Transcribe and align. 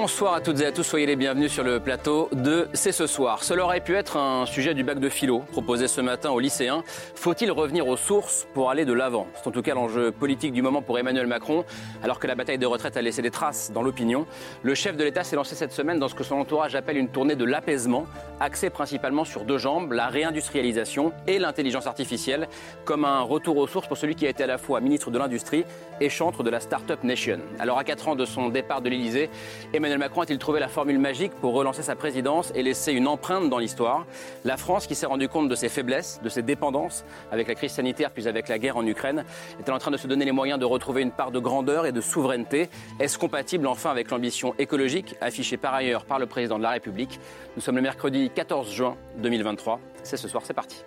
Bonsoir 0.00 0.34
à 0.34 0.40
toutes 0.40 0.60
et 0.60 0.64
à 0.64 0.70
tous, 0.70 0.84
soyez 0.84 1.06
les 1.06 1.16
bienvenus 1.16 1.50
sur 1.50 1.64
le 1.64 1.80
plateau 1.80 2.28
de 2.30 2.68
C'est 2.72 2.92
ce 2.92 3.08
soir. 3.08 3.42
Cela 3.42 3.64
aurait 3.64 3.80
pu 3.80 3.96
être 3.96 4.16
un 4.16 4.46
sujet 4.46 4.72
du 4.72 4.84
bac 4.84 5.00
de 5.00 5.08
philo 5.08 5.40
proposé 5.50 5.88
ce 5.88 6.00
matin 6.00 6.30
aux 6.30 6.38
lycéens. 6.38 6.84
Faut-il 7.16 7.50
revenir 7.50 7.88
aux 7.88 7.96
sources 7.96 8.46
pour 8.54 8.70
aller 8.70 8.84
de 8.84 8.92
l'avant? 8.92 9.26
C'est 9.34 9.48
en 9.48 9.50
tout 9.50 9.60
cas 9.60 9.74
l'enjeu 9.74 10.12
politique 10.12 10.52
du 10.52 10.62
moment 10.62 10.82
pour 10.82 11.00
Emmanuel 11.00 11.26
Macron, 11.26 11.64
alors 12.00 12.20
que 12.20 12.28
la 12.28 12.36
bataille 12.36 12.58
des 12.58 12.64
retraites 12.64 12.96
a 12.96 13.02
laissé 13.02 13.22
des 13.22 13.32
traces 13.32 13.72
dans 13.72 13.82
l'opinion. 13.82 14.24
Le 14.62 14.76
chef 14.76 14.96
de 14.96 15.02
l'État 15.02 15.24
s'est 15.24 15.34
lancé 15.34 15.56
cette 15.56 15.72
semaine 15.72 15.98
dans 15.98 16.06
ce 16.06 16.14
que 16.14 16.22
son 16.22 16.36
entourage 16.36 16.76
appelle 16.76 16.96
une 16.96 17.08
tournée 17.08 17.34
de 17.34 17.44
l'apaisement, 17.44 18.06
axée 18.38 18.70
principalement 18.70 19.24
sur 19.24 19.42
deux 19.42 19.58
jambes, 19.58 19.90
la 19.90 20.06
réindustrialisation 20.06 21.12
et 21.26 21.40
l'intelligence 21.40 21.88
artificielle, 21.88 22.46
comme 22.84 23.04
un 23.04 23.22
retour 23.22 23.56
aux 23.56 23.66
sources 23.66 23.88
pour 23.88 23.96
celui 23.96 24.14
qui 24.14 24.28
a 24.28 24.30
été 24.30 24.44
à 24.44 24.46
la 24.46 24.58
fois 24.58 24.80
ministre 24.80 25.10
de 25.10 25.18
l'Industrie 25.18 25.64
et 26.00 26.08
chantre 26.08 26.44
de 26.44 26.50
la 26.50 26.60
Startup 26.60 27.02
Nation. 27.02 27.40
Alors 27.58 27.78
à 27.78 27.82
quatre 27.82 28.06
ans 28.06 28.14
de 28.14 28.24
son 28.24 28.48
départ 28.48 28.80
de 28.80 28.90
l'Élysée, 28.90 29.28
Emmanuel 29.74 29.87
Macron 29.96 30.20
a-t-il 30.20 30.38
trouvé 30.38 30.60
la 30.60 30.68
formule 30.68 30.98
magique 30.98 31.32
pour 31.40 31.54
relancer 31.54 31.82
sa 31.82 31.96
présidence 31.96 32.52
et 32.54 32.62
laisser 32.62 32.92
une 32.92 33.08
empreinte 33.08 33.48
dans 33.48 33.58
l'histoire? 33.58 34.04
La 34.44 34.56
France, 34.56 34.86
qui 34.86 34.94
s'est 34.94 35.06
rendue 35.06 35.28
compte 35.28 35.48
de 35.48 35.54
ses 35.54 35.68
faiblesses, 35.68 36.20
de 36.22 36.28
ses 36.28 36.42
dépendances, 36.42 37.04
avec 37.32 37.48
la 37.48 37.54
crise 37.54 37.72
sanitaire 37.72 38.10
puis 38.10 38.28
avec 38.28 38.48
la 38.48 38.58
guerre 38.58 38.76
en 38.76 38.86
Ukraine, 38.86 39.24
est-elle 39.58 39.74
en 39.74 39.78
train 39.78 39.90
de 39.90 39.96
se 39.96 40.06
donner 40.06 40.24
les 40.24 40.32
moyens 40.32 40.60
de 40.60 40.64
retrouver 40.64 41.02
une 41.02 41.12
part 41.12 41.30
de 41.30 41.38
grandeur 41.38 41.86
et 41.86 41.92
de 41.92 42.00
souveraineté? 42.00 42.68
Est-ce 43.00 43.18
compatible 43.18 43.66
enfin 43.66 43.90
avec 43.90 44.10
l'ambition 44.10 44.54
écologique 44.58 45.14
affichée 45.20 45.56
par 45.56 45.72
ailleurs 45.74 46.04
par 46.04 46.18
le 46.18 46.26
président 46.26 46.58
de 46.58 46.64
la 46.64 46.70
République? 46.70 47.18
Nous 47.56 47.62
sommes 47.62 47.76
le 47.76 47.82
mercredi 47.82 48.30
14 48.34 48.70
juin 48.70 48.96
2023. 49.18 49.80
C'est 50.02 50.16
ce 50.16 50.28
soir, 50.28 50.42
c'est 50.44 50.54
parti. 50.54 50.84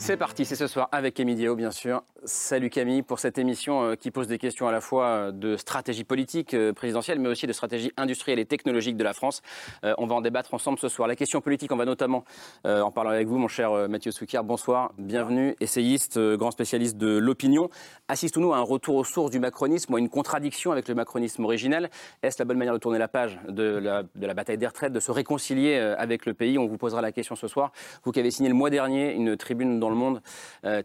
C'est 0.00 0.16
parti, 0.16 0.44
c'est 0.44 0.54
ce 0.54 0.68
soir 0.68 0.88
avec 0.92 1.14
Camille 1.14 1.34
Diao, 1.34 1.56
bien 1.56 1.72
sûr. 1.72 2.02
Salut 2.24 2.70
Camille 2.70 3.02
pour 3.02 3.18
cette 3.18 3.36
émission 3.36 3.82
euh, 3.82 3.94
qui 3.94 4.12
pose 4.12 4.28
des 4.28 4.38
questions 4.38 4.68
à 4.68 4.72
la 4.72 4.80
fois 4.80 5.06
euh, 5.06 5.32
de 5.32 5.56
stratégie 5.56 6.04
politique 6.04 6.54
euh, 6.54 6.72
présidentielle, 6.72 7.18
mais 7.18 7.28
aussi 7.28 7.48
de 7.48 7.52
stratégie 7.52 7.92
industrielle 7.96 8.38
et 8.38 8.44
technologique 8.44 8.96
de 8.96 9.04
la 9.04 9.12
France. 9.12 9.42
On 9.82 10.06
va 10.06 10.14
en 10.14 10.20
débattre 10.20 10.54
ensemble 10.54 10.78
ce 10.78 10.88
soir. 10.88 11.08
La 11.08 11.16
question 11.16 11.40
politique, 11.40 11.72
on 11.72 11.76
va 11.76 11.84
notamment 11.84 12.24
en 12.64 12.90
parler 12.90 13.10
avec 13.10 13.28
vous, 13.28 13.38
mon 13.38 13.48
cher 13.48 13.88
Mathieu 13.88 14.10
Soukir. 14.10 14.44
Bonsoir, 14.44 14.92
bienvenue, 14.98 15.56
essayiste, 15.60 16.18
grand 16.36 16.50
spécialiste 16.50 16.96
de 16.96 17.16
l'opinion. 17.16 17.70
Assistons-nous 18.08 18.52
à 18.52 18.58
un 18.58 18.62
retour 18.62 18.96
aux 18.96 19.04
sources 19.04 19.30
du 19.30 19.38
macronisme 19.38 19.92
ou 19.92 19.96
à 19.96 20.00
une 20.00 20.08
contradiction 20.08 20.72
avec 20.72 20.88
le 20.88 20.94
macronisme 20.94 21.44
originel 21.44 21.90
Est-ce 22.22 22.38
la 22.38 22.44
bonne 22.44 22.58
manière 22.58 22.74
de 22.74 22.78
tourner 22.78 22.98
la 22.98 23.08
page 23.08 23.38
de 23.48 23.62
la, 23.62 24.02
de 24.02 24.26
la 24.26 24.34
bataille 24.34 24.58
des 24.58 24.66
retraites, 24.66 24.92
de 24.92 25.00
se 25.00 25.10
réconcilier 25.10 25.76
avec 25.76 26.26
le 26.26 26.34
pays? 26.34 26.58
On 26.58 26.66
vous 26.66 26.78
posera 26.78 27.00
la 27.00 27.12
question 27.12 27.36
ce 27.36 27.48
soir. 27.48 27.72
Vous 28.04 28.12
qui 28.12 28.20
avez 28.20 28.30
signé 28.30 28.48
le 28.48 28.54
mois 28.54 28.70
dernier 28.70 29.12
une 29.14 29.36
tribune 29.36 29.80
dans 29.80 29.87
le 29.90 29.96
monde 29.96 30.22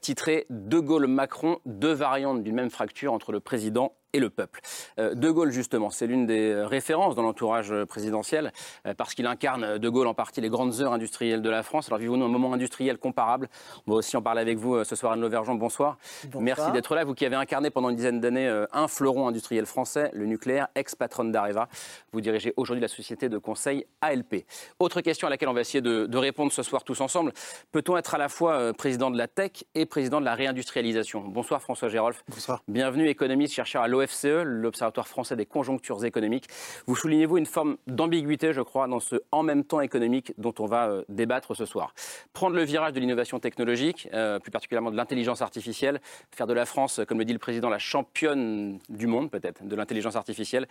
titrée 0.01 0.45
De 0.49 0.79
Gaulle-Macron, 0.79 1.59
deux 1.65 1.93
variantes 1.93 2.43
d'une 2.43 2.55
même 2.55 2.69
fracture 2.69 3.13
entre 3.13 3.31
le 3.31 3.39
président 3.39 3.93
et 4.13 4.19
le 4.19 4.29
peuple. 4.29 4.61
Euh, 4.99 5.15
de 5.15 5.29
Gaulle, 5.29 5.51
justement, 5.51 5.89
c'est 5.89 6.07
l'une 6.07 6.25
des 6.25 6.53
références 6.53 7.15
dans 7.15 7.23
l'entourage 7.23 7.73
présidentiel, 7.85 8.53
euh, 8.85 8.93
parce 8.93 9.15
qu'il 9.15 9.25
incarne 9.25 9.77
De 9.79 9.89
Gaulle 9.89 10.07
en 10.07 10.13
partie 10.13 10.39
les 10.39 10.49
grandes 10.49 10.81
heures 10.81 10.93
industrielles 10.93 11.41
de 11.41 11.49
la 11.49 11.63
France. 11.63 11.87
Alors 11.87 11.99
vivons-nous 11.99 12.25
un 12.25 12.29
moment 12.29 12.53
industriel 12.53 12.97
comparable? 12.97 13.49
On 13.87 13.91
va 13.91 13.97
aussi 13.97 14.15
en 14.15 14.21
parler 14.21 14.41
avec 14.41 14.57
vous 14.57 14.75
euh, 14.75 14.83
ce 14.83 14.95
soir, 14.95 15.13
Anne 15.13 15.21
Lauvergeon. 15.21 15.55
Bonsoir. 15.55 15.97
Bonsoir. 16.25 16.43
Merci 16.43 16.71
d'être 16.71 16.95
là. 16.95 17.03
Vous 17.03 17.15
qui 17.15 17.25
avez 17.25 17.35
incarné 17.35 17.71
pendant 17.71 17.89
une 17.89 17.95
dizaine 17.95 18.19
d'années 18.19 18.63
un 18.71 18.87
fleuron 18.87 19.27
industriel 19.27 19.65
français, 19.65 20.11
le 20.13 20.25
nucléaire, 20.25 20.67
ex-patronne 20.75 21.31
d'Areva. 21.31 21.67
Vous 22.11 22.21
dirigez 22.21 22.53
aujourd'hui 22.55 22.81
la 22.81 22.87
société 22.87 23.29
de 23.29 23.37
conseil 23.37 23.85
ALP. 24.01 24.45
Autre 24.79 25.01
question 25.01 25.27
à 25.27 25.29
laquelle 25.29 25.49
on 25.49 25.53
va 25.53 25.61
essayer 25.61 25.81
de, 25.81 26.05
de 26.05 26.17
répondre 26.17 26.51
ce 26.51 26.61
soir 26.61 26.83
tous 26.83 27.01
ensemble. 27.01 27.33
Peut-on 27.71 27.97
être 27.97 28.13
à 28.13 28.17
la 28.17 28.29
fois 28.29 28.73
président 28.73 29.09
de 29.09 29.17
la 29.17 29.27
tech 29.27 29.63
et 29.75 29.85
président 29.85 30.19
de 30.19 30.25
la 30.25 30.35
réindustrialisation? 30.35 31.21
Bonsoir 31.21 31.61
François 31.61 31.89
Gérolf. 31.89 32.23
Bonsoir. 32.29 32.61
Bienvenue, 32.67 33.07
économiste, 33.07 33.53
chercheur 33.53 33.81
à 33.81 33.87
l'OFCE, 34.03 34.43
l'Observatoire 34.45 35.07
français 35.07 35.35
des 35.35 35.45
conjonctures 35.45 36.03
économiques. 36.05 36.47
Vous 36.87 36.95
soulignez-vous 36.95 37.37
une 37.37 37.45
forme 37.45 37.77
d'ambiguïté, 37.87 38.53
je 38.53 38.61
crois, 38.61 38.87
dans 38.87 38.99
ce 38.99 39.15
en 39.31 39.43
même 39.43 39.63
temps 39.63 39.81
économique 39.81 40.33
dont 40.37 40.53
on 40.59 40.65
va 40.65 40.87
euh, 40.87 41.03
débattre 41.09 41.55
ce 41.55 41.65
soir. 41.65 41.93
Prendre 42.33 42.55
le 42.55 42.63
virage 42.63 42.93
de 42.93 42.99
l'innovation 42.99 43.39
technologique, 43.39 44.09
euh, 44.13 44.39
plus 44.39 44.51
particulièrement 44.51 44.91
de 44.91 44.97
l'intelligence 44.97 45.41
artificielle, 45.41 46.01
faire 46.31 46.47
de 46.47 46.53
la 46.53 46.65
France, 46.65 47.01
comme 47.07 47.19
le 47.19 47.25
dit 47.25 47.33
le 47.33 47.39
président, 47.39 47.69
la 47.69 47.79
championne 47.79 48.79
du 48.89 49.07
monde 49.07 49.31
peut-être 49.31 49.65
de 49.65 49.75
l'intelligence 49.75 50.15
artificielle. 50.15 50.67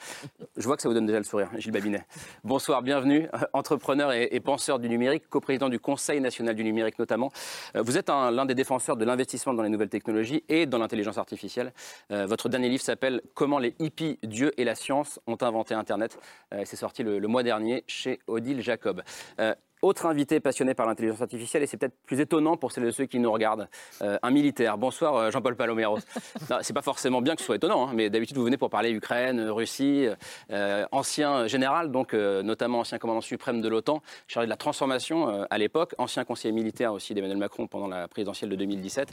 Je 0.56 0.65
vois 0.65 0.76
que 0.76 0.82
ça 0.82 0.88
vous 0.88 0.94
donne 0.94 1.06
déjà 1.06 1.19
le 1.19 1.25
sourire, 1.25 1.48
Gilles 1.56 1.72
Babinet. 1.72 2.04
Bonsoir, 2.44 2.82
bienvenue, 2.82 3.28
entrepreneur 3.53 4.12
et, 4.12 4.41
penseur 4.41 4.78
du 4.78 4.88
numérique, 4.88 5.28
coprésident 5.28 5.69
du 5.69 5.78
Conseil 5.78 6.21
national 6.21 6.54
du 6.54 6.65
numérique 6.65 6.98
notamment. 6.98 7.31
Euh, 7.76 7.82
vous 7.82 7.97
êtes 7.97 8.09
l'un 8.09 8.44
des 8.44 8.54
défenseurs 8.54 8.97
de 8.97 9.04
l'investissement 9.04 9.54
dans 9.54 9.62
les 9.62 9.69
nouvelles 9.69 9.88
technologies 9.88 10.44
et 10.48 10.66
dans 10.66 10.78
l'intelligence 10.78 11.19
artificielle. 11.19 11.72
Euh, 12.10 12.26
votre 12.26 12.48
dernier 12.48 12.69
livre 12.69 12.82
s'appelle 12.82 13.22
Comment 13.34 13.59
les 13.59 13.75
hippies, 13.78 14.19
Dieu 14.22 14.53
et 14.59 14.65
la 14.65 14.75
science 14.75 15.21
ont 15.27 15.38
inventé 15.41 15.75
Internet. 15.75 16.19
Euh, 16.53 16.62
C'est 16.65 16.77
sorti 16.77 17.03
le, 17.03 17.21
mois 17.27 17.43
dernier 17.43 17.84
chez 17.87 18.19
Odile 18.27 18.60
Jacob. 18.60 19.03
Euh, 19.41 19.55
autre 19.82 20.06
invité 20.06 20.41
passionné 20.41 20.75
par 20.75 20.87
l'intelligence 20.87 21.20
artificielle, 21.20 21.62
et 21.62 21.66
c'est 21.66 21.76
peut-être 21.76 21.97
plus 22.06 22.20
étonnant 22.20 22.56
pour 22.56 22.72
celles 22.72 22.84
et 22.84 22.93
ceux 22.93 23.06
qui 23.06 23.19
nous 23.19 23.31
regardent, 23.31 23.69
euh, 24.00 24.19
un 24.22 24.31
militaire. 24.31 24.78
Bonsoir 24.78 25.16
euh, 25.16 25.31
Jean-Paul 25.31 25.56
Paloméros. 25.56 25.98
c'est 26.62 26.72
pas 26.72 26.82
forcément 26.82 27.20
bien 27.20 27.34
que 27.34 27.41
ce 27.41 27.47
soit 27.47 27.56
étonnant, 27.56 27.88
hein, 27.88 27.92
mais 27.94 28.09
d'habitude 28.09 28.37
vous 28.37 28.44
venez 28.44 28.56
pour 28.56 28.71
parler 28.71 28.91
Ukraine, 28.91 29.41
Russie, 29.50 30.06
euh, 30.50 30.87
ancien 30.92 31.47
général, 31.48 31.91
donc 31.91 32.15
euh, 32.15 32.42
notamment 32.42 32.81
ancien 32.81 32.98
commandant 32.98 33.21
suprême 33.21 33.60
de 33.60 33.69
l'OTAN, 33.69 34.03
chargé 34.28 34.47
de 34.47 34.50
la 34.50 34.56
transformation 34.56 35.47
à 35.50 35.59
l'époque, 35.59 35.94
ancien 35.98 36.25
conseiller 36.25 36.53
militaire 36.53 36.92
aussi 36.92 37.15
d'Emmanuel 37.15 37.38
Macron 37.38 37.66
pendant 37.66 37.88
la 37.88 38.06
présidentielle 38.06 38.50
de 38.50 38.56
2017. 38.56 39.09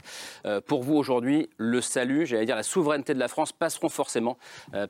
Euh, 0.46 0.60
pour 0.60 0.82
vous 0.82 0.94
aujourd'hui, 0.94 1.50
le 1.56 1.80
salut, 1.80 2.26
j'allais 2.26 2.46
dire 2.46 2.56
la 2.56 2.62
souveraineté 2.62 3.14
de 3.14 3.18
la 3.18 3.28
France 3.28 3.52
passeront 3.52 3.88
forcément 3.88 4.38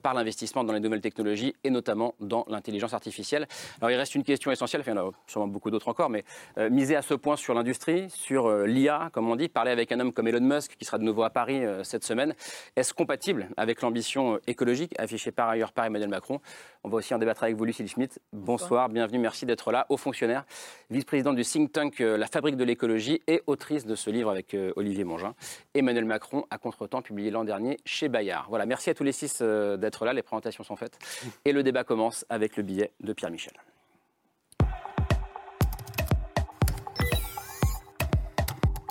par 0.02 0.14
l'investissement 0.14 0.64
dans 0.64 0.72
les 0.72 0.80
nouvelles 0.80 1.00
technologies 1.00 1.54
et 1.64 1.70
notamment 1.70 2.14
dans 2.20 2.44
l'intelligence 2.48 2.92
artificielle. 2.92 3.46
Alors 3.80 3.90
il 3.90 3.96
reste 3.96 4.14
une 4.14 4.24
question 4.24 4.50
essentielle, 4.50 4.82
enfin, 4.82 4.92
il 4.92 4.96
y 4.96 5.00
en 5.00 5.08
a 5.08 5.12
sûrement 5.26 5.48
beaucoup 5.48 5.69
d'autres 5.70 5.88
encore, 5.88 6.10
mais 6.10 6.24
euh, 6.58 6.70
miser 6.70 6.96
à 6.96 7.02
ce 7.02 7.14
point 7.14 7.36
sur 7.36 7.54
l'industrie, 7.54 8.10
sur 8.10 8.46
euh, 8.46 8.66
l'IA, 8.66 9.10
comme 9.12 9.28
on 9.28 9.36
dit, 9.36 9.48
parler 9.48 9.70
avec 9.70 9.92
un 9.92 10.00
homme 10.00 10.12
comme 10.12 10.28
Elon 10.28 10.40
Musk, 10.40 10.76
qui 10.76 10.84
sera 10.84 10.98
de 10.98 11.04
nouveau 11.04 11.22
à 11.22 11.30
Paris 11.30 11.64
euh, 11.64 11.84
cette 11.84 12.04
semaine, 12.04 12.34
est-ce 12.76 12.94
compatible 12.94 13.48
avec 13.56 13.82
l'ambition 13.82 14.38
écologique 14.46 14.94
affichée 14.98 15.32
par 15.32 15.48
ailleurs 15.48 15.72
par 15.72 15.84
Emmanuel 15.84 16.08
Macron? 16.08 16.40
On 16.84 16.88
va 16.88 16.96
aussi 16.96 17.14
en 17.14 17.18
débattre 17.18 17.42
avec 17.42 17.56
vous, 17.56 17.64
Lucille 17.64 17.88
Schmitt. 17.88 18.20
Bonsoir, 18.32 18.58
Bonsoir. 18.58 18.88
bienvenue, 18.88 19.18
merci 19.18 19.46
d'être 19.46 19.72
là. 19.72 19.86
Haut 19.88 19.96
fonctionnaire, 19.96 20.44
vice-président 20.90 21.32
du 21.32 21.42
think 21.42 21.72
tank 21.72 21.98
La 21.98 22.26
Fabrique 22.26 22.56
de 22.56 22.64
l'écologie 22.64 23.22
et 23.26 23.42
autrice 23.46 23.84
de 23.84 23.94
ce 23.94 24.10
livre 24.10 24.30
avec 24.30 24.56
Olivier 24.76 25.04
Mongin. 25.04 25.34
Emmanuel 25.74 26.04
Macron 26.04 26.44
à 26.50 26.58
contre-temps, 26.58 27.02
publié 27.02 27.30
l'an 27.30 27.44
dernier 27.44 27.78
chez 27.84 28.08
Bayard. 28.08 28.46
Voilà, 28.48 28.66
merci 28.66 28.90
à 28.90 28.94
tous 28.94 29.04
les 29.04 29.12
six 29.12 29.42
d'être 29.42 30.04
là, 30.04 30.12
les 30.12 30.22
présentations 30.22 30.64
sont 30.64 30.76
faites. 30.76 30.98
Et 31.44 31.52
le 31.52 31.62
débat 31.62 31.84
commence 31.84 32.24
avec 32.28 32.56
le 32.56 32.62
billet 32.62 32.92
de 33.00 33.12
Pierre 33.12 33.30
Michel. 33.30 33.54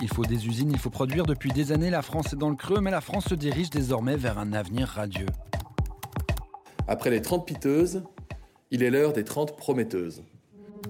Il 0.02 0.08
faut 0.08 0.24
des 0.24 0.46
usines, 0.46 0.70
il 0.72 0.78
faut 0.78 0.90
produire. 0.90 1.26
Depuis 1.26 1.52
des 1.52 1.72
années, 1.72 1.90
la 1.90 2.02
France 2.02 2.32
est 2.32 2.36
dans 2.36 2.48
le 2.48 2.56
creux, 2.56 2.80
mais 2.80 2.90
la 2.90 3.02
France 3.02 3.26
se 3.28 3.34
dirige 3.34 3.68
désormais 3.68 4.16
vers 4.16 4.38
un 4.38 4.52
avenir 4.52 4.88
radieux. 4.88 5.26
Après 6.88 7.10
les 7.10 7.20
30 7.20 7.46
piteuses, 7.46 8.02
il 8.70 8.82
est 8.82 8.90
l'heure 8.90 9.12
des 9.12 9.24
30 9.24 9.56
prometteuses. 9.56 10.22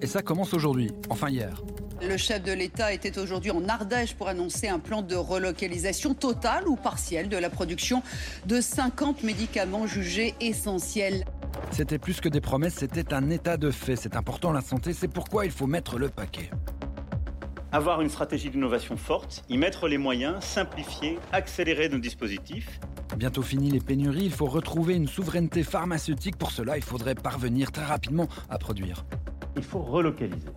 Et 0.01 0.07
ça 0.07 0.23
commence 0.23 0.55
aujourd'hui, 0.55 0.93
enfin 1.09 1.29
hier. 1.29 1.63
Le 2.01 2.17
chef 2.17 2.43
de 2.43 2.53
l'État 2.53 2.93
était 2.93 3.19
aujourd'hui 3.19 3.51
en 3.51 3.69
Ardèche 3.69 4.15
pour 4.15 4.29
annoncer 4.29 4.69
un 4.69 4.79
plan 4.79 5.03
de 5.03 5.17
relocalisation 5.17 6.15
totale 6.15 6.69
ou 6.69 6.77
partielle 6.77 7.29
de 7.29 7.37
la 7.37 7.51
production 7.51 8.03
de 8.47 8.61
50 8.61 9.25
médicaments 9.25 9.87
jugés 9.87 10.35
essentiels. 10.41 11.25
C'était 11.73 11.99
plus 11.99 12.21
que 12.21 12.29
des 12.29 12.41
promesses, 12.41 12.75
c'était 12.75 13.13
un 13.13 13.29
état 13.29 13.57
de 13.57 13.71
fait. 13.71 13.97
C'est 13.97 14.17
important 14.17 14.53
la 14.53 14.63
santé, 14.63 14.93
c'est 14.93 15.09
pourquoi 15.09 15.45
il 15.45 15.51
faut 15.51 15.67
mettre 15.67 15.99
le 15.99 16.09
paquet 16.09 16.51
avoir 17.73 18.01
une 18.01 18.09
stratégie 18.09 18.51
d'innovation 18.51 18.97
forte, 18.97 19.45
y 19.49 19.59
mettre 19.59 19.89
les 19.89 19.99
moyens, 19.99 20.43
simplifier, 20.43 21.19
accélérer 21.33 21.89
nos 21.89 21.99
dispositifs. 21.99 22.81
Bientôt 23.17 23.43
fini 23.43 23.71
les 23.71 23.81
pénuries, 23.81 24.25
il 24.25 24.33
faut 24.33 24.47
retrouver 24.47 24.95
une 24.95 25.09
souveraineté 25.09 25.63
pharmaceutique. 25.63 26.37
Pour 26.37 26.51
cela, 26.51 26.77
il 26.77 26.83
faudrait 26.83 27.15
parvenir 27.15 27.73
très 27.73 27.85
rapidement 27.85 28.29
à 28.49 28.59
produire. 28.59 29.05
Il 29.57 29.63
faut 29.63 29.83
relocaliser. 29.83 30.49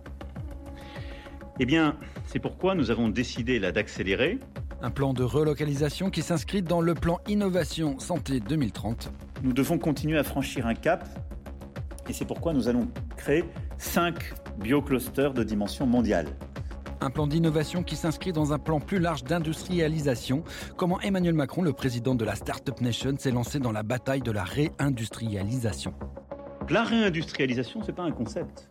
Eh 1.60 1.66
bien, 1.66 1.96
c'est 2.26 2.40
pourquoi 2.40 2.74
nous 2.74 2.90
avons 2.90 3.08
décidé 3.08 3.58
là 3.58 3.70
d'accélérer. 3.70 4.38
Un 4.82 4.90
plan 4.90 5.14
de 5.14 5.22
relocalisation 5.22 6.10
qui 6.10 6.22
s'inscrit 6.22 6.62
dans 6.62 6.80
le 6.80 6.94
plan 6.94 7.20
Innovation 7.28 7.98
Santé 7.98 8.40
2030. 8.40 9.10
Nous 9.42 9.52
devons 9.52 9.78
continuer 9.78 10.18
à 10.18 10.24
franchir 10.24 10.66
un 10.66 10.74
cap 10.74 11.08
et 12.08 12.12
c'est 12.12 12.24
pourquoi 12.24 12.52
nous 12.52 12.68
allons 12.68 12.88
créer 13.16 13.44
cinq 13.78 14.34
bioclusters 14.58 15.32
de 15.32 15.42
dimension 15.42 15.86
mondiale. 15.86 16.26
Un 17.04 17.10
plan 17.10 17.26
d'innovation 17.26 17.82
qui 17.82 17.96
s'inscrit 17.96 18.32
dans 18.32 18.54
un 18.54 18.58
plan 18.58 18.80
plus 18.80 18.98
large 18.98 19.24
d'industrialisation. 19.24 20.42
Comment 20.78 20.98
Emmanuel 21.02 21.34
Macron, 21.34 21.60
le 21.60 21.74
président 21.74 22.14
de 22.14 22.24
la 22.24 22.34
Startup 22.34 22.80
Nation, 22.80 23.14
s'est 23.18 23.30
lancé 23.30 23.58
dans 23.58 23.72
la 23.72 23.82
bataille 23.82 24.22
de 24.22 24.30
la 24.30 24.42
réindustrialisation? 24.42 25.92
La 26.70 26.82
réindustrialisation, 26.82 27.82
ce 27.82 27.88
n'est 27.88 27.92
pas 27.92 28.04
un 28.04 28.10
concept. 28.10 28.70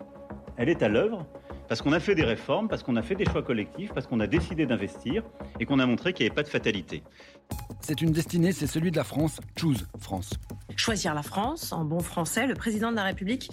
Elle 0.57 0.69
est 0.69 0.81
à 0.81 0.89
l'œuvre 0.89 1.27
parce 1.69 1.83
qu'on 1.83 1.94
a 1.94 2.00
fait 2.00 2.15
des 2.15 2.24
réformes, 2.24 2.68
parce 2.69 2.81
qu'on 2.81 2.95
a 2.95 3.03
fait 3.03 3.13
des 3.13 3.25
choix 3.25 3.44
collectifs, 3.44 3.94
parce 3.94 4.07
qu'on 4.07 4.19
a 4.19 4.25
décidé 4.25 4.65
d'investir 4.65 5.24
et 5.59 5.65
qu'on 5.68 5.77
a 5.77 5.86
montré 5.86 6.13
qu'il 6.13 6.24
n'y 6.24 6.29
avait 6.29 6.36
pas 6.36 6.44
de 6.44 6.47
fatalité. 6.47 7.03
C'est 7.86 8.01
une 8.01 8.12
destinée, 8.12 8.54
c'est 8.54 8.68
celui 8.68 8.92
de 8.92 8.95
la 8.95 9.04
France. 9.04 9.42
Choose 9.57 9.86
France. 10.00 10.31
Choisir 10.78 11.13
la 11.13 11.22
France, 11.22 11.74
en 11.74 11.84
bon 11.84 12.00
français, 12.00 12.48
le 12.48 12.56
président 12.56 12.92
de 12.92 12.95
la 12.95 13.04
République 13.04 13.50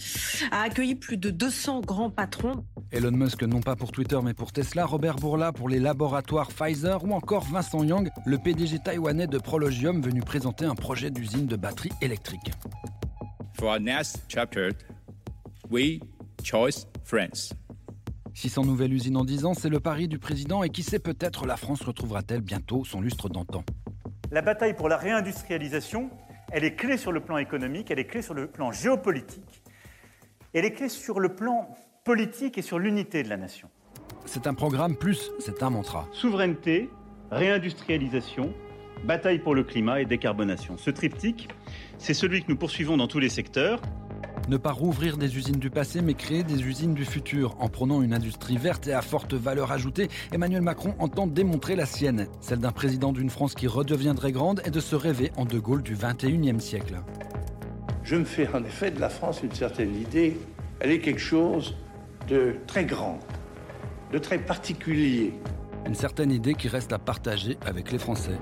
a 0.52 0.62
accueilli 0.62 0.94
plus 0.94 1.16
de 1.16 1.30
200 1.30 1.80
grands 1.80 2.10
patrons. 2.10 2.64
Elon 2.92 3.10
Musk, 3.10 3.42
non 3.42 3.60
pas 3.60 3.74
pour 3.74 3.90
Twitter 3.90 4.18
mais 4.22 4.32
pour 4.32 4.52
Tesla, 4.52 4.86
Robert 4.86 5.16
Bourla 5.16 5.52
pour 5.52 5.68
les 5.68 5.80
laboratoires 5.80 6.48
Pfizer 6.48 7.04
ou 7.04 7.12
encore 7.12 7.44
Vincent 7.44 7.82
Yang, 7.82 8.10
le 8.24 8.38
PDG 8.38 8.78
taïwanais 8.78 9.26
de 9.26 9.38
Prologium, 9.38 10.00
venu 10.00 10.20
présenter 10.20 10.64
un 10.64 10.76
projet 10.76 11.10
d'usine 11.10 11.46
de 11.46 11.56
batterie 11.56 11.92
électrique. 12.00 12.52
For 13.54 13.68
our 13.68 13.80
next 13.80 14.22
chapter, 14.28 14.70
we 15.70 16.00
choose 16.44 16.86
France. 17.04 17.52
600 18.40 18.64
nouvelles 18.64 18.94
usines 18.94 19.18
en 19.18 19.24
10 19.26 19.44
ans, 19.44 19.52
c'est 19.52 19.68
le 19.68 19.80
pari 19.80 20.08
du 20.08 20.18
président 20.18 20.62
et 20.62 20.70
qui 20.70 20.82
sait 20.82 20.98
peut-être 20.98 21.44
la 21.44 21.58
France 21.58 21.82
retrouvera-t-elle 21.82 22.40
bientôt 22.40 22.86
son 22.86 23.02
lustre 23.02 23.28
d'antan. 23.28 23.62
La 24.30 24.40
bataille 24.40 24.74
pour 24.74 24.88
la 24.88 24.96
réindustrialisation, 24.96 26.08
elle 26.50 26.64
est 26.64 26.74
clé 26.74 26.96
sur 26.96 27.12
le 27.12 27.20
plan 27.20 27.36
économique, 27.36 27.90
elle 27.90 27.98
est 27.98 28.06
clé 28.06 28.22
sur 28.22 28.32
le 28.32 28.46
plan 28.46 28.72
géopolitique, 28.72 29.62
elle 30.54 30.64
est 30.64 30.72
clé 30.72 30.88
sur 30.88 31.20
le 31.20 31.34
plan 31.34 31.68
politique 32.02 32.56
et 32.56 32.62
sur 32.62 32.78
l'unité 32.78 33.22
de 33.22 33.28
la 33.28 33.36
nation. 33.36 33.68
C'est 34.24 34.46
un 34.46 34.54
programme 34.54 34.96
plus, 34.96 35.30
c'est 35.38 35.62
un 35.62 35.68
mantra. 35.68 36.08
Souveraineté, 36.10 36.88
réindustrialisation, 37.30 38.54
bataille 39.04 39.40
pour 39.40 39.54
le 39.54 39.64
climat 39.64 40.00
et 40.00 40.06
décarbonation. 40.06 40.78
Ce 40.78 40.90
triptyque, 40.90 41.50
c'est 41.98 42.14
celui 42.14 42.42
que 42.42 42.48
nous 42.48 42.56
poursuivons 42.56 42.96
dans 42.96 43.06
tous 43.06 43.18
les 43.18 43.28
secteurs. 43.28 43.82
Ne 44.48 44.56
pas 44.56 44.72
rouvrir 44.72 45.16
des 45.16 45.36
usines 45.36 45.58
du 45.58 45.70
passé, 45.70 46.02
mais 46.02 46.14
créer 46.14 46.42
des 46.42 46.62
usines 46.62 46.94
du 46.94 47.04
futur. 47.04 47.54
En 47.60 47.68
prenant 47.68 48.02
une 48.02 48.12
industrie 48.12 48.56
verte 48.56 48.88
et 48.88 48.92
à 48.92 49.02
forte 49.02 49.34
valeur 49.34 49.70
ajoutée, 49.70 50.08
Emmanuel 50.32 50.62
Macron 50.62 50.94
entend 50.98 51.26
démontrer 51.26 51.76
la 51.76 51.86
sienne, 51.86 52.26
celle 52.40 52.58
d'un 52.58 52.72
président 52.72 53.12
d'une 53.12 53.30
France 53.30 53.54
qui 53.54 53.66
redeviendrait 53.66 54.32
grande 54.32 54.62
et 54.64 54.70
de 54.70 54.80
se 54.80 54.96
rêver 54.96 55.30
en 55.36 55.44
De 55.44 55.58
Gaulle 55.58 55.82
du 55.82 55.94
21e 55.94 56.58
siècle. 56.58 56.96
Je 58.02 58.16
me 58.16 58.24
fais 58.24 58.48
en 58.54 58.64
effet 58.64 58.90
de 58.90 58.98
la 59.00 59.08
France 59.08 59.42
une 59.42 59.52
certaine 59.52 59.94
idée. 59.94 60.36
Elle 60.80 60.90
est 60.90 61.00
quelque 61.00 61.20
chose 61.20 61.76
de 62.28 62.56
très 62.66 62.84
grand, 62.84 63.20
de 64.12 64.18
très 64.18 64.38
particulier. 64.38 65.34
Une 65.86 65.94
certaine 65.94 66.32
idée 66.32 66.54
qui 66.54 66.68
reste 66.68 66.92
à 66.92 66.98
partager 66.98 67.56
avec 67.64 67.92
les 67.92 67.98
Français. 67.98 68.38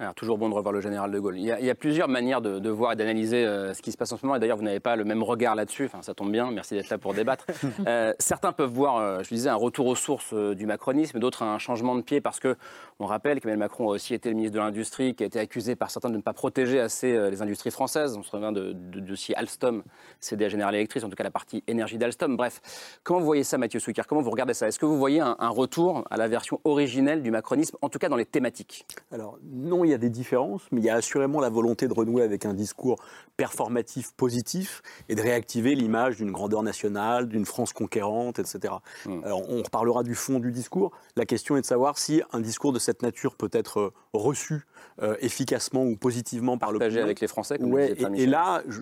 Alors, 0.00 0.14
toujours 0.14 0.38
bon 0.38 0.48
de 0.48 0.54
revoir 0.54 0.72
le 0.72 0.80
général 0.80 1.12
de 1.12 1.18
Gaulle. 1.20 1.38
Il 1.38 1.44
y 1.44 1.52
a, 1.52 1.60
il 1.60 1.66
y 1.66 1.70
a 1.70 1.74
plusieurs 1.76 2.08
manières 2.08 2.40
de, 2.40 2.58
de 2.58 2.70
voir 2.70 2.92
et 2.92 2.96
d'analyser 2.96 3.44
euh, 3.44 3.74
ce 3.74 3.80
qui 3.80 3.92
se 3.92 3.96
passe 3.96 4.10
en 4.10 4.16
ce 4.16 4.26
moment. 4.26 4.34
Et 4.34 4.40
d'ailleurs, 4.40 4.56
vous 4.56 4.64
n'avez 4.64 4.80
pas 4.80 4.96
le 4.96 5.04
même 5.04 5.22
regard 5.22 5.54
là-dessus. 5.54 5.84
Enfin, 5.84 6.02
ça 6.02 6.14
tombe 6.14 6.32
bien. 6.32 6.50
Merci 6.50 6.74
d'être 6.74 6.90
là 6.90 6.98
pour 6.98 7.14
débattre. 7.14 7.46
Euh, 7.86 8.14
certains 8.18 8.52
peuvent 8.52 8.70
voir, 8.70 8.96
euh, 8.96 9.22
je 9.22 9.28
disais, 9.28 9.50
un 9.50 9.54
retour 9.56 9.86
aux 9.86 9.94
sources 9.94 10.32
euh, 10.32 10.54
du 10.54 10.64
macronisme, 10.64 11.18
d'autres 11.18 11.42
un 11.42 11.58
changement 11.58 11.96
de 11.96 12.00
pied 12.00 12.20
parce 12.20 12.40
que 12.40 12.56
on 13.00 13.06
rappelle 13.06 13.40
qu'Emmanuel 13.40 13.58
Macron 13.58 13.88
a 13.88 13.94
aussi 13.94 14.14
été 14.14 14.28
le 14.28 14.36
ministre 14.36 14.54
de 14.54 14.60
l'Industrie, 14.60 15.14
qui 15.14 15.24
a 15.24 15.26
été 15.26 15.38
accusé 15.38 15.74
par 15.76 15.90
certains 15.90 16.10
de 16.10 16.16
ne 16.16 16.22
pas 16.22 16.32
protéger 16.32 16.80
assez 16.80 17.12
euh, 17.12 17.30
les 17.30 17.42
industries 17.42 17.70
françaises. 17.70 18.16
On 18.16 18.22
se 18.22 18.30
souvient 18.30 18.52
de, 18.52 18.72
de, 18.72 19.00
du 19.00 19.00
dossier 19.00 19.34
Alstom, 19.36 19.82
CDA 20.20 20.48
General 20.48 20.74
Electric, 20.74 21.02
en 21.02 21.08
tout 21.08 21.16
cas 21.16 21.24
la 21.24 21.30
partie 21.30 21.64
énergie 21.66 21.98
d'Alstom. 21.98 22.36
Bref, 22.36 22.60
comment 23.02 23.18
vous 23.18 23.26
voyez 23.26 23.44
ça, 23.44 23.58
Mathieu 23.58 23.80
Souquer 23.80 24.02
Comment 24.08 24.22
vous 24.22 24.30
regardez 24.30 24.54
ça? 24.54 24.68
Est-ce 24.68 24.78
que 24.78 24.86
vous 24.86 24.98
voyez 24.98 25.20
un, 25.20 25.36
un 25.38 25.48
retour 25.48 26.04
à 26.10 26.16
la 26.16 26.28
version 26.28 26.60
originelle 26.64 27.22
du 27.22 27.30
macronisme, 27.30 27.76
en 27.82 27.88
tout 27.88 27.98
cas 27.98 28.08
dans 28.08 28.16
les 28.16 28.26
thématiques? 28.26 28.86
Alors 29.10 29.38
non, 29.42 29.84
il 29.84 29.90
y 29.90 29.94
a 29.94 29.98
des 29.98 30.10
différences, 30.10 30.62
mais 30.70 30.80
il 30.80 30.84
y 30.84 30.90
a 30.90 30.94
assurément 30.94 31.40
la 31.40 31.50
volonté 31.50 31.88
de 31.88 31.94
renouer 31.94 32.22
avec 32.22 32.46
un 32.46 32.54
discours 32.54 33.02
performatif 33.36 34.12
positif 34.12 34.82
et 35.08 35.14
de 35.14 35.20
réactiver 35.20 35.74
l'image 35.74 36.16
d'une 36.16 36.30
grandeur 36.30 36.62
nationale, 36.62 37.28
d'une 37.28 37.44
France 37.44 37.72
conquérante, 37.72 38.38
etc. 38.38 38.74
Mm. 39.06 39.24
Alors 39.24 39.50
on 39.50 39.62
reparlera 39.62 40.02
du 40.02 40.14
fond 40.14 40.38
du 40.38 40.52
discours. 40.52 40.92
La 41.16 41.26
question 41.26 41.56
est 41.56 41.60
de 41.60 41.66
savoir 41.66 41.98
si 41.98 42.22
un 42.32 42.40
discours 42.40 42.72
de 42.72 42.78
cette 42.84 43.02
nature 43.02 43.34
peut 43.36 43.50
être 43.52 43.80
euh, 43.80 43.92
reçu 44.12 44.66
euh, 45.02 45.16
efficacement 45.20 45.84
ou 45.84 45.96
positivement 45.96 46.58
par 46.58 46.68
partagé 46.70 46.86
l'opinion. 46.90 47.04
avec 47.04 47.20
les 47.20 47.26
Français 47.26 47.58
comme 47.58 47.72
Ouais, 47.72 47.94
le 47.98 48.16
et, 48.18 48.22
et 48.22 48.26
là, 48.26 48.62
je, 48.68 48.80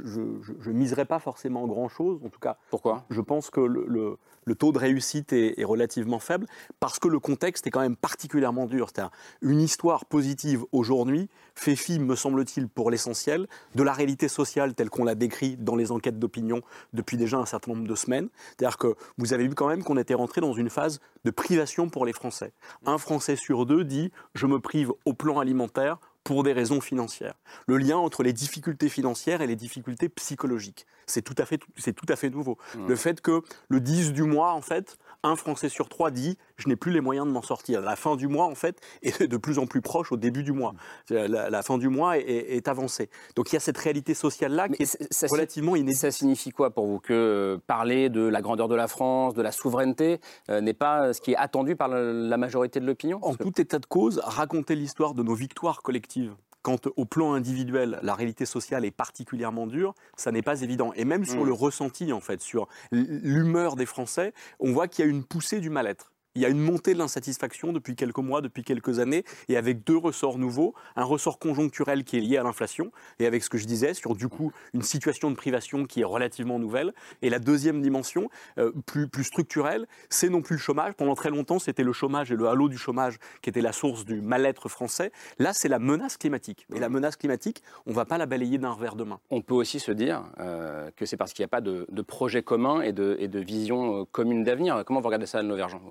je 0.60 0.70
miserais 0.70 1.04
pas 1.06 1.18
forcément 1.18 1.66
grand-chose. 1.66 2.20
En 2.24 2.28
tout 2.28 2.40
cas, 2.40 2.58
Pourquoi? 2.70 3.04
je 3.10 3.20
pense 3.20 3.48
que 3.50 3.60
le, 3.60 3.84
le- 3.88 4.18
le 4.44 4.54
taux 4.54 4.72
de 4.72 4.78
réussite 4.78 5.32
est, 5.32 5.62
relativement 5.64 6.18
faible 6.18 6.46
parce 6.80 6.98
que 6.98 7.08
le 7.08 7.18
contexte 7.20 7.66
est 7.66 7.70
quand 7.70 7.80
même 7.80 7.96
particulièrement 7.96 8.66
dur. 8.66 8.88
C'est-à-dire 8.92 9.12
une 9.40 9.60
histoire 9.60 10.04
positive 10.04 10.64
aujourd'hui 10.72 11.28
fait 11.54 11.76
fi, 11.76 11.98
me 11.98 12.16
semble-t-il, 12.16 12.68
pour 12.68 12.90
l'essentiel, 12.90 13.46
de 13.74 13.82
la 13.82 13.92
réalité 13.92 14.28
sociale 14.28 14.74
telle 14.74 14.90
qu'on 14.90 15.04
l'a 15.04 15.14
décrit 15.14 15.56
dans 15.56 15.76
les 15.76 15.92
enquêtes 15.92 16.18
d'opinion 16.18 16.62
depuis 16.92 17.16
déjà 17.16 17.38
un 17.38 17.46
certain 17.46 17.72
nombre 17.72 17.86
de 17.86 17.94
semaines. 17.94 18.28
C'est-à-dire 18.50 18.78
que 18.78 18.94
vous 19.18 19.32
avez 19.32 19.46
vu 19.46 19.54
quand 19.54 19.68
même 19.68 19.84
qu'on 19.84 19.96
était 19.96 20.14
rentré 20.14 20.40
dans 20.40 20.52
une 20.52 20.70
phase 20.70 21.00
de 21.24 21.30
privation 21.30 21.88
pour 21.88 22.04
les 22.04 22.12
Français. 22.12 22.52
Un 22.84 22.98
Français 22.98 23.36
sur 23.36 23.66
deux 23.66 23.84
dit 23.84 24.10
je 24.34 24.46
me 24.46 24.58
prive 24.58 24.92
au 25.04 25.14
plan 25.14 25.38
alimentaire 25.38 25.98
pour 26.24 26.42
des 26.42 26.52
raisons 26.52 26.80
financières. 26.80 27.34
Le 27.66 27.78
lien 27.78 27.96
entre 27.96 28.22
les 28.22 28.32
difficultés 28.32 28.88
financières 28.88 29.42
et 29.42 29.46
les 29.46 29.56
difficultés 29.56 30.08
psychologiques, 30.08 30.86
c'est 31.06 31.22
tout 31.22 31.34
à 31.38 31.44
fait, 31.44 31.60
c'est 31.76 31.92
tout 31.92 32.06
à 32.08 32.16
fait 32.16 32.30
nouveau. 32.30 32.58
Le 32.88 32.96
fait 32.96 33.20
que 33.20 33.42
le 33.68 33.80
10 33.80 34.12
du 34.12 34.22
mois, 34.22 34.52
en 34.52 34.62
fait, 34.62 34.98
un 35.22 35.36
Français 35.36 35.68
sur 35.68 35.88
trois 35.88 36.10
dit 36.10 36.38
je 36.56 36.68
n'ai 36.68 36.76
plus 36.76 36.92
les 36.92 37.00
moyens 37.00 37.26
de 37.26 37.32
m'en 37.32 37.42
sortir. 37.42 37.80
La 37.80 37.96
fin 37.96 38.16
du 38.16 38.28
mois, 38.28 38.46
en 38.46 38.54
fait, 38.54 38.80
est 39.02 39.26
de 39.26 39.36
plus 39.36 39.58
en 39.58 39.66
plus 39.66 39.80
proche 39.80 40.12
au 40.12 40.16
début 40.16 40.42
du 40.42 40.52
mois. 40.52 40.74
La, 41.10 41.50
la 41.50 41.62
fin 41.62 41.78
du 41.78 41.88
mois 41.88 42.18
est, 42.18 42.68
avancée. 42.68 43.10
Donc 43.34 43.50
il 43.50 43.54
y 43.54 43.56
a 43.56 43.60
cette 43.60 43.78
réalité 43.78 44.14
sociale-là 44.14 44.68
qui 44.68 44.82
est 44.84 45.12
ça, 45.12 45.26
relativement 45.26 45.74
inédite. 45.74 46.00
Ça 46.00 46.10
signifie 46.10 46.50
quoi 46.50 46.70
pour 46.70 46.86
vous 46.86 47.00
que 47.00 47.12
euh, 47.12 47.58
parler 47.66 48.08
de 48.08 48.20
la 48.20 48.40
grandeur 48.40 48.68
de 48.68 48.74
la 48.74 48.86
France, 48.86 49.34
de 49.34 49.42
la 49.42 49.52
souveraineté, 49.52 50.20
euh, 50.48 50.60
n'est 50.60 50.74
pas 50.74 51.12
ce 51.12 51.20
qui 51.20 51.32
est 51.32 51.36
attendu 51.36 51.74
par 51.74 51.88
la 51.88 52.36
majorité 52.36 52.78
de 52.78 52.86
l'opinion? 52.86 53.18
En 53.22 53.34
tout 53.34 53.60
état 53.60 53.78
de 53.78 53.86
cause, 53.86 54.20
raconter 54.24 54.76
l'histoire 54.76 55.14
de 55.14 55.22
nos 55.22 55.34
victoires 55.34 55.82
collectives, 55.82 56.34
quand 56.62 56.88
au 56.96 57.04
plan 57.04 57.32
individuel, 57.34 57.98
la 58.02 58.14
réalité 58.14 58.46
sociale 58.46 58.84
est 58.84 58.90
particulièrement 58.92 59.66
dure, 59.66 59.94
ça 60.16 60.30
n'est 60.32 60.42
pas 60.42 60.62
évident. 60.62 60.92
Et 60.94 61.04
même 61.04 61.24
sur 61.24 61.42
Mm. 61.42 61.46
le 61.46 61.52
ressenti, 61.52 62.12
en 62.12 62.20
fait, 62.20 62.40
sur 62.40 62.68
l'humeur 62.92 63.76
des 63.76 63.86
Français, 63.86 64.32
on 64.60 64.72
voit 64.72 64.88
qu'il 64.88 65.04
y 65.04 65.08
a 65.08 65.10
une 65.10 65.24
poussée 65.24 65.60
du 65.60 65.70
mal-être. 65.70 66.11
Il 66.34 66.40
y 66.40 66.46
a 66.46 66.48
une 66.48 66.60
montée 66.60 66.94
de 66.94 66.98
l'insatisfaction 66.98 67.74
depuis 67.74 67.94
quelques 67.94 68.16
mois, 68.16 68.40
depuis 68.40 68.64
quelques 68.64 69.00
années, 69.00 69.22
et 69.50 69.58
avec 69.58 69.84
deux 69.84 69.98
ressorts 69.98 70.38
nouveaux. 70.38 70.74
Un 70.96 71.04
ressort 71.04 71.38
conjoncturel 71.38 72.04
qui 72.04 72.16
est 72.16 72.20
lié 72.20 72.38
à 72.38 72.42
l'inflation, 72.42 72.90
et 73.18 73.26
avec 73.26 73.44
ce 73.44 73.50
que 73.50 73.58
je 73.58 73.66
disais, 73.66 73.92
sur 73.92 74.16
du 74.16 74.28
coup 74.28 74.50
une 74.72 74.80
situation 74.80 75.30
de 75.30 75.36
privation 75.36 75.84
qui 75.84 76.00
est 76.00 76.04
relativement 76.04 76.58
nouvelle. 76.58 76.94
Et 77.20 77.28
la 77.28 77.38
deuxième 77.38 77.82
dimension, 77.82 78.30
euh, 78.56 78.72
plus, 78.86 79.08
plus 79.08 79.24
structurelle, 79.24 79.86
c'est 80.08 80.30
non 80.30 80.40
plus 80.40 80.56
le 80.56 80.60
chômage. 80.60 80.94
Pendant 80.94 81.14
très 81.14 81.28
longtemps, 81.28 81.58
c'était 81.58 81.84
le 81.84 81.92
chômage 81.92 82.32
et 82.32 82.36
le 82.36 82.48
halo 82.48 82.70
du 82.70 82.78
chômage 82.78 83.18
qui 83.42 83.50
était 83.50 83.60
la 83.60 83.72
source 83.72 84.06
du 84.06 84.22
mal-être 84.22 84.70
français. 84.70 85.12
Là, 85.38 85.52
c'est 85.52 85.68
la 85.68 85.78
menace 85.78 86.16
climatique. 86.16 86.66
Et 86.74 86.80
la 86.80 86.88
menace 86.88 87.16
climatique, 87.16 87.62
on 87.84 87.90
ne 87.90 87.94
va 87.94 88.06
pas 88.06 88.16
la 88.16 88.24
balayer 88.24 88.56
d'un 88.56 88.70
revers 88.70 88.96
de 88.96 89.04
main. 89.04 89.20
On 89.28 89.42
peut 89.42 89.54
aussi 89.54 89.80
se 89.80 89.92
dire 89.92 90.24
euh, 90.40 90.90
que 90.96 91.04
c'est 91.04 91.18
parce 91.18 91.34
qu'il 91.34 91.42
n'y 91.42 91.46
a 91.46 91.48
pas 91.48 91.60
de, 91.60 91.86
projet 92.00 92.42
commun 92.42 92.80
et 92.80 92.92
de, 92.92 93.38
vision 93.38 94.00
euh, 94.00 94.04
commune 94.10 94.44
d'avenir. 94.44 94.82
Comment 94.86 95.00
vous 95.00 95.08
regardez 95.08 95.26
ça, 95.26 95.40
Anne 95.40 95.54
Vergent 95.54 95.82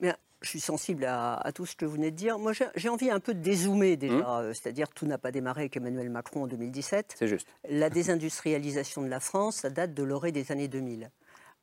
Mais 0.00 0.14
je 0.40 0.48
suis 0.48 0.60
sensible 0.60 1.04
à, 1.04 1.34
à 1.36 1.52
tout 1.52 1.66
ce 1.66 1.76
que 1.76 1.84
vous 1.84 1.92
venez 1.92 2.10
de 2.10 2.16
dire. 2.16 2.38
Moi, 2.38 2.52
j'ai 2.52 2.66
j'ai 2.74 2.88
envie 2.88 3.10
un 3.10 3.20
peu 3.20 3.34
de 3.34 3.40
dézoomer 3.40 3.96
déjà, 3.96 4.14
Mmh. 4.14 4.24
euh, 4.26 4.52
c'est-à-dire 4.54 4.88
tout 4.88 5.06
n'a 5.06 5.18
pas 5.18 5.30
démarré 5.30 5.62
avec 5.62 5.76
Emmanuel 5.76 6.10
Macron 6.10 6.44
en 6.44 6.46
2017. 6.46 7.14
C'est 7.18 7.28
juste. 7.28 7.46
La 7.68 7.90
désindustrialisation 7.90 9.02
de 9.02 9.08
la 9.08 9.20
France, 9.20 9.56
ça 9.56 9.70
date 9.70 9.94
de 9.94 10.02
l'orée 10.02 10.32
des 10.32 10.50
années 10.52 10.68
2000, 10.68 11.10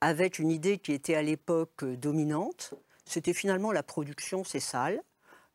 avec 0.02 0.40
une 0.40 0.50
idée 0.52 0.78
qui 0.78 0.94
était 0.94 1.16
à 1.16 1.22
l'époque 1.22 1.84
euh, 1.84 1.98
dominante. 1.98 2.74
C'était 3.06 3.34
finalement 3.34 3.72
la 3.72 3.84
production, 3.84 4.44
c'est 4.44 4.60
sale. 4.60 5.02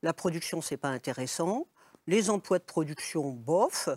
La 0.02 0.12
production, 0.12 0.60
c'est 0.60 0.76
pas 0.76 0.88
intéressant. 0.88 1.66
Les 2.06 2.28
emplois 2.28 2.58
de 2.58 2.64
production, 2.64 3.30
bof. 3.30 3.88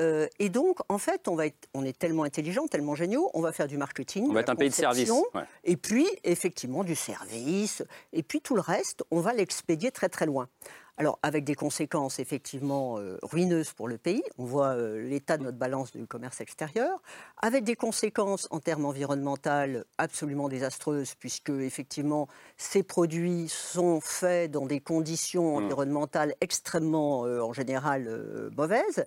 Euh, 0.00 0.26
et 0.38 0.48
donc, 0.48 0.78
en 0.88 0.98
fait, 0.98 1.28
on, 1.28 1.34
va 1.34 1.46
être, 1.46 1.68
on 1.74 1.84
est 1.84 1.96
tellement 1.98 2.24
intelligent, 2.24 2.66
tellement 2.66 2.94
géniaux, 2.94 3.30
on 3.34 3.40
va 3.40 3.52
faire 3.52 3.68
du 3.68 3.78
marketing. 3.78 4.26
On 4.28 4.32
va 4.32 4.40
être 4.40 4.50
un 4.50 4.56
pays 4.56 4.70
de 4.70 4.74
service. 4.74 5.10
ouais. 5.10 5.42
et 5.64 5.76
puis, 5.76 6.06
effectivement, 6.24 6.84
du 6.84 6.94
service. 6.96 7.82
Et 8.12 8.22
puis, 8.22 8.40
tout 8.40 8.54
le 8.54 8.60
reste, 8.60 9.04
on 9.10 9.20
va 9.20 9.32
l'expédier 9.32 9.90
très, 9.92 10.08
très 10.08 10.26
loin. 10.26 10.48
Alors, 10.96 11.18
avec 11.24 11.42
des 11.42 11.56
conséquences 11.56 12.20
effectivement 12.20 12.98
euh, 13.00 13.18
ruineuses 13.22 13.72
pour 13.72 13.88
le 13.88 13.98
pays. 13.98 14.22
On 14.38 14.44
voit 14.44 14.76
euh, 14.76 15.02
l'état 15.02 15.36
de 15.36 15.42
notre 15.42 15.58
balance 15.58 15.90
du 15.90 16.06
commerce 16.06 16.40
extérieur. 16.40 17.02
Avec 17.42 17.64
des 17.64 17.74
conséquences 17.74 18.46
en 18.52 18.60
termes 18.60 18.84
environnementaux 18.84 19.82
absolument 19.98 20.48
désastreuses, 20.48 21.16
puisque, 21.16 21.50
effectivement, 21.50 22.28
ces 22.56 22.84
produits 22.84 23.48
sont 23.48 24.00
faits 24.00 24.52
dans 24.52 24.66
des 24.66 24.78
conditions 24.78 25.58
Mm. 25.60 25.64
environnementales 25.64 26.34
extrêmement, 26.40 27.26
euh, 27.26 27.40
en 27.40 27.52
général, 27.52 28.50
mauvaises. 28.56 29.04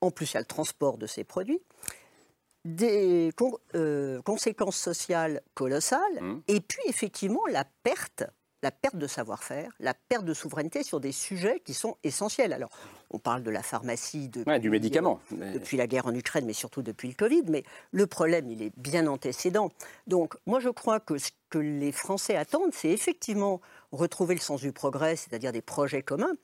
En 0.00 0.10
plus, 0.10 0.30
il 0.32 0.34
y 0.34 0.36
a 0.36 0.40
le 0.40 0.46
transport 0.46 0.98
de 0.98 1.06
ces 1.06 1.24
produits. 1.24 1.60
des 2.64 3.32
con- 3.36 3.56
euh, 3.76 4.20
conséquences 4.22 4.76
sociales 4.76 5.40
colossales, 5.54 6.00
Mmh. 6.20 6.40
et 6.48 6.60
puis 6.60 6.82
effectivement 6.86 7.46
la 7.46 7.64
perte, 7.82 8.24
la 8.62 8.70
perte 8.72 8.96
de 8.96 9.06
savoir-faire, 9.06 9.72
la 9.78 9.94
perte 9.94 10.24
de 10.24 10.34
souveraineté 10.34 10.82
sur 10.82 11.00
des 11.00 11.12
sujets 11.12 11.60
qui 11.60 11.72
sont 11.72 11.96
essentiels. 12.02 12.52
Alors, 12.52 12.68
on 13.10 13.18
parle 13.20 13.42
de 13.44 13.50
la 13.50 13.62
pharmacie, 13.62 14.30
Ouais, 14.46 14.58
du 14.58 14.68
médicament. 14.68 15.20
Mais- 15.30 15.52
depuis 15.52 15.76
la 15.78 15.86
guerre 15.86 16.06
en 16.06 16.14
Ukraine, 16.14 16.44
mais 16.44 16.52
surtout 16.52 16.82
depuis 16.82 17.08
le 17.08 17.14
Covid. 17.14 17.44
Mais 17.48 17.62
le 17.92 18.06
problème, 18.06 18.50
il 18.50 18.60
est 18.60 18.72
bien 18.76 19.06
antécédent. 19.06 19.70
Donc, 20.08 20.34
moi, 20.44 20.58
je 20.60 20.68
crois 20.68 20.98
que 21.00 21.16
ce 21.16 21.30
que 21.48 21.58
les 21.58 21.92
Français 21.92 22.36
attendent, 22.36 22.74
c'est 22.74 22.90
effectivement 22.90 23.60
retrouver 23.92 24.34
le 24.34 24.40
sens 24.40 24.60
du 24.60 24.72
progrès, 24.72 25.14
c'est-à-dire 25.16 25.52
des 25.52 25.62
projets 25.62 26.02
communs, 26.02 26.34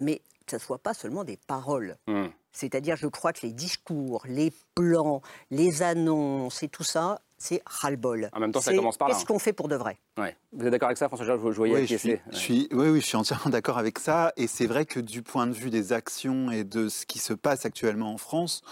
mais 0.00 0.16
que 0.44 0.50
ce 0.50 0.56
ne 0.56 0.60
soit 0.60 0.78
pas 0.82 0.92
seulement 0.92 1.24
des 1.24 1.38
paroles. 1.38 1.96
Hmm. 2.08 2.26
C'est-à-dire, 2.56 2.96
je 2.96 3.06
crois 3.06 3.34
que 3.34 3.40
les 3.44 3.52
discours, 3.52 4.22
les 4.26 4.50
plans, 4.74 5.20
les 5.50 5.82
annonces 5.82 6.62
et 6.62 6.68
tout 6.68 6.84
ça, 6.84 7.20
c'est 7.36 7.60
ras-le-bol. 7.66 8.30
En 8.32 8.40
même 8.40 8.50
temps, 8.50 8.62
ça 8.62 8.74
commence 8.74 8.96
par 8.96 9.08
là. 9.08 9.14
Qu'est-ce 9.14 9.26
qu'on 9.26 9.38
fait 9.38 9.52
pour 9.52 9.68
de 9.68 9.76
vrai? 9.76 9.98
Ouais. 10.16 10.34
Vous 10.54 10.64
êtes 10.64 10.70
d'accord 10.70 10.86
avec 10.88 10.96
ça, 10.96 11.08
François 11.08 11.26
Georges 11.26 11.42
Je 11.52 11.56
voyais 11.56 11.74
Oui, 11.74 11.80
je 11.80 11.94
acquiescer. 11.94 12.22
suis, 12.24 12.32
je 12.32 12.38
suis- 12.38 12.68
oui, 12.72 12.88
oui, 12.88 13.00
je 13.02 13.04
suis 13.06 13.16
entièrement 13.18 13.50
d'accord 13.50 13.76
avec 13.76 13.98
ça. 13.98 14.32
Et 14.38 14.46
c'est 14.46 14.66
vrai 14.66 14.86
que 14.86 15.00
du 15.00 15.22
point 15.22 15.46
de 15.46 15.52
vue 15.52 15.68
des 15.68 15.92
actions 15.92 16.50
et 16.50 16.64
de 16.64 16.88
ce 16.88 17.04
qui 17.04 17.18
se 17.18 17.34
passe 17.34 17.66
actuellement 17.66 18.10
en 18.14 18.16
France, 18.16 18.62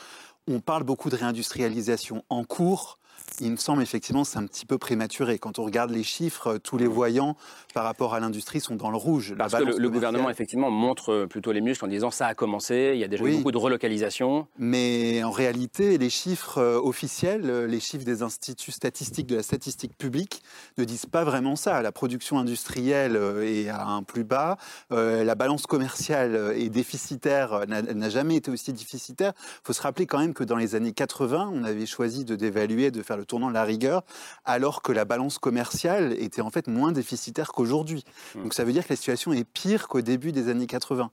on 0.48 0.60
parle 0.60 0.84
beaucoup 0.84 1.10
de 1.10 1.16
réindustrialisation 1.16 2.24
en 2.30 2.42
cours. 2.44 2.98
Il 3.40 3.50
me 3.50 3.56
semble 3.56 3.82
effectivement 3.82 4.22
c'est 4.22 4.38
un 4.38 4.46
petit 4.46 4.64
peu 4.64 4.78
prématuré. 4.78 5.38
Quand 5.38 5.58
on 5.58 5.64
regarde 5.64 5.90
les 5.90 6.04
chiffres, 6.04 6.54
euh, 6.54 6.58
tous 6.58 6.78
les 6.78 6.86
voyants 6.86 7.36
par 7.74 7.84
rapport 7.84 8.14
à 8.14 8.20
l'industrie 8.20 8.60
sont 8.60 8.76
dans 8.76 8.90
le 8.90 8.96
rouge. 8.96 9.34
Parce 9.36 9.54
que 9.54 9.64
le, 9.64 9.90
gouvernement, 9.90 10.30
effectivement, 10.30 10.70
montre 10.70 11.12
euh, 11.12 11.26
plutôt 11.26 11.50
les 11.50 11.60
muscles 11.60 11.84
en 11.84 11.88
disant 11.88 12.10
ça 12.12 12.26
a 12.28 12.34
commencé, 12.34 12.92
il 12.94 13.00
y 13.00 13.04
a 13.04 13.08
déjà 13.08 13.24
eu 13.24 13.36
beaucoup 13.38 13.50
de 13.50 13.58
relocalisation. 13.58 14.46
Mais 14.58 15.24
en 15.24 15.32
réalité, 15.32 15.98
les 15.98 16.10
chiffres 16.10 16.58
euh, 16.58 16.80
officiels, 16.80 17.64
les 17.66 17.80
chiffres 17.80 18.04
des 18.04 18.22
instituts 18.22 18.70
statistiques 18.70 19.26
de 19.26 19.36
la 19.36 19.42
statistique 19.42 19.96
publique 19.98 20.42
ne 20.78 20.84
disent 20.84 21.06
pas 21.06 21.24
vraiment 21.24 21.56
ça. 21.56 21.82
La 21.82 21.92
production 21.92 22.38
industrielle 22.38 23.16
est 23.42 23.68
à 23.68 23.84
un 23.86 24.02
plus 24.02 24.24
bas, 24.24 24.56
la 24.90 25.34
balance 25.34 25.66
commerciale 25.66 26.54
est 26.56 26.68
déficitaire, 26.68 27.64
n'a 27.66 28.08
jamais 28.08 28.36
été 28.36 28.50
aussi 28.50 28.72
déficitaire. 28.72 29.32
Il 29.36 29.66
faut 29.66 29.72
se 29.72 29.82
rappeler 29.82 30.06
quand 30.06 30.18
même 30.18 30.34
que 30.34 30.44
dans 30.44 30.56
les 30.56 30.74
années 30.74 30.92
80, 30.92 31.50
on 31.52 31.64
avait 31.64 31.86
choisi 31.86 32.24
de 32.24 32.36
dévaluer, 32.36 32.90
de 32.90 33.02
faire 33.02 33.13
le 33.16 33.24
tournant 33.24 33.48
de 33.48 33.54
la 33.54 33.64
rigueur, 33.64 34.02
alors 34.44 34.82
que 34.82 34.92
la 34.92 35.04
balance 35.04 35.38
commerciale 35.38 36.12
était 36.18 36.42
en 36.42 36.50
fait 36.50 36.68
moins 36.68 36.92
déficitaire 36.92 37.52
qu'aujourd'hui. 37.52 38.04
Donc 38.34 38.54
ça 38.54 38.64
veut 38.64 38.72
dire 38.72 38.84
que 38.84 38.90
la 38.90 38.96
situation 38.96 39.32
est 39.32 39.44
pire 39.44 39.88
qu'au 39.88 40.00
début 40.00 40.32
des 40.32 40.48
années 40.48 40.66
80. 40.66 41.10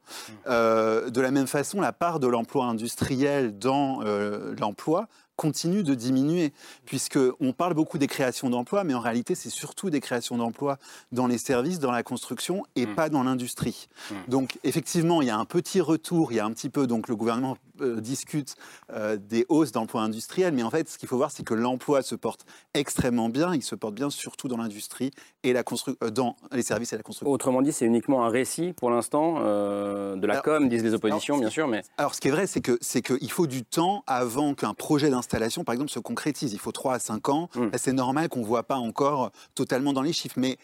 Euh, 0.48 1.10
de 1.10 1.22
la 1.22 1.32
même 1.32 1.48
façon, 1.48 1.82
la 1.82 1.94
part 1.94 2.20
de 2.20 2.28
l'emploi 2.28 2.66
industriel 2.66 3.58
dans 3.58 4.02
euh, 4.04 4.56
l'emploi 4.60 5.08
continue 5.42 5.82
de 5.82 5.96
diminuer, 5.96 6.54
puisque 6.86 7.18
on 7.40 7.52
parle 7.52 7.74
beaucoup 7.74 7.98
des 7.98 8.06
créations 8.06 8.52
d'emplois, 8.52 8.84
mais 8.84 8.94
en 8.94 9.00
réalité, 9.00 9.34
c'est 9.34 9.50
surtout 9.50 9.90
des 9.90 10.00
créations 10.00 10.38
d'emplois 10.38 10.78
dans 11.12 11.26
les 11.26 11.40
services, 11.40 11.80
dans 11.80 11.90
la 11.90 12.04
construction, 12.04 12.64
et 12.76 12.86
Mm. 12.86 12.96
pas 12.96 13.10
dans 13.10 13.24
l'industrie. 13.24 13.88
Donc, 14.28 14.60
effectivement, 14.64 15.20
il 15.22 15.30
y 15.30 15.32
a 15.32 15.38
un 15.38 15.46
petit 15.46 15.82
retour, 15.82 16.32
il 16.32 16.36
y 16.36 16.40
a 16.40 16.46
un 16.46 16.52
petit 16.52 16.70
peu, 16.70 16.86
donc 16.86 17.08
le 17.08 17.16
gouvernement 17.16 17.58
discute 18.00 18.56
euh, 18.92 19.18
des 19.18 19.46
hausses 19.50 19.72
d'emplois 19.72 20.02
industriels, 20.02 20.54
mais 20.54 20.64
en 20.64 20.70
fait, 20.70 20.90
ce 20.90 20.98
qu'il 20.98 21.08
faut 21.10 21.18
voir, 21.18 21.32
c'est 21.32 21.44
que 21.44 21.54
l'emploi 21.54 22.02
se 22.02 22.16
porte 22.16 22.46
extrêmement 22.74 23.30
bien, 23.30 23.54
il 23.56 23.64
se 23.64 23.76
porte 23.76 23.96
bien 23.96 24.10
surtout 24.10 24.48
dans 24.48 24.58
l'industrie 24.58 25.12
et 25.44 25.54
la 25.54 25.64
constru- 25.64 25.96
euh, 26.04 26.10
dans 26.10 26.36
les 26.52 26.64
services 26.64 26.94
et 26.94 26.98
la 26.98 27.04
construction. 27.04 27.32
Autrement 27.32 27.62
dit, 27.62 27.72
c'est 27.72 27.86
uniquement 27.86 28.26
un 28.26 28.30
récit 28.30 28.74
pour 28.74 28.90
l'instant, 28.90 29.36
euh, 29.40 30.16
de 30.16 30.28
la 30.28 30.34
Alors, 30.34 30.44
com, 30.44 30.70
disent 30.70 30.84
les 30.84 30.94
oppositions, 30.94 31.36
alors, 31.36 31.42
bien 31.42 31.50
sûr, 31.50 31.68
mais 31.68 31.82
Alors, 31.98 32.16
ce 32.16 32.22
qui 32.22 32.28
est 32.28 32.32
vrai, 32.32 32.48
c'est 32.48 32.62
que 32.62 32.78
c'est 32.82 33.02
qu'il 33.02 33.32
faut 33.32 33.48
du 33.48 33.64
temps 33.64 34.04
avant 34.08 34.54
qu'un 34.54 34.74
projet 34.74 35.10
d'installation, 35.10 35.64
par 35.64 35.74
exemple, 35.74 35.92
se 35.92 36.00
concrétise. 36.00 36.54
Il 36.54 36.60
faut 36.60 36.72
3 36.72 36.96
à 36.96 37.00
5 37.00 37.30
ans. 37.30 37.50
Mm. 37.56 37.64
Là, 37.72 37.78
C'est 37.78 37.94
normal 37.94 38.30
qu'on 38.30 38.40
ne 38.42 38.46
voit 38.46 38.64
pas 38.64 38.76
encore 38.78 39.32
totalement 39.56 39.94
dans 39.94 40.02
les 40.02 40.14
chiffres, 40.14 40.36
mais 40.38 40.58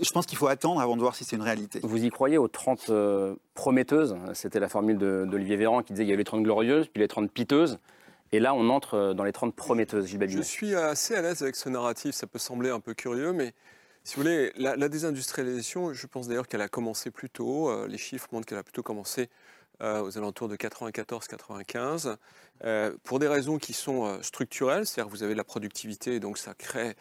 je 0.00 0.10
pense 0.10 0.26
qu'il 0.26 0.36
faut 0.38 0.46
attendre 0.48 0.80
avant 0.80 0.96
de 0.96 1.00
voir 1.02 1.14
si 1.14 1.24
c'est 1.24 1.36
une 1.36 1.42
réalité. 1.42 1.80
vous 1.82 2.04
y 2.04 2.10
croyez 2.10 2.38
aux 2.38 2.48
30 2.48 2.90
euh, 2.90 3.34
prometteuses? 3.54 4.16
C'était 4.34 4.60
la 4.60 4.68
formule 4.68 4.98
de- 4.98 5.24
d'Olivier 5.28 5.56
Véran 5.56 5.82
qui 5.82 5.92
disait 5.92 6.02
qu'il 6.04 6.10
y 6.10 6.12
avait 6.12 6.20
les 6.20 6.24
30 6.24 6.42
glorieuses, 6.42 6.88
puis 6.88 7.00
les 7.00 7.08
30 7.08 7.30
piteuses. 7.30 7.78
Et 8.32 8.40
là, 8.40 8.54
on 8.54 8.68
entre 8.70 8.94
euh, 8.94 9.14
dans 9.14 9.24
les 9.24 9.32
30 9.32 9.54
prometteuses, 9.54 10.06
Gilles 10.06 10.28
Je 10.28 10.42
suis 10.42 10.74
assez 10.74 11.14
à 11.14 11.22
l'aise 11.22 11.42
avec 11.42 11.54
ce 11.56 11.68
narratif, 11.68 12.14
ça 12.14 12.26
peut 12.26 12.38
sembler 12.40 12.70
un 12.70 12.80
peu 12.80 12.94
curieux, 12.94 13.32
mais 13.32 13.54
si 14.02 14.16
vous 14.16 14.22
voulez, 14.22 14.52
la, 14.56 14.74
la 14.76 14.88
désindustrialisation, 14.88 15.92
je 15.92 16.06
pense 16.06 16.26
d'ailleurs 16.28 16.48
qu'elle 16.48 16.60
a 16.60 16.68
commencé 16.68 17.10
plus 17.10 17.30
tôt. 17.30 17.70
Euh, 17.70 17.86
les 17.86 17.96
chiffres 17.98 18.26
montrent 18.32 18.46
qu'elle 18.46 18.58
a 18.58 18.62
plutôt 18.64 18.82
commencé 18.82 19.30
euh, 19.80 20.02
aux 20.02 20.18
alentours 20.18 20.48
de 20.48 20.56
94-95, 20.56 22.16
euh, 22.64 22.92
pour 23.04 23.18
des 23.18 23.28
raisons 23.28 23.58
qui 23.58 23.72
sont 23.72 24.06
euh, 24.06 24.18
structurelles, 24.22 24.86
c'est-à-dire 24.86 25.10
que 25.10 25.16
vous 25.16 25.22
avez 25.22 25.32
de 25.32 25.38
la 25.38 25.44
productivité, 25.44 26.20
donc 26.20 26.38
ça 26.38 26.54
crée 26.54 26.94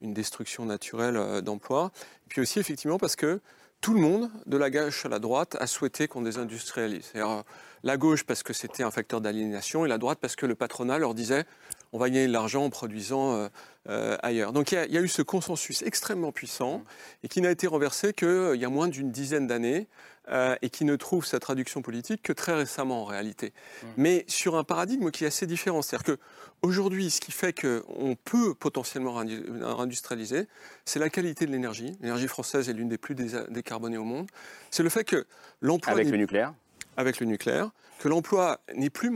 une 0.00 0.14
destruction 0.14 0.64
naturelle 0.64 1.16
euh, 1.16 1.40
d'emplois. 1.40 1.92
Puis 2.28 2.40
aussi, 2.40 2.58
effectivement, 2.58 2.98
parce 2.98 3.16
que 3.16 3.40
tout 3.80 3.94
le 3.94 4.00
monde, 4.00 4.30
de 4.46 4.56
la 4.56 4.70
gauche 4.70 5.06
à 5.06 5.08
la 5.08 5.18
droite, 5.18 5.56
a 5.58 5.66
souhaité 5.66 6.06
qu'on 6.06 6.22
désindustrialise. 6.22 7.12
Euh, 7.16 7.42
la 7.82 7.96
gauche 7.96 8.24
parce 8.24 8.42
que 8.42 8.52
c'était 8.52 8.82
un 8.82 8.90
facteur 8.90 9.20
d'aliénation 9.20 9.86
et 9.86 9.88
la 9.88 9.98
droite 9.98 10.18
parce 10.20 10.36
que 10.36 10.44
le 10.44 10.54
patronat 10.54 10.98
leur 10.98 11.14
disait 11.14 11.46
on 11.92 11.98
va 11.98 12.08
gagner 12.08 12.26
de 12.26 12.32
l'argent 12.32 12.64
en 12.64 12.70
produisant 12.70 13.34
euh, 13.34 13.48
euh, 13.88 14.16
ailleurs. 14.22 14.52
Donc 14.52 14.72
il 14.72 14.76
y, 14.76 14.78
a, 14.78 14.86
il 14.86 14.92
y 14.92 14.98
a 14.98 15.00
eu 15.00 15.08
ce 15.08 15.22
consensus 15.22 15.82
extrêmement 15.82 16.32
puissant 16.32 16.84
et 17.22 17.28
qui 17.28 17.40
n'a 17.40 17.50
été 17.50 17.66
renversé 17.66 18.12
qu'il 18.12 18.56
y 18.56 18.64
a 18.64 18.68
moins 18.68 18.88
d'une 18.88 19.10
dizaine 19.10 19.46
d'années 19.46 19.88
euh, 20.30 20.54
et 20.62 20.70
qui 20.70 20.84
ne 20.84 20.94
trouve 20.96 21.26
sa 21.26 21.40
traduction 21.40 21.82
politique 21.82 22.22
que 22.22 22.32
très 22.32 22.54
récemment 22.54 23.02
en 23.02 23.04
réalité. 23.04 23.52
Mais 23.96 24.24
sur 24.28 24.56
un 24.56 24.64
paradigme 24.64 25.10
qui 25.10 25.24
est 25.24 25.28
assez 25.28 25.46
différent. 25.46 25.82
C'est-à-dire 25.82 26.16
qu'aujourd'hui, 26.16 27.10
ce 27.10 27.20
qui 27.20 27.32
fait 27.32 27.52
qu'on 27.52 28.16
peut 28.24 28.54
potentiellement 28.54 29.14
réindustrialiser, 29.14 30.46
c'est 30.84 31.00
la 31.00 31.10
qualité 31.10 31.46
de 31.46 31.50
l'énergie. 31.50 31.96
L'énergie 32.00 32.28
française 32.28 32.68
est 32.68 32.72
l'une 32.72 32.88
des 32.88 32.98
plus 32.98 33.14
décarbonées 33.14 33.98
au 33.98 34.04
monde. 34.04 34.28
C'est 34.70 34.82
le 34.82 34.90
fait 34.90 35.04
que 35.04 35.26
l'emploi 35.60 35.92
Avec 35.92 36.08
le 36.08 36.18
nucléaire 36.18 36.54
avec 36.96 37.20
le 37.20 37.26
nucléaire, 37.26 37.70
que 37.98 38.08
l'emploi 38.08 38.60
n'est 38.74 38.90
plus 38.90 39.10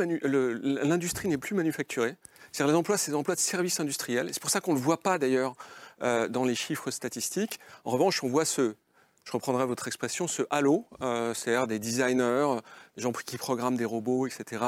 l'industrie 0.62 1.28
n'est 1.28 1.38
plus 1.38 1.54
manufacturée. 1.54 2.16
C'est-à-dire 2.54 2.72
les 2.72 2.78
emplois, 2.78 2.96
c'est 2.96 3.10
des 3.10 3.16
emplois 3.16 3.34
de 3.34 3.40
services 3.40 3.80
industriels. 3.80 4.28
C'est 4.32 4.40
pour 4.40 4.48
ça 4.48 4.60
qu'on 4.60 4.74
ne 4.74 4.78
le 4.78 4.82
voit 4.84 5.02
pas 5.02 5.18
d'ailleurs 5.18 5.54
euh, 6.02 6.28
dans 6.28 6.44
les 6.44 6.54
chiffres 6.54 6.92
statistiques. 6.92 7.58
En 7.84 7.90
revanche, 7.90 8.22
on 8.22 8.28
voit 8.28 8.44
ce, 8.44 8.76
je 9.24 9.32
reprendrai 9.32 9.66
votre 9.66 9.88
expression, 9.88 10.28
ce 10.28 10.42
halo, 10.50 10.86
euh, 11.02 11.34
c'est-à-dire 11.34 11.66
des 11.66 11.80
designers, 11.80 12.60
des 12.96 13.02
gens 13.02 13.10
qui 13.10 13.38
programment 13.38 13.76
des 13.76 13.84
robots, 13.84 14.28
etc., 14.28 14.62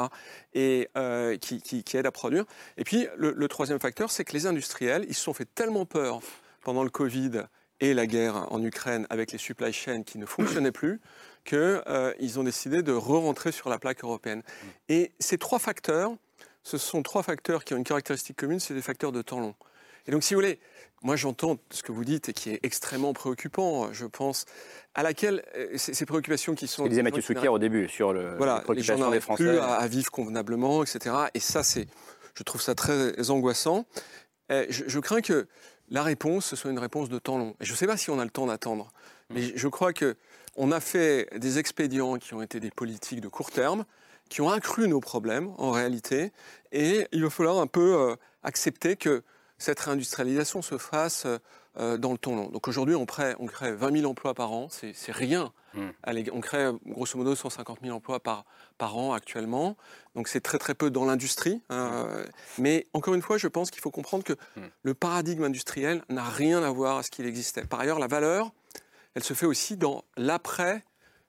et 0.53 0.89
euh, 0.97 1.37
qui, 1.37 1.85
aident 1.93 2.07
à 2.07 2.11
produire. 2.11 2.43
Et 2.75 2.83
puis 2.83 3.07
le, 3.15 3.47
troisième 3.47 3.79
facteur, 3.79 4.11
c'est 4.11 4.25
que 4.25 4.33
les 4.33 4.47
industriels, 4.47 5.05
ils 5.07 5.15
se 5.15 5.21
sont 5.21 5.33
fait 5.33 5.47
tellement 5.55 5.85
peur 5.85 6.19
pendant 6.63 6.83
le 6.83 6.89
Covid 6.89 7.43
et 7.79 7.93
la 7.93 8.05
guerre 8.05 8.51
en 8.51 8.61
Ukraine 8.65 9.07
avec 9.09 9.31
les 9.31 9.37
supply 9.37 9.71
chains 9.71 10.03
qui 10.03 10.17
ne 10.17 10.25
fonctionnaient 10.25 10.73
plus, 10.73 10.99
qu'ils 11.45 12.37
ont 12.37 12.43
décidé 12.43 12.83
de 12.83 12.91
re-rentrer 12.91 13.53
sur 13.53 13.69
la 13.69 13.79
plaque 13.79 14.03
européenne. 14.03 14.43
Et 14.89 15.13
ces 15.21 15.37
trois 15.37 15.59
facteurs, 15.59 16.11
ce 16.63 16.77
sont 16.77 17.01
trois 17.03 17.23
facteurs 17.23 17.63
qui 17.63 17.73
ont 17.73 17.77
une 17.77 17.83
caractéristique 17.83 18.37
commune, 18.37 18.59
c'est 18.59 18.73
des 18.73 18.81
facteurs 18.81 19.11
de 19.11 19.21
temps 19.21 19.39
long. 19.39 19.55
Et 20.07 20.11
donc, 20.11 20.23
si 20.23 20.33
vous 20.33 20.39
voulez, 20.39 20.59
moi 21.01 21.15
j'entends 21.17 21.57
ce 21.69 21.83
que 21.83 21.91
vous 21.91 22.05
dites 22.05 22.29
et 22.29 22.33
qui 22.33 22.49
est 22.51 22.59
extrêmement 22.63 23.13
préoccupant, 23.13 23.91
je 23.91 24.05
pense, 24.05 24.45
à 24.95 25.03
laquelle 25.03 25.43
euh, 25.55 25.77
ces 25.77 25.93
ces 25.93 26.05
préoccupations 26.05 26.55
qui 26.55 26.67
sont... 26.67 26.83
Ce 26.85 26.89
disait 26.89 27.03
Mathieu 27.03 27.21
qui 27.21 27.27
Souquier 27.27 27.49
au 27.49 27.59
début 27.59 27.89
sur 27.89 28.13
le, 28.13 28.35
voilà, 28.37 28.63
les 28.69 28.75
les 28.75 28.81
gens 28.83 28.95
préoccupations 28.95 28.95
des 28.95 29.01
n'arrivent 29.01 29.21
Français. 29.21 29.43
plus 29.43 29.57
à, 29.59 29.73
à 29.75 29.87
vivre 29.87 30.09
convenablement, 30.11 30.83
etc. 30.83 31.13
Et 31.33 31.39
ça, 31.41 31.61
c'est, 31.63 31.87
je 32.35 32.43
trouve 32.43 32.61
ça 32.61 32.73
très 32.73 33.29
angoissant. 33.29 33.85
Euh, 34.51 34.65
Je, 34.69 34.85
je 34.87 34.99
crains 34.99 35.21
que 35.21 35.47
la 35.89 36.03
réponse, 36.03 36.45
ce 36.45 36.55
soit 36.55 36.71
une 36.71 36.79
réponse 36.79 37.09
de 37.09 37.19
temps 37.19 37.37
long. 37.37 37.55
Et 37.59 37.65
je 37.65 37.71
ne 37.73 37.77
sais 37.77 37.87
pas 37.87 37.97
si 37.97 38.09
on 38.09 38.19
a 38.19 38.23
le 38.23 38.31
temps 38.31 38.45
d'attendre, 38.47 38.91
mais 39.29 39.41
je- 39.41 39.57
je 39.57 39.67
crois 39.67 39.91
que 39.93 40.15
on 40.55 40.71
a 40.71 40.79
fait 40.79 41.27
des 41.37 41.59
expédients 41.59 42.15
qui 42.17 42.33
ont 42.33 42.41
été 42.41 42.59
des 42.61 42.71
politiques 42.71 43.19
de 43.21 43.27
court 43.27 43.51
terme, 43.51 43.85
qui 44.29 44.41
ont 44.41 44.49
accru 44.49 44.87
nos 44.87 44.99
problèmes 44.99 45.53
en 45.57 45.71
réalité, 45.71 46.31
et 46.71 47.07
il 47.11 47.23
va 47.23 47.29
falloir 47.29 47.57
un 47.59 47.67
peu 47.67 47.95
euh, 47.95 48.15
accepter 48.43 48.95
que 48.95 49.23
cette 49.57 49.79
réindustrialisation 49.79 50.61
se 50.61 50.77
fasse 50.77 51.25
euh, 51.79 51.97
dans 51.97 52.11
le 52.11 52.17
temps 52.17 52.35
long. 52.35 52.49
Donc 52.49 52.67
aujourd'hui, 52.67 52.95
on, 52.95 53.05
crée- 53.05 53.35
on 53.39 53.45
crée 53.47 53.71
20 53.73 53.99
000 53.99 54.09
emplois 54.11 54.33
par 54.33 54.51
an, 54.51 54.67
c'est 54.69 54.93
c'est 54.93 55.11
rien. 55.11 55.51
Mm. 55.73 55.87
Allez, 56.03 56.25
on 56.31 56.41
crée 56.41 56.71
grosso 56.87 57.17
modo 57.17 57.35
150 57.35 57.79
000 57.83 57.95
emplois 57.95 58.19
par, 58.19 58.45
par 58.77 58.97
an 58.97 59.13
actuellement, 59.13 59.75
donc 60.15 60.27
c'est 60.27 60.41
très 60.41 60.57
très 60.59 60.73
peu 60.75 60.89
dans 60.91 61.05
l'industrie. 61.05 61.61
hein. 61.69 62.07
Mais 62.57 62.85
encore 62.93 63.13
une 63.15 63.21
fois, 63.21 63.37
je 63.37 63.47
pense 63.47 63.69
qu'il 63.71 63.81
faut 63.81 63.91
comprendre 63.91 64.23
que 64.23 64.33
Mm. 64.55 64.61
le 64.83 64.93
paradigme 64.93 65.43
industriel 65.43 66.03
n'a 66.09 66.23
rien 66.23 66.61
à 66.63 66.69
voir 66.71 66.97
à 66.97 67.03
ce 67.03 67.09
qu'il 67.11 67.25
existait. 67.25 67.63
Par 67.65 67.79
ailleurs, 67.79 67.99
la 67.99 68.07
valeur, 68.07 68.51
elle 69.15 69.23
se 69.23 69.33
fait 69.33 69.45
aussi 69.47 69.77
dans 69.77 70.03
l'après, 70.17 70.83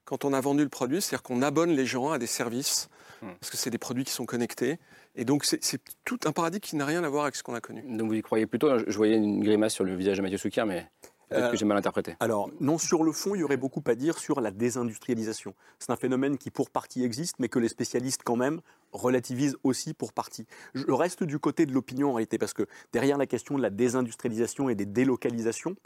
quand 0.09 0.25
on 0.25 0.33
a 0.33 0.41
vendu 0.41 0.63
le 0.63 0.71
produit, 0.71 1.03
c'est-à-dire 1.03 1.23
qu'on 1.23 1.43
abonne 1.43 1.71
les 1.71 1.85
gens 1.85 2.11
à 2.11 2.19
des 2.19 2.27
services, 2.27 2.89
Mm. 3.21 3.27
parce 3.41 3.51
que 3.51 3.57
c'est 3.57 3.71
des 3.71 3.79
produits 3.79 4.05
qui 4.05 4.13
sont 4.13 4.27
connectés. 4.27 4.79
Et 5.17 5.25
donc 5.25 5.45
c'est 5.45 5.81
tout 6.05 6.21
un 6.25 6.33
paradigme 6.33 6.61
qui 6.61 6.77
n'a 6.77 6.87
rien 6.87 7.03
à 7.03 7.09
voir 7.09 7.25
avec 7.25 7.35
ce 7.35 7.43
qu'on 7.43 7.55
a 7.55 7.61
connu. 7.61 7.83
Donc 7.97 8.09
vous 8.09 8.15
y 8.15 8.23
croyez 8.23 8.47
plutôt 8.47 8.79
Je 8.79 8.85
je 8.87 8.97
voyais 8.97 9.17
une 9.17 9.43
grimace 9.43 9.75
sur 9.75 9.85
le 9.85 9.95
visage 9.97 10.19
de 10.19 10.23
Mathieu 10.23 10.39
Souquier, 10.39 10.65
mais 10.65 10.87
peut-être 11.29 11.47
Euh, 11.47 11.51
que 11.51 11.57
j'ai 11.57 11.65
mal 11.65 11.77
interprété. 11.77 12.15
Alors, 12.21 12.49
non, 12.61 12.79
sur 12.79 13.03
le 13.05 13.13
fond, 13.13 13.35
il 13.35 13.41
y 13.41 13.43
aurait 13.43 13.57
beaucoup 13.57 13.83
à 13.87 13.95
dire 13.97 14.19
sur 14.19 14.41
la 14.41 14.51
désindustrialisation. 14.51 15.53
C'est 15.81 15.91
un 15.91 15.97
phénomène 15.97 16.39
qui, 16.39 16.51
pour 16.51 16.71
partie, 16.71 17.05
existe, 17.05 17.37
mais 17.41 17.49
que 17.49 17.59
les 17.59 17.69
spécialistes, 17.69 18.23
quand 18.25 18.37
même, 18.37 18.61
relativise 18.93 19.57
aussi 19.65 19.95
pour 19.95 20.13
partie. 20.13 20.47
Je 20.75 20.91
reste 20.91 21.23
du 21.25 21.39
côté 21.39 21.67
de 21.67 21.73
l'opinion 21.73 22.11
en 22.11 22.15
réalité, 22.15 22.39
parce 22.39 22.53
que 22.53 22.67
derrière 22.93 23.19
la 23.19 23.27
question 23.27 23.57
de 23.57 23.63
la 23.63 23.71
désindustrialisation 23.71 24.69
et 24.69 24.75
des 24.75 24.87
délocalisations, 24.87 25.77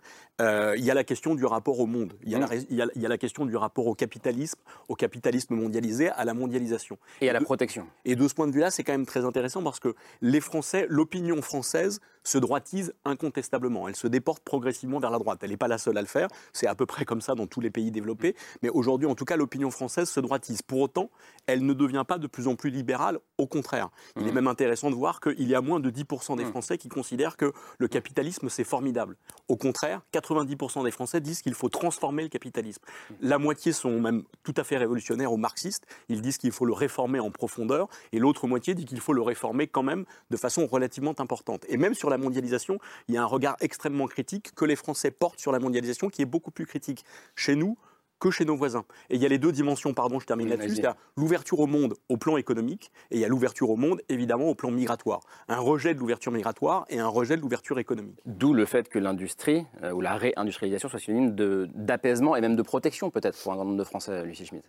euh, 0.40 0.75
il 0.76 0.85
y 0.85 0.90
a 0.90 0.94
la 0.94 1.04
question 1.04 1.35
du 1.35 1.44
rapport 1.44 1.80
au 1.80 1.87
monde, 1.87 2.14
il 2.23 2.30
y, 2.30 2.35
a 2.35 2.38
la, 2.38 2.54
il, 2.54 2.76
y 2.76 2.82
a, 2.82 2.87
il 2.94 3.02
y, 3.02 3.06
a 3.06 3.09
la, 3.09 3.18
question 3.18 3.47
du 3.47 3.56
rapport 3.56 3.87
au 3.87 3.94
capitalisme, 3.94 4.61
au 4.88 4.94
capitalisme 4.94 5.54
mondialisé, 5.54 6.09
à 6.09 6.25
la 6.25 6.35
mondialisation. 6.35 6.99
Et 7.21 7.28
à 7.28 7.32
la 7.32 7.40
protection. 7.40 7.87
Et 8.04 8.16
de 8.16 8.28
ce 8.28 8.35
point 8.35 8.47
de 8.47 8.52
vue-là, 8.52 8.71
c'est 8.71 8.85
quand 8.85 8.92
même 8.92 9.06
très 9.06 9.25
intéressant 9.25 9.62
parce 9.62 9.80
que 9.80 9.94
les 10.21 10.40
Français, 10.40 10.87
l'opinion 10.88 11.40
française 11.42 12.00
se 12.25 12.38
droitise 12.38 12.92
incontestablement. 13.04 13.88
Elle 13.88 13.97
se 13.97 14.06
déporte 14.06 14.42
progressivement 14.42 15.00
vers 15.00 15.11
la 15.11 15.18
droite. 15.18 15.40
Elle 15.42 15.50
n'est 15.50 15.56
pas 15.56 15.68
la 15.68 15.78
seule 15.78 15.99
à 15.99 16.00
le 16.00 16.06
faire. 16.06 16.28
C'est 16.52 16.66
à 16.66 16.75
peu 16.75 16.87
près 16.87 17.04
comme 17.04 17.21
ça 17.21 17.35
dans 17.35 17.47
tous 17.47 17.61
les 17.61 17.71
pays 17.71 17.90
développés. 17.90 18.37
Mais 18.62 18.68
aujourd'hui, 18.68 19.06
en 19.06 19.14
tout 19.14 19.25
cas, 19.25 19.37
l'opinion 19.37 19.71
française 19.71 20.09
se 20.09 20.21
droitise. 20.21 20.62
Pour 20.62 20.80
autant, 20.80 21.11
elle 21.47 21.64
ne 21.64 21.75
devient 21.75 22.04
pas 22.06 22.18
de 22.18 22.26
plus 22.26 22.47
en 22.47 22.54
plus 22.54 22.71
libérale. 22.71 22.92
Au 23.39 23.47
contraire. 23.47 23.91
Il 24.17 24.27
est 24.27 24.31
Mmh. 24.31 24.35
même 24.35 24.47
intéressant 24.47 24.91
de 24.91 24.95
voir 24.95 25.21
qu'il 25.21 25.49
y 25.49 25.55
a 25.55 25.61
moins 25.61 25.81
de 25.81 25.91
10% 25.91 26.37
des 26.37 26.45
Français 26.45 26.79
qui 26.79 26.89
considèrent 26.89 27.37
que 27.37 27.53
le 27.79 27.89
capitalisme, 27.89 28.49
c'est 28.49 28.65
formidable. 28.65 29.17
Au 29.49 29.57
contraire, 29.57 30.03
90% 30.13 30.85
des 30.85 30.91
Français 30.91 31.21
disent 31.21 31.43
qu'il 31.43 31.55
faut 31.55 31.69
transformer 31.69 32.23
le 32.23 32.29
capitalisme. 32.29 32.83
La 33.21 33.39
moitié 33.39 33.73
sont 33.73 34.01
même 34.01 34.25
tout 34.43 34.55
à 34.57 34.65
fait 34.65 34.77
révolutionnaires 34.77 35.33
ou 35.33 35.37
marxistes. 35.37 35.87
Ils 36.09 36.23
disent 36.23 36.39
qu'il 36.39 36.53
faut 36.53 36.65
le 36.65 36.73
réformer 36.73 37.21
en 37.21 37.31
profondeur. 37.31 37.89
Et 38.13 38.19
l'autre 38.19 38.47
moitié 38.47 38.75
dit 38.75 38.85
qu'il 38.85 39.01
faut 39.01 39.13
le 39.13 39.23
réformer 39.23 39.67
quand 39.67 39.83
même 39.83 40.05
de 40.31 40.37
façon 40.37 40.67
relativement 40.67 41.15
importante. 41.19 41.65
Et 41.69 41.77
même 41.77 41.95
sur 41.95 42.11
la 42.11 42.19
mondialisation, 42.19 42.79
il 43.09 43.15
y 43.15 43.19
a 43.19 43.23
un 43.23 43.27
regard 43.27 43.57
extrêmement 43.61 44.07
critique 44.07 44.55
que 44.55 44.65
les 44.65 44.77
Français 44.77 45.11
portent 45.11 45.41
sur 45.41 45.53
la 45.53 45.59
mondialisation 45.59 46.09
qui 46.09 46.23
est 46.23 46.27
beaucoup 46.27 46.51
plus 46.51 46.67
critique 46.67 47.05
chez 47.35 47.57
nous 47.57 47.77
que 48.23 48.31
chez 48.31 48.45
nos 48.45 48.55
voisins. 48.57 48.85
Et 49.11 49.17
il 49.17 49.21
y 49.23 49.26
a 49.26 49.29
les 49.29 49.38
deux 49.38 49.50
dimensions, 49.50 49.93
pardon, 49.95 50.21
je 50.21 50.26
termine 50.26 50.47
Oui, 50.47 50.50
là-dessus, 50.57 50.76
c'est-à-dire 50.76 50.95
l'ouverture 51.17 51.59
au 51.59 51.67
monde 51.67 51.95
au 52.09 52.17
plan 52.17 52.37
économique 52.37 52.93
et 53.11 53.17
il 53.17 53.21
y 53.21 53.25
a 53.25 53.29
l'ouverture 53.29 53.69
au 53.71 53.76
monde 53.76 54.00
évidemment 54.09 54.47
au 54.49 54.55
plan 54.55 54.71
migratoire. 54.71 55.21
Un 55.49 55.59
rejet 55.59 55.93
de 55.95 55.99
l'ouverture 55.99 56.31
migratoire 56.31 56.87
et 56.88 57.00
un 57.00 57.09
rejet 57.09 57.37
de 57.37 57.43
l'ouverture 57.43 57.79
économique. 57.81 58.19
D'où 58.25 58.55
le 58.55 58.64
fait 58.64 58.88
que 58.88 59.00
l'industrie 59.00 59.67
euh, 59.83 59.91
ou 59.91 60.00
la 60.00 60.14
réindustrialisation 60.17 60.88
soit 60.88 61.00
synonyme 61.00 61.35
de- 61.35 61.69
d'apaisement 61.75 62.37
et 62.37 62.41
même 62.41 62.55
de 62.55 62.62
protection 62.62 63.11
peut-être 63.11 63.37
pour 63.43 63.52
un 63.52 63.57
grand 63.57 63.64
nombre 63.64 63.79
de 63.79 63.85
Français, 63.85 64.25
Lucie 64.25 64.47
Schmitt. 64.47 64.64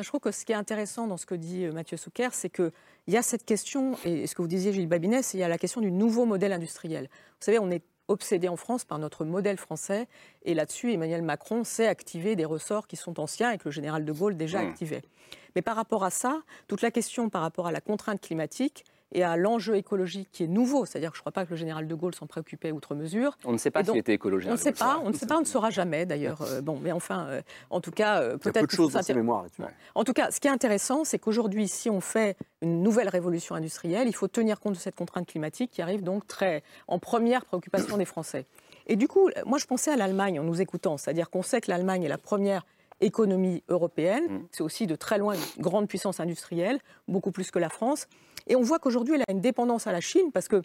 Je 0.00 0.08
trouve 0.08 0.20
que 0.20 0.30
ce 0.30 0.46
qui 0.46 0.52
est 0.52 0.54
intéressant 0.54 1.06
dans 1.06 1.18
ce 1.18 1.26
que 1.26 1.34
dit 1.34 1.64
euh, 1.66 1.72
Mathieu 1.72 1.96
Souker, 1.98 2.28
c'est 2.32 2.48
qu'il 2.50 2.70
y 3.08 3.16
a 3.18 3.22
cette 3.22 3.44
question, 3.44 3.92
et 4.06 4.26
ce 4.26 4.34
que 4.34 4.40
vous 4.40 4.48
disiez 4.48 4.72
Gilles 4.72 4.86
Babinet, 4.88 5.22
c'est 5.22 5.36
il 5.36 5.40
y 5.40 5.44
a 5.44 5.48
la 5.48 5.58
question 5.58 5.80
du 5.82 5.90
nouveau 5.92 6.24
modèle 6.24 6.52
industriel. 6.52 7.08
Vous 7.12 7.44
savez, 7.44 7.58
on 7.58 7.70
est 7.70 7.82
obsédé 8.08 8.48
en 8.48 8.56
France 8.56 8.84
par 8.84 8.98
notre 8.98 9.24
modèle 9.24 9.56
français, 9.56 10.06
et 10.44 10.54
là-dessus, 10.54 10.92
Emmanuel 10.92 11.22
Macron 11.22 11.64
sait 11.64 11.86
activer 11.86 12.36
des 12.36 12.44
ressorts 12.44 12.86
qui 12.86 12.96
sont 12.96 13.20
anciens 13.20 13.50
et 13.52 13.58
que 13.58 13.64
le 13.66 13.70
général 13.70 14.04
de 14.04 14.12
Gaulle 14.12 14.36
déjà 14.36 14.62
Mmh. 14.62 14.68
activait. 14.68 15.02
Mais 15.54 15.62
par 15.62 15.76
rapport 15.76 16.04
à 16.04 16.10
ça, 16.10 16.42
toute 16.68 16.82
la 16.82 16.90
question 16.90 17.28
par 17.28 17.42
rapport 17.42 17.66
à 17.66 17.72
la 17.72 17.80
contrainte 17.80 18.20
climatique 18.20 18.84
et 19.12 19.22
à 19.22 19.36
l'enjeu 19.36 19.76
écologique 19.76 20.28
qui 20.32 20.44
est 20.44 20.48
nouveau, 20.48 20.84
c'est-à-dire 20.86 21.10
que 21.10 21.16
je 21.16 21.20
ne 21.20 21.22
crois 21.22 21.32
pas 21.32 21.44
que 21.44 21.50
le 21.50 21.56
général 21.56 21.86
de 21.86 21.94
Gaulle 21.94 22.14
s'en 22.14 22.26
préoccupait 22.26 22.72
outre 22.72 22.94
mesure. 22.94 23.36
On 23.44 23.52
ne 23.52 23.58
sait 23.58 23.70
pas 23.70 23.84
s'il 23.84 23.96
était 23.96 24.14
écologiste. 24.14 24.48
On 24.50 24.54
ne 24.54 24.58
sait 24.58 24.72
pas, 24.72 25.00
on 25.04 25.08
ne 25.10 25.14
sait 25.14 25.26
pas, 25.26 25.36
on 25.36 25.40
ne 25.40 25.44
saura 25.46 25.70
jamais 25.70 26.06
d'ailleurs. 26.06 26.38
Euh, 26.52 26.60
bon, 26.60 26.78
mais 26.82 26.90
enfin, 26.92 27.26
euh, 27.28 27.42
en 27.70 27.80
tout 27.80 27.92
cas, 27.92 28.20
euh, 28.20 28.24
Il 28.24 28.30
y 28.30 28.34
a 28.34 28.38
peut-être 28.38 28.54
peu 28.54 28.60
de 28.62 28.66
qu'il 28.66 28.76
faut 28.76 28.82
choses 28.84 28.92
dans 28.94 28.98
ses 28.98 29.04
s'intéresser- 29.12 29.14
mémoires 29.20 29.42
là-dessus. 29.44 29.62
en 29.94 30.04
tout 30.04 30.12
cas, 30.12 30.30
ce 30.30 30.40
qui 30.40 30.48
est 30.48 30.50
intéressant, 30.50 31.04
c'est 31.04 31.18
qu'aujourd'hui, 31.18 31.68
si 31.68 31.88
on 31.88 32.00
fait 32.00 32.36
une 32.62 32.82
nouvelle 32.82 33.08
révolution 33.08 33.54
industrielle, 33.54 34.08
il 34.08 34.14
faut 34.14 34.28
tenir 34.28 34.58
compte 34.60 34.72
de 34.74 34.78
cette 34.78 34.96
contrainte 34.96 35.26
climatique 35.28 35.70
qui 35.70 35.82
arrive 35.82 36.02
donc 36.02 36.26
très 36.26 36.62
en 36.88 36.98
première 36.98 37.44
préoccupation 37.44 37.96
des 37.96 38.04
Français. 38.04 38.46
Et 38.86 38.96
du 38.96 39.06
coup, 39.08 39.30
moi, 39.46 39.58
je 39.58 39.66
pensais 39.66 39.92
à 39.92 39.96
l'Allemagne 39.96 40.40
en 40.40 40.42
nous 40.44 40.60
écoutant, 40.60 40.96
c'est-à-dire 40.96 41.30
qu'on 41.30 41.42
sait 41.42 41.60
que 41.60 41.70
l'Allemagne 41.70 42.02
est 42.02 42.08
la 42.08 42.18
première 42.18 42.66
économie 43.02 43.62
européenne, 43.68 44.44
c'est 44.50 44.62
aussi 44.62 44.86
de 44.86 44.96
très 44.96 45.18
loin 45.18 45.34
une 45.34 45.62
grande 45.62 45.88
puissance 45.88 46.20
industrielle, 46.20 46.78
beaucoup 47.08 47.32
plus 47.32 47.50
que 47.50 47.58
la 47.58 47.68
France. 47.68 48.06
Et 48.46 48.56
on 48.56 48.62
voit 48.62 48.78
qu'aujourd'hui, 48.78 49.14
elle 49.16 49.22
a 49.22 49.32
une 49.32 49.40
dépendance 49.40 49.86
à 49.86 49.92
la 49.92 50.00
Chine 50.00 50.32
parce 50.32 50.48
que 50.48 50.62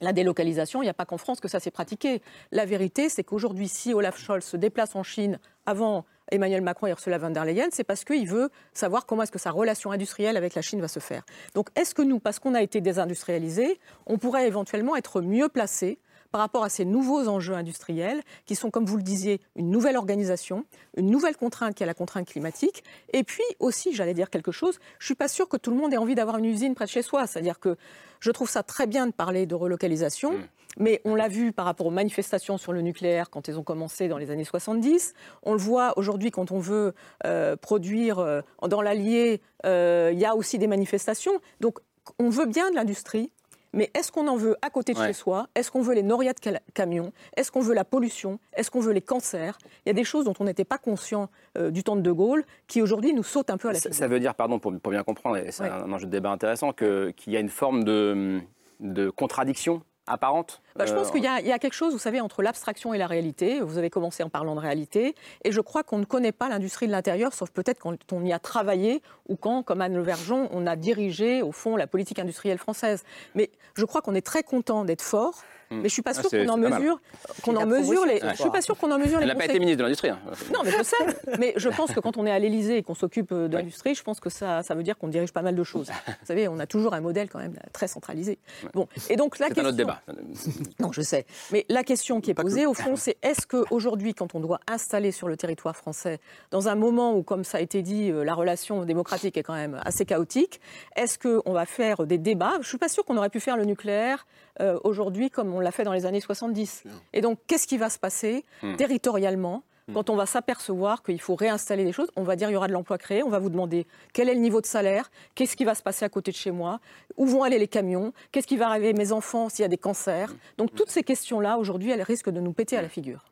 la 0.00 0.12
délocalisation, 0.12 0.82
il 0.82 0.86
n'y 0.86 0.90
a 0.90 0.94
pas 0.94 1.04
qu'en 1.04 1.18
France 1.18 1.40
que 1.40 1.48
ça 1.48 1.60
s'est 1.60 1.70
pratiqué. 1.70 2.22
La 2.52 2.64
vérité, 2.64 3.08
c'est 3.08 3.24
qu'aujourd'hui, 3.24 3.68
si 3.68 3.92
Olaf 3.92 4.18
Scholz 4.18 4.44
se 4.44 4.56
déplace 4.56 4.96
en 4.96 5.02
Chine 5.02 5.38
avant 5.66 6.06
Emmanuel 6.30 6.62
Macron 6.62 6.86
et 6.86 6.90
Ursula 6.90 7.18
von 7.18 7.30
der 7.30 7.44
Leyen, 7.44 7.68
c'est 7.70 7.84
parce 7.84 8.04
qu'il 8.04 8.26
veut 8.26 8.50
savoir 8.72 9.04
comment 9.04 9.22
est-ce 9.22 9.32
que 9.32 9.38
sa 9.38 9.50
relation 9.50 9.90
industrielle 9.90 10.36
avec 10.36 10.54
la 10.54 10.62
Chine 10.62 10.80
va 10.80 10.88
se 10.88 11.00
faire. 11.00 11.24
Donc, 11.54 11.68
est-ce 11.76 11.94
que 11.94 12.02
nous, 12.02 12.18
parce 12.18 12.38
qu'on 12.38 12.54
a 12.54 12.62
été 12.62 12.80
désindustrialisés, 12.80 13.78
on 14.06 14.16
pourrait 14.16 14.46
éventuellement 14.46 14.96
être 14.96 15.20
mieux 15.20 15.48
placés 15.48 15.98
par 16.30 16.40
rapport 16.40 16.64
à 16.64 16.68
ces 16.68 16.84
nouveaux 16.84 17.28
enjeux 17.28 17.54
industriels 17.54 18.22
qui 18.46 18.54
sont, 18.54 18.70
comme 18.70 18.84
vous 18.84 18.96
le 18.96 19.02
disiez, 19.02 19.40
une 19.56 19.70
nouvelle 19.70 19.96
organisation, 19.96 20.64
une 20.96 21.10
nouvelle 21.10 21.36
contrainte 21.36 21.74
qui 21.74 21.82
est 21.82 21.86
la 21.86 21.94
contrainte 21.94 22.28
climatique. 22.28 22.84
Et 23.12 23.24
puis 23.24 23.44
aussi, 23.58 23.94
j'allais 23.94 24.14
dire 24.14 24.30
quelque 24.30 24.52
chose, 24.52 24.78
je 24.98 25.04
ne 25.04 25.06
suis 25.06 25.14
pas 25.14 25.28
sûre 25.28 25.48
que 25.48 25.56
tout 25.56 25.70
le 25.70 25.76
monde 25.76 25.92
ait 25.92 25.98
envie 25.98 26.14
d'avoir 26.14 26.38
une 26.38 26.44
usine 26.44 26.74
près 26.74 26.84
de 26.84 26.90
chez 26.90 27.02
soi. 27.02 27.26
C'est-à-dire 27.26 27.58
que 27.58 27.76
je 28.20 28.30
trouve 28.30 28.48
ça 28.48 28.62
très 28.62 28.86
bien 28.86 29.06
de 29.06 29.12
parler 29.12 29.46
de 29.46 29.54
relocalisation, 29.54 30.34
mais 30.78 31.00
on 31.04 31.14
l'a 31.14 31.28
vu 31.28 31.52
par 31.52 31.64
rapport 31.64 31.86
aux 31.86 31.92
manifestations 31.92 32.58
sur 32.58 32.72
le 32.72 32.82
nucléaire 32.82 33.30
quand 33.30 33.48
elles 33.48 33.58
ont 33.58 33.64
commencé 33.64 34.08
dans 34.08 34.18
les 34.18 34.30
années 34.30 34.44
70. 34.44 35.14
On 35.42 35.52
le 35.52 35.58
voit 35.58 35.98
aujourd'hui 35.98 36.30
quand 36.30 36.52
on 36.52 36.58
veut 36.58 36.94
euh, 37.24 37.56
produire 37.56 38.18
euh, 38.18 38.42
dans 38.68 38.82
l'Allier, 38.82 39.40
euh, 39.64 40.10
il 40.12 40.18
y 40.18 40.24
a 40.24 40.36
aussi 40.36 40.58
des 40.58 40.66
manifestations. 40.66 41.40
Donc 41.60 41.78
on 42.18 42.28
veut 42.28 42.46
bien 42.46 42.70
de 42.70 42.76
l'industrie, 42.76 43.32
mais 43.72 43.90
est-ce 43.94 44.10
qu'on 44.12 44.26
en 44.28 44.36
veut 44.36 44.56
à 44.62 44.70
côté 44.70 44.92
de 44.94 44.98
Ouais. 44.98 45.06
chez 45.08 45.12
soi? 45.12 45.46
Est-ce 45.54 45.70
qu'on 45.70 45.82
veut 45.82 45.94
les 45.94 46.02
norias 46.02 46.32
de 46.32 46.58
camions? 46.74 47.12
Est-ce 47.36 47.52
qu'on 47.52 47.60
veut 47.60 47.74
la 47.74 47.84
pollution? 47.84 48.38
Est-ce 48.54 48.70
qu'on 48.70 48.80
veut 48.80 48.92
les 48.92 49.00
cancers? 49.00 49.58
Il 49.84 49.88
y 49.88 49.90
a 49.90 49.94
des 49.94 50.04
choses 50.04 50.24
dont 50.24 50.34
on 50.40 50.44
n'était 50.44 50.64
pas 50.64 50.78
conscient 50.78 51.28
euh, 51.58 51.70
du 51.70 51.84
temps 51.84 51.96
de 51.96 52.00
De 52.02 52.12
Gaulle 52.12 52.44
qui 52.66 52.82
aujourd'hui 52.82 53.12
nous 53.14 53.22
sautent 53.22 53.50
un 53.50 53.56
peu 53.56 53.68
à 53.68 53.72
la 53.72 53.78
Ça, 53.78 53.92
ça 53.92 54.08
veut 54.08 54.20
dire, 54.20 54.34
pardon, 54.34 54.58
pour, 54.58 54.72
pour 54.80 54.90
bien 54.92 55.02
comprendre, 55.04 55.36
et 55.36 55.50
c'est 55.52 55.64
Ouais. 55.64 55.68
un 55.70 55.92
enjeu 55.92 56.06
de 56.06 56.10
débat 56.10 56.30
intéressant, 56.30 56.72
qu'il 56.72 57.12
y 57.26 57.36
a 57.36 57.40
une 57.40 57.48
forme 57.48 57.84
de, 57.84 58.40
de 58.80 59.10
contradiction 59.10 59.82
apparente 60.10 60.60
Bah, 60.76 60.86
je 60.86 60.94
pense 60.94 61.08
euh, 61.08 61.12
qu'il 61.12 61.20
y, 61.20 61.24
y 61.24 61.52
a 61.52 61.58
quelque 61.58 61.74
chose, 61.74 61.92
vous 61.92 61.98
savez, 61.98 62.20
entre 62.20 62.42
l'abstraction 62.42 62.92
et 62.92 62.98
la 62.98 63.06
réalité. 63.06 63.60
Vous 63.60 63.78
avez 63.78 63.90
commencé 63.90 64.22
en 64.22 64.28
parlant 64.28 64.54
de 64.54 64.60
réalité. 64.60 65.14
Et 65.44 65.52
je 65.52 65.60
crois 65.60 65.82
qu'on 65.82 65.98
ne 65.98 66.04
connaît 66.04 66.32
pas 66.32 66.48
l'industrie 66.48 66.86
de 66.86 66.92
l'intérieur, 66.92 67.32
sauf 67.32 67.50
peut-être 67.50 67.78
quand 67.78 67.96
on 68.12 68.24
y 68.24 68.32
a 68.32 68.38
travaillé 68.38 69.02
ou 69.28 69.36
quand, 69.36 69.62
comme 69.62 69.80
Anne 69.80 69.96
Le 69.96 70.02
Vergeon, 70.02 70.48
on 70.52 70.66
a 70.66 70.76
dirigé, 70.76 71.42
au 71.42 71.52
fond, 71.52 71.76
la 71.76 71.86
politique 71.86 72.18
industrielle 72.18 72.58
française. 72.58 73.04
Mais 73.34 73.50
je 73.76 73.84
crois 73.84 74.00
qu'on 74.02 74.14
est 74.14 74.26
très 74.26 74.42
content 74.42 74.84
d'être 74.84 75.02
fort. 75.02 75.42
Mais 75.70 75.84
je 75.84 75.92
suis 75.92 76.02
pas 76.02 76.10
Ah, 76.10 76.20
sûre 76.20 76.30
c'est- 76.30 76.44
qu'on 76.44 76.52
en 76.52 76.56
mesure, 76.56 77.00
qu'on 77.44 77.56
en 77.56 77.64
les. 77.64 78.20
Je 78.20 78.40
suis 78.40 78.50
pas 78.50 78.60
sûre 78.60 78.76
qu'on 78.76 78.90
en 78.90 78.98
mesure 78.98 79.18
les 79.18 79.22
Elle 79.24 79.28
n'a 79.28 79.36
pas 79.36 79.44
été 79.44 79.58
ministre 79.60 79.78
de 79.78 79.82
l'Industrie. 79.84 80.10
hein. 80.10 80.18
Non, 80.52 80.60
mais 80.64 80.70
je 80.72 80.82
sais. 80.82 80.96
Mais 81.38 81.52
je 81.56 81.68
pense 81.68 81.92
que 81.92 82.00
quand 82.00 82.16
on 82.16 82.26
est 82.26 82.30
à 82.30 82.38
l'Élysée 82.38 82.78
et 82.78 82.82
qu'on 82.82 82.94
s'occupe 82.94 83.30
euh, 83.32 83.46
de 83.48 83.56
l'industrie, 83.56 83.94
je 83.94 84.02
pense 84.02 84.18
que 84.20 84.30
ça, 84.30 84.62
ça 84.64 84.74
veut 84.74 84.82
dire 84.82 84.98
qu'on 84.98 85.08
dirige 85.08 85.32
pas 85.32 85.42
mal 85.42 85.54
de 85.54 85.62
choses. 85.62 85.88
Vous 86.06 86.26
savez, 86.26 86.48
on 86.48 86.58
a 86.58 86.66
toujours 86.66 86.94
un 86.94 87.00
modèle 87.00 87.28
quand 87.30 87.38
même 87.38 87.54
très 87.72 87.86
centralisé. 87.88 88.38
Bon, 88.74 88.88
et 89.08 89.16
donc 89.16 89.38
la 89.38 89.46
C'est 89.46 89.52
un 89.52 89.54
question. 89.54 89.68
autre 89.68 89.76
débat. 89.76 90.00
Non, 90.80 90.90
je 90.92 91.02
sais. 91.02 91.24
Mais 91.52 91.64
la 91.68 91.84
question 91.84 92.20
qui 92.20 92.30
est 92.30 92.34
posée, 92.34 92.66
au 92.66 92.74
fond, 92.74 92.96
c'est 92.96 93.16
est-ce 93.22 93.46
qu'aujourd'hui, 93.46 94.14
quand 94.14 94.34
on 94.34 94.40
doit 94.40 94.60
installer 94.68 95.12
sur 95.12 95.28
le 95.28 95.36
territoire 95.36 95.76
français, 95.76 96.18
dans 96.50 96.68
un 96.68 96.74
moment 96.74 97.14
où, 97.14 97.22
comme 97.22 97.44
ça 97.44 97.58
a 97.58 97.60
été 97.60 97.82
dit, 97.82 98.10
euh, 98.10 98.24
la 98.24 98.34
relation 98.34 98.84
démocratique 98.84 99.36
est 99.36 99.42
quand 99.42 99.54
même 99.54 99.80
assez 99.84 100.04
chaotique, 100.04 100.60
est-ce 100.96 101.18
qu'on 101.18 101.52
va 101.52 101.66
faire 101.66 102.06
des 102.06 102.18
débats? 102.18 102.52
Je 102.54 102.58
ne 102.58 102.64
suis 102.64 102.78
pas 102.78 102.88
sûre 102.88 103.04
qu'on 103.04 103.16
aurait 103.16 103.30
pu 103.30 103.40
faire 103.40 103.56
le 103.56 103.64
nucléaire 103.64 104.26
euh, 104.60 104.78
aujourd'hui 104.84 105.30
comme 105.30 105.54
on 105.54 105.60
l'a 105.60 105.70
fait 105.70 105.84
dans 105.84 105.92
les 105.92 106.06
années 106.06 106.20
70. 106.20 106.84
Et 107.12 107.20
donc, 107.20 107.38
qu'est-ce 107.46 107.66
qui 107.66 107.78
va 107.78 107.90
se 107.90 107.98
passer 107.98 108.44
Hmm. 108.62 108.76
territorialement 108.76 109.64
quand 109.92 110.08
on 110.08 110.14
va 110.14 110.24
s'apercevoir 110.24 111.02
qu'il 111.02 111.20
faut 111.20 111.34
réinstaller 111.34 111.82
des 111.84 111.92
choses, 111.92 112.10
on 112.14 112.22
va 112.22 112.36
dire 112.36 112.48
il 112.48 112.52
y 112.52 112.56
aura 112.56 112.68
de 112.68 112.72
l'emploi 112.72 112.96
créé, 112.96 113.24
on 113.24 113.28
va 113.28 113.40
vous 113.40 113.50
demander 113.50 113.88
quel 114.12 114.28
est 114.28 114.34
le 114.34 114.40
niveau 114.40 114.60
de 114.60 114.66
salaire, 114.66 115.10
qu'est-ce 115.34 115.56
qui 115.56 115.64
va 115.64 115.74
se 115.74 115.82
passer 115.82 116.04
à 116.04 116.08
côté 116.08 116.30
de 116.30 116.36
chez 116.36 116.52
moi, 116.52 116.78
où 117.16 117.26
vont 117.26 117.42
aller 117.42 117.58
les 117.58 117.66
camions, 117.66 118.12
qu'est-ce 118.30 118.46
qui 118.46 118.56
va 118.56 118.68
arriver 118.68 118.90
à 118.90 118.92
mes 118.92 119.10
enfants 119.10 119.48
s'il 119.48 119.62
y 119.62 119.66
a 119.66 119.68
des 119.68 119.78
cancers? 119.78 120.32
Donc 120.58 120.74
toutes 120.76 120.90
ces 120.90 121.02
questions-là, 121.02 121.58
aujourd'hui, 121.58 121.90
elles 121.90 122.02
risquent 122.02 122.30
de 122.30 122.40
nous 122.40 122.52
péter 122.52 122.76
à 122.76 122.82
la 122.82 122.88
figure. 122.88 123.24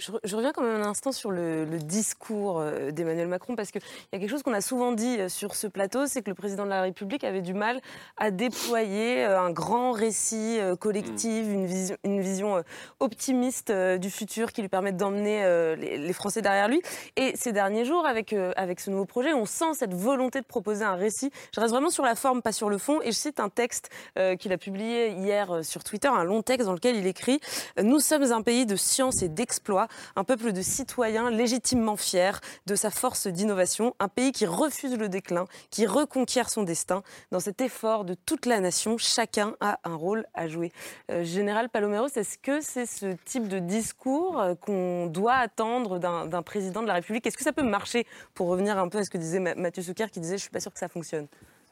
Je, 0.00 0.12
re- 0.12 0.20
je 0.24 0.34
reviens 0.34 0.52
quand 0.52 0.62
même 0.62 0.80
un 0.80 0.86
instant 0.86 1.12
sur 1.12 1.30
le, 1.30 1.64
le 1.66 1.78
discours 1.78 2.58
euh, 2.58 2.90
d'Emmanuel 2.90 3.28
Macron, 3.28 3.54
parce 3.54 3.70
qu'il 3.70 3.82
y 4.12 4.16
a 4.16 4.18
quelque 4.18 4.30
chose 4.30 4.42
qu'on 4.42 4.54
a 4.54 4.62
souvent 4.62 4.92
dit 4.92 5.20
euh, 5.20 5.28
sur 5.28 5.54
ce 5.54 5.66
plateau, 5.66 6.06
c'est 6.06 6.22
que 6.22 6.30
le 6.30 6.34
président 6.34 6.64
de 6.64 6.70
la 6.70 6.80
République 6.80 7.22
avait 7.22 7.42
du 7.42 7.52
mal 7.52 7.80
à 8.16 8.30
déployer 8.30 9.24
euh, 9.24 9.38
un 9.38 9.50
grand 9.50 9.92
récit 9.92 10.58
collectif, 10.80 11.46
une 11.46 11.66
vision, 11.66 11.96
une 12.04 12.20
vision 12.20 12.62
optimiste 12.98 13.70
du 13.70 14.10
futur 14.10 14.52
qui 14.52 14.62
lui 14.62 14.68
permette 14.68 14.96
d'emmener 14.96 15.44
les, 15.76 15.98
les 15.98 16.12
Français 16.12 16.40
derrière 16.40 16.68
lui. 16.68 16.80
Et 17.16 17.32
ces 17.36 17.52
derniers 17.52 17.84
jours, 17.84 18.06
avec, 18.06 18.34
avec 18.56 18.80
ce 18.80 18.90
nouveau 18.90 19.04
projet, 19.04 19.34
on 19.34 19.44
sent 19.44 19.74
cette 19.74 19.94
volonté 19.94 20.40
de 20.40 20.46
proposer 20.46 20.84
un 20.84 20.94
récit. 20.94 21.30
Je 21.54 21.60
reste 21.60 21.72
vraiment 21.72 21.90
sur 21.90 22.04
la 22.04 22.14
forme, 22.14 22.42
pas 22.42 22.52
sur 22.52 22.70
le 22.70 22.78
fond, 22.78 23.00
et 23.02 23.12
je 23.12 23.16
cite 23.16 23.40
un 23.40 23.48
texte 23.48 23.90
qu'il 24.38 24.52
a 24.52 24.58
publié 24.58 25.10
hier 25.10 25.60
sur 25.62 25.84
Twitter, 25.84 26.08
un 26.08 26.24
long 26.24 26.42
texte 26.42 26.66
dans 26.66 26.74
lequel 26.74 26.96
il 26.96 27.06
écrit 27.06 27.40
Nous 27.82 28.00
sommes 28.00 28.32
un 28.32 28.42
pays 28.42 28.66
de 28.66 28.76
science 28.76 29.22
et 29.22 29.28
d'exploit 29.28 29.88
un 30.16 30.24
peuple 30.24 30.52
de 30.52 30.62
citoyens 30.62 31.30
légitimement 31.30 31.96
fiers 31.96 32.38
de 32.66 32.74
sa 32.74 32.90
force 32.90 33.26
d'innovation, 33.26 33.94
un 33.98 34.08
pays 34.08 34.32
qui 34.32 34.46
refuse 34.46 34.96
le 34.96 35.08
déclin, 35.08 35.46
qui 35.70 35.86
reconquiert 35.86 36.48
son 36.50 36.62
destin. 36.62 37.02
Dans 37.30 37.40
cet 37.40 37.60
effort 37.60 38.04
de 38.04 38.14
toute 38.14 38.46
la 38.46 38.60
nation, 38.60 38.98
chacun 38.98 39.54
a 39.60 39.78
un 39.84 39.94
rôle 39.94 40.24
à 40.34 40.48
jouer. 40.48 40.72
Euh, 41.10 41.24
Général 41.24 41.68
Paloméros, 41.68 42.08
est-ce 42.16 42.38
que 42.38 42.60
c'est 42.60 42.86
ce 42.86 43.14
type 43.24 43.48
de 43.48 43.58
discours 43.58 44.40
euh, 44.40 44.54
qu'on 44.54 45.06
doit 45.06 45.34
attendre 45.34 45.98
d'un 45.98 46.42
président 46.42 46.82
de 46.82 46.86
la 46.86 46.94
République? 46.94 47.26
Est-ce 47.26 47.36
que 47.36 47.44
ça 47.44 47.52
peut 47.52 47.62
marcher? 47.62 48.06
Pour 48.34 48.48
revenir 48.48 48.78
un 48.78 48.88
peu 48.88 48.98
à 48.98 49.04
ce 49.04 49.10
que 49.10 49.18
disait 49.18 49.40
Ma- 49.40 49.54
Mathieu 49.54 49.82
qui 50.12 50.20
disait 50.20 50.36
je 50.36 50.42
suis 50.42 50.50
pas 50.50 50.60
sûr 50.60 50.72
que 50.72 50.78
ça 50.78 50.88
fonctionne 50.88 51.26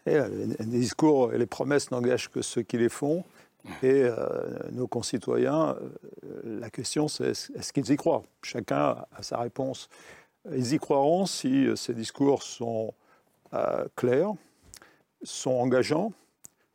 Et, 0.07 0.19
les 0.59 0.79
discours 0.81 1.33
et 1.33 1.39
les 1.39 1.47
promesses 1.47 1.91
n'engagent 1.91 2.29
que 2.29 2.43
ceux 2.43 2.63
qui 2.63 2.79
les 2.79 2.89
font. 2.89 3.25
Et 3.83 4.09
nos 4.73 4.87
concitoyens, 4.87 5.77
la 6.45 6.71
question 6.71 7.09
c'est 7.09 7.31
est-ce 7.31 7.73
qu'ils 7.73 7.91
y 7.91 7.97
croient? 7.97 8.23
Chacun 8.43 9.05
a 9.13 9.23
sa 9.23 9.39
réponse. 9.39 9.89
Ils 10.51 10.73
y 10.73 10.79
croiront 10.79 11.27
si 11.27 11.67
ces 11.77 11.93
discours 11.93 12.43
sont 12.43 12.95
clairs, 13.97 14.33
sont 15.23 15.51
engageants, 15.51 16.13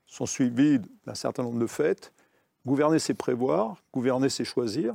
sont 0.06 0.26
suivis 0.26 0.80
d'un 1.06 1.16
certain 1.16 1.44
nombre 1.44 1.60
de 1.60 1.68
faits. 1.68 2.12
Gouverner, 2.66 3.00
c'est 3.00 3.14
prévoir, 3.14 3.78
gouverner, 3.92 4.30
c'est 4.30 4.46
choisir. 4.46 4.94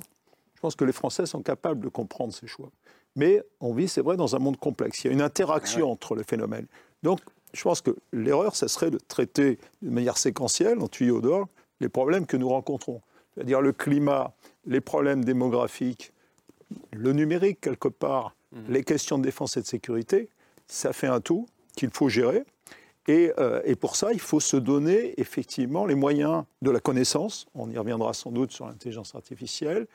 Je 0.54 0.60
pense 0.60 0.76
que 0.76 0.84
les 0.84 0.92
Français 0.92 1.26
sont 1.26 1.42
capables 1.42 1.80
de 1.80 1.88
comprendre 1.88 2.32
ces 2.32 2.46
choix. 2.46 2.70
Mais 3.16 3.42
on 3.60 3.72
vit, 3.72 3.88
c'est 3.88 4.00
vrai, 4.00 4.16
dans 4.16 4.36
un 4.36 4.38
monde 4.38 4.58
complexe. 4.58 5.04
Il 5.04 5.08
y 5.08 5.10
a 5.10 5.12
une 5.12 5.22
interaction 5.22 5.90
entre 5.90 6.14
les 6.14 6.24
phénomènes. 6.24 6.66
Donc, 7.02 7.20
je 7.52 7.62
pense 7.62 7.80
que 7.80 7.96
l'erreur, 8.12 8.54
ça 8.54 8.68
serait 8.68 8.90
de 8.90 8.98
traiter 8.98 9.58
de 9.82 9.90
manière 9.90 10.18
séquentielle, 10.18 10.78
en 10.80 10.88
tuyau 10.88 11.20
d'or, 11.20 11.48
les 11.80 11.88
problèmes 11.88 12.26
que 12.26 12.36
nous 12.36 12.48
rencontrons. 12.48 13.00
C'est-à-dire 13.34 13.60
le 13.60 13.72
climat, 13.72 14.32
les 14.66 14.80
problèmes 14.80 15.24
démographiques, 15.24 16.12
le 16.92 17.12
numérique, 17.12 17.60
quelque 17.60 17.88
part, 17.88 18.34
mmh. 18.52 18.58
les 18.68 18.84
questions 18.84 19.18
de 19.18 19.22
défense 19.22 19.56
et 19.56 19.60
de 19.60 19.66
sécurité, 19.66 20.28
ça 20.66 20.92
fait 20.92 21.06
un 21.06 21.20
tout 21.20 21.46
qu'il 21.76 21.90
faut 21.90 22.08
gérer. 22.08 22.44
Euh, 23.08 23.62
et, 23.64 23.74
pour 23.74 23.96
ça, 23.96 24.12
il 24.12 24.20
faut 24.20 24.40
se 24.40 24.56
donner 24.56 25.18
effectivement 25.18 25.86
les 25.86 25.94
moyens 25.94 26.44
de 26.62 26.70
la 26.70 26.80
connaissance. 26.80 27.46
On 27.54 27.70
y 27.70 27.78
reviendra 27.78 28.12
sans 28.12 28.30
doute 28.30 28.52
sur 28.52 28.66
l'intelligence 28.66 29.14
artificielle. 29.14 29.86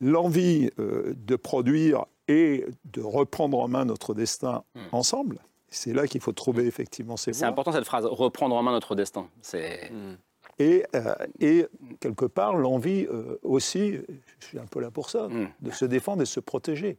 L'envie 0.00 0.70
euh, 0.78 1.14
de 1.16 1.36
produire 1.36 2.04
et 2.28 2.66
de 2.84 3.00
reprendre 3.00 3.58
en 3.58 3.68
main 3.68 3.84
notre 3.84 4.14
destin 4.14 4.64
hmm. 4.74 4.80
ensemble. 4.92 5.38
C'est 5.68 5.94
là 5.94 6.06
qu'il 6.06 6.20
faut 6.20 6.32
trouver 6.32 6.66
effectivement 6.66 7.16
ces 7.16 7.32
C'est 7.32 7.46
important 7.46 7.72
cette 7.72 7.84
phrase, 7.84 8.04
reprendre 8.04 8.54
en 8.54 8.62
main 8.62 8.72
notre 8.72 8.94
destin. 8.94 9.26
C'est. 9.40 9.90
Hmm. 9.90 10.16
Et, 10.62 10.84
euh, 10.94 11.14
et, 11.40 11.66
quelque 11.98 12.26
part, 12.26 12.56
l'envie 12.56 13.06
aussi, 13.42 13.94
je 14.38 14.46
suis 14.46 14.58
un 14.58 14.66
peu 14.66 14.80
là 14.80 14.90
pour 14.90 15.10
ça, 15.10 15.28
hmm. 15.28 15.48
de 15.60 15.70
se 15.70 15.84
défendre 15.84 16.22
et 16.22 16.26
se 16.26 16.40
protéger. 16.40 16.98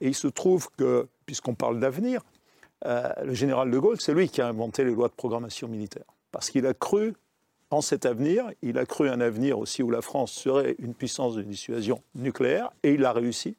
Et 0.00 0.08
il 0.08 0.14
se 0.14 0.28
trouve 0.28 0.68
que, 0.76 1.08
puisqu'on 1.26 1.54
parle 1.54 1.80
d'avenir, 1.80 2.22
euh, 2.86 3.08
le 3.24 3.34
général 3.34 3.70
de 3.70 3.78
Gaulle, 3.78 4.00
c'est 4.00 4.14
lui 4.14 4.28
qui 4.28 4.40
a 4.40 4.48
inventé 4.48 4.84
les 4.84 4.92
lois 4.92 5.08
de 5.08 5.14
programmation 5.14 5.68
militaire. 5.68 6.04
Parce 6.32 6.50
qu'il 6.50 6.66
a 6.66 6.74
cru 6.74 7.14
en 7.70 7.80
cet 7.80 8.04
avenir, 8.06 8.50
il 8.62 8.78
a 8.78 8.84
cru 8.84 9.08
un 9.08 9.20
avenir 9.20 9.58
aussi 9.58 9.82
où 9.82 9.90
la 9.90 10.02
France 10.02 10.32
serait 10.32 10.76
une 10.78 10.94
puissance 10.94 11.34
de 11.34 11.42
dissuasion 11.42 12.02
nucléaire, 12.14 12.70
et 12.82 12.92
il 12.92 13.04
a 13.04 13.12
réussi. 13.12 13.56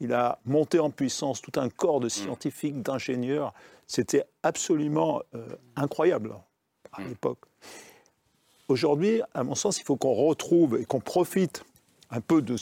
Il 0.00 0.12
a 0.12 0.40
monté 0.44 0.78
en 0.78 0.90
puissance 0.90 1.40
tout 1.40 1.58
un 1.60 1.68
corps 1.68 2.00
de 2.00 2.08
scientifiques, 2.08 2.82
d'ingénieurs. 2.82 3.54
C'était 3.86 4.24
absolument 4.42 5.22
euh, 5.34 5.46
incroyable 5.74 6.34
à 6.92 7.02
l'époque. 7.02 7.38
Aujourd'hui, 8.68 9.22
à 9.34 9.44
mon 9.44 9.54
sens, 9.54 9.78
il 9.78 9.84
faut 9.84 9.96
qu'on 9.96 10.14
retrouve 10.14 10.78
et 10.80 10.84
qu'on 10.84 11.00
profite 11.00 11.64
un 12.10 12.20
peu 12.20 12.42
de, 12.42 12.56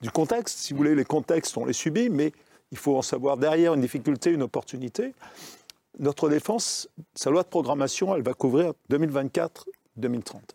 du 0.00 0.10
contexte. 0.10 0.58
Si 0.58 0.72
vous 0.72 0.78
voulez, 0.78 0.94
les 0.94 1.04
contextes, 1.04 1.56
on 1.56 1.64
les 1.64 1.72
subit, 1.72 2.08
mais 2.08 2.32
il 2.70 2.78
faut 2.78 2.96
en 2.96 3.02
savoir 3.02 3.36
derrière 3.36 3.74
une 3.74 3.80
difficulté, 3.80 4.30
une 4.30 4.42
opportunité. 4.42 5.14
Notre 5.98 6.28
défense, 6.28 6.88
sa 7.14 7.30
loi 7.30 7.42
de 7.42 7.48
programmation, 7.48 8.14
elle 8.14 8.22
va 8.22 8.34
couvrir 8.34 8.72
2024-2030. 8.90 9.60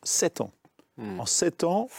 Sept 0.03 0.41
ans. 0.41 0.51
Hmm. 0.97 1.19
En 1.19 1.25
sept 1.25 1.63
ans, 1.63 1.89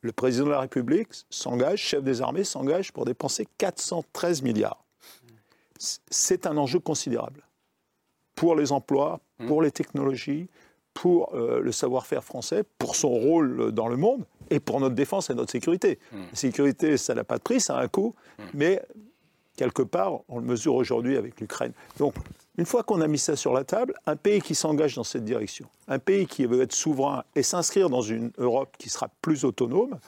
le 0.00 0.12
président 0.12 0.46
de 0.46 0.50
la 0.50 0.60
République 0.60 1.08
s'engage, 1.28 1.80
chef 1.80 2.02
des 2.02 2.22
armées 2.22 2.44
s'engage 2.44 2.92
pour 2.92 3.04
dépenser 3.04 3.46
413 3.58 4.42
milliards. 4.42 4.84
C'est 6.10 6.46
un 6.46 6.56
enjeu 6.56 6.78
considérable 6.78 7.42
pour 8.34 8.54
les 8.54 8.72
emplois, 8.72 9.20
hmm. 9.38 9.46
pour 9.46 9.62
les 9.62 9.72
technologies, 9.72 10.48
pour 11.00 11.32
euh, 11.32 11.60
le 11.60 11.70
savoir-faire 11.70 12.24
français, 12.24 12.64
pour 12.76 12.96
son 12.96 13.10
rôle 13.10 13.70
dans 13.70 13.86
le 13.86 13.96
monde 13.96 14.24
et 14.50 14.58
pour 14.58 14.80
notre 14.80 14.96
défense 14.96 15.30
et 15.30 15.34
notre 15.34 15.52
sécurité. 15.52 16.00
Hmm. 16.10 16.22
La 16.32 16.36
sécurité, 16.36 16.96
ça 16.96 17.14
n'a 17.14 17.22
pas 17.22 17.38
de 17.38 17.42
prix, 17.42 17.60
ça 17.60 17.78
a 17.78 17.82
un 17.84 17.86
coût, 17.86 18.16
mais 18.52 18.82
quelque 19.56 19.82
part, 19.82 20.22
on 20.28 20.40
le 20.40 20.44
mesure 20.44 20.74
aujourd'hui 20.74 21.16
avec 21.16 21.40
l'Ukraine. 21.40 21.70
Donc, 21.98 22.14
une 22.56 22.66
fois 22.66 22.82
qu'on 22.82 23.00
a 23.00 23.06
mis 23.06 23.18
ça 23.18 23.36
sur 23.36 23.52
la 23.52 23.62
table, 23.62 23.94
un 24.06 24.16
pays 24.16 24.42
qui 24.42 24.56
s'engage 24.56 24.96
dans 24.96 25.04
cette 25.04 25.24
direction, 25.24 25.66
un 25.86 26.00
pays 26.00 26.26
qui 26.26 26.46
veut 26.46 26.62
être 26.62 26.74
souverain 26.74 27.22
et 27.36 27.44
s'inscrire 27.44 27.90
dans 27.90 28.02
une 28.02 28.32
Europe 28.36 28.74
qui 28.76 28.88
sera 28.88 29.08
plus 29.22 29.44
autonome, 29.44 30.00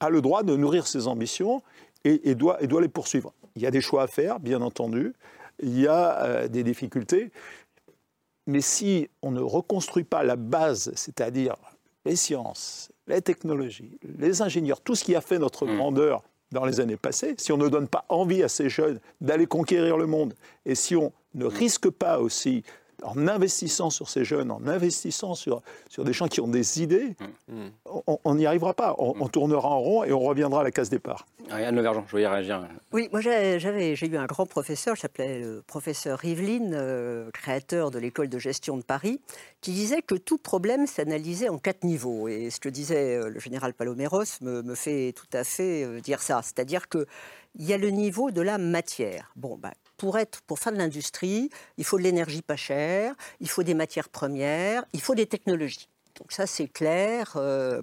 a 0.00 0.10
le 0.10 0.20
droit 0.20 0.42
de 0.42 0.56
nourrir 0.56 0.88
ses 0.88 1.06
ambitions 1.06 1.62
et, 2.02 2.34
doit, 2.34 2.60
et 2.60 2.66
doit, 2.66 2.80
les 2.80 2.88
poursuivre. 2.88 3.32
Il 3.54 3.62
y 3.62 3.66
a 3.66 3.70
des 3.70 3.80
choix 3.80 4.02
à 4.02 4.06
faire, 4.08 4.40
bien 4.40 4.60
entendu, 4.60 5.14
il 5.62 5.78
y 5.78 5.86
a 5.86 6.22
euh, 6.22 6.48
des 6.48 6.64
difficultés, 6.64 7.30
mais 8.46 8.60
si 8.60 9.08
on 9.22 9.30
ne 9.30 9.40
reconstruit 9.40 10.04
pas 10.04 10.22
la 10.22 10.36
base, 10.36 10.92
c'est-à-dire 10.94 11.56
les 12.04 12.16
sciences, 12.16 12.90
les 13.06 13.20
technologies, 13.20 13.98
les 14.18 14.42
ingénieurs, 14.42 14.80
tout 14.80 14.94
ce 14.94 15.04
qui 15.04 15.14
a 15.14 15.20
fait 15.20 15.38
notre 15.38 15.66
mmh. 15.66 15.76
grandeur 15.76 16.22
dans 16.52 16.64
les 16.64 16.80
années 16.80 16.96
passées, 16.96 17.34
si 17.38 17.52
on 17.52 17.56
ne 17.56 17.68
donne 17.68 17.88
pas 17.88 18.04
envie 18.08 18.42
à 18.42 18.48
ces 18.48 18.68
jeunes 18.68 19.00
d'aller 19.20 19.46
conquérir 19.46 19.96
le 19.96 20.06
monde, 20.06 20.34
et 20.64 20.74
si 20.74 20.94
on 20.94 21.12
ne 21.34 21.44
risque 21.44 21.90
pas 21.90 22.20
aussi 22.20 22.62
en 23.02 23.28
investissant 23.28 23.90
sur 23.90 24.08
ces 24.08 24.24
jeunes, 24.24 24.50
en 24.50 24.66
investissant 24.66 25.34
sur, 25.34 25.62
sur 25.88 26.04
des 26.04 26.12
gens 26.12 26.28
qui 26.28 26.40
ont 26.40 26.48
des 26.48 26.82
idées, 26.82 27.16
mm. 27.48 27.66
on 28.24 28.34
n'y 28.34 28.46
arrivera 28.46 28.74
pas. 28.74 28.94
On, 28.98 29.28
tournera 29.28 29.68
en 29.68 29.80
rond 29.80 30.04
et 30.04 30.12
on 30.12 30.20
reviendra 30.20 30.60
à 30.60 30.64
la 30.64 30.70
case 30.70 30.88
départ. 30.88 31.26
Ariane 31.50 31.76
Levergeon, 31.76 32.04
je 32.06 32.10
voulais 32.10 32.26
réagir. 32.26 32.66
Oui, 32.92 33.08
moi 33.12 33.20
j'avais, 33.20 33.96
j'ai 33.96 34.06
eu 34.06 34.16
un 34.16 34.26
grand 34.26 34.46
professeur, 34.46 34.96
s'appelait 34.96 35.40
le 35.40 35.62
professeur 35.66 36.18
Rivlin, 36.18 36.72
euh, 36.72 37.30
créateur 37.32 37.90
de 37.90 37.98
l'école 37.98 38.28
de 38.28 38.38
gestion 38.38 38.76
de 38.76 38.82
Paris, 38.82 39.20
qui 39.60 39.72
disait 39.72 40.02
que 40.02 40.14
tout 40.14 40.38
problème 40.38 40.86
s'analysait 40.86 41.48
en 41.48 41.58
quatre 41.58 41.84
niveaux. 41.84 42.28
Et 42.28 42.50
ce 42.50 42.60
que 42.60 42.68
disait 42.68 43.16
euh, 43.16 43.28
le 43.28 43.40
général 43.40 43.74
Paloméros 43.74 44.40
me, 44.40 44.62
me 44.62 44.74
fait 44.74 45.12
tout 45.12 45.28
à 45.32 45.44
fait 45.44 45.84
euh, 45.84 46.00
dire 46.00 46.22
ça. 46.22 46.40
C'est-à-dire 46.42 46.88
qu'il 46.88 47.06
y 47.58 47.72
a 47.72 47.78
le 47.78 47.90
niveau 47.90 48.30
de 48.30 48.40
la 48.40 48.58
matière. 48.58 49.30
Bon, 49.36 49.56
bah, 49.56 49.72
pour, 49.96 50.18
faire 50.58 50.72
de 50.72 50.78
l'industrie, 50.78 51.50
il 51.76 51.84
faut 51.84 51.98
de 51.98 52.02
l'énergie 52.02 52.42
pas 52.42 52.56
chère, 52.56 53.14
il 53.40 53.48
faut 53.48 53.62
des 53.62 53.74
matières 53.74 54.08
premières, 54.08 54.84
il 54.92 55.00
faut 55.00 55.14
des 55.14 55.26
technologies. 55.26 55.88
Donc 56.18 56.32
ça, 56.32 56.46
c'est 56.46 56.68
clair. 56.68 57.32
Euh. 57.36 57.82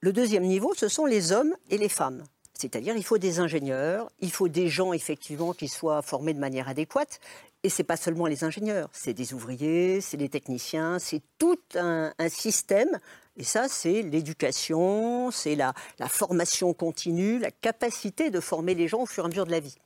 Le 0.00 0.12
deuxième 0.12 0.44
niveau, 0.44 0.74
ce 0.74 0.88
sont 0.88 1.06
les 1.06 1.32
hommes 1.32 1.54
et 1.70 1.78
les 1.78 1.88
femmes. 1.88 2.24
C'est-à-dire, 2.54 2.96
il 2.96 3.04
faut 3.04 3.18
des 3.18 3.38
ingénieurs, 3.38 4.10
il 4.20 4.32
faut 4.32 4.48
des 4.48 4.68
gens 4.68 4.92
effectivement 4.92 5.52
qui 5.52 5.68
soient 5.68 6.02
formés 6.02 6.34
de 6.34 6.40
manière 6.40 6.68
adéquate. 6.68 7.20
Et 7.64 7.68
c'est 7.68 7.84
pas 7.84 7.96
seulement 7.96 8.26
les 8.26 8.44
ingénieurs, 8.44 8.88
c'est 8.92 9.14
des 9.14 9.34
ouvriers, 9.34 10.00
c'est 10.00 10.16
des 10.16 10.28
techniciens, 10.28 11.00
c'est 11.00 11.22
tout 11.38 11.58
un 11.74 12.12
système 12.28 13.00
et 13.38 13.44
ça, 13.44 13.68
c'est 13.68 14.02
l'éducation, 14.02 15.30
c'est 15.30 15.54
la, 15.54 15.72
formation 16.08 16.74
continue, 16.74 17.38
la 17.38 17.52
capacité 17.52 18.30
de 18.30 18.40
former 18.40 18.74
les 18.74 18.88
gens 18.88 19.02
au 19.02 19.06
fur 19.06 19.22
et 19.22 19.26
à 19.26 19.28
mesure 19.28 19.46
de 19.46 19.52
la 19.52 19.60
vie. 19.60 19.76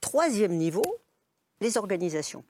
Troisième 0.00 0.52
niveau, 0.52 0.84
les 1.60 1.76
organisations. 1.76 2.44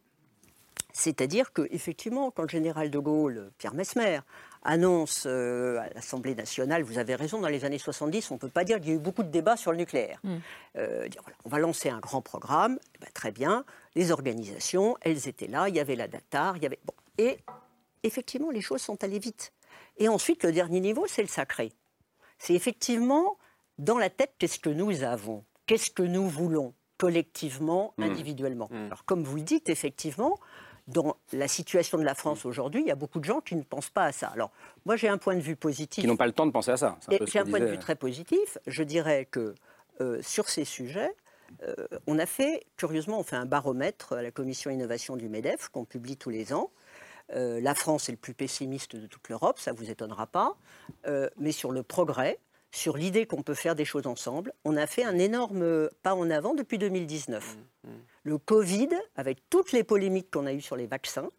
C'est-à-dire 0.92 1.54
que, 1.54 1.66
effectivement, 1.70 2.30
quand 2.30 2.42
le 2.42 2.50
général 2.50 2.90
de 2.90 2.98
Gaulle, 2.98 3.50
Pierre 3.56 3.72
Mesmer, 3.72 4.20
annonce 4.62 5.24
euh, 5.26 5.78
à 5.78 5.88
l'Assemblée 5.94 6.34
nationale, 6.34 6.82
vous 6.82 6.98
avez 6.98 7.14
raison, 7.14 7.40
dans 7.40 7.48
les 7.48 7.64
années 7.64 7.78
70, 7.78 8.30
on 8.30 8.34
ne 8.34 8.38
peut 8.38 8.50
pas 8.50 8.64
dire 8.64 8.78
qu'il 8.78 8.88
y 8.88 8.92
a 8.92 8.96
eu 8.96 8.98
beaucoup 8.98 9.22
de 9.22 9.30
débats 9.30 9.56
sur 9.56 9.72
le 9.72 9.78
nucléaire. 9.78 10.20
Mm. 10.22 10.36
Euh, 10.76 11.08
on 11.46 11.48
va 11.48 11.58
lancer 11.60 11.88
un 11.88 11.98
grand 11.98 12.20
programme, 12.20 12.78
eh 12.94 12.98
ben, 12.98 13.08
très 13.14 13.32
bien, 13.32 13.64
les 13.94 14.12
organisations, 14.12 14.98
elles 15.00 15.28
étaient 15.28 15.48
là, 15.48 15.70
il 15.70 15.74
y 15.74 15.80
avait 15.80 15.96
la 15.96 16.08
DATAR, 16.08 16.58
il 16.58 16.62
y 16.62 16.66
avait... 16.66 16.78
Bon. 16.84 16.94
Et 17.16 17.38
effectivement, 18.02 18.50
les 18.50 18.60
choses 18.60 18.82
sont 18.82 19.02
allées 19.02 19.18
vite. 19.18 19.52
Et 19.96 20.08
ensuite, 20.08 20.44
le 20.44 20.52
dernier 20.52 20.80
niveau, 20.80 21.06
c'est 21.06 21.22
le 21.22 21.28
sacré. 21.28 21.72
C'est 22.38 22.54
effectivement 22.54 23.36
dans 23.78 23.98
la 23.98 24.10
tête 24.10 24.34
qu'est-ce 24.38 24.58
que 24.58 24.70
nous 24.70 25.02
avons, 25.02 25.44
qu'est-ce 25.66 25.90
que 25.90 26.02
nous 26.02 26.28
voulons 26.28 26.74
collectivement, 26.98 27.94
mmh. 27.96 28.02
individuellement? 28.02 28.68
Mmh. 28.70 28.86
Alors, 28.86 29.04
comme 29.04 29.24
vous 29.24 29.36
le 29.36 29.42
dites, 29.42 29.68
effectivement, 29.68 30.38
dans 30.88 31.16
la 31.32 31.48
situation 31.48 31.98
de 31.98 32.04
la 32.04 32.14
France 32.14 32.44
aujourd'hui, 32.44 32.82
il 32.82 32.86
y 32.86 32.90
a 32.90 32.96
beaucoup 32.96 33.20
de 33.20 33.24
gens 33.24 33.40
qui 33.40 33.54
ne 33.54 33.62
pensent 33.62 33.90
pas 33.90 34.04
à 34.04 34.12
ça. 34.12 34.28
Alors, 34.28 34.50
moi, 34.84 34.96
j'ai 34.96 35.08
un 35.08 35.18
point 35.18 35.34
de 35.34 35.40
vue 35.40 35.56
positif. 35.56 36.02
Qui 36.02 36.08
n'ont 36.08 36.16
pas 36.16 36.26
le 36.26 36.32
temps 36.32 36.46
de 36.46 36.50
penser 36.50 36.72
à 36.72 36.76
ça. 36.76 36.98
J'ai 37.26 37.38
un 37.38 37.44
point 37.44 37.60
de 37.60 37.66
vue 37.66 37.78
très 37.78 37.94
positif. 37.94 38.58
Je 38.66 38.82
dirais 38.82 39.26
que 39.26 39.54
euh, 40.00 40.20
sur 40.22 40.48
ces 40.48 40.64
sujets, 40.64 41.14
euh, 41.62 41.74
on 42.06 42.18
a 42.18 42.26
fait, 42.26 42.66
curieusement, 42.76 43.20
on 43.20 43.22
fait 43.22 43.36
un 43.36 43.46
baromètre 43.46 44.14
à 44.14 44.22
la 44.22 44.30
commission 44.30 44.70
innovation 44.70 45.16
du 45.16 45.28
MEDEF 45.28 45.68
qu'on 45.68 45.84
publie 45.84 46.16
tous 46.16 46.30
les 46.30 46.52
ans. 46.52 46.70
Euh, 47.34 47.60
la 47.60 47.74
France 47.74 48.08
est 48.08 48.12
le 48.12 48.18
plus 48.18 48.34
pessimiste 48.34 48.96
de 48.96 49.06
toute 49.06 49.28
l'Europe, 49.28 49.58
ça 49.58 49.72
ne 49.72 49.76
vous 49.76 49.90
étonnera 49.90 50.26
pas. 50.26 50.56
Euh, 51.06 51.28
mais 51.38 51.52
sur 51.52 51.72
le 51.72 51.82
progrès, 51.82 52.38
sur 52.70 52.96
l'idée 52.96 53.26
qu'on 53.26 53.42
peut 53.42 53.54
faire 53.54 53.74
des 53.74 53.84
choses 53.84 54.06
ensemble, 54.06 54.52
on 54.64 54.76
a 54.76 54.86
fait 54.86 55.04
un 55.04 55.18
énorme 55.18 55.88
pas 56.02 56.14
en 56.14 56.30
avant 56.30 56.54
depuis 56.54 56.78
2019. 56.78 57.56
Mmh, 57.56 57.88
mmh. 57.88 57.92
Le 58.24 58.38
Covid, 58.38 58.88
avec 59.16 59.38
toutes 59.50 59.72
les 59.72 59.84
polémiques 59.84 60.30
qu'on 60.30 60.46
a 60.46 60.52
eues 60.52 60.60
sur 60.60 60.76
les 60.76 60.86
vaccins, 60.86 61.30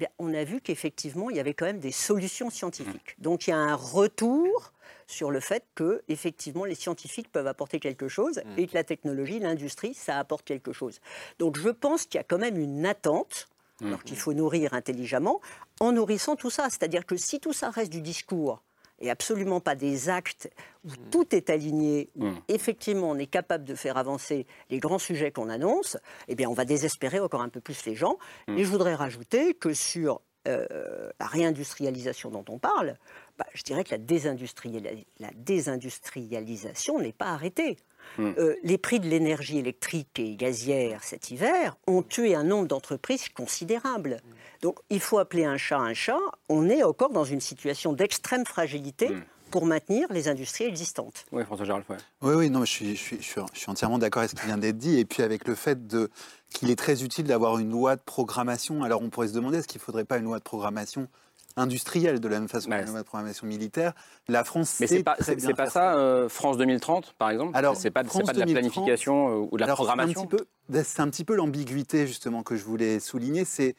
eh 0.00 0.06
on 0.18 0.32
a 0.32 0.44
vu 0.44 0.60
qu'effectivement, 0.60 1.28
il 1.28 1.36
y 1.36 1.40
avait 1.40 1.54
quand 1.54 1.66
même 1.66 1.80
des 1.80 1.92
solutions 1.92 2.50
scientifiques. 2.50 3.16
Mmh. 3.18 3.22
Donc 3.22 3.46
il 3.46 3.50
y 3.50 3.52
a 3.52 3.58
un 3.58 3.74
retour 3.74 4.72
sur 5.06 5.30
le 5.30 5.40
fait 5.40 5.64
que 5.74 6.02
effectivement 6.08 6.64
les 6.64 6.74
scientifiques 6.74 7.32
peuvent 7.32 7.46
apporter 7.46 7.80
quelque 7.80 8.08
chose 8.08 8.42
et 8.56 8.66
que 8.66 8.74
la 8.74 8.84
technologie, 8.84 9.40
l'industrie, 9.40 9.94
ça 9.94 10.18
apporte 10.18 10.44
quelque 10.44 10.72
chose. 10.72 11.00
Donc 11.38 11.58
je 11.58 11.70
pense 11.70 12.06
qu'il 12.06 12.18
y 12.18 12.20
a 12.20 12.24
quand 12.24 12.38
même 12.38 12.58
une 12.58 12.86
attente 12.86 13.48
Alors 13.84 14.02
qu'il 14.02 14.16
faut 14.16 14.32
nourrir 14.32 14.74
intelligemment 14.74 15.40
en 15.80 15.92
nourrissant 15.92 16.36
tout 16.36 16.50
ça. 16.50 16.64
C'est-à-dire 16.70 17.06
que 17.06 17.16
si 17.16 17.38
tout 17.38 17.52
ça 17.52 17.70
reste 17.70 17.92
du 17.92 18.00
discours 18.00 18.62
et 19.00 19.10
absolument 19.10 19.60
pas 19.60 19.76
des 19.76 20.08
actes 20.08 20.50
où 20.84 20.90
tout 21.10 21.34
est 21.34 21.50
aligné, 21.50 22.10
où 22.16 22.26
effectivement 22.48 23.10
on 23.10 23.18
est 23.18 23.26
capable 23.26 23.64
de 23.64 23.74
faire 23.76 23.96
avancer 23.96 24.46
les 24.70 24.80
grands 24.80 24.98
sujets 24.98 25.30
qu'on 25.30 25.48
annonce, 25.48 25.96
eh 26.26 26.34
bien 26.34 26.48
on 26.48 26.54
va 26.54 26.64
désespérer 26.64 27.20
encore 27.20 27.42
un 27.42 27.48
peu 27.48 27.60
plus 27.60 27.84
les 27.86 27.94
gens. 27.94 28.18
Et 28.48 28.64
je 28.64 28.68
voudrais 28.68 28.96
rajouter 28.96 29.54
que 29.54 29.72
sur 29.72 30.20
euh, 30.48 31.10
la 31.20 31.26
réindustrialisation 31.26 32.30
dont 32.30 32.44
on 32.48 32.58
parle, 32.58 32.96
bah, 33.38 33.46
je 33.54 33.62
dirais 33.62 33.84
que 33.84 33.92
la, 33.92 33.98
désindustriali- 33.98 35.06
la 35.20 35.30
désindustrialisation 35.34 36.98
n'est 36.98 37.12
pas 37.12 37.26
arrêtée. 37.26 37.76
Euh, 38.18 38.56
les 38.62 38.78
prix 38.78 39.00
de 39.00 39.06
l'énergie 39.06 39.58
électrique 39.58 40.18
et 40.18 40.34
gazière 40.34 41.04
cet 41.04 41.30
hiver 41.30 41.76
ont 41.86 42.02
tué 42.02 42.34
un 42.34 42.42
nombre 42.42 42.66
d'entreprises 42.66 43.28
considérable. 43.28 44.20
Donc 44.62 44.78
il 44.88 45.00
faut 45.00 45.18
appeler 45.18 45.44
un 45.44 45.58
chat 45.58 45.78
un 45.78 45.94
chat. 45.94 46.18
On 46.48 46.70
est 46.70 46.82
encore 46.82 47.10
dans 47.10 47.24
une 47.24 47.40
situation 47.40 47.92
d'extrême 47.92 48.46
fragilité 48.46 49.10
pour 49.50 49.66
maintenir 49.66 50.06
les 50.10 50.28
industries 50.28 50.64
existantes. 50.64 51.26
Oui, 51.32 51.44
François 51.44 51.66
Gérald, 51.66 51.84
ouais. 51.88 51.96
Oui, 52.22 52.34
oui, 52.34 52.50
non, 52.50 52.64
je 52.64 52.70
suis, 52.70 52.96
je 52.96 53.00
suis, 53.00 53.16
je 53.18 53.22
suis, 53.22 53.40
je 53.52 53.58
suis 53.58 53.70
entièrement 53.70 53.98
d'accord 53.98 54.20
avec 54.20 54.30
ce 54.30 54.36
qui 54.36 54.46
vient 54.46 54.58
d'être 54.58 54.78
dit. 54.78 54.98
Et 54.98 55.04
puis 55.04 55.22
avec 55.22 55.46
le 55.46 55.54
fait 55.54 55.86
de, 55.86 56.10
qu'il 56.50 56.70
est 56.70 56.76
très 56.76 57.02
utile 57.02 57.24
d'avoir 57.26 57.58
une 57.58 57.70
loi 57.70 57.96
de 57.96 58.02
programmation. 58.02 58.82
Alors 58.84 59.02
on 59.02 59.10
pourrait 59.10 59.28
se 59.28 59.34
demander, 59.34 59.58
est-ce 59.58 59.68
qu'il 59.68 59.80
ne 59.80 59.84
faudrait 59.84 60.04
pas 60.04 60.16
une 60.16 60.24
loi 60.24 60.38
de 60.38 60.44
programmation 60.44 61.08
industrielle 61.58 62.20
de 62.20 62.28
la 62.28 62.38
même 62.40 62.48
façon 62.48 62.70
qu'une 62.70 62.86
loi 62.86 62.98
de 63.00 63.04
programmation 63.06 63.46
militaire. 63.46 63.92
La 64.28 64.44
France 64.44 64.76
Mais 64.80 64.86
c'est 64.86 65.02
pas, 65.02 65.16
très 65.16 65.36
bien 65.36 65.48
c'est 65.48 65.54
pas 65.54 65.68
ça, 65.70 65.96
euh, 65.98 66.28
France 66.28 66.56
2030, 66.56 67.14
par 67.18 67.30
exemple? 67.30 67.56
Alors, 67.56 67.76
C'est 67.76 67.90
pas, 67.90 68.02
pas 68.04 68.08
de 68.32 68.38
la 68.38 68.46
2030, 68.46 68.72
planification 68.72 69.28
euh, 69.28 69.48
ou 69.50 69.56
de 69.56 69.60
la 69.60 69.64
Alors, 69.66 69.76
c'est 69.78 69.82
un 69.82 69.86
programmation? 69.86 70.26
petit 70.26 70.36
peu- 70.70 70.82
C'est 70.84 71.00
un 71.00 71.08
petit 71.08 71.24
peu 71.24 71.34
l'ambiguïté 71.36 72.06
justement 72.06 72.42
que 72.42 72.56
je 72.56 72.64
voulais 72.64 73.00
souligner, 73.00 73.44
c'est 73.44 73.74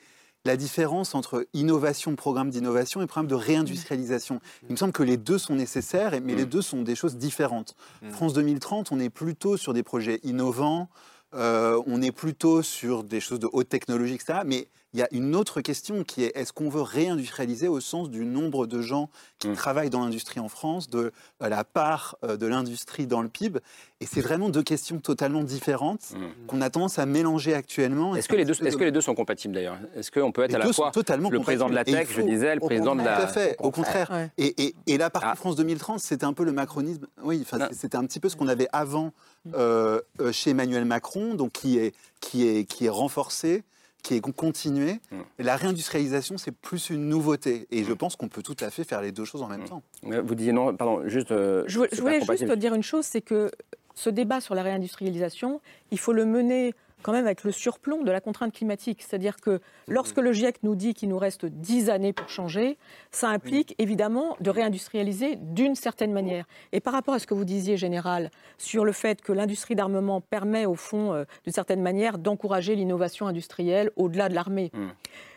la 0.45 0.55
différence 0.55 1.15
entre 1.15 1.45
innovation, 1.53 2.15
programme 2.15 2.49
d'innovation 2.49 3.01
et 3.01 3.07
programme 3.07 3.27
de 3.27 3.35
réindustrialisation. 3.35 4.39
Il 4.63 4.71
me 4.71 4.75
semble 4.77 4.93
que 4.93 5.03
les 5.03 5.17
deux 5.17 5.37
sont 5.37 5.55
nécessaires, 5.55 6.13
mais 6.23 6.33
les 6.33 6.45
deux 6.45 6.61
sont 6.61 6.81
des 6.81 6.95
choses 6.95 7.17
différentes. 7.17 7.75
France 8.11 8.33
2030, 8.33 8.91
on 8.91 8.99
est 8.99 9.09
plutôt 9.09 9.57
sur 9.57 9.73
des 9.73 9.83
projets 9.83 10.19
innovants, 10.23 10.87
euh, 11.35 11.79
on 11.85 12.01
est 12.01 12.11
plutôt 12.13 12.61
sur 12.63 13.03
des 13.03 13.19
choses 13.19 13.39
de 13.39 13.49
haute 13.51 13.69
technologie, 13.69 14.13
etc. 14.15 14.39
Mais 14.45 14.67
il 14.93 14.99
y 14.99 15.03
a 15.03 15.07
une 15.11 15.35
autre 15.35 15.61
question 15.61 16.03
qui 16.03 16.23
est 16.23 16.31
est-ce 16.35 16.51
qu'on 16.51 16.69
veut 16.69 16.81
réindustrialiser 16.81 17.67
au 17.67 17.79
sens 17.79 18.09
du 18.09 18.25
nombre 18.25 18.65
de 18.65 18.81
gens 18.81 19.09
qui 19.37 19.51
travaillent 19.53 19.89
dans 19.91 19.99
l'industrie 20.03 20.39
en 20.39 20.49
France, 20.49 20.89
de 20.89 21.11
euh, 21.43 21.49
la 21.49 21.63
part 21.63 22.17
euh, 22.23 22.37
de 22.37 22.47
l'industrie 22.47 23.05
dans 23.05 23.21
le 23.21 23.29
PIB 23.29 23.59
Et 24.01 24.05
c'est 24.05 24.21
vraiment 24.21 24.49
deux 24.49 24.63
questions 24.63 24.99
totalement 24.99 25.43
différentes 25.43 26.13
qu'on 26.47 26.61
a 26.61 26.69
tendance 26.69 26.97
à 26.97 27.05
mélanger 27.05 27.53
actuellement. 27.53 28.15
Est-ce 28.15 28.27
que, 28.27 28.35
les 28.35 28.45
deux, 28.45 28.53
est-ce 28.65 28.77
que 28.77 28.83
les 28.83 28.91
deux 28.91 29.01
sont 29.01 29.13
compatibles 29.15 29.53
d'ailleurs? 29.53 29.77
Est-ce 29.95 30.09
qu'on 30.11 30.31
peut 30.31 30.43
être 30.43 30.49
Les 30.49 30.55
à 30.55 30.59
la 30.59 30.73
fois 30.73 30.91
totalement 30.91 31.29
le 31.29 31.39
président 31.39 31.69
de 31.69 31.75
la 31.75 31.83
tech, 31.85 32.09
je 32.11 32.21
disais, 32.21 32.55
le 32.55 32.61
président 32.61 32.95
de 32.95 33.03
la. 33.03 33.17
Tout 33.17 33.21
à 33.23 33.27
fait, 33.27 33.55
au 33.59 33.71
contraire. 33.71 34.09
Ouais. 34.11 34.31
Et, 34.37 34.63
et, 34.63 34.75
et 34.87 34.97
la 34.97 35.05
Ah. 35.05 35.09
partie 35.11 35.37
France 35.37 35.55
2030, 35.55 35.99
c'était 35.99 36.25
un 36.25 36.33
peu 36.33 36.43
le 36.43 36.51
macronisme. 36.51 37.05
Oui, 37.23 37.45
c'était 37.71 37.97
un 37.97 38.05
petit 38.05 38.19
peu 38.19 38.29
ce 38.29 38.35
qu'on 38.35 38.47
avait 38.47 38.67
avant 38.73 39.11
euh, 39.55 40.01
euh, 40.21 40.31
chez 40.31 40.51
Emmanuel 40.51 40.85
Macron, 40.85 41.35
donc 41.35 41.51
qui 41.51 41.77
est, 41.77 41.93
qui 42.21 42.47
est, 42.47 42.65
qui 42.65 42.85
est 42.85 42.89
renforcé, 42.89 43.63
qui 44.01 44.15
est 44.15 44.21
continué. 44.21 44.99
Et 45.39 45.43
La 45.43 45.55
réindustrialisation, 45.55 46.37
c'est 46.37 46.51
plus 46.51 46.89
une 46.89 47.09
nouveauté. 47.09 47.67
Et 47.71 47.83
je 47.83 47.93
pense 47.93 48.15
qu'on 48.15 48.27
peut 48.29 48.41
tout 48.43 48.55
à 48.59 48.69
fait 48.69 48.83
faire 48.83 49.01
les 49.01 49.11
deux 49.11 49.25
choses 49.25 49.41
en 49.41 49.47
même 49.47 49.65
temps. 49.65 49.83
Vous 50.03 50.35
disiez 50.35 50.51
non, 50.53 50.75
pardon, 50.75 51.07
juste. 51.07 51.31
euh, 51.31 51.63
Je, 51.67 51.79
je 51.91 52.01
voulais 52.01 52.21
juste 52.21 52.51
dire 52.53 52.73
une 52.73 52.83
chose, 52.83 53.05
c'est 53.05 53.21
que 53.21 53.51
ce 53.95 54.09
débat 54.09 54.39
sur 54.41 54.55
la 54.55 54.63
réindustrialisation, 54.63 55.59
il 55.91 55.99
faut 55.99 56.13
le 56.13 56.25
mener 56.25 56.73
quand 57.01 57.11
même 57.11 57.25
avec 57.25 57.43
le 57.43 57.51
surplomb 57.51 58.03
de 58.03 58.11
la 58.11 58.21
contrainte 58.21 58.53
climatique. 58.53 59.01
C'est-à-dire 59.01 59.37
que 59.37 59.59
lorsque 59.87 60.17
le 60.17 60.31
GIEC 60.31 60.63
nous 60.63 60.75
dit 60.75 60.93
qu'il 60.93 61.09
nous 61.09 61.17
reste 61.17 61.45
10 61.45 61.89
années 61.89 62.13
pour 62.13 62.29
changer, 62.29 62.77
ça 63.11 63.29
implique 63.29 63.75
évidemment 63.77 64.35
de 64.39 64.49
réindustrialiser 64.49 65.37
d'une 65.37 65.75
certaine 65.75 66.11
manière. 66.11 66.45
Et 66.71 66.79
par 66.79 66.93
rapport 66.93 67.13
à 67.13 67.19
ce 67.19 67.27
que 67.27 67.33
vous 67.33 67.45
disiez, 67.45 67.77
Général, 67.77 68.31
sur 68.57 68.85
le 68.85 68.91
fait 68.91 69.21
que 69.21 69.31
l'industrie 69.31 69.75
d'armement 69.75 70.21
permet 70.21 70.65
au 70.65 70.75
fond, 70.75 71.13
euh, 71.13 71.23
d'une 71.43 71.53
certaine 71.53 71.81
manière, 71.81 72.17
d'encourager 72.17 72.75
l'innovation 72.75 73.27
industrielle 73.27 73.91
au-delà 73.95 74.29
de 74.29 74.35
l'armée. 74.35 74.71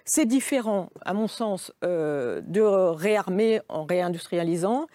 C'est 0.05 0.27
différent, 0.27 0.91
à 1.03 1.15
mon 1.15 1.29
sens, 1.29 1.73
euh, 1.85 2.41
de 2.45 2.61
réarmer 2.61 3.61
en 3.69 3.85
réindustrialisant, 3.85 4.87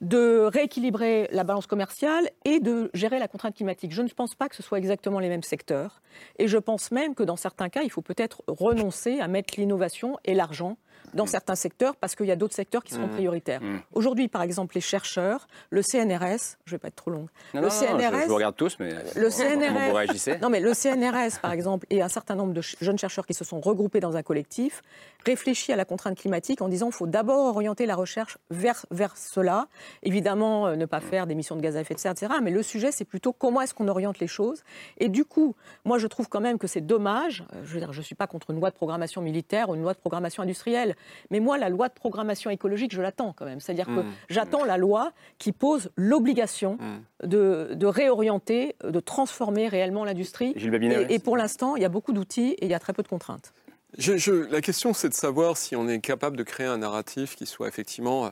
de 0.00 0.40
rééquilibrer 0.46 1.28
la 1.30 1.44
balance 1.44 1.66
commerciale 1.66 2.28
et 2.44 2.60
de 2.60 2.90
gérer 2.94 3.18
la 3.18 3.28
contrainte 3.28 3.54
climatique. 3.54 3.92
Je 3.92 4.02
ne 4.02 4.08
pense 4.08 4.34
pas 4.34 4.48
que 4.48 4.56
ce 4.56 4.62
soit 4.62 4.78
exactement 4.78 5.20
les 5.20 5.28
mêmes 5.28 5.42
secteurs. 5.42 6.02
Et 6.38 6.48
je 6.48 6.58
pense 6.58 6.90
même 6.90 7.14
que 7.14 7.22
dans 7.22 7.36
certains 7.36 7.68
cas, 7.68 7.82
il 7.82 7.90
faut 7.90 8.02
peut-être 8.02 8.42
renoncer 8.48 9.20
à 9.20 9.28
mettre 9.28 9.54
l'innovation 9.56 10.18
et 10.24 10.34
l'argent 10.34 10.76
dans 11.12 11.26
certains 11.26 11.54
secteurs 11.54 11.96
parce 11.96 12.14
qu'il 12.16 12.26
y 12.26 12.30
a 12.32 12.36
d'autres 12.36 12.54
secteurs 12.54 12.82
qui 12.82 12.92
seront 12.94 13.06
Mmh. 13.06 13.10
prioritaires. 13.10 13.60
Mmh. 13.62 13.80
Aujourd'hui, 13.92 14.28
par 14.28 14.42
exemple, 14.42 14.74
les 14.74 14.80
chercheurs, 14.80 15.46
le 15.70 15.82
CNRS, 15.82 16.56
je 16.64 16.70
ne 16.72 16.76
vais 16.76 16.78
pas 16.78 16.88
être 16.88 16.96
trop 16.96 17.10
longue, 17.10 17.28
Non, 17.52 17.60
le 17.60 17.68
non, 17.68 17.72
non, 17.72 17.98
je, 18.18 18.20
je 18.22 18.28
vous 18.28 18.34
regarde 18.34 18.56
tous, 18.56 18.76
mais. 18.80 18.94
le 19.14 19.30
CNRS, 19.30 19.88
vous 19.90 19.94
réagissez? 19.94 20.38
Non 20.38 20.48
mais 20.48 20.60
le 20.60 20.72
CNRS 20.74 21.40
par 21.42 21.52
exemple 21.52 21.86
et 21.90 22.00
un 22.02 22.08
certain 22.08 22.34
nombre 22.34 22.52
de 22.54 22.60
jeunes 22.80 22.98
chercheurs 22.98 23.26
qui 23.26 23.34
se 23.34 23.44
sont 23.44 23.60
regroupés 23.60 24.00
dans 24.00 24.16
un 24.16 24.22
collectif 24.22 24.82
réfléchit 25.26 25.72
à 25.72 25.76
la 25.76 25.84
contrainte 25.84 26.18
climatique 26.18 26.62
en 26.62 26.68
disant 26.68 26.86
qu'il 26.86 26.94
faut 26.96 27.06
d'abord 27.06 27.46
orienter 27.54 27.86
la 27.86 27.94
recherche 27.96 28.38
vers 28.50 28.86
vers 28.90 29.16
cela. 29.16 29.68
Évidemment, 30.02 30.66
euh, 30.66 30.76
ne 30.76 30.86
pas 30.86 31.00
faire 31.00 31.26
d'émissions 31.26 31.56
de 31.56 31.60
gaz 31.60 31.76
à 31.76 31.80
effet 31.80 31.94
de 31.94 31.98
serre, 32.00 32.12
etc. 32.12 32.32
Mais 32.42 32.50
le 32.50 32.62
sujet 32.62 32.92
c'est 32.92 33.04
plutôt 33.04 33.32
comment 33.32 33.60
est-ce 33.60 33.74
qu'on 33.74 33.88
oriente 33.88 34.18
les 34.18 34.26
choses. 34.26 34.62
Et 34.98 35.08
du 35.08 35.24
coup, 35.24 35.54
moi 35.84 35.98
je 35.98 36.06
trouve 36.06 36.28
quand 36.28 36.40
même 36.40 36.58
que 36.58 36.66
c'est 36.66 36.80
dommage. 36.80 37.44
euh, 37.54 37.62
Je 37.64 37.74
veux 37.74 37.80
dire, 37.80 37.92
je 37.92 38.02
suis 38.02 38.14
pas 38.14 38.26
contre 38.26 38.50
une 38.50 38.60
loi 38.60 38.70
de 38.70 38.74
programmation 38.74 39.22
militaire 39.22 39.68
ou 39.70 39.74
une 39.74 39.82
loi 39.82 39.94
de 39.94 39.98
programmation 39.98 40.42
industrielle, 40.42 40.93
mais 41.30 41.40
moi 41.40 41.58
la 41.58 41.68
loi 41.68 41.88
de 41.88 41.94
programmation 41.94 42.50
écologique, 42.50 42.92
je 42.94 43.00
l'attends 43.02 43.32
quand 43.36 43.44
même. 43.44 43.60
C'est-à-dire 43.60 43.86
que 43.86 44.00
Mmh. 44.00 44.12
j'attends 44.28 44.64
la 44.64 44.76
loi 44.76 45.12
qui 45.38 45.52
pose 45.52 45.90
l'obligation 45.96 46.78
de, 47.22 47.70
de 47.74 47.86
réorienter, 47.86 48.76
de 48.82 49.00
transformer 49.00 49.68
réellement 49.68 50.04
l'industrie. 50.04 50.52
Gilles 50.56 50.70
Babinet, 50.70 50.94
et, 50.94 50.98
oui. 50.98 51.06
et 51.10 51.18
pour 51.18 51.36
l'instant, 51.36 51.76
il 51.76 51.82
y 51.82 51.84
a 51.84 51.88
beaucoup 51.88 52.12
d'outils 52.12 52.50
et 52.58 52.64
il 52.64 52.70
y 52.70 52.74
a 52.74 52.78
très 52.78 52.92
peu 52.92 53.02
de 53.02 53.08
contraintes. 53.08 53.52
Je- 53.98 54.16
je- 54.16 54.32
la 54.50 54.60
question, 54.60 54.92
c'est 54.92 55.08
de 55.08 55.14
savoir 55.14 55.56
si 55.56 55.76
on 55.76 55.88
est 55.88 56.00
capable 56.00 56.36
de 56.36 56.42
créer 56.42 56.66
un 56.66 56.78
narratif 56.78 57.36
qui 57.36 57.46
soit 57.46 57.68
effectivement 57.68 58.26
euh, 58.26 58.30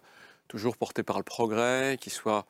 toujours 0.49 0.77
porté 0.77 1.03
par 1.03 1.19
le 1.19 1.23
progrès, 1.25 1.97
qui 2.01 2.11
soit 2.11 2.47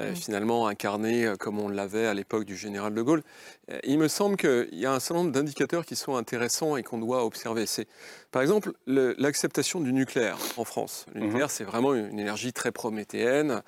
euh, 0.00 0.14
finalement 0.14 0.66
incarné 0.66 1.26
euh, 1.26 1.36
comme 1.36 1.58
on 1.58 1.68
l'avait 1.68 2.06
à 2.06 2.14
l'époque 2.14 2.44
du 2.44 2.56
général 2.56 2.94
de 2.94 3.02
Gaulle. 3.02 3.22
Euh, 3.70 3.78
il 3.84 3.98
me 3.98 4.08
semble 4.08 4.36
qu'il 4.36 4.68
y 4.78 4.86
a 4.86 4.92
un 4.92 5.00
certain 5.00 5.22
nombre 5.22 5.32
d'indicateurs 5.32 5.84
qui 5.86 5.96
sont 5.96 6.16
intéressants 6.16 6.76
et 6.76 6.82
qu'on 6.82 6.98
doit 6.98 7.24
observer. 7.24 7.66
C'est, 7.66 7.86
par 8.30 8.42
exemple, 8.42 8.72
le- 8.86 9.14
l'acceptation 9.18 9.80
du 9.80 9.92
nucléaire 9.92 10.38
en 10.56 10.64
France. 10.64 11.06
Le 11.14 11.20
nucléaire, 11.26 11.50
c'est 11.50 11.64
vraiment 11.64 11.94
une 11.94 12.18
énergie 12.18 12.52
très 12.52 12.72
prométhéenne. 12.72 13.62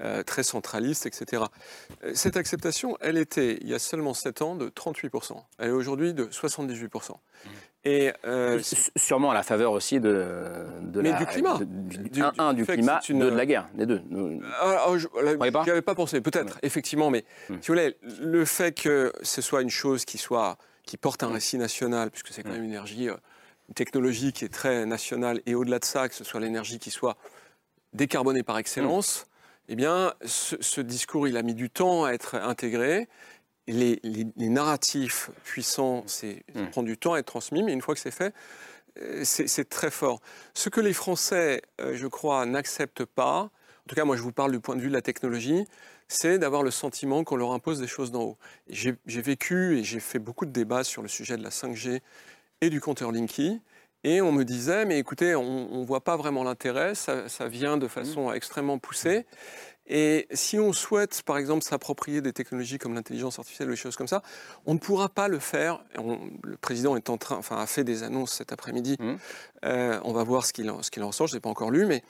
euh, 0.00 0.22
très 0.22 0.42
centraliste, 0.42 1.04
etc. 1.06 1.44
Cette 2.14 2.36
acceptation, 2.38 2.96
elle 3.02 3.18
était, 3.18 3.58
il 3.60 3.68
y 3.68 3.74
a 3.74 3.78
seulement 3.78 4.14
7 4.14 4.40
ans, 4.42 4.56
de 4.56 4.68
38%. 4.70 5.36
Elle 5.58 5.68
est 5.68 5.70
aujourd'hui 5.70 6.14
de 6.14 6.24
78%. 6.32 7.12
Et 7.84 8.12
euh, 8.24 8.58
S- 8.58 8.92
Sûrement 8.96 9.32
à 9.32 9.34
la 9.34 9.42
faveur 9.42 9.72
aussi 9.72 9.98
de, 9.98 10.24
de 10.82 11.00
Mais 11.00 11.10
la- 11.10 11.18
du 11.18 11.26
climat. 11.26 11.58
de- 11.58 11.64
du, 11.64 11.98
Du- 12.10 12.22
un, 12.22 12.32
un, 12.38 12.54
du 12.54 12.64
climat, 12.64 13.00
une- 13.08 13.18
deux 13.18 13.30
de 13.32 13.36
la 13.36 13.44
guerre, 13.46 13.68
les 13.76 13.86
deux. 13.86 14.02
Nous- 14.08 14.40
Ah, 14.60 14.84
ah, 14.86 14.96
je 14.96 15.08
pas 15.08 15.64
n'y 15.64 15.70
avais 15.70 15.82
pas 15.82 15.94
pensé, 15.96 16.20
peut-être, 16.20 16.58
effectivement, 16.62 17.10
mais 17.10 17.24
Hmm. 17.48 17.54
si 17.60 17.68
vous 17.68 17.74
voulez, 17.74 17.96
le 18.20 18.44
fait 18.44 18.72
que 18.72 19.12
ce 19.22 19.42
soit 19.42 19.62
une 19.62 19.70
chose 19.70 20.04
qui, 20.04 20.16
soit, 20.18 20.58
qui 20.84 20.96
porte 20.96 21.24
un 21.24 21.28
Hmm. 21.30 21.32
récit 21.32 21.58
national, 21.58 22.10
puisque 22.10 22.28
c'est 22.28 22.44
quand 22.44 22.50
même 22.52 22.62
une 22.62 22.70
énergie, 22.70 23.08
euh, 23.08 23.16
une 23.68 23.74
technologie 23.74 24.32
qui 24.32 24.44
est 24.44 24.52
très 24.52 24.86
nationale, 24.86 25.40
et 25.46 25.56
au-delà 25.56 25.80
de 25.80 25.84
ça, 25.84 26.08
que 26.08 26.14
ce 26.14 26.22
soit 26.22 26.38
l'énergie 26.38 26.78
qui 26.78 26.90
soit 26.92 27.16
décarbonée 27.94 28.44
par 28.44 28.58
excellence, 28.58 29.26
eh 29.68 29.74
bien, 29.74 30.12
ce, 30.24 30.54
ce 30.60 30.80
discours, 30.80 31.26
il 31.26 31.36
a 31.36 31.42
mis 31.42 31.54
du 31.54 31.68
temps 31.70 32.04
à 32.04 32.12
être 32.12 32.36
intégré. 32.36 33.08
Les, 33.68 34.00
les- 34.02 34.26
les 34.36 34.48
narratifs 34.48 35.30
puissants, 35.44 36.02
c'est, 36.06 36.42
ça 36.54 36.66
prend 36.66 36.82
du 36.82 36.96
temps 36.98 37.14
à 37.14 37.18
être 37.20 37.26
transmis, 37.26 37.62
mais 37.62 37.72
une 37.72 37.80
fois 37.82 37.94
que 37.94 38.00
c'est 38.00 38.10
fait, 38.10 38.34
euh, 39.00 39.22
c'est 39.24 39.68
très 39.68 39.90
fort. 39.90 40.20
Ce 40.54 40.68
que 40.68 40.80
les 40.80 40.92
Français, 40.92 41.62
euh, 41.80 41.92
je 41.94 42.06
crois, 42.08 42.44
n'acceptent 42.44 43.04
pas, 43.04 43.38
en 43.42 43.50
tout 43.88 43.94
cas 43.94 44.04
moi 44.04 44.16
je 44.16 44.22
vous 44.22 44.32
parle 44.32 44.52
du 44.52 44.60
point 44.60 44.74
de 44.76 44.80
vue 44.80 44.88
de 44.88 44.92
la 44.92 45.00
technologie, 45.02 45.64
c'est 46.08 46.38
d'avoir 46.38 46.62
le 46.62 46.70
sentiment 46.70 47.24
qu'on 47.24 47.36
leur 47.36 47.52
impose 47.52 47.78
des 47.80 47.86
choses 47.86 48.10
d'en 48.10 48.22
haut. 48.22 48.38
J'ai 48.68 48.94
j'ai 49.06 49.22
vécu 49.22 49.78
et 49.78 49.84
j'ai 49.84 50.00
fait 50.00 50.18
beaucoup 50.18 50.44
de 50.44 50.50
débats 50.50 50.84
sur 50.84 51.00
le 51.00 51.08
sujet 51.08 51.36
de 51.36 51.42
la 51.42 51.50
5G 51.50 52.00
et 52.60 52.68
du 52.70 52.80
compteur 52.80 53.12
Linky. 53.12 53.60
Et 54.04 54.20
on 54.20 54.32
me 54.32 54.44
disait, 54.44 54.84
mais 54.84 54.98
écoutez, 54.98 55.36
on 55.36 55.78
ne 55.80 55.86
voit 55.86 56.02
pas 56.02 56.16
vraiment 56.16 56.42
l'intérêt, 56.42 56.96
ça, 56.96 57.28
ça 57.28 57.46
vient 57.46 57.76
de 57.78 57.86
façon 57.86 58.32
extrêmement 58.32 58.78
poussée. 58.78 59.24
Et 59.86 60.28
si 60.32 60.58
on 60.58 60.72
souhaite, 60.72 61.22
par 61.24 61.36
exemple, 61.38 61.62
s'approprier 61.64 62.20
des 62.20 62.32
technologies 62.32 62.78
comme 62.78 62.94
l'intelligence 62.94 63.38
artificielle 63.38 63.68
ou 63.68 63.72
des 63.72 63.76
choses 63.76 63.96
comme 63.96 64.06
ça, 64.08 64.22
on 64.64 64.74
ne 64.74 64.78
pourra 64.78 65.08
pas 65.08 65.28
le 65.28 65.38
faire. 65.38 65.84
On- 65.98 66.18
le 66.44 66.56
président 66.56 66.96
est 66.96 67.10
en 67.10 67.18
train, 67.18 67.36
enfin, 67.36 67.56
a 67.58 67.66
fait 67.66 67.82
des 67.84 68.02
annonces 68.04 68.32
cet 68.34 68.52
après-midi. 68.52 68.96
Euh, 69.64 70.00
on 70.04 70.12
va 70.12 70.22
voir 70.24 70.46
ce 70.46 70.52
qu'il 70.52 70.70
en, 70.70 70.78
qu'il 70.80 71.02
en 71.02 71.10
sort. 71.12 71.26
Je 71.26 71.34
n'ai 71.34 71.40
pas 71.40 71.50
encore 71.50 71.70
lu, 71.70 71.86
mais 71.86 72.02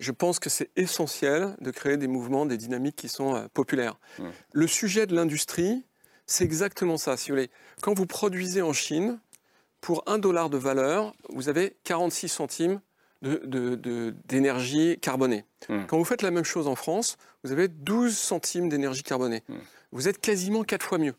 je 0.00 0.10
pense 0.10 0.40
que 0.40 0.50
c'est 0.50 0.70
essentiel 0.76 1.56
de 1.60 1.70
créer 1.70 1.96
des 1.96 2.08
mouvements, 2.08 2.44
des 2.44 2.56
dynamiques 2.56 2.96
qui 2.96 3.08
sont 3.08 3.36
euh, 3.36 3.46
populaires. 3.54 3.98
Le 4.52 4.66
sujet 4.66 5.06
de 5.06 5.14
l'industrie, 5.14 5.84
c'est 6.26 6.44
exactement 6.44 6.96
ça. 6.98 7.16
Si 7.16 7.30
vous 7.30 7.36
voulez, 7.36 7.50
quand 7.82 7.94
vous 7.94 8.06
produisez 8.06 8.62
en 8.62 8.72
Chine, 8.72 9.20
pour 9.80 10.02
un 10.06 10.18
dollar 10.18 10.50
de 10.50 10.56
valeur, 10.58 11.12
vous 11.30 11.48
avez 11.48 11.76
46 11.84 12.28
centimes 12.28 12.80
d'énergie 13.22 14.90
de, 14.90 14.94
carbonée. 14.94 15.44
Hmm. 15.68 15.84
Quand 15.86 15.98
vous 15.98 16.04
faites 16.04 16.22
la 16.22 16.30
même 16.30 16.44
chose 16.44 16.66
en 16.66 16.74
France, 16.74 17.16
vous 17.44 17.52
avez 17.52 17.68
12 17.68 18.16
centimes 18.16 18.68
d'énergie 18.68 19.02
carbonée. 19.02 19.42
Hmm. 19.48 19.58
Vous 19.92 20.08
êtes 20.08 20.20
quasiment 20.20 20.64
4 20.64 20.84
fois 20.84 20.98
mieux. 20.98 21.14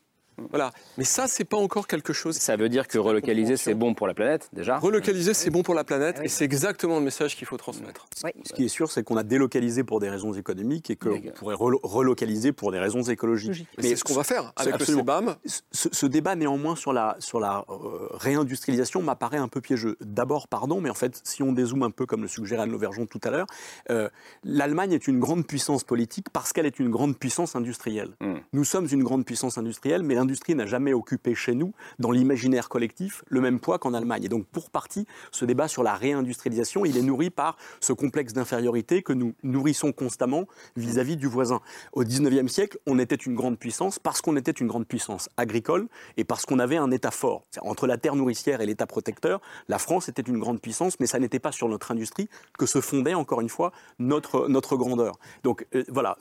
Voilà. 0.50 0.72
Mais 0.98 1.04
ça, 1.04 1.28
c'est 1.28 1.43
pas 1.43 1.58
encore 1.58 1.88
quelque 1.88 2.13
chose. 2.13 2.38
Ça 2.38 2.56
veut 2.56 2.69
dire 2.69 2.88
que 2.88 2.98
relocaliser, 2.98 3.58
c'est 3.58 3.74
bon 3.74 3.93
pour 3.93 4.08
la 4.08 4.13
planète, 4.13 4.50
déjà 4.54 4.78
Relocaliser, 4.78 5.34
c'est 5.34 5.50
bon 5.50 5.63
pour 5.63 5.74
la 5.74 5.84
planète, 5.84 6.19
et 6.24 6.28
c'est 6.28 6.46
exactement 6.46 7.00
le 7.00 7.06
message 7.06 7.36
qu'il 7.36 7.48
faut 7.48 7.58
transmettre. 7.58 8.08
Ce 8.15 8.54
qui 8.54 8.65
est 8.65 8.69
sûr, 8.69 8.91
c'est 8.91 9.04
qu'on 9.04 9.17
a 9.17 9.24
délocalisé 9.24 9.84
pour 9.84 10.00
des 10.00 10.10
raisons 10.10 10.34
économiques 10.34 10.89
et 10.89 10.96
qu'on 10.96 11.19
pourrait 11.36 11.56
relocaliser 11.58 12.52
pour 12.52 12.72
des 12.72 12.80
raisons 12.80 13.04
écologiques. 13.04 13.67
Mais 13.78 13.89
c'est 13.89 13.96
ce 13.96 14.04
qu'on 14.04 14.13
va 14.13 14.24
faire 14.24 14.54
avec 14.56 14.80
le 14.80 14.86
CBAM. 14.86 15.36
Ce, 15.72 16.06
débat, 16.06 16.36
néanmoins, 16.36 16.76
sur 16.76 16.93
la, 16.93 17.15
sur 17.19 17.39
la 17.39 17.65
euh, 17.69 18.08
réindustrialisation 18.12 19.02
m'apparaît 19.02 19.38
un 19.38 19.48
peu 19.48 19.62
piégeux. 19.62 19.98
D'abord, 20.02 20.48
pardon, 20.48 20.82
mais 20.82 20.89
en 20.89 20.96
fait, 20.96 21.22
si 21.24 21.43
on 21.43 21.52
dézoome 21.52 21.84
un 21.84 21.91
peu 21.91 22.06
comme 22.06 22.22
le 22.22 22.28
suggérait 22.28 22.63
Anne 22.63 22.72
Lauvergeon 22.72 23.06
tout 23.06 23.22
à 23.24 23.30
l'heure, 23.30 23.48
euh, 23.89 24.10
l'Allemagne 24.43 24.93
est 24.93 25.08
une 25.08 25.19
grande 25.19 25.46
puissance 25.46 25.84
politique 25.84 26.30
parce 26.32 26.54
qu'elle 26.54 26.65
est 26.65 26.80
une 26.80 26.89
grande 26.89 27.17
puissance 27.17 27.56
industrielle. 27.56 28.12
Hmm. 28.22 28.36
Nous 28.54 28.63
sommes 28.63 28.88
une 28.91 29.04
grande 29.04 29.26
puissance 29.26 29.58
industrielle, 29.58 30.04
mais 30.04 30.15
l'industrie 30.23 30.55
n'a 30.55 30.65
jamais 30.65 30.93
occupé 30.93 31.36
chez 31.36 31.53
nous, 31.53 31.73
dans 31.99 32.12
l'imaginaire 32.12 32.69
collectif, 32.69 33.23
le 33.27 33.41
même 33.41 33.59
poids 33.59 33.77
qu'en 33.77 33.93
Allemagne. 33.93 34.23
Et 34.23 34.29
donc, 34.29 34.45
pour 34.45 34.69
partie, 34.69 35.05
ce 35.31 35.43
débat 35.43 35.67
sur 35.67 35.83
la 35.83 35.95
réindustrialisation, 35.95 36.86
il 36.86 36.97
est 36.97 37.01
nourri 37.01 37.29
par 37.29 37.57
ce 37.81 37.91
complexe 37.91 38.31
d'infériorité 38.31 39.03
que 39.03 39.12
nous 39.12 39.33
nourrissons 39.43 39.91
constamment 39.91 40.47
vis-à-vis 40.77 41.17
du 41.17 41.27
voisin. 41.27 41.59
Au 41.91 42.05
19e 42.05 42.47
siècle, 42.47 42.77
on 42.88 42.99
était 42.99 43.15
une 43.15 43.36
grande 43.36 43.59
puissance 43.59 43.99
parce 43.99 44.21
qu'on 44.21 44.38
était 44.38 44.51
une 44.51 44.67
grande 44.67 44.88
puissance 44.88 45.29
agricole 45.36 45.88
et 46.15 46.23
parce 46.23 46.45
qu'on 46.45 46.59
avait 46.59 46.77
un 46.77 46.91
État 46.91 47.12
fort. 47.12 47.43
Entre 47.62 47.86
la 47.86 47.97
terre 47.97 48.15
nourricière 48.15 48.62
et 48.62 48.65
l'État 48.65 48.88
protecteur, 48.88 49.41
la 49.67 49.77
France 49.77 50.07
était 50.07 50.21
une 50.21 50.39
grande 50.39 50.62
puissance, 50.62 50.99
mais 51.01 51.05
ça 51.05 51.19
n'était 51.19 51.39
pas 51.39 51.51
sur 51.51 51.67
notre 51.67 51.91
industrie 51.91 52.29
que 52.57 52.65
se 52.65 52.79
fondait, 52.79 53.13
encore 53.13 53.41
une 53.41 53.49
fois, 53.49 53.73
notre, 53.99 54.47
notre 54.47 54.77
grandeur. 54.77 55.19
Donc, 55.43 55.67
euh, 55.75 55.83
voilà, 55.89 56.17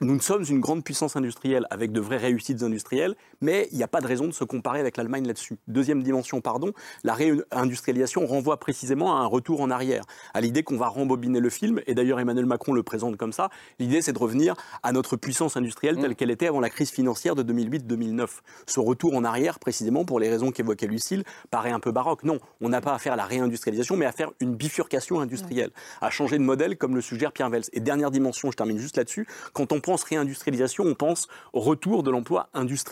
nous 0.00 0.20
sommes 0.20 0.44
une 0.48 0.60
grande 0.60 0.82
puissance 0.82 1.16
industrielle 1.16 1.66
avec 1.68 1.92
de 1.92 2.00
vraies 2.00 2.16
réussites 2.16 2.62
industrielles, 2.62 3.01
mais 3.40 3.68
il 3.72 3.76
n'y 3.76 3.82
a 3.82 3.88
pas 3.88 4.00
de 4.00 4.06
raison 4.06 4.26
de 4.26 4.32
se 4.32 4.44
comparer 4.44 4.80
avec 4.80 4.96
l'Allemagne 4.96 5.26
là-dessus. 5.26 5.58
Deuxième 5.68 6.02
dimension, 6.02 6.40
pardon, 6.40 6.72
la 7.04 7.14
réindustrialisation 7.14 8.26
renvoie 8.26 8.58
précisément 8.58 9.16
à 9.16 9.20
un 9.20 9.26
retour 9.26 9.60
en 9.60 9.70
arrière, 9.70 10.04
à 10.34 10.40
l'idée 10.40 10.62
qu'on 10.62 10.76
va 10.76 10.88
rembobiner 10.88 11.40
le 11.40 11.50
film, 11.50 11.80
et 11.86 11.94
d'ailleurs 11.94 12.20
Emmanuel 12.20 12.46
Macron 12.46 12.72
le 12.72 12.82
présente 12.82 13.16
comme 13.16 13.32
ça, 13.32 13.50
l'idée 13.78 14.02
c'est 14.02 14.12
de 14.12 14.18
revenir 14.18 14.54
à 14.82 14.92
notre 14.92 15.16
puissance 15.16 15.56
industrielle 15.56 15.96
telle 15.96 16.12
mm. 16.12 16.14
qu'elle 16.14 16.30
était 16.30 16.46
avant 16.46 16.60
la 16.60 16.70
crise 16.70 16.90
financière 16.90 17.34
de 17.34 17.42
2008-2009. 17.42 18.28
Ce 18.66 18.80
retour 18.80 19.14
en 19.14 19.24
arrière, 19.24 19.58
précisément 19.58 20.04
pour 20.04 20.20
les 20.20 20.28
raisons 20.28 20.50
qu'évoquait 20.50 20.86
Lucille, 20.86 21.24
paraît 21.50 21.72
un 21.72 21.80
peu 21.80 21.90
baroque. 21.92 22.24
Non, 22.24 22.38
on 22.60 22.68
n'a 22.68 22.80
pas 22.80 22.94
à 22.94 22.98
faire 22.98 23.16
la 23.16 23.24
réindustrialisation, 23.24 23.96
mais 23.96 24.06
à 24.06 24.12
faire 24.12 24.30
une 24.40 24.54
bifurcation 24.54 25.20
industrielle, 25.20 25.70
à 26.00 26.10
changer 26.10 26.38
de 26.38 26.42
modèle 26.42 26.76
comme 26.76 26.94
le 26.94 27.00
suggère 27.00 27.32
Pierre 27.32 27.50
Vels. 27.50 27.64
Et 27.72 27.80
dernière 27.80 28.10
dimension, 28.10 28.50
je 28.50 28.56
termine 28.56 28.78
juste 28.78 28.96
là-dessus, 28.96 29.26
quand 29.52 29.72
on 29.72 29.80
pense 29.80 30.04
réindustrialisation, 30.04 30.84
on 30.84 30.94
pense 30.94 31.28
retour 31.52 32.02
de 32.02 32.10
l'emploi 32.10 32.48
industriel. 32.54 32.91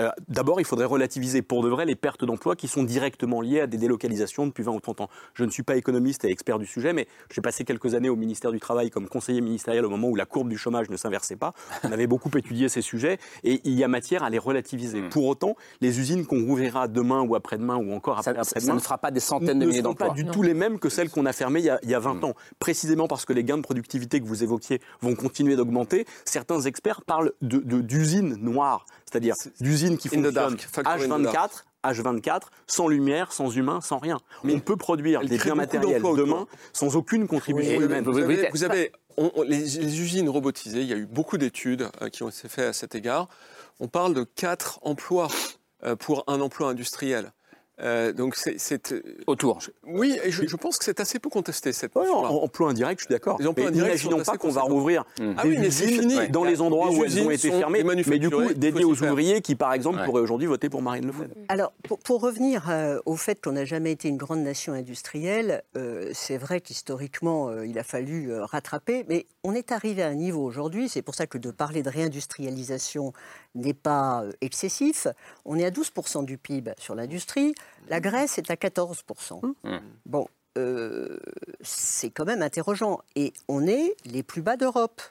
Euh, 0.00 0.10
d'abord, 0.28 0.60
il 0.60 0.64
faudrait 0.64 0.86
relativiser 0.86 1.42
pour 1.42 1.62
de 1.62 1.68
vrai 1.68 1.84
les 1.84 1.94
pertes 1.94 2.24
d'emplois 2.24 2.56
qui 2.56 2.68
sont 2.68 2.82
directement 2.82 3.40
liées 3.40 3.60
à 3.60 3.66
des 3.66 3.78
délocalisations 3.78 4.46
depuis 4.46 4.62
20 4.62 4.72
ou 4.72 4.80
30 4.80 5.02
ans. 5.02 5.08
Je 5.34 5.44
ne 5.44 5.50
suis 5.50 5.62
pas 5.62 5.76
économiste 5.76 6.24
et 6.24 6.30
expert 6.30 6.58
du 6.58 6.66
sujet, 6.66 6.92
mais 6.92 7.06
j'ai 7.30 7.40
passé 7.40 7.64
quelques 7.64 7.94
années 7.94 8.08
au 8.08 8.16
ministère 8.16 8.52
du 8.52 8.60
Travail 8.60 8.90
comme 8.90 9.08
conseiller 9.08 9.40
ministériel 9.40 9.84
au 9.84 9.90
moment 9.90 10.08
où 10.08 10.16
la 10.16 10.26
courbe 10.26 10.48
du 10.48 10.58
chômage 10.58 10.90
ne 10.90 10.96
s'inversait 10.96 11.36
pas. 11.36 11.52
On 11.84 11.92
avait 11.92 12.06
beaucoup 12.06 12.30
étudié 12.36 12.68
ces 12.68 12.82
sujets 12.82 13.18
et 13.44 13.60
il 13.64 13.74
y 13.74 13.84
a 13.84 13.88
matière 13.88 14.22
à 14.22 14.30
les 14.30 14.38
relativiser. 14.38 15.00
Hmm. 15.00 15.08
Pour 15.10 15.26
autant, 15.26 15.56
les 15.80 16.00
usines 16.00 16.26
qu'on 16.26 16.44
rouvrira 16.44 16.88
demain 16.88 17.22
ou 17.22 17.34
après-demain 17.34 17.76
ou 17.76 17.92
encore 17.92 18.18
après-demain, 18.18 18.44
ça, 18.44 18.74
ne 18.74 18.78
fera 18.78 18.98
pas 18.98 19.10
des 19.10 19.20
centaines 19.20 19.58
de 19.58 19.66
milliers 19.66 19.82
d'emplois. 19.82 20.08
Ne 20.08 20.16
sont 20.16 20.16
pas 20.16 20.22
du 20.22 20.30
tout 20.30 20.42
les 20.42 20.54
mêmes 20.54 20.78
que 20.78 20.88
celles 20.88 21.10
qu'on 21.10 21.26
a 21.26 21.32
fermées 21.32 21.60
il 21.60 21.90
y 21.90 21.94
a, 21.94 21.98
20 21.98 22.14
hmm. 22.14 22.24
ans. 22.24 22.34
Précisément 22.58 23.08
parce 23.08 23.24
que 23.24 23.32
les 23.32 23.44
gains 23.44 23.58
de 23.58 23.62
productivité 23.62 24.20
que 24.20 24.26
vous 24.26 24.42
évoquiez 24.42 24.80
vont 25.00 25.14
continuer 25.14 25.56
d'augmenter, 25.56 26.06
certains 26.24 26.60
experts 26.62 27.02
parlent 27.02 27.32
d'usines 27.40 28.36
noires, 28.36 28.86
c'est-à-dire 29.12 29.34
d'usines 29.60 29.98
qui 29.98 30.08
fonctionnent 30.08 30.56
H24, 30.56 31.64
H24, 31.84 32.40
sans 32.66 32.88
lumière, 32.88 33.32
sans 33.32 33.50
humain, 33.50 33.80
sans 33.80 33.98
rien. 33.98 34.18
On 34.44 34.58
peut 34.60 34.76
produire 34.76 35.20
des 35.20 35.36
biens 35.38 35.54
matériels 35.54 36.02
demain 36.02 36.46
sans 36.72 36.96
aucune 36.96 37.28
contribution 37.28 37.80
humaine. 37.80 38.04
Vous 38.04 38.64
avez, 38.64 38.92
les, 39.46 40.00
usines 40.00 40.28
robotisées, 40.28 40.80
il 40.80 40.86
y 40.86 40.92
a 40.94 40.96
eu 40.96 41.06
beaucoup 41.06 41.36
d'études 41.36 41.88
euh, 42.00 42.08
qui 42.08 42.22
ont 42.22 42.30
été 42.30 42.48
faites 42.48 42.68
à 42.68 42.72
cet 42.72 42.94
égard. 42.94 43.28
On 43.78 43.86
parle 43.86 44.14
de 44.14 44.24
4 44.24 44.80
emplois 44.82 45.28
euh, 45.84 45.96
pour 45.96 46.24
un 46.28 46.40
emploi 46.40 46.70
industriel. 46.70 47.32
Euh, 47.80 48.12
donc 48.12 48.36
c'est 48.36 48.94
autour. 49.26 49.58
oui, 49.84 50.18
je, 50.28 50.56
pense 50.56 50.78
que 50.78 50.84
c'est 50.84 51.00
assez 51.00 51.18
peu 51.18 51.30
contesté 51.30 51.72
cette 51.72 51.94
ouais, 51.96 52.08
Emploi 52.08 52.70
indirect, 52.70 53.00
je 53.00 53.06
suis 53.06 53.12
d'accord. 53.12 53.38
Mais 53.56 53.64
imaginons 53.64 54.22
pas 54.22 54.36
qu'on 54.36 54.50
va 54.50 54.62
rouvrir 54.62 55.04
mmh. 55.18 55.60
des 55.60 55.84
usines 55.84 56.26
dans 56.28 56.44
les 56.44 56.60
endroits 56.60 56.90
où 56.90 57.04
elles 57.04 57.20
ont 57.20 57.30
été 57.30 57.50
fermées, 57.50 57.82
mais 57.82 58.18
du 58.18 58.30
coup 58.30 58.52
dédiées 58.54 58.84
aux 58.84 59.02
ouvriers 59.02 59.40
qui, 59.40 59.54
par 59.54 59.72
exemple, 59.72 60.00
pourraient 60.04 60.22
aujourd'hui 60.22 60.46
voter 60.46 60.68
pour 60.68 60.82
Marine 60.82 61.06
Le 61.06 61.12
Pen. 61.12 61.28
Alors, 61.48 61.72
pour, 62.04 62.20
revenir 62.20 62.70
euh, 62.70 63.00
au 63.04 63.16
fait 63.16 63.42
qu'on 63.42 63.52
n'a 63.52 63.64
jamais 63.64 63.90
été 63.90 64.08
une 64.08 64.16
grande 64.16 64.40
nation 64.40 64.74
industrielle, 64.74 65.62
euh, 65.76 66.10
c'est 66.12 66.36
vrai 66.36 66.60
qu'historiquement, 66.60 67.62
il 67.62 67.78
a 67.78 67.82
fallu 67.82 68.32
rattraper, 68.32 69.04
mais 69.08 69.26
on 69.44 69.54
est 69.54 69.72
arrivé 69.72 70.02
à 70.02 70.08
un 70.08 70.14
niveau 70.14 70.44
aujourd'hui, 70.44 70.88
c'est 70.88 71.02
pour 71.02 71.14
ça 71.14 71.26
que 71.26 71.38
de 71.38 71.50
parler 71.50 71.82
de 71.82 71.90
réindustrialisation 71.90 73.12
n'est 73.54 73.74
pas 73.74 74.24
excessif. 74.40 75.06
On 75.44 75.58
est 75.58 75.64
à 75.64 75.70
12% 75.70 76.24
du 76.24 76.38
PIB 76.38 76.72
sur 76.78 76.94
l'industrie. 76.94 77.54
La 77.88 78.00
Grèce 78.00 78.38
est 78.38 78.50
à 78.50 78.54
14%. 78.54 79.44
Mmh. 79.44 79.78
Bon, 80.06 80.28
euh, 80.58 81.18
c'est 81.60 82.10
quand 82.10 82.24
même 82.24 82.42
interrogeant. 82.42 83.00
Et 83.16 83.32
on 83.48 83.66
est 83.66 83.96
les 84.04 84.22
plus 84.22 84.42
bas 84.42 84.56
d'Europe. 84.56 85.02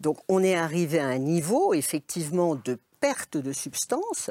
Donc 0.00 0.18
on 0.28 0.42
est 0.42 0.54
arrivé 0.54 0.98
à 0.98 1.06
un 1.06 1.18
niveau, 1.18 1.72
effectivement, 1.74 2.56
de 2.56 2.78
perte 3.00 3.36
de 3.36 3.52
substance 3.52 4.30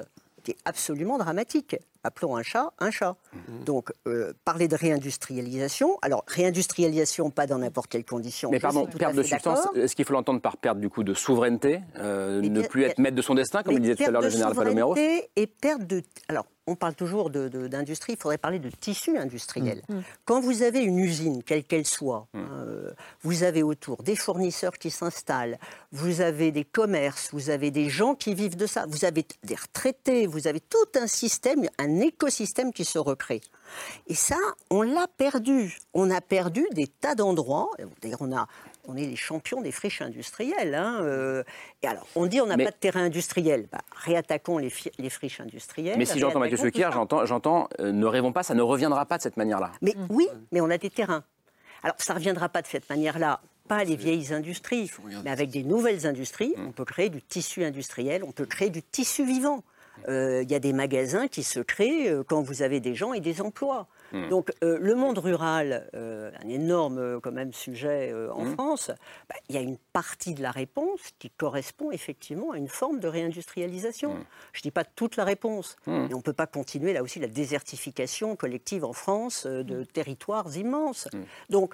est 0.52 0.58
absolument 0.66 1.18
dramatique 1.18 1.76
appelons 2.04 2.36
un 2.36 2.44
chat 2.44 2.72
un 2.80 2.92
chat. 2.92 3.16
Mhm. 3.34 3.64
Donc, 3.64 3.92
euh, 4.08 4.34
parler 4.46 4.68
de 4.68 4.76
réindustrialisation. 4.76 5.98
Alors, 6.02 6.24
réindustrialisation, 6.28 7.30
pas 7.30 7.48
dans 7.48 7.58
n'importe 7.58 7.90
quelle 7.90 8.06
condition. 8.06 8.50
Mais 8.52 8.60
pardon, 8.60 8.86
perte 8.86 9.16
de 9.16 9.24
substance, 9.24 9.68
est-ce 9.76 9.96
qu'il 9.96 10.06
faut 10.06 10.14
l'entendre 10.14 10.42
par 10.42 10.58
perte 10.58 10.80
du 10.80 10.90
coup 10.90 11.04
de 11.04 11.14
souveraineté, 11.14 11.82
euh, 11.98 12.42
ne 12.42 12.62
plus 12.62 12.84
être 12.84 13.00
maître 13.00 13.16
de 13.16 13.22
son 13.22 13.36
destin, 13.36 13.64
comme 13.64 13.76
le 13.76 13.80
disait 13.80 13.96
tout 13.96 14.04
à 14.04 14.12
l'heure 14.12 14.22
le 14.22 14.30
général 14.30 14.54
Palomero 14.54 14.96
Et 14.96 15.48
perte 15.48 15.86
de. 15.88 16.02
Alors, 16.28 16.46
on 16.68 16.76
parle 16.76 16.96
toujours 16.96 17.30
d'industrie, 17.30 18.14
il 18.14 18.20
faudrait 18.20 18.38
parler 18.38 18.60
de 18.60 18.70
tissu 18.70 19.18
industriel. 19.18 19.82
Mm. 19.90 19.96
Mm. 19.96 20.04
Quand 20.26 20.40
vous 20.40 20.64
avez 20.64 20.80
une 20.80 21.00
usine, 21.00 21.44
quelle 21.44 21.64
qu'elle 21.64 21.86
soit, 21.86 22.28
mm. 22.34 22.40
hein, 22.40 22.66
euh, 22.68 22.92
vous 23.22 23.44
avez 23.44 23.64
autour 23.64 24.04
des 24.04 24.16
fournisseurs 24.16 24.74
qui 24.74 24.90
s'installent, 24.90 25.60
vous 25.92 26.22
avez 26.22 26.52
des 26.52 26.64
commerces, 26.64 27.30
vous 27.34 27.50
avez 27.50 27.72
des 27.72 27.90
gens 27.90 28.16
qui 28.16 28.34
vivent 28.34 28.56
de 28.56 28.66
ça, 28.66 28.86
vous 28.88 29.06
avez 29.06 29.26
des 29.44 29.56
retraités, 29.56 30.26
vous 30.26 30.48
avez 30.48 30.62
tout 30.62 31.00
un 31.00 31.08
système, 31.08 31.68
un 31.78 32.00
écosystème 32.00 32.72
qui 32.72 32.86
se 32.86 33.00
recrée. 33.00 33.42
Et 34.08 34.16
ça, 34.16 34.38
on 34.70 34.82
l'a 34.82 35.08
perdu. 35.08 35.78
On 35.94 36.12
a 36.12 36.22
perdu 36.22 36.66
des 36.74 36.88
tas 36.88 37.16
d'endroits. 37.16 37.70
D'ailleurs, 38.02 38.22
on 38.22 38.36
a 38.36 38.48
on 38.88 38.96
est 38.96 39.06
les 39.06 39.16
champions 39.16 39.62
des 39.62 39.72
friches 39.72 40.02
industrielles. 40.02 40.76
Hein, 40.76 41.00
euh. 41.04 41.44
et 41.82 41.88
alors, 41.88 42.06
on 42.16 42.26
dit 42.26 42.42
on 42.42 42.46
n'a 42.46 42.58
pas 42.58 42.72
de 42.72 42.76
terrain 42.80 43.04
industriel. 43.04 43.68
Bah, 43.72 43.80
réattaquons 43.96 44.58
les, 44.58 44.72
les, 44.98 45.10
friches 45.10 45.40
industrielles. 45.40 45.98
Mais 45.98 46.06
si 46.06 46.20
j'entends 46.20 46.40
Mathieu 46.40 46.58
Suquier, 46.58 46.90
j'entends, 46.92 47.26
j'entends 47.26 47.70
euh, 47.80 47.92
ne 47.92 48.06
rêvons 48.06 48.32
pas, 48.32 48.44
ça 48.44 48.54
ne 48.54 48.62
reviendra 48.62 49.06
pas 49.06 49.18
de 49.18 49.24
cette 49.24 49.38
manière-là. 49.38 49.72
Mais 49.82 49.94
mm. 49.96 50.08
oui, 50.10 50.28
mais 50.52 50.62
on 50.62 50.70
a 50.70 50.78
des 50.78 50.90
terrains. 50.90 51.24
Alors, 51.84 51.96
ça 52.00 52.14
ne 52.14 52.20
reviendra 52.20 52.50
pas 52.50 52.62
de 52.62 52.68
cette 52.68 52.90
manière-là 52.90 53.42
pas 53.68 53.86
les 53.86 53.96
vieilles 53.96 54.34
industries, 54.34 54.92
mais 55.24 55.30
avec 55.30 55.50
des 55.50 55.64
nouvelles 55.64 56.06
industries, 56.06 56.54
mm. 56.58 56.68
on 56.68 56.72
peut 56.74 56.86
créer 56.86 57.10
du 57.10 57.22
tissu 57.22 57.64
industriel, 57.64 58.24
on 58.26 58.34
peut 58.34 58.46
créer 58.46 58.70
du 58.70 58.84
tissu 58.84 59.26
vivant. 59.26 59.64
Euh, 60.10 60.42
il 60.44 60.52
y 60.52 60.56
a 60.56 60.60
des 60.60 60.74
magasins 60.74 61.30
qui 61.30 61.44
se 61.44 61.62
créent 61.62 62.12
quand 62.28 62.42
vous 62.42 62.62
avez 62.62 62.82
des 62.82 62.94
gens 62.94 63.14
et 63.14 63.22
des 63.22 63.42
emplois. 63.42 63.88
Hmm. 64.14 64.30
Donc 64.30 64.52
euh, 64.64 64.78
le 64.80 64.94
monde 64.94 65.18
rural, 65.18 65.90
euh, 65.96 66.32
un 66.44 66.48
énorme 66.48 67.00
euh, 67.00 67.20
quand 67.20 67.32
même 67.32 67.52
sujet 67.52 68.14
en 68.32 68.46
hmm. 68.46 68.54
France, 68.54 68.92
bah, 69.28 69.36
il 69.50 69.56
y 69.56 69.58
a 69.58 69.62
une 69.62 69.78
partie 69.78 70.36
de 70.36 70.44
la 70.44 70.52
réponse 70.52 71.02
qui 71.18 71.32
correspond 71.32 71.92
effectivement 71.92 72.52
à 72.52 72.58
une 72.58 72.68
forme 72.68 73.00
de 73.00 73.08
réindustrialisation. 73.08 74.14
Hmm. 74.14 74.24
Je 74.54 74.60
ne 74.60 74.64
dis 74.64 74.72
pas 74.72 74.86
toute 74.86 75.18
la 75.18 75.24
réponse, 75.24 75.76
mais 75.88 76.14
on 76.14 76.18
ne 76.18 76.22
peut 76.22 76.34
pas 76.34 76.48
continuer 76.48 76.94
là 76.94 77.02
aussi 77.02 77.20
la 77.20 77.28
désertification 77.28 78.36
collective 78.36 78.86
en 78.86 78.94
France 78.94 79.48
de 79.48 79.84
territoires 79.84 80.56
immenses. 80.56 81.08
Donc 81.50 81.74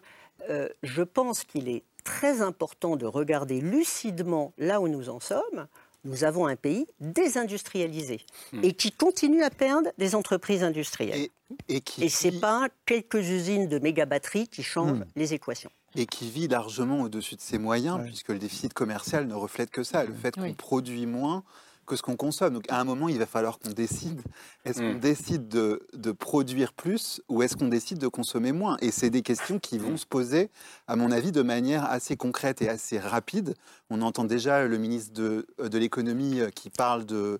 je 0.84 1.04
pense 1.04 1.44
qu'il 1.44 1.68
est 1.68 1.84
très 2.06 2.42
important 2.42 2.96
de 2.96 3.06
regarder 3.06 3.60
lucidement 3.60 4.54
là 4.58 4.80
où 4.80 4.88
nous 4.88 5.10
en 5.10 5.20
sommes 5.20 5.68
nous 6.04 6.24
avons 6.24 6.48
un 6.48 6.56
pays 6.56 6.88
désindustrialisé 7.00 8.22
hmm. 8.54 8.64
et 8.64 8.74
qui 8.74 8.92
continue 8.92 9.44
à 9.44 9.50
perdre 9.50 9.90
des 9.98 10.16
entreprises 10.16 10.64
industrielles. 10.64 11.30
Et, 11.68 11.82
et, 11.98 12.10
ce 12.10 12.28
n'est 12.28 12.40
pas 12.40 12.68
quelques 12.86 13.16
usines 13.16 13.68
de 13.68 13.80
méga 13.80 14.06
batteries 14.06 14.48
qui 14.48 14.64
changent 14.64 15.00
hmm. 15.00 15.06
les 15.16 15.34
équations. 15.34 15.72
Et 15.96 16.06
qui 16.06 16.30
vit 16.30 16.48
largement 16.48 17.02
au-dessus 17.02 17.36
de 17.36 17.42
ses 17.42 17.58
moyens, 17.58 18.00
puisque 18.06 18.30
le 18.30 18.38
déficit 18.38 18.74
commercial 18.74 19.26
ne 19.26 19.34
reflète 19.34 19.72
que 19.72 19.84
ça, 19.84 20.04
le 20.04 20.14
fait 20.14 20.36
qu'on 20.36 20.54
produit 20.54 21.08
moins 21.08 21.44
que 21.90 21.98
ce 21.98 22.02
qu'on 22.02 22.16
consomme. 22.16 22.54
Donc 22.54 22.64
à 22.70 22.80
un 22.80 22.86
moment, 22.86 23.10
il 23.10 23.18
va 23.20 23.26
falloir 23.26 23.60
qu'on 23.60 23.72
décide. 23.72 24.22
Est-ce 24.64 24.80
qu'on 24.80 24.94
Mm. 24.94 25.00
décide 25.00 25.48
de, 25.50 25.86
de 25.94 26.12
produire 26.14 26.72
plus 26.72 27.22
ou 27.28 27.44
est-ce 27.44 27.58
qu'on 27.58 27.68
décide 27.68 27.98
de 27.98 28.08
consommer 28.08 28.54
moins? 28.54 28.78
Et 28.82 28.92
c'est 28.92 29.10
des 29.10 29.22
questions 29.24 29.60
qui 29.60 29.78
vont 29.78 29.98
se 29.98 30.06
poser, 30.06 30.50
à 30.88 30.96
mon 30.96 31.12
avis, 31.12 31.32
de 31.34 31.42
manière 31.42 31.84
assez 31.92 32.16
concrète 32.16 32.62
et 32.62 32.70
assez 32.70 33.00
rapide. 33.00 33.56
On 33.90 34.02
entend 34.02 34.24
déjà 34.24 34.66
le 34.66 34.78
ministre 34.78 35.14
de, 35.14 35.46
de 35.62 35.78
l'économie 35.78 36.40
euh, 36.40 36.50
qui 36.50 36.70
parle 36.70 37.06
de 37.06 37.40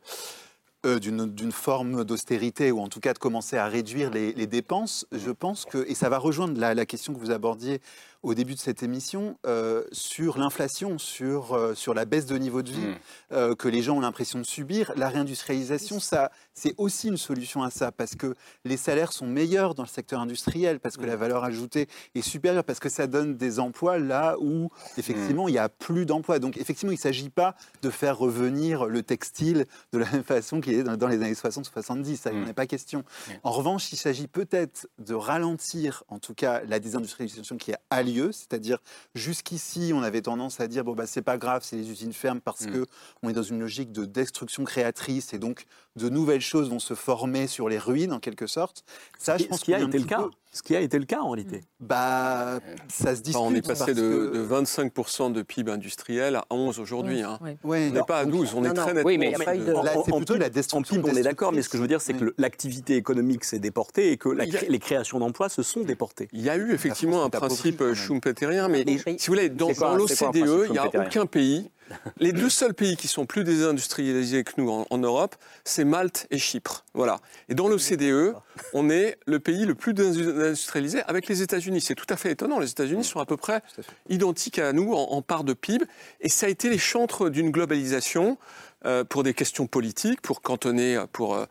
euh, 0.86 0.98
d'une 0.98 1.26
d'une 1.26 1.52
forme 1.52 2.06
d'austérité 2.06 2.72
ou 2.72 2.80
en 2.80 2.88
tout 2.88 3.02
cas 3.02 3.12
de 3.14 3.20
commencer 3.20 3.58
à 3.58 3.68
réduire 3.68 4.12
les, 4.12 4.32
les 4.32 4.48
dépenses, 4.48 5.06
je 5.12 5.30
pense 5.32 5.66
que, 5.66 5.80
et 5.90 5.94
ça 5.94 6.08
va 6.08 6.18
rejoindre 6.18 6.58
la, 6.58 6.74
la 6.74 6.86
question 6.86 7.14
que 7.14 7.20
vous 7.20 7.32
abordiez 7.32 7.82
au 8.22 8.34
début 8.34 8.54
de 8.54 8.60
cette 8.60 8.84
émission, 8.84 9.38
euh, 9.46 9.84
sur 9.92 10.38
l'inflation, 10.38 10.98
sur, 10.98 11.54
euh, 11.54 11.74
sur 11.74 11.94
la 11.94 12.04
baisse 12.06 12.26
de 12.26 12.38
niveau 12.38 12.62
de 12.62 12.70
vie 12.70 12.80
Mm. 12.80 12.96
euh, 13.32 13.56
que 13.56 13.68
les 13.68 13.82
gens 13.82 13.98
ont 13.98 14.02
l'impression 14.02 14.40
de 14.40 14.44
subir. 14.44 14.92
La 14.96 15.10
réindustrialisation, 15.10 16.00
ça, 16.00 16.32
c'est 16.54 16.74
aussi 16.78 17.08
une 17.08 17.18
solution 17.18 17.64
à 17.64 17.70
ça, 17.70 17.92
parce 17.92 18.16
que 18.16 18.36
les 18.66 18.76
salaires 18.78 19.14
sont 19.14 19.28
meilleurs 19.28 19.74
dans 19.76 19.84
le 19.84 19.88
secteur 19.88 20.20
industriel, 20.20 20.80
parce 20.80 20.98
que 20.98 21.06
la 21.06 21.16
valeur 21.16 21.44
ajoutée 21.44 21.88
est 22.16 22.22
supérieure, 22.22 22.64
parce 22.64 22.80
que 22.80 22.90
ça 22.90 23.08
donne 23.08 23.38
des 23.38 23.60
emplois 23.60 24.00
là 24.00 24.36
où, 24.40 24.70
effectivement, 24.98 25.48
il 25.48 25.54
n'y 25.54 25.58
a 25.58 25.70
plus 25.70 26.06
d'emplois. 26.06 26.40
Donc, 26.40 26.58
effectivement, 26.58 26.92
il 26.92 26.96
ne 26.96 27.02
s'agit 27.02 27.30
pas 27.30 27.56
de 27.82 27.90
faire 27.90 28.18
revenir 28.18 28.86
le 28.86 29.02
textile 29.02 29.66
de 29.94 29.98
la 30.00 30.10
même 30.12 30.24
façon 30.24 30.60
qu'il 30.60 30.74
est 30.74 30.84
dans, 30.84 30.98
dans 30.98 31.08
les 31.08 31.18
années 31.18 31.34
60-70, 31.34 32.18
ça, 32.18 32.32
il 32.32 32.42
n'en 32.42 32.48
est 32.48 32.54
pas 32.54 32.68
question. 32.68 33.04
En 33.44 33.52
revanche, 33.52 33.92
il 33.94 33.98
s'agit 33.98 34.28
peut-être 34.28 34.88
de 34.98 35.14
ralentir, 35.14 36.04
en 36.10 36.20
tout 36.20 36.34
cas, 36.34 36.62
la 36.66 36.80
désindustrialisation 36.80 37.58
qui 37.58 37.74
a 37.74 37.80
lieu, 38.14 38.32
c'est-à-dire 38.32 38.80
jusqu'ici, 39.16 39.92
on 39.94 40.02
avait 40.02 40.22
tendance 40.22 40.60
à 40.60 40.68
dire 40.68 40.84
bon 40.84 40.94
bah 40.94 41.06
c'est 41.08 41.22
pas 41.22 41.38
grave, 41.38 41.62
c'est 41.64 41.76
les 41.76 41.90
usines 41.92 42.14
fermes 42.14 42.42
parce 42.42 42.62
Mm. 42.62 42.72
que 42.72 42.86
on 43.24 43.30
est 43.30 43.34
dans 43.34 43.44
une 43.44 43.60
logique 43.60 43.92
de 43.92 44.06
destruction 44.06 44.64
créatrice 44.64 45.34
et 45.34 45.40
donc 45.40 45.66
de 45.96 46.10
nouvelles 46.10 46.42
choses 46.42 46.70
vont 46.70 46.80
se 46.80 46.94
former 46.94 47.48
sur 47.48 47.70
les 47.70 47.78
ruines 47.78 48.14
en 48.14 48.20
quelque 48.20 48.48
sorte. 48.48 48.84
Ça, 49.18 49.38
je 49.38 49.46
pense 49.46 49.62
qui 49.62 49.74
a 49.74 49.80
été 49.82 49.98
le 50.00 50.06
cas. 50.06 50.24
peu- 50.24 50.30
Ce 50.60 50.64
qui 50.64 50.76
a 50.76 50.82
été 50.82 51.00
le 51.00 51.06
cas 51.06 51.22
en 51.22 51.30
réalité. 51.30 51.62
Bah, 51.80 52.60
ça 52.90 53.16
se 53.16 53.22
discute. 53.22 53.38
Enfin, 53.38 53.50
on 53.50 53.56
est 53.56 53.66
passé 53.66 53.86
parce 53.86 53.94
de, 53.94 54.02
que- 54.02 54.34
de 54.38 54.44
25% 54.44 55.32
de 55.32 55.42
PIB 55.42 55.72
industriel 55.72 56.36
à 56.36 56.44
11 56.50 56.80
aujourd'hui. 56.82 57.22
hein. 57.22 57.40
On 57.64 57.74
n'est 57.78 58.04
pas 58.04 58.20
à 58.20 58.26
12, 58.26 58.54
on 58.58 58.66
est 58.66 58.74
très 58.74 58.88
nettement. 58.94 59.04
Oui, 59.06 59.18
mais 59.18 59.28
en 59.34 59.40
dessous 59.40 59.66
de- 59.66 59.72
Là, 59.72 59.92
c'est 60.04 60.12
en 60.12 60.18
plutôt 60.18 60.34
PIB, 60.34 60.40
la 60.40 60.48
en 60.48 60.50
destruction 60.50 60.96
PIB, 60.98 61.10
on 61.14 61.16
est 61.16 61.24
d'accord, 61.24 61.54
mais 61.54 61.62
ce 61.62 61.70
que 61.70 61.78
je 61.78 61.82
veux 61.82 61.88
dire, 61.88 62.02
c'est 62.02 62.14
que 62.14 62.34
l'activité 62.38 62.98
économique 62.98 63.46
s'est 63.46 63.60
déportée 63.60 64.12
et 64.12 64.18
que 64.18 64.28
la 64.28 64.44
a- 64.44 64.48
les 64.68 64.80
créations 64.80 65.20
d'emplois 65.20 65.48
se 65.48 65.64
sont 65.64 65.80
déportées. 65.82 66.28
Il 66.34 66.42
y 66.42 66.50
a 66.50 66.58
eu 66.58 66.74
effectivement 66.74 67.24
un 67.24 67.30
principe 67.30 67.80
même. 67.80 67.94
schumpeterien, 67.96 68.68
mais 68.68 68.84
si 69.18 69.28
vous 69.28 69.34
voulez, 69.34 69.48
dans, 69.48 69.70
l'OCDE, 69.96 70.66
il 70.68 70.72
n'y 70.74 70.78
a 70.78 70.88
aucun 70.88 71.26
pays. 71.26 71.70
Les 72.20 72.32
deux 72.32 72.50
seuls 72.50 72.74
pays 72.74 72.96
qui 72.96 73.08
sont 73.08 73.26
plus 73.26 73.44
désindustrialisés 73.44 74.44
que 74.44 74.54
nous 74.58 74.70
en, 74.70 74.86
en 74.90 74.98
Europe, 74.98 75.36
c'est 75.64 75.84
Malte 75.84 76.28
et 76.32 76.38
Chypre. 76.38 76.86
Voilà. 76.94 77.20
Et 77.48 77.56
dans 77.56 77.68
l'OCDE, 77.68 78.36
on 78.74 78.90
est 78.90 79.18
le 79.26 79.40
pays 79.40 79.66
le 79.66 79.76
plus 79.76 79.94
désindustrialisé 79.94 81.02
avec 81.08 81.28
les 81.28 81.42
États-Unis. 81.42 81.82
C'est 81.82 81.96
tout 81.96 82.08
à 82.10 82.18
fait 82.18 82.32
étonnant. 82.32 82.60
Les 82.60 82.70
États-Unis 82.70 83.04
sont 83.04 83.20
à 83.20 83.26
peu 83.26 83.38
près 83.38 83.62
identiques 84.10 84.60
à 84.60 84.74
nous 84.74 84.94
en, 84.94 85.12
en 85.12 85.22
part 85.22 85.44
de 85.44 85.54
PIB. 85.54 85.86
Et 86.22 86.30
ça 86.30 86.46
a 86.46 86.50
été 86.50 86.70
les 86.70 86.78
chantres 86.78 87.30
d'une 87.30 87.52
globalisation 87.52 88.38
euh, 88.86 89.04
pour 89.04 89.24
des 89.24 89.34
questions 89.34 89.68
politiques, 89.68 90.22
pour 90.22 90.42
cantonner, 90.42 91.04
pour 91.12 91.36
euh, 91.36 91.46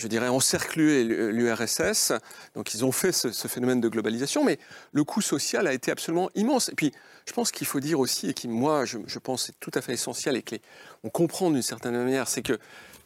je 0.00 0.08
dirais, 0.08 0.28
encercler 0.28 1.04
l'URSS. 1.04 2.12
Donc 2.54 2.74
ils 2.74 2.84
ont 2.84 2.92
fait 2.92 3.12
ce, 3.12 3.48
phénomène 3.48 3.80
de 3.80 3.88
globalisation, 3.88 4.44
mais 4.44 4.58
le 4.92 5.04
coût 5.04 5.20
social 5.20 5.66
a 5.66 5.72
été 5.72 5.90
absolument 5.90 6.30
immense. 6.34 6.70
Et 6.70 6.74
puis, 6.74 6.92
je 7.26 7.32
pense 7.32 7.50
qu'il 7.52 7.66
faut 7.66 7.80
dire 7.80 8.00
aussi, 8.00 8.30
et 8.30 8.34
qui, 8.34 8.48
moi, 8.48 8.84
je, 8.86 9.18
pense, 9.18 9.50
est 9.50 9.54
tout 9.60 9.70
à 9.74 9.82
fait 9.82 9.92
essentiel 9.92 10.36
et 10.36 10.42
que 10.42 10.54
les- 10.54 10.62
on 11.04 11.10
comprend 11.10 11.50
d'une 11.50 11.62
certaine 11.62 11.92
manière, 11.92 12.28
c'est 12.28 12.42
que 12.42 12.58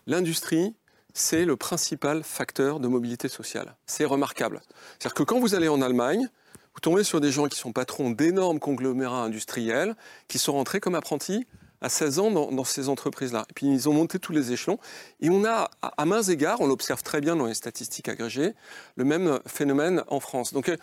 l'industrie, 0.07 0.75
c'est 1.15 1.45
le 1.45 1.57
principal 1.57 2.23
facteur 2.23 2.79
de 2.79 2.89
mobilité 2.89 3.29
sociale. 3.29 3.75
C'est 3.87 4.05
remarquable. 4.05 4.61
C'est-à-dire 4.99 5.15
que 5.15 5.23
quand 5.25 5.41
vous 5.41 5.55
allez 5.55 5.69
en 5.69 5.83
Allemagne, 5.83 6.29
vous 6.75 6.81
tombez 6.81 7.05
sur 7.05 7.21
des 7.21 7.33
gens 7.33 7.49
qui 7.49 7.59
sont 7.59 7.73
patrons 7.73 8.11
d'énormes 8.11 8.61
conglomérats 8.61 9.23
industriels, 9.23 9.97
qui 10.29 10.39
sont 10.39 10.53
rentrés 10.53 10.81
comme 10.81 10.95
apprentis 10.95 11.47
à 11.85 11.89
16 11.89 12.19
ans 12.19 12.31
dans, 12.31 12.51
dans 12.51 12.65
ces 12.65 12.89
entreprises-là. 12.89 13.45
Et 13.51 13.53
puis 13.55 13.67
ils 13.67 13.89
ont 13.89 13.93
monté 13.93 14.19
tous 14.19 14.33
les 14.33 14.53
échelons. 14.53 14.79
Et 15.21 15.31
on 15.31 15.45
a, 15.45 15.71
à, 15.83 15.89
à 16.03 16.05
mains 16.05 16.23
égards, 16.23 16.61
on 16.61 16.67
l'observe 16.67 17.03
très 17.03 17.21
bien 17.21 17.37
dans 17.37 17.47
les 17.47 17.55
statistiques 17.55 18.09
agrégées, 18.09 18.55
le 18.97 19.05
même 19.05 19.39
phénomène 19.47 20.03
en 20.09 20.21
France. 20.21 20.53
Donc 20.53 20.69
euh, 20.69 20.77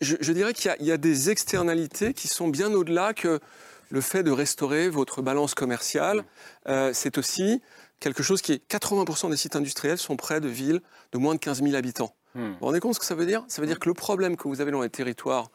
je, 0.00 0.16
je 0.20 0.32
dirais 0.32 0.52
qu'il 0.54 0.66
y 0.66 0.70
a- 0.70 0.76
il 0.80 0.86
y, 0.86 0.92
a 0.92 0.96
des 0.96 1.30
externalités 1.30 2.14
qui 2.14 2.28
sont 2.28 2.48
bien 2.48 2.72
au-delà 2.72 3.14
que 3.14 3.40
le 3.90 4.00
fait 4.00 4.22
de 4.22 4.30
restaurer 4.30 4.88
votre 4.88 5.22
balance 5.22 5.54
commerciale. 5.54 6.24
Euh, 6.68 6.90
C'est 6.94 7.16
aussi 7.18 7.60
quelque 8.00 8.22
chose 8.22 8.42
qui 8.42 8.52
est 8.52 8.62
80% 8.70 9.30
des 9.30 9.36
sites 9.36 9.56
industriels 9.56 9.98
sont 9.98 10.16
près 10.16 10.40
de 10.40 10.48
villes 10.48 10.80
de 11.12 11.18
moins 11.18 11.34
de 11.34 11.40
15 11.40 11.62
000 11.62 11.74
habitants. 11.74 12.14
Hmm. 12.34 12.40
Vous 12.48 12.54
vous 12.60 12.66
rendez 12.66 12.80
compte 12.80 12.94
ce 12.94 13.00
que 13.00 13.06
ça 13.06 13.14
veut 13.16 13.26
dire? 13.26 13.44
Ça 13.48 13.60
veut 13.62 13.66
dire 13.66 13.78
que 13.80 13.88
le 13.88 13.94
problème 13.94 14.36
que 14.36 14.46
vous 14.46 14.60
avez 14.60 14.70
dans 14.70 14.82
les 14.82 14.90
territoires 14.90 15.50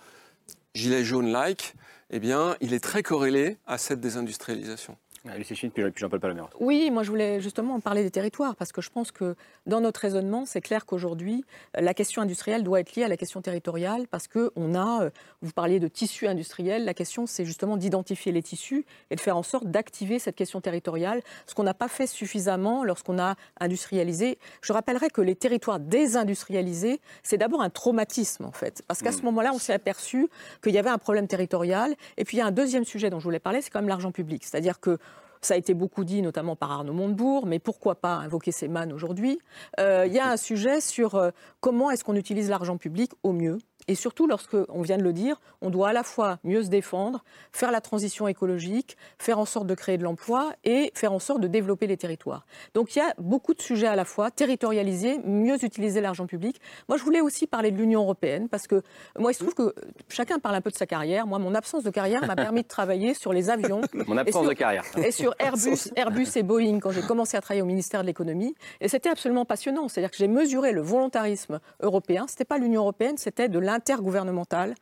gilets 0.73 1.03
jaunes-like, 1.05 1.75
eh 2.15 2.19
bien, 2.19 2.55
il 2.61 2.75
est 2.75 2.79
très 2.79 3.01
corrélé 3.01 3.57
à 3.65 3.79
cette 3.79 3.99
désindustrialisation. 3.99 4.97
Lucie 5.37 5.69
puis 5.69 5.83
Jean-Paul 5.95 6.19
Palomero. 6.19 6.49
Oui, 6.59 6.91
moi 6.91 7.03
je 7.03 7.09
voulais 7.09 7.39
justement 7.39 7.79
parler 7.79 8.03
des 8.03 8.11
territoires 8.11 8.57
parce 8.57 8.73
que 8.73 8.81
je 8.81 8.89
pense 8.89 9.11
que 9.11 9.35
dans 9.65 9.79
notre 9.79 10.01
raisonnement, 10.01 10.45
c'est 10.45 10.59
clair 10.59 10.85
qu'aujourd'hui, 10.85 11.45
la 11.75 11.93
question 11.93 12.21
industrielle 12.21 12.61
doit 12.63 12.81
être 12.81 12.93
liée 12.95 13.05
à 13.05 13.07
la 13.07 13.15
question 13.15 13.41
territoriale 13.41 14.05
parce 14.09 14.27
que 14.27 14.51
on 14.57 14.75
a, 14.75 15.03
euh, 15.03 15.09
vous 15.41 15.53
parliez 15.53 15.79
de 15.79 15.87
tissus 15.87 16.27
industriels, 16.27 16.83
la 16.83 16.93
question 16.93 17.25
c'est 17.25 17.45
justement 17.45 17.77
d'identifier 17.77 18.33
les 18.33 18.43
tissus 18.43 18.85
et 19.11 19.15
de 19.15 19.21
faire 19.21 19.37
en 19.37 19.43
sorte 19.43 19.65
d'activer 19.67 20.19
cette 20.19 20.35
question 20.35 20.59
territoriale, 20.59 21.21
ce 21.47 21.55
qu'on 21.55 21.63
n'a 21.63 21.73
pas 21.73 21.87
fait 21.87 22.07
suffisamment 22.07 22.83
lorsqu'on 22.83 23.17
a 23.17 23.35
industrialisé. 23.61 24.37
Je 24.61 24.73
rappellerai 24.73 25.09
que 25.09 25.21
les 25.21 25.35
territoires 25.35 25.79
désindustrialisés, 25.79 26.99
c'est 27.23 27.37
d'abord 27.37 27.61
un 27.61 27.69
traumatisme 27.69 28.43
en 28.43 28.51
fait, 28.51 28.83
parce 28.89 29.01
qu'à 29.01 29.13
ce 29.13 29.21
moment-là, 29.21 29.51
on 29.53 29.59
s'est 29.59 29.73
aperçu 29.73 30.27
qu'il 30.61 30.73
y 30.73 30.77
avait 30.77 30.89
un 30.89 30.97
problème 30.97 31.27
territorial. 31.27 31.95
Et 32.17 32.25
puis 32.25 32.37
il 32.37 32.39
y 32.41 32.43
a 32.43 32.45
un 32.45 32.51
deuxième 32.51 32.83
sujet 32.83 33.09
dont 33.09 33.19
je 33.19 33.23
voulais 33.23 33.39
parler, 33.39 33.61
c'est 33.61 33.69
quand 33.69 33.79
même 33.79 33.87
l'argent 33.87 34.11
public, 34.11 34.43
c'est-à-dire 34.43 34.81
que 34.81 34.97
ça 35.45 35.55
a 35.55 35.57
été 35.57 35.73
beaucoup 35.73 36.03
dit, 36.03 36.21
notamment 36.21 36.55
par 36.55 36.71
Arnaud 36.71 36.93
Montebourg, 36.93 37.45
mais 37.45 37.59
pourquoi 37.59 37.95
pas 37.95 38.15
invoquer 38.15 38.51
ces 38.51 38.67
mannes 38.67 38.93
aujourd'hui? 38.93 39.39
Euh, 39.79 40.05
Il 40.07 40.13
y 40.13 40.19
a 40.19 40.29
un 40.29 40.37
sujet 40.37 40.81
sur 40.81 41.15
euh, 41.15 41.31
comment 41.59 41.91
est-ce 41.91 42.03
qu'on 42.03 42.15
utilise 42.15 42.49
l'argent 42.49 42.77
public 42.77 43.11
au 43.23 43.33
mieux? 43.33 43.59
Et 43.87 43.95
surtout, 43.95 44.27
lorsque, 44.27 44.55
on 44.69 44.81
vient 44.81 44.97
de 44.97 45.03
le 45.03 45.13
dire, 45.13 45.39
on 45.61 45.69
doit 45.69 45.89
à 45.89 45.93
la 45.93 46.03
fois 46.03 46.39
mieux 46.43 46.63
se 46.63 46.69
défendre, 46.69 47.23
faire 47.51 47.71
la 47.71 47.81
transition 47.81 48.27
écologique, 48.27 48.97
faire 49.19 49.39
en 49.39 49.45
sorte 49.45 49.67
de 49.67 49.75
créer 49.75 49.97
de 49.97 50.03
l'emploi 50.03 50.53
et 50.63 50.91
faire 50.95 51.11
en 51.13 51.19
sorte 51.19 51.41
de 51.41 51.47
développer 51.47 51.87
les 51.87 51.97
territoires. 51.97 52.45
Donc 52.73 52.95
il 52.95 52.99
y 52.99 53.01
a 53.01 53.13
beaucoup 53.17 53.53
de 53.53 53.61
sujets 53.61 53.87
à 53.87 53.95
la 53.95 54.05
fois, 54.05 54.31
territorialiser, 54.31 55.19
mieux 55.25 55.63
utiliser 55.63 56.01
l'argent 56.01 56.27
public. 56.27 56.59
Moi, 56.87 56.97
je 56.97 57.03
voulais 57.03 57.21
aussi 57.21 57.47
parler 57.47 57.71
de 57.71 57.77
l'Union 57.77 58.01
européenne, 58.01 58.47
parce 58.49 58.67
que 58.67 58.81
moi, 59.19 59.31
il 59.31 59.35
se 59.35 59.39
trouve 59.43 59.53
que 59.55 59.73
chacun 60.09 60.39
parle 60.39 60.55
un 60.55 60.61
peu 60.61 60.69
de 60.71 60.75
sa 60.75 60.85
carrière. 60.85 61.27
Moi, 61.27 61.39
mon 61.39 61.53
absence 61.55 61.83
de 61.83 61.89
carrière 61.89 62.25
m'a 62.25 62.35
permis 62.35 62.63
de 62.63 62.67
travailler 62.67 63.13
sur 63.13 63.33
les 63.33 63.49
avions. 63.49 63.81
Mon 64.07 64.17
absence 64.17 64.41
sur- 64.41 64.49
de 64.49 64.55
carrière. 64.55 64.83
Et 64.97 65.11
sur 65.11 65.33
Airbus, 65.39 65.91
Airbus 65.95 66.27
et 66.35 66.43
Boeing, 66.43 66.79
quand 66.79 66.91
j'ai 66.91 67.01
commencé 67.01 67.37
à 67.37 67.41
travailler 67.41 67.61
au 67.61 67.65
ministère 67.65 68.01
de 68.01 68.07
l'économie. 68.07 68.55
Et 68.81 68.87
c'était 68.87 69.09
absolument 69.09 69.45
passionnant. 69.45 69.87
C'est-à-dire 69.87 70.11
que 70.11 70.17
j'ai 70.17 70.27
mesuré 70.27 70.71
le 70.71 70.81
volontarisme 70.81 71.59
européen. 71.81 72.25
Ce 72.27 72.33
n'était 72.33 72.45
pas 72.45 72.57
l'Union 72.57 72.81
européenne, 72.81 73.17
c'était 73.17 73.49
de 73.49 73.59
l'intergouvernemental. 73.73 74.75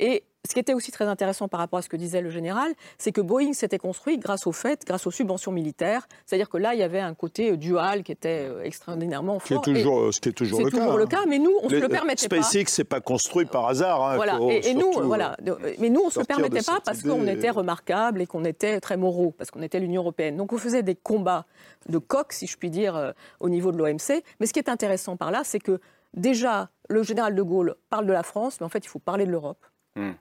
Et 0.00 0.24
ce 0.48 0.54
qui 0.54 0.60
était 0.60 0.72
aussi 0.72 0.92
très 0.92 1.04
intéressant 1.04 1.48
par 1.48 1.60
rapport 1.60 1.80
à 1.80 1.82
ce 1.82 1.88
que 1.88 1.96
disait 1.96 2.22
le 2.22 2.30
général, 2.30 2.72
c'est 2.96 3.12
que 3.12 3.20
Boeing 3.20 3.52
s'était 3.52 3.76
construit 3.78 4.18
grâce 4.18 4.46
au 4.46 4.52
fait, 4.52 4.82
grâce 4.86 5.06
aux 5.06 5.10
subventions 5.10 5.52
militaires. 5.52 6.06
C'est-à-dire 6.24 6.48
que 6.48 6.56
là, 6.56 6.74
il 6.74 6.80
y 6.80 6.82
avait 6.82 7.00
un 7.00 7.12
côté 7.12 7.50
euh, 7.50 7.56
dual 7.56 8.02
qui 8.02 8.12
était 8.12 8.46
euh, 8.48 8.62
extraordinairement 8.62 9.40
Ce 9.40 9.44
qui 9.46 9.52
est 9.52 9.56
fort. 9.56 9.64
toujours, 9.64 10.08
Et 10.08 10.12
ce 10.12 10.20
qui 10.20 10.28
est 10.30 10.32
toujours 10.32 10.60
le 10.64 10.70
cas. 10.70 10.96
le 10.96 11.06
cas, 11.06 11.18
mais 11.28 11.38
nous, 11.38 11.52
on 11.62 11.66
ne 11.68 11.70
se 11.74 11.80
le 11.80 11.88
permettait 11.88 12.28
pas. 12.28 12.40
SpaceX, 12.40 12.64
c'est 12.68 12.84
pas 12.84 13.00
construit 13.00 13.44
par 13.46 13.66
hasard. 13.66 14.02
hein, 14.02 14.16
Voilà. 14.16 14.38
Et, 14.48 14.70
et 14.70 14.74
nous, 14.74 14.90
voilà. 15.02 15.36
euh, 15.46 15.56
Mais 15.80 15.90
nous, 15.90 16.00
on 16.02 16.06
ne 16.06 16.10
se 16.12 16.20
le 16.20 16.24
permettait 16.24 16.62
pas 16.62 16.78
parce 16.82 17.02
qu'on 17.02 17.26
euh, 17.26 17.32
était 17.34 17.50
remarquable 17.50 18.22
et 18.22 18.26
qu'on 18.26 18.44
était 18.44 18.80
très 18.80 18.96
moraux, 18.96 19.34
parce 19.36 19.50
qu'on 19.50 19.62
était 19.62 19.80
l'Union 19.80 20.02
européenne. 20.02 20.36
Donc 20.36 20.52
on 20.52 20.58
faisait 20.58 20.84
des 20.84 20.94
combats 20.94 21.44
de 21.88 21.98
coq, 21.98 22.32
si 22.32 22.46
je 22.46 22.56
puis 22.56 22.70
dire, 22.70 22.96
euh, 22.96 23.10
au 23.40 23.48
niveau 23.50 23.70
de 23.72 23.76
l'OMC. 23.76 24.22
Mais 24.40 24.46
ce 24.46 24.52
qui 24.54 24.60
est 24.60 24.70
intéressant 24.70 25.16
par 25.16 25.30
là, 25.30 25.42
c'est 25.44 25.58
que 25.60 25.80
déjà, 26.14 26.70
le 26.88 27.02
général 27.02 27.34
de 27.34 27.42
Gaulle 27.42 27.74
parle 27.90 28.06
de 28.06 28.12
la 28.12 28.22
France, 28.22 28.60
mais 28.60 28.66
en 28.66 28.68
fait, 28.68 28.84
il 28.84 28.88
faut 28.88 28.98
parler 28.98 29.26
de 29.26 29.30
l'Europe. 29.30 29.64
Hmm. 29.96 30.12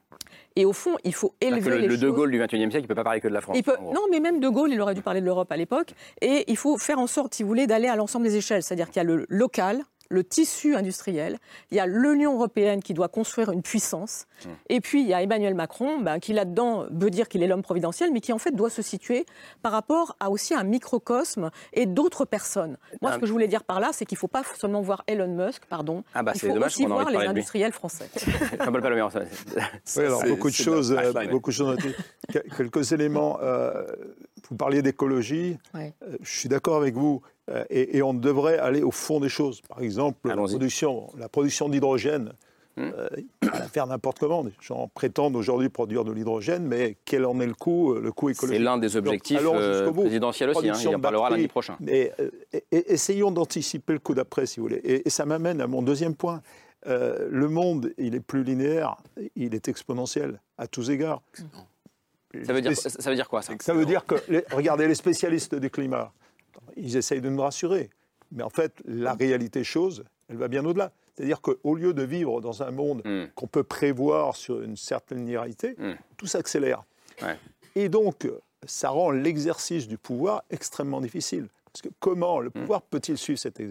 Et 0.56 0.66
au 0.66 0.74
fond, 0.74 0.96
il 1.04 1.14
faut 1.14 1.36
élever 1.40 1.70
le, 1.70 1.78
les 1.78 1.88
le 1.88 1.98
De. 1.98 2.10
Gaulle 2.10 2.32
du 2.32 2.40
XXIe 2.40 2.58
siècle, 2.58 2.78
il 2.80 2.82
ne 2.82 2.88
peut 2.88 2.96
pas 2.96 3.04
parler 3.04 3.22
que 3.22 3.28
de 3.28 3.34
la 3.34 3.42
France. 3.42 3.56
Il 3.58 3.64
peut- 3.64 3.78
non, 3.80 4.02
mais 4.10 4.20
même 4.20 4.40
De 4.40 4.50
Gaulle, 4.50 4.72
il 4.74 4.82
aurait 4.82 4.96
dû 4.96 5.02
parler 5.04 5.22
de 5.22 5.26
l'Europe 5.26 5.52
à 5.52 5.58
l'époque. 5.58 5.94
Et 6.22 6.46
il 6.52 6.58
faut 6.58 6.78
faire 6.78 6.98
en 6.98 7.06
sorte, 7.08 7.36
si 7.36 7.44
vous 7.44 7.50
voulez, 7.50 7.68
d'aller 7.68 7.88
à 7.88 7.96
l'ensemble 7.96 8.26
des 8.26 8.36
échelles. 8.38 8.64
C'est-à-dire 8.64 8.88
qu'il 8.88 8.98
y 8.98 9.00
a 9.02 9.04
le 9.04 9.26
local, 9.30 9.84
le 10.10 10.24
tissu 10.24 10.76
industriel, 10.76 11.38
il 11.72 11.78
y 11.78 11.80
a 11.80 11.86
l'Union 11.86 12.34
européenne 12.36 12.82
qui 12.82 12.94
doit 12.94 13.08
construire 13.10 13.52
une 13.52 13.62
puissance, 13.62 14.26
Hum. 14.46 14.52
et 14.70 14.82
puis 14.82 15.02
il 15.02 15.08
y 15.08 15.14
a 15.16 15.22
Emmanuel 15.24 15.56
Macron 15.56 16.00
ben, 16.00 16.20
qui 16.20 16.32
là-dedans 16.32 16.86
veut 16.92 17.10
dire 17.10 17.28
qu'il 17.28 17.42
est 17.42 17.48
l'homme 17.48 17.64
providentiel, 17.64 18.12
mais 18.14 18.22
qui 18.22 18.32
en 18.34 18.38
fait 18.38 18.52
doit 18.52 18.70
se 18.70 18.82
situer 18.84 19.26
par 19.64 19.72
rapport 19.72 20.16
à 20.20 20.30
aussi 20.30 20.54
un 20.54 20.64
microcosme 20.64 21.50
et 21.74 21.86
d'autres 21.88 22.24
personnes. 22.26 22.78
Moi, 23.02 23.12
Ah. 23.12 23.16
ce 23.16 23.20
que 23.20 23.26
je 23.26 23.32
voulais 23.32 23.48
dire 23.48 23.64
par 23.64 23.80
là, 23.80 23.90
c'est 23.94 24.06
qu'il 24.06 24.16
ne 24.16 24.20
faut 24.20 24.28
pas 24.28 24.44
seulement 24.58 24.82
voir 24.82 25.04
Elon 25.08 25.28
Musk, 25.28 25.64
pardon, 25.66 26.04
Ah 26.14 26.22
bah, 26.24 26.34
il 26.36 26.40
faut 26.42 26.48
dommage 26.48 26.74
aussi 26.74 26.86
voir 26.86 27.06
de 27.08 27.12
les 27.12 27.26
industriels 27.26 27.72
français. 27.72 28.10
Oui, 29.98 30.04
alors 30.06 30.22
c'est- 30.22 30.30
beaucoup 30.30 30.50
de 30.50 30.54
choses, 30.56 30.92
euh, 30.92 31.26
beaucoup 31.32 31.50
de 31.50 31.56
choses 31.56 31.78
Quelques 32.56 32.92
éléments. 32.92 33.40
euh, 33.42 33.86
vous 34.50 34.56
parliez 34.56 34.82
d'écologie, 34.82 35.58
Ouais. 35.74 35.94
euh, 36.04 36.18
je 36.22 36.38
suis 36.40 36.50
d'accord 36.50 36.78
avec 36.78 36.96
vous, 36.96 37.22
euh, 37.50 37.64
et, 37.70 37.98
et 37.98 38.02
on 38.02 38.14
devrait 38.14 38.58
aller 38.60 38.82
au 38.84 38.92
fond 38.92 39.20
des 39.20 39.30
choses. 39.30 39.62
Par 39.62 39.82
exemple, 39.82 40.28
la 40.28 40.36
production, 40.36 41.08
la 41.18 41.30
production 41.30 41.70
d'hydrogène, 41.70 42.34
Hmm. 42.80 42.92
euh, 42.96 43.10
on 43.42 43.48
va 43.48 43.58
la 43.62 43.68
faire 43.70 43.88
n'importe 43.88 44.20
comment. 44.20 44.44
Les 44.44 44.52
gens 44.62 44.88
prétendent 44.94 45.36
aujourd'hui 45.36 45.68
produire 45.68 46.04
de 46.04 46.12
l'hydrogène, 46.12 46.64
mais 46.64 46.96
quel 47.06 47.26
en 47.26 47.40
est 47.40 47.48
le 47.48 47.56
coût, 47.56 47.94
euh, 47.96 48.02
le 48.02 48.12
coût 48.12 48.30
écologique? 48.30 48.60
C'est 48.60 48.64
l'un 48.64 48.78
des 48.78 48.96
objectifs 48.96 49.40
euh, 49.44 49.90
bout. 49.90 50.02
présidentiels 50.02 50.52
aussi. 50.52 50.60
hein, 50.60 50.62
Production 50.62 50.92
il 50.92 50.96
en 50.96 51.00
parlera 51.00 51.24
batteries, 51.24 51.42
lundi 51.42 51.48
prochain. 51.48 51.76
Mais 51.80 52.12
euh, 52.20 52.30
et- 52.54 52.64
et- 52.72 52.94
essayons 52.94 53.32
d'anticiper 53.32 53.94
le 53.94 54.00
coup 54.00 54.14
d'après, 54.14 54.46
si 54.46 54.60
vous 54.60 54.68
voulez. 54.68 54.80
Et, 54.84 55.08
et 55.08 55.10
ça 55.10 55.26
m'amène 55.26 55.60
à 55.60 55.66
mon 55.66 55.82
deuxième 55.82 56.14
point. 56.14 56.44
Euh, 56.86 57.28
le 57.32 57.50
monde, 57.50 57.94
il 57.98 58.14
est 58.14 58.20
plus 58.20 58.44
linéaire, 58.44 58.98
il 59.36 59.56
est 59.56 59.68
exponentiel 59.70 60.40
à 60.60 60.68
tous 60.68 60.92
égards. 60.92 61.24
Ça 62.44 62.54
veut 62.54 62.62
dire, 62.62 62.76
ça 62.78 63.10
veut 63.10 63.16
dire 63.16 63.30
quoi 63.30 63.42
ça 63.42 63.54
Ça 63.60 63.74
veut 63.74 63.86
dire 63.86 64.06
que, 64.06 64.16
les- 64.28 64.44
regardez, 64.52 64.88
les 64.88 64.96
spécialistes 64.96 65.56
du 65.56 65.70
climat, 65.70 66.12
ils 66.76 66.96
essayent 66.98 67.22
de 67.22 67.30
nous 67.30 67.42
rassurer. 67.42 67.90
Mais 68.32 68.44
en 68.44 68.50
fait, 68.50 68.74
la 68.86 69.14
réalité 69.14 69.64
chose, 69.64 70.04
elle 70.30 70.38
va 70.38 70.48
bien 70.50 70.66
au-delà. 70.66 70.92
C'est-à-dire 71.16 71.42
qu'au 71.42 71.74
lieu 71.76 71.94
de 71.94 72.04
vivre 72.04 72.42
dans 72.42 72.62
un 72.64 72.72
monde 72.72 73.02
Hmm. 73.06 73.26
qu'on 73.34 73.48
peut 73.48 73.64
prévoir 73.64 74.36
sur 74.36 74.62
une 74.62 74.76
certaine 74.78 75.20
linéarité, 75.20 75.76
tout 76.18 76.28
s'accélère. 76.28 76.84
Ouais. 77.22 77.38
Et 77.76 77.90
donc, 77.90 78.28
ça 78.66 78.90
rend 78.90 79.10
l'exercice 79.12 79.88
du 79.88 79.98
pouvoir 79.98 80.44
extrêmement 80.50 81.00
difficile. 81.02 81.48
Parce 81.72 81.82
que 81.82 81.90
comment 82.00 82.40
Hmm. 82.40 82.44
le 82.44 82.50
pouvoir 82.50 82.82
peut-il 82.82 83.18
suivre 83.18 83.40
cette, 83.40 83.62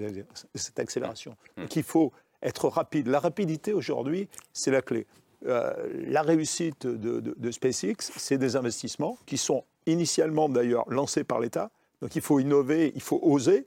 cette 0.55 0.79
accélération? 0.79 1.37
Donc 1.57 1.77
il 1.77 1.83
faut 1.83 2.13
être 2.43 2.69
rapide. 2.69 3.09
La 3.09 3.21
rapidité 3.21 3.73
aujourd'hui, 3.73 4.29
c'est 4.53 4.71
la 4.71 4.81
clé. 4.83 5.07
Euh, 5.47 5.73
la 6.09 6.23
réussite 6.23 6.87
de, 6.87 7.21
de- 7.21 7.35
de 7.37 7.51
SpaceX, 7.51 7.95
c'est 8.17 8.39
des 8.39 8.57
investissements 8.57 9.17
qui 9.27 9.39
sont 9.39 9.65
initialement 9.87 10.49
d'ailleurs 10.49 10.85
lancés 10.91 11.25
par 11.25 11.39
l'État. 11.41 11.71
Donc 12.03 12.17
il 12.17 12.23
faut 12.23 12.41
innover, 12.41 12.93
il 12.95 13.01
faut 13.03 13.21
oser, 13.23 13.67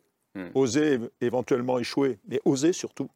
oser 0.56 1.00
éventuellement 1.22 1.80
échouer, 1.80 2.20
mais 2.28 2.40
oser 2.46 2.74
surtout. 2.74 3.10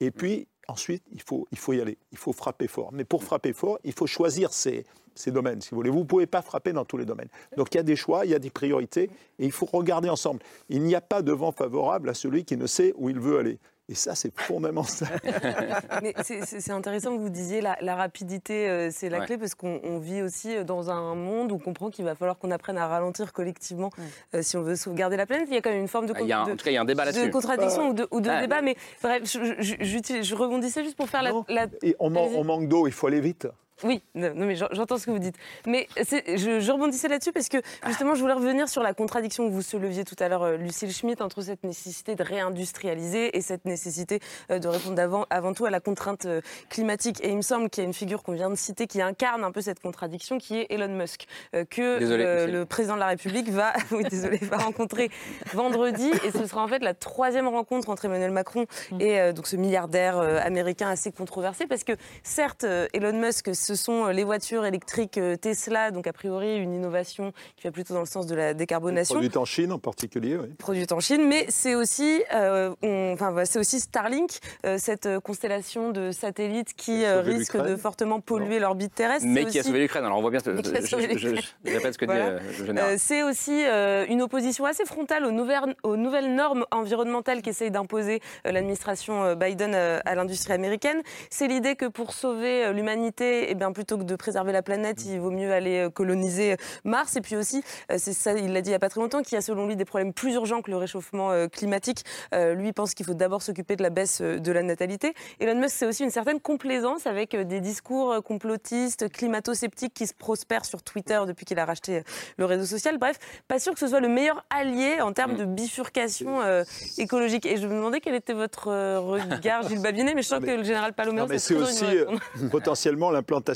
Et 0.00 0.10
puis 0.10 0.46
ensuite, 0.68 1.02
il 1.12 1.20
faut, 1.22 1.46
il 1.52 1.58
faut 1.58 1.72
y 1.72 1.80
aller, 1.80 1.98
il 2.12 2.18
faut 2.18 2.32
frapper 2.32 2.66
fort. 2.68 2.90
Mais 2.92 3.04
pour 3.04 3.22
frapper 3.22 3.52
fort, 3.52 3.78
il 3.84 3.92
faut 3.92 4.06
choisir 4.06 4.52
ses, 4.52 4.84
ses 5.14 5.30
domaines, 5.30 5.60
si 5.60 5.70
vous 5.70 5.76
voulez. 5.76 5.90
Vous 5.90 5.98
ne 6.00 6.04
pouvez 6.04 6.26
pas 6.26 6.42
frapper 6.42 6.72
dans 6.72 6.84
tous 6.84 6.96
les 6.96 7.04
domaines. 7.04 7.28
Donc 7.56 7.74
il 7.74 7.76
y 7.76 7.80
a 7.80 7.82
des 7.82 7.96
choix, 7.96 8.24
il 8.24 8.30
y 8.30 8.34
a 8.34 8.38
des 8.38 8.50
priorités, 8.50 9.10
et 9.38 9.44
il 9.46 9.52
faut 9.52 9.66
regarder 9.66 10.08
ensemble. 10.08 10.40
Il 10.68 10.82
n'y 10.82 10.94
a 10.94 11.00
pas 11.00 11.22
de 11.22 11.32
vent 11.32 11.52
favorable 11.52 12.08
à 12.08 12.14
celui 12.14 12.44
qui 12.44 12.56
ne 12.56 12.66
sait 12.66 12.92
où 12.96 13.10
il 13.10 13.18
veut 13.20 13.38
aller. 13.38 13.58
Et 13.90 13.94
ça, 13.96 14.14
c'est 14.14 14.32
fondamental. 14.38 15.08
Mais 16.02 16.14
c'est- 16.22 16.70
intéressant 16.70 17.16
que 17.16 17.20
vous 17.20 17.28
disiez 17.28 17.60
la, 17.60 17.76
la 17.80 17.96
rapidité, 17.96 18.68
euh, 18.68 18.90
c'est 18.92 19.08
la 19.08 19.18
Ouais. 19.18 19.26
clé 19.26 19.36
parce 19.36 19.56
qu'on 19.56 19.80
on 19.82 19.98
vit 19.98 20.22
aussi 20.22 20.54
euh, 20.56 20.62
dans 20.62 20.90
un 20.92 21.16
monde 21.16 21.50
où 21.50 21.56
on 21.56 21.58
comprend 21.58 21.90
qu'il 21.90 22.04
va 22.04 22.14
falloir 22.14 22.38
qu'on 22.38 22.52
apprenne 22.52 22.78
à 22.78 22.86
ralentir 22.86 23.32
collectivement 23.32 23.90
euh, 24.34 24.42
si 24.42 24.56
on 24.56 24.62
veut 24.62 24.76
sauvegarder 24.76 25.16
la 25.16 25.26
planète. 25.26 25.48
Il 25.50 25.54
y 25.54 25.58
a 25.58 25.60
quand 25.60 25.70
même 25.70 25.80
une 25.80 25.88
forme 25.88 26.06
de, 26.06 26.14
il 26.20 26.26
y 26.28 26.32
a 26.32 26.42
un- 26.42 26.46
de- 26.46 26.52
en 26.52 26.56
tout 26.56 26.64
cas, 26.64 26.70
il 26.70 26.74
y 26.74 26.76
a 26.76 26.82
un 26.82 26.84
débat 26.84 27.10
de 27.10 27.28
contradiction 27.30 27.88
ou 27.88 27.92
de, 27.94 28.06
ou 28.12 28.20
de 28.20 28.30
Ah, 28.30 28.40
débat. 28.40 28.62
Mais 28.62 28.76
bref, 29.02 29.22
je, 29.24 29.54
je- 29.58 30.22
je 30.22 30.34
rebondissais 30.36 30.84
juste 30.84 30.96
pour 30.96 31.08
faire 31.08 31.22
la, 31.24 31.32
la- 31.48 31.66
Et 31.82 31.96
on, 31.98 32.10
man- 32.10 32.28
on 32.36 32.44
manque 32.44 32.68
d'eau, 32.68 32.86
il 32.86 32.92
faut 32.92 33.08
aller 33.08 33.20
vite. 33.20 33.48
Oui, 33.84 34.02
non, 34.14 34.32
mais 34.34 34.56
j'en- 34.56 34.68
j'entends 34.72 34.98
ce 34.98 35.06
que 35.06 35.10
vous 35.10 35.18
dites. 35.18 35.36
Mais 35.66 35.88
je, 35.96 36.60
je 36.60 36.72
rebondissais 36.72 37.08
là-dessus 37.08 37.32
parce 37.32 37.48
que 37.48 37.58
justement, 37.86 38.14
je 38.14 38.20
voulais 38.20 38.34
revenir 38.34 38.68
sur 38.68 38.82
la 38.82 38.94
contradiction 38.94 39.48
que 39.48 39.52
vous 39.52 39.62
souleviez 39.62 40.04
tout 40.04 40.16
à 40.18 40.28
l'heure, 40.28 40.42
euh, 40.42 40.56
Lucille 40.56 40.92
Schmitt, 40.92 41.20
entre 41.22 41.42
cette 41.42 41.64
nécessité 41.64 42.14
de 42.14 42.22
réindustrialiser 42.22 43.36
et 43.36 43.40
cette 43.40 43.64
nécessité 43.64 44.20
euh, 44.50 44.58
de 44.58 44.68
répondre 44.68 45.00
avant, 45.00 45.26
avant 45.30 45.52
tout 45.52 45.64
à 45.64 45.70
la 45.70 45.80
contrainte 45.80 46.26
euh, 46.26 46.40
climatique. 46.68 47.18
Et 47.22 47.30
il 47.30 47.36
me 47.36 47.42
semble 47.42 47.70
qu'il 47.70 47.82
y 47.82 47.84
a 47.84 47.88
une 47.88 47.94
figure 47.94 48.22
qu'on 48.22 48.32
vient 48.32 48.50
de 48.50 48.54
citer 48.54 48.86
qui 48.86 49.00
incarne 49.02 49.44
un 49.44 49.52
peu 49.52 49.60
cette 49.60 49.80
contradiction, 49.80 50.38
qui 50.38 50.58
est 50.58 50.66
Elon 50.70 50.88
Musk, 50.88 51.26
que 51.70 51.98
Désolé, 51.98 52.24
euh, 52.24 52.46
le 52.46 52.64
président 52.66 52.94
de 52.94 53.00
la 53.00 53.06
République 53.08 53.48
va, 53.50 53.72
oui, 53.92 54.04
désolé, 54.04 54.36
va 54.38 54.58
rencontrer 54.58 55.10
vendredi. 55.54 56.10
Et 56.24 56.30
ce 56.30 56.46
sera 56.46 56.62
en 56.62 56.68
fait 56.68 56.82
la 56.82 56.94
troisième 56.94 57.48
rencontre 57.48 57.88
entre 57.90 58.04
Emmanuel 58.04 58.30
Macron 58.30 58.66
et 58.98 59.20
euh, 59.20 59.32
donc 59.32 59.46
ce 59.46 59.56
milliardaire 59.56 60.18
américain 60.18 60.88
assez 60.88 61.12
controversé, 61.12 61.66
parce 61.66 61.84
que 61.84 61.92
certes, 62.22 62.64
Elon 62.92 63.12
Musk, 63.18 63.54
ce 63.70 63.76
sont 63.76 64.06
euh, 64.06 64.12
les 64.12 64.24
voitures 64.24 64.64
électriques 64.64 65.16
euh, 65.18 65.36
Tesla, 65.36 65.90
donc 65.92 66.06
a 66.08 66.12
priori 66.12 66.56
une 66.56 66.74
innovation 66.74 67.32
qui 67.56 67.64
va 67.68 67.70
plutôt 67.70 67.94
dans 67.94 68.00
le 68.00 68.06
sens 68.06 68.26
de 68.26 68.34
la 68.34 68.52
décarbonation 68.52 69.14
Produite 69.14 69.36
en 69.36 69.44
Chine 69.44 69.70
en 69.70 69.78
particulier, 69.78 70.36
oui. 70.36 70.48
produite 70.58 70.90
en 70.92 70.98
Chine, 71.00 71.26
mais 71.28 71.46
c'est 71.48 71.74
aussi, 71.76 72.22
euh, 72.34 72.74
on- 72.82 73.12
enfin, 73.12 73.30
voilà, 73.30 73.46
c'est 73.46 73.58
aussi 73.60 73.78
Starlink, 73.78 74.38
euh, 74.66 74.76
cette 74.78 75.08
constellation 75.20 75.90
de 75.90 76.10
satellites 76.10 76.74
qui 76.74 77.06
risque 77.06 77.56
de 77.56 77.76
fortement 77.76 78.20
polluer 78.20 78.58
l'orbite 78.58 78.94
terrestre. 78.94 79.26
Mais 79.28 79.44
qui 79.44 79.58
a 79.58 79.60
aussi- 79.60 79.68
sauvé 79.68 79.80
l'Ukraine. 79.80 80.04
Alors 80.04 80.18
on 80.18 80.20
voit 80.22 80.30
bien. 80.30 80.40
A 80.46 80.80
je- 80.80 81.18
je- 81.18 81.18
je- 81.36 81.72
répète 81.72 81.92
ce 81.94 81.98
que 81.98 82.06
Voilà. 82.06 82.30
dit 82.30 82.44
euh, 82.46 82.58
le 82.60 82.66
général. 82.66 82.90
Euh, 82.92 82.96
c'est 82.98 83.22
aussi 83.22 83.64
euh, 83.66 84.04
une 84.08 84.22
opposition 84.22 84.64
assez 84.64 84.84
frontale 84.84 85.24
aux 85.24 85.30
nouvelles, 85.30 85.76
aux 85.82 85.96
nouvelles 85.96 86.34
normes 86.34 86.64
environnementales 86.72 87.42
qu'essaye 87.42 87.70
d'imposer 87.70 88.20
euh, 88.46 88.52
l'administration 88.52 89.22
euh, 89.24 89.34
Biden 89.36 89.72
euh, 89.74 90.00
à 90.04 90.14
l'industrie 90.14 90.54
américaine. 90.54 91.02
C'est 91.30 91.46
l'idée 91.46 91.76
que 91.76 91.86
pour 91.86 92.12
sauver 92.12 92.64
euh, 92.64 92.72
l'humanité, 92.72 93.50
eh 93.50 93.54
bien, 93.60 93.72
plutôt 93.72 93.98
que 93.98 94.02
de 94.02 94.16
préserver 94.16 94.52
la 94.52 94.62
planète, 94.62 95.04
il 95.04 95.20
vaut 95.20 95.30
mieux 95.30 95.52
aller 95.52 95.86
euh, 95.86 95.90
coloniser 95.90 96.52
euh, 96.52 96.56
Mars. 96.84 97.16
Et 97.16 97.20
puis 97.20 97.36
aussi, 97.36 97.62
euh, 97.92 97.96
c'est 97.98 98.12
ça, 98.12 98.32
il 98.32 98.52
l'a 98.52 98.62
dit 98.62 98.70
il 98.70 98.72
n'y 98.72 98.76
a 98.76 98.78
pas 98.78 98.88
très 98.88 99.00
longtemps, 99.00 99.22
qu'il 99.22 99.34
y 99.34 99.38
a 99.38 99.42
selon 99.42 99.66
lui 99.66 99.76
des 99.76 99.84
problèmes 99.84 100.12
plus 100.12 100.34
urgents 100.34 100.62
que 100.62 100.70
le 100.70 100.76
réchauffement 100.76 101.30
climatique. 101.48 102.04
Lui 102.32 102.72
pense 102.72 102.94
qu'il 102.94 103.04
faut 103.04 103.14
d'abord 103.14 103.42
s'occuper 103.42 103.76
de 103.76 103.82
la 103.82 103.90
baisse 103.90 104.20
de 104.20 104.52
la 104.52 104.62
natalité. 104.62 105.14
Elon 105.40 105.58
Musk, 105.60 105.74
c'est 105.76 105.86
aussi 105.86 106.04
une 106.04 106.10
certaine 106.10 106.40
complaisance 106.40 107.06
avec 107.06 107.36
des 107.36 107.60
discours 107.60 108.22
complotistes, 108.22 109.08
climato-sceptiques 109.10 109.92
qui 109.92 110.06
se 110.06 110.14
prospèrent 110.14 110.64
sur 110.64 110.82
Twitter 110.82 111.20
depuis 111.26 111.44
qu'il 111.44 111.58
a 111.58 111.64
racheté 111.64 112.02
le 112.38 112.44
réseau 112.44 112.64
social. 112.64 112.98
Bref, 112.98 113.18
pas 113.48 113.58
sûr 113.58 113.74
que 113.74 113.80
ce 113.80 113.88
soit 113.88 114.00
le 114.00 114.08
meilleur 114.08 114.44
allié 114.50 115.00
en 115.00 115.12
termes 115.12 115.36
de 115.36 115.44
bifurcation 115.44 116.40
euh, 116.40 116.64
écologique. 116.98 117.46
Et 117.46 117.56
je 117.56 117.66
me 117.66 117.74
demandais 117.74 118.00
quel 118.00 118.14
était 118.14 118.32
votre 118.32 118.68
regard, 118.98 119.68
Gilles 119.68 119.82
Babinet, 119.82 120.14
mais 120.14 120.22
je 120.22 120.28
sens 120.28 120.40
que 120.44 120.50
le 120.50 120.64
général 120.64 120.94
mais 121.28 121.38
c'est 121.38 121.54
aussi 121.54 121.84
euh, 121.84 122.06
potentiellement 122.50 123.10
l'implantation 123.10 123.49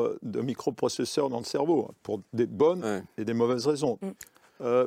euh, 0.00 0.18
de 0.22 0.40
microprocesseurs 0.40 1.28
dans 1.28 1.38
le 1.38 1.44
cerveau, 1.44 1.86
hein, 1.90 1.94
pour 2.02 2.20
des 2.32 2.46
bonnes 2.46 3.04
et 3.16 3.24
des 3.24 3.34
mauvaises 3.34 3.66
raisons. 3.66 3.98
Mm. 4.02 4.08
Euh, 4.62 4.86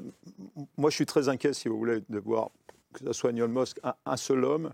moi, 0.78 0.90
je 0.90 0.96
suis 0.96 1.06
très 1.06 1.30
inquiet, 1.30 1.54
si 1.54 1.68
vous 1.68 1.78
voulez, 1.78 2.02
de 2.10 2.20
voir 2.20 2.50
que 2.94 3.06
ce 3.06 3.14
soit 3.14 3.32
Elon 3.32 3.48
Musk, 3.48 3.80
un, 3.84 3.96
un 4.06 4.18
seul 4.18 4.44
homme 4.46 4.72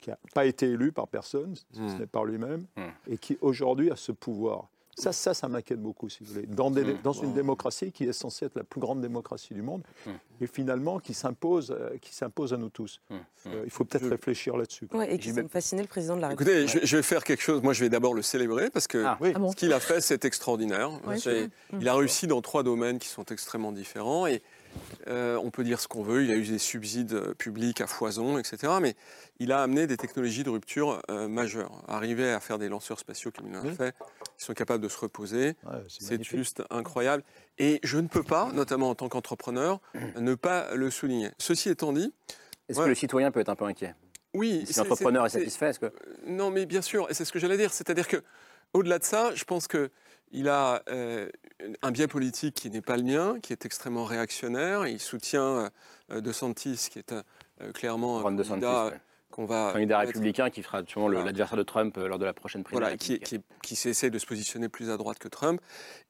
qui 0.00 0.10
n'a 0.10 0.18
pas 0.34 0.44
été 0.44 0.66
élu 0.66 0.92
par 0.92 1.08
personne, 1.08 1.54
si 1.72 1.80
Mm. 1.80 1.88
ce 1.88 1.94
n'est 1.98 2.06
par 2.06 2.24
lui-même, 2.24 2.66
et 3.10 3.16
qui 3.18 3.38
aujourd'hui 3.40 3.90
a 3.90 3.96
ce 3.96 4.12
pouvoir. 4.12 4.68
Ça, 4.98 5.12
ça, 5.12 5.32
ça 5.34 5.48
m'inquiète 5.48 5.80
beaucoup, 5.80 6.08
si 6.08 6.24
vous 6.24 6.32
voulez. 6.32 6.46
Dans, 6.46 6.70
des- 6.70 6.82
Mm. 6.84 6.98
dans 7.02 7.12
une 7.12 7.32
démocratie 7.32 7.92
qui 7.92 8.04
est 8.04 8.12
censée 8.12 8.46
être 8.46 8.56
la 8.56 8.64
plus 8.64 8.80
grande 8.80 9.00
démocratie 9.00 9.54
du 9.54 9.62
monde, 9.62 9.82
et 10.40 10.46
finalement 10.46 10.98
qui 10.98 11.14
s'impose, 11.14 11.70
euh, 11.70 11.90
qui 12.00 12.14
s'impose 12.14 12.52
à 12.52 12.56
nous 12.56 12.68
tous. 12.70 13.00
Mm. 13.10 13.14
Euh, 13.46 13.62
il 13.64 13.70
faut 13.70 13.84
peut-être 13.84 14.08
réfléchir 14.08 14.56
là-dessus. 14.56 14.88
Ouais, 14.92 15.14
et 15.14 15.18
qui 15.18 15.32
semble 15.32 15.48
fasciner 15.48 15.82
le 15.82 15.88
président 15.88 16.16
de 16.16 16.20
la 16.22 16.28
République. 16.28 16.54
Écoutez, 16.54 16.80
je, 16.80 16.86
je 16.86 16.96
vais 16.96 17.02
faire 17.02 17.22
quelque 17.24 17.42
chose. 17.42 17.62
Moi, 17.62 17.72
je 17.72 17.80
vais 17.84 17.88
d'abord 17.88 18.14
le 18.14 18.22
célébrer 18.22 18.70
parce 18.70 18.86
que. 18.88 19.04
Ah 19.04 19.18
ce 19.22 19.54
qu'il 19.56 19.72
a 19.72 19.80
fait, 19.80 20.00
c'est 20.00 20.24
extraordinaire. 20.24 20.90
Ouais, 21.06 21.16
C'est- 21.18 21.20
c'est 21.20 21.38
vrai. 21.40 21.50
il 21.80 21.88
a 21.88 21.94
réussi 21.94 22.26
dans 22.26 22.40
trois 22.42 22.62
domaines 22.62 22.98
qui 22.98 23.08
sont 23.08 23.24
extrêmement 23.26 23.72
différents 23.72 24.26
et 24.26 24.42
euh, 25.08 25.36
on 25.42 25.50
peut 25.50 25.64
dire 25.64 25.80
ce 25.80 25.88
qu'on 25.88 26.02
veut. 26.02 26.24
Il 26.24 26.30
a 26.30 26.36
eu 26.36 26.44
des 26.46 26.58
subsides 26.58 27.14
euh, 27.14 27.34
publics 27.34 27.80
à 27.80 27.86
foison, 27.86 28.38
etc. 28.38 28.72
Mais 28.80 28.94
il 29.38 29.52
a 29.52 29.62
amené 29.62 29.86
des 29.86 29.96
technologies 29.96 30.44
de 30.44 30.50
rupture 30.50 31.00
euh, 31.10 31.28
majeures. 31.28 31.82
Arriver 31.88 32.30
à 32.32 32.40
faire 32.40 32.58
des 32.58 32.68
lanceurs 32.68 32.98
spatiaux 32.98 33.30
comme 33.30 33.48
il 33.48 33.56
en 33.56 33.60
a 33.60 33.64
Oui. 33.64 33.74
fait, 33.74 33.94
ils 34.38 34.44
sont 34.44 34.54
capables 34.54 34.82
de 34.82 34.88
se 34.88 34.98
reposer. 34.98 35.54
c'est 35.88 36.22
juste 36.22 36.62
incroyable. 36.70 37.22
Et 37.58 37.80
je 37.82 37.98
ne 37.98 38.06
peux 38.08 38.22
pas, 38.22 38.50
notamment 38.52 38.90
en 38.90 38.94
tant 38.94 39.08
qu'entrepreneur, 39.08 39.80
ne 40.18 40.34
pas 40.34 40.74
le 40.74 40.90
souligner. 40.90 41.30
Ceci 41.38 41.70
étant 41.70 41.92
dit, 41.92 42.12
Est-ce 42.68 42.78
ouais. 42.78 42.84
que 42.84 42.88
le 42.90 42.94
citoyen 42.94 43.30
peut 43.30 43.40
être 43.40 43.48
un 43.48 43.56
peu 43.56 43.64
inquiet? 43.64 43.94
Oui, 44.34 44.64
Si 44.66 44.78
l'entrepreneur 44.78 45.24
est 45.26 45.30
satisfait, 45.30 45.70
est-ce 45.70 45.80
que 45.80 45.92
non, 46.26 46.50
mais 46.50 46.66
bien 46.66 46.82
sûr, 46.82 47.10
et 47.10 47.14
c'est 47.14 47.24
ce 47.24 47.32
que 47.32 47.38
j'allais 47.38 47.56
dire. 47.56 47.72
C'est-à-dire 47.72 48.06
que, 48.06 48.22
au-delà 48.74 48.98
de 48.98 49.04
ça, 49.04 49.34
je 49.34 49.44
pense 49.44 49.66
que 49.66 49.90
il 50.30 50.48
a 50.48 50.82
euh, 50.90 51.30
un 51.82 51.90
biais 51.90 52.06
politique 52.06 52.54
qui 52.54 52.70
n'est 52.70 52.80
pas 52.80 52.96
le 52.96 53.02
mien, 53.02 53.38
qui 53.42 53.52
est 53.52 53.64
extrêmement 53.66 54.04
réactionnaire. 54.04 54.86
Il 54.86 55.00
soutient 55.00 55.70
euh, 56.10 56.20
De 56.20 56.32
Santis, 56.32 56.88
qui 56.90 56.98
est 56.98 57.12
euh, 57.12 57.72
clairement 57.72 58.20
un 58.20 58.22
candidat 58.22 58.86
ouais. 58.86 59.00
qu'on 59.32 59.44
va 59.44 59.70
candidat 59.72 59.98
mettre- 59.98 60.08
républicain 60.12 60.50
qui 60.50 60.62
sera 60.62 60.82
sûrement 60.86 61.08
Voilà. 61.08 61.24
l'adversaire 61.24 61.58
de 61.58 61.62
Trump 61.64 61.98
euh, 61.98 62.06
lors 62.06 62.18
de 62.20 62.24
la 62.24 62.32
prochaine 62.32 62.62
primaire. 62.62 62.82
voilà, 62.82 62.96
qui, 62.96 63.18
qui, 63.18 63.40
qui 63.62 63.74
s'essaie 63.76 64.08
de 64.10 64.18
se 64.18 64.26
positionner 64.26 64.68
plus 64.68 64.88
à 64.90 64.96
droite 64.96 65.18
que 65.18 65.26
Trump. 65.28 65.60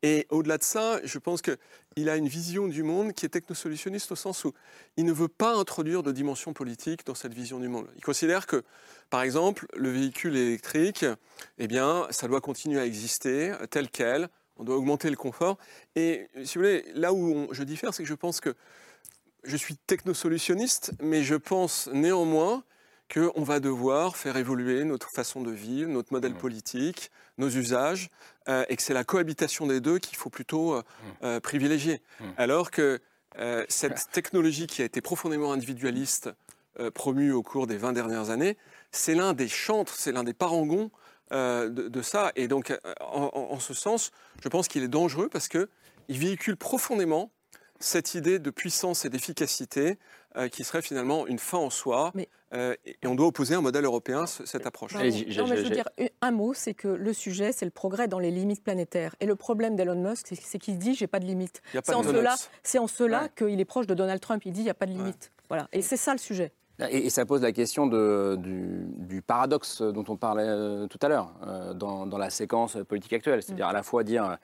Et 0.03 0.27
au-delà 0.29 0.59
de 0.59 0.63
ça, 0.63 1.01
je 1.05 1.19
pense 1.19 1.41
qu'il 1.41 2.09
a 2.11 2.17
une 2.17 2.29
vision 2.29 2.69
du 2.69 2.83
monde 2.83 3.15
qui 3.15 3.25
est 3.25 3.31
technosolutionniste 3.31 4.13
au 4.13 4.17
sens 4.17 4.45
où 4.45 4.53
il 4.99 5.07
ne 5.07 5.13
veut 5.13 5.29
pas 5.29 5.55
introduire 5.57 6.03
de 6.03 6.13
dimension 6.13 6.53
politique 6.53 7.07
dans 7.07 7.15
cette 7.15 7.33
vision 7.33 7.59
du 7.59 7.69
monde. 7.69 7.87
Il 7.97 8.05
considère 8.05 8.47
que, 8.47 8.63
par 9.09 9.23
exemple, 9.23 9.67
le 9.75 9.91
véhicule 9.91 10.37
électrique, 10.37 11.07
eh 11.57 11.67
bien, 11.67 12.07
ça 12.11 12.29
doit 12.29 12.43
continuer 12.43 12.79
à 12.81 12.85
exister 12.85 13.51
euh, 13.53 13.67
tel 13.67 13.89
quel. 13.89 14.29
On 14.59 14.65
doit 14.65 14.77
augmenter 14.77 15.09
le 15.11 15.17
confort. 15.17 15.57
Et 15.97 16.29
si 16.45 16.59
vous 16.59 16.65
voulez, 16.65 16.85
là 16.95 17.13
où 17.13 17.33
on- 17.33 17.49
je 17.53 17.63
diffère, 17.63 17.95
c'est 17.95 18.03
que 18.03 18.09
je 18.09 18.15
pense 18.15 18.41
que 18.41 18.55
je 19.45 19.57
suis 19.57 19.77
technosolutionniste, 19.77 20.93
mais 21.01 21.23
je 21.23 21.35
pense 21.37 21.89
néanmoins 21.93 22.65
qu'on 23.13 23.43
va 23.43 23.61
devoir 23.61 24.17
faire 24.17 24.37
évoluer 24.37 24.85
notre 24.85 25.11
façon 25.11 25.41
de 25.41 25.51
vivre, 25.51 25.89
notre 25.91 26.13
modèle 26.13 26.35
politique, 26.35 27.11
nos 27.39 27.49
usages, 27.49 28.11
euh, 28.49 28.65
et 28.69 28.77
que 28.77 28.83
c'est 28.83 28.93
la 28.95 29.05
cohabitation 29.05 29.67
des 29.67 29.81
deux 29.81 29.99
qu'il 29.99 30.17
faut 30.19 30.29
plutôt 30.29 30.75
euh, 30.75 30.83
euh, 31.23 31.41
privilégier. 31.41 32.03
Alors 32.37 32.71
que 32.71 33.01
euh, 33.39 33.65
cette 33.69 34.09
technologie 34.13 34.67
qui 34.67 34.83
a 34.83 34.85
été 34.85 35.01
profondément 35.01 35.53
individualiste, 35.53 36.31
euh, 36.81 36.91
promue 36.91 37.33
au 37.33 37.43
cours 37.43 37.67
des 37.67 37.77
20 37.79 37.93
dernières 37.93 38.29
années, 38.31 38.57
c'est 38.93 39.15
l'un 39.15 39.33
des 39.33 39.49
chantres, 39.49 39.95
c'est 39.95 40.13
l'un 40.13 40.25
des 40.25 40.35
parangons 40.35 40.91
euh, 41.33 41.69
de, 41.69 41.89
de 41.89 42.03
ça. 42.03 42.33
Et 42.37 42.49
donc, 42.49 42.71
euh, 42.71 42.79
en, 43.01 43.31
en- 43.35 43.53
en 43.55 43.59
ce 43.61 43.75
sens, 43.75 44.11
je 44.43 44.49
pense 44.49 44.69
qu'il 44.69 44.83
est 44.83 44.89
dangereux 44.89 45.29
parce 45.29 45.49
qu'il 45.49 45.67
véhicule 46.09 46.57
profondément 46.57 47.31
cette 47.81 48.15
idée 48.15 48.39
de 48.41 48.51
puissance 48.51 49.05
et 49.05 49.09
d'efficacité 49.11 49.99
euh, 50.37 50.49
qui 50.49 50.65
serait 50.65 50.83
finalement 50.83 51.27
une 51.29 51.39
fin 51.39 51.59
en 51.59 51.71
soi. 51.71 52.13
Euh, 52.55 52.75
et 52.85 52.97
on 53.07 53.15
doit 53.15 53.27
opposer 53.29 53.55
un 53.55 53.61
modèle 53.61 53.85
européen, 53.85 54.27
ce- 54.27 54.45
cette 54.47 54.67
approche. 54.67 54.95
Non, 54.95 55.01
non, 55.43 55.49
mais 55.49 55.57
je 55.59 55.63
veux 55.63 55.69
dire 55.75 55.89
un 56.23 56.31
mot, 56.33 56.55
c'est 56.55 56.75
que 56.75 56.89
le 56.89 57.13
sujet, 57.13 57.53
c'est 57.53 57.65
le 57.67 57.71
progrès 57.71 58.09
dans 58.09 58.19
les 58.19 58.31
limites 58.31 58.63
planétaires. 58.65 59.15
Et 59.21 59.27
le 59.27 59.37
problème 59.37 59.77
d'Elon 59.77 59.95
Musk, 59.95 60.29
c'est- 60.41 60.59
qu'il 60.59 60.79
dit 60.79 60.95
j'ai 60.95 61.07
pas 61.07 61.21
de 61.21 61.27
limite. 61.27 61.61
C'est 61.85 61.95
en 61.95 62.03
cela, 62.17 62.35
c'est 62.63 62.79
en 62.79 62.87
cela 62.89 63.29
qu'il 63.37 63.61
est 63.61 63.65
proche 63.65 63.87
de 63.87 63.95
Donald 63.95 64.21
Trump. 64.21 64.43
Il 64.45 64.53
dit 64.53 64.61
il 64.63 64.65
n'y 64.65 64.71
a 64.71 64.75
pas 64.75 64.87
de 64.87 64.93
limite. 64.93 65.31
Voilà. 65.49 65.69
Et 65.73 65.83
c'est 65.83 65.97
ça 65.97 66.13
le 66.13 66.19
sujet. 66.19 66.53
Et, 66.91 67.07
et 67.07 67.11
ça 67.11 67.27
pose 67.27 67.43
la 67.43 67.53
question 67.53 67.87
de- 67.87 68.37
du, 68.39 68.87
du 68.99 69.23
paradoxe 69.23 69.83
dont 69.83 70.05
on 70.09 70.17
parlait 70.17 70.45
euh, 70.47 70.87
tout 70.87 70.99
à 71.03 71.09
l'heure 71.09 71.33
euh, 71.47 71.75
dans, 71.75 72.07
dans 72.07 72.19
la 72.19 72.31
séquence 72.31 72.77
politique 72.89 73.13
actuelle. 73.13 73.43
C'est-à-dire 73.43 73.67
à 73.67 73.73
la 73.73 73.83
fois 73.83 74.05
dire 74.05 74.37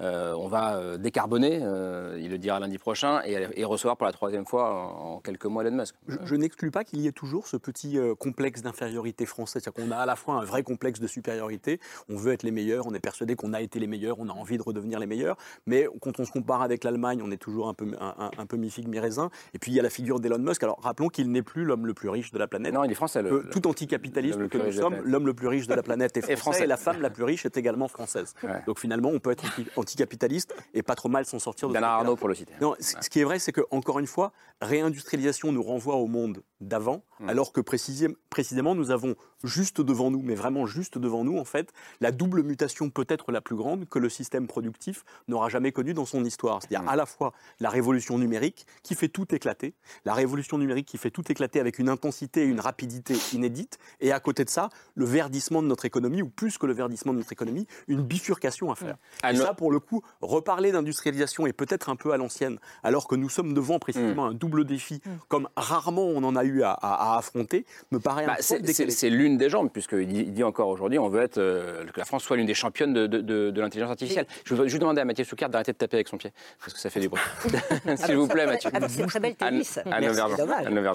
euh, 0.00 0.32
on 0.34 0.48
va 0.48 0.96
décarboner, 0.98 1.60
euh, 1.62 2.16
il 2.20 2.30
le 2.30 2.38
dira 2.38 2.58
lundi 2.58 2.78
prochain, 2.78 3.20
et, 3.26 3.46
et 3.54 3.64
recevoir 3.64 3.96
pour 3.96 4.06
la 4.06 4.12
troisième 4.12 4.46
fois 4.46 4.72
en, 4.72 5.14
en 5.16 5.18
quelques 5.20 5.44
mois 5.46 5.62
Elon 5.64 5.76
Musk. 5.76 5.94
Je, 6.08 6.16
je 6.24 6.34
n'exclus 6.36 6.70
pas 6.70 6.84
qu'il 6.84 7.00
y 7.00 7.06
ait 7.06 7.12
toujours 7.12 7.46
ce 7.46 7.56
petit 7.58 7.98
euh, 7.98 8.14
complexe 8.14 8.62
d'infériorité 8.62 9.26
français. 9.26 9.60
C'est-à-dire 9.60 9.84
qu'on 9.84 9.90
a 9.90 9.98
à 9.98 10.06
la 10.06 10.16
fois 10.16 10.36
un 10.36 10.44
vrai 10.44 10.62
complexe 10.62 11.00
de 11.00 11.06
supériorité, 11.06 11.80
on 12.08 12.16
veut 12.16 12.32
être 12.32 12.44
les 12.44 12.50
meilleurs, 12.50 12.86
on 12.86 12.94
est 12.94 13.00
persuadé 13.00 13.34
qu'on 13.36 13.52
a 13.52 13.60
été 13.60 13.78
les 13.78 13.86
meilleurs, 13.86 14.16
on 14.20 14.28
a 14.28 14.32
envie 14.32 14.56
de 14.56 14.62
redevenir 14.62 14.98
les 15.00 15.06
meilleurs, 15.06 15.36
mais 15.66 15.86
quand 16.00 16.18
on 16.18 16.24
se 16.24 16.32
compare 16.32 16.62
avec 16.62 16.84
l'Allemagne, 16.84 17.20
on 17.22 17.30
est 17.30 17.36
toujours 17.36 17.68
un 17.68 17.74
peu, 17.74 17.86
un, 18.00 18.14
un- 18.18 18.30
un 18.38 18.46
peu 18.46 18.56
mi-figue, 18.56 18.88
mi-raisin. 18.88 19.28
Et 19.54 19.58
puis 19.58 19.72
il 19.72 19.74
y 19.74 19.80
a 19.80 19.82
la 19.82 19.90
figure 19.90 20.20
d'Elon 20.20 20.38
Musk. 20.38 20.62
Alors 20.62 20.78
rappelons 20.80 21.08
qu'il 21.08 21.30
n'est 21.30 21.42
plus 21.42 21.64
l'homme 21.64 21.79
le 21.86 21.94
plus 21.94 22.08
riche 22.08 22.32
de 22.32 22.38
la 22.38 22.46
planète. 22.46 22.72
Non, 22.72 22.84
il 22.84 22.90
est 22.90 22.94
français. 22.94 23.22
Le, 23.22 23.48
tout 23.50 23.66
anticapitaliste 23.68 24.38
l'homme 24.38 24.48
que 24.48 24.58
nous 24.58 24.72
sommes, 24.72 24.96
l'homme 25.04 25.26
le 25.26 25.34
plus 25.34 25.48
riche 25.48 25.66
de 25.66 25.74
la 25.74 25.82
planète 25.82 26.16
est 26.16 26.28
Et 26.30 26.36
français, 26.36 26.64
et 26.64 26.66
la 26.66 26.76
femme 26.76 27.00
la 27.00 27.10
plus 27.10 27.24
riche 27.24 27.44
est 27.46 27.56
également 27.56 27.88
française. 27.88 28.34
Ouais. 28.42 28.62
Donc 28.66 28.78
finalement, 28.78 29.10
on 29.10 29.18
peut 29.18 29.30
être 29.32 29.44
anti- 29.44 29.66
anticapitaliste 29.76 30.54
et 30.74 30.82
pas 30.82 30.94
trop 30.94 31.08
mal 31.08 31.24
s'en 31.26 31.38
sortir 31.38 31.68
de 31.68 31.72
Bernard. 31.72 31.98
Arnault 32.00 32.16
pour 32.16 32.28
le 32.28 32.34
citer. 32.34 32.52
Non, 32.60 32.74
ce 32.78 33.08
qui 33.08 33.20
est 33.20 33.24
vrai, 33.24 33.38
c'est 33.38 33.52
que 33.52 33.62
encore 33.70 33.98
une 33.98 34.06
fois, 34.06 34.32
réindustrialisation 34.60 35.52
nous 35.52 35.62
renvoie 35.62 35.96
au 35.96 36.06
monde 36.06 36.42
d'avant, 36.60 37.02
Mm. 37.20 37.28
alors 37.28 37.52
que 37.52 37.60
précisé- 37.60 38.14
précisément 38.30 38.74
nous 38.74 38.90
avons 38.90 39.14
juste 39.44 39.80
devant 39.80 40.10
nous, 40.10 40.22
mais 40.22 40.34
vraiment 40.34 40.66
juste 40.66 40.98
devant 40.98 41.24
nous, 41.24 41.38
en 41.38 41.44
fait, 41.44 41.72
la 42.00 42.12
double 42.12 42.42
mutation 42.42 42.90
peut-être 42.90 43.32
la 43.32 43.40
plus 43.40 43.56
grande 43.56 43.88
que 43.88 43.98
le 43.98 44.08
système 44.08 44.46
productif 44.46 45.04
n'aura 45.28 45.48
jamais 45.48 45.72
connue 45.72 45.94
dans 45.94 46.04
son 46.06 46.24
histoire. 46.24 46.60
C'est-à-dire 46.60 46.82
Mm. 46.82 46.88
à 46.88 46.96
la 46.96 47.06
fois 47.06 47.32
la 47.60 47.70
révolution 47.70 48.18
numérique 48.18 48.66
qui 48.82 48.94
fait 48.94 49.08
tout 49.08 49.34
éclater, 49.34 49.74
la 50.04 50.14
révolution 50.14 50.58
numérique 50.58 50.86
qui 50.86 50.98
fait 50.98 51.10
tout 51.10 51.24
éclater 51.30 51.60
avec 51.60 51.78
une 51.78 51.88
intensité 51.88 52.42
et 52.42 52.46
une 52.46 52.60
rapidité 52.60 53.14
inédites, 53.32 53.78
et 54.00 54.12
à 54.12 54.20
côté 54.20 54.44
de 54.44 54.50
ça, 54.50 54.68
le 54.94 55.04
verdissement 55.04 55.62
de 55.62 55.68
notre 55.68 55.84
économie, 55.84 56.22
ou 56.22 56.28
plus 56.28 56.58
que 56.58 56.66
le 56.66 56.72
verdissement 56.72 57.12
de 57.12 57.18
notre 57.18 57.32
économie, 57.32 57.66
une 57.88 58.02
bifurcation 58.02 58.70
à 58.70 58.74
faire. 58.74 58.96
Ah, 59.22 59.32
Et 59.32 59.36
ça, 59.36 59.54
pour 59.54 59.70
le 59.72 59.80
coup, 59.80 60.02
reparler 60.20 60.72
d'industrialisation 60.72 61.46
est 61.46 61.52
peut-être 61.52 61.88
un 61.88 61.96
peu 61.96 62.12
à 62.12 62.16
l'ancienne, 62.16 62.58
alors 62.82 63.08
que 63.08 63.14
nous 63.14 63.28
sommes 63.28 63.54
devant 63.54 63.78
précisément 63.78 64.26
Mm. 64.26 64.30
un 64.30 64.34
double 64.34 64.64
défi, 64.64 65.00
comme 65.28 65.48
rarement 65.56 66.04
on 66.06 66.22
en 66.24 66.36
a 66.36 66.44
eu 66.44 66.49
à, 66.62 66.72
à- 66.72 67.14
à 67.14 67.18
affronter, 67.18 67.64
me 67.90 67.98
paraît 67.98 68.26
Bah, 68.26 68.36
c'est- 68.40 68.64
c'est 68.72 68.90
c'est 68.90 69.10
l'une 69.10 69.38
des 69.38 69.48
jambes, 69.48 69.70
puisqu'il 69.72 70.06
dit, 70.08 70.20
il 70.20 70.32
dit 70.32 70.42
encore 70.44 70.68
aujourd'hui 70.68 70.98
on 70.98 71.08
veut 71.08 71.22
être, 71.22 71.38
euh, 71.38 71.84
que 71.86 71.98
la 71.98 72.04
France 72.04 72.22
soit 72.24 72.36
l'une 72.36 72.46
des 72.46 72.54
championnes 72.54 72.92
de, 72.92 73.06
de- 73.06 73.20
de- 73.20 73.50
de 73.50 73.60
l'intelligence 73.60 73.90
artificielle. 73.90 74.26
Je 74.44 74.54
veux 74.54 74.66
juste 74.66 74.80
demander 74.80 75.00
à 75.00 75.04
Mathieu 75.04 75.24
Soucard 75.24 75.48
d'arrêter 75.50 75.72
de 75.72 75.78
taper 75.78 75.96
avec 75.98 76.08
son 76.08 76.16
pied, 76.18 76.32
parce 76.60 76.72
que 76.74 76.78
ça 76.80 76.90
fait 76.90 77.00
du 77.00 77.08
bruit. 77.08 77.20
S'il 77.96 78.16
vous 78.16 78.28
plaît, 78.28 78.46
Mathieu. 78.46 78.70
Avec 78.72 78.90
ses 78.90 79.06
très 79.06 79.20
belles 79.20 79.34
tennis. 79.36 79.78
Anne. 79.90 80.12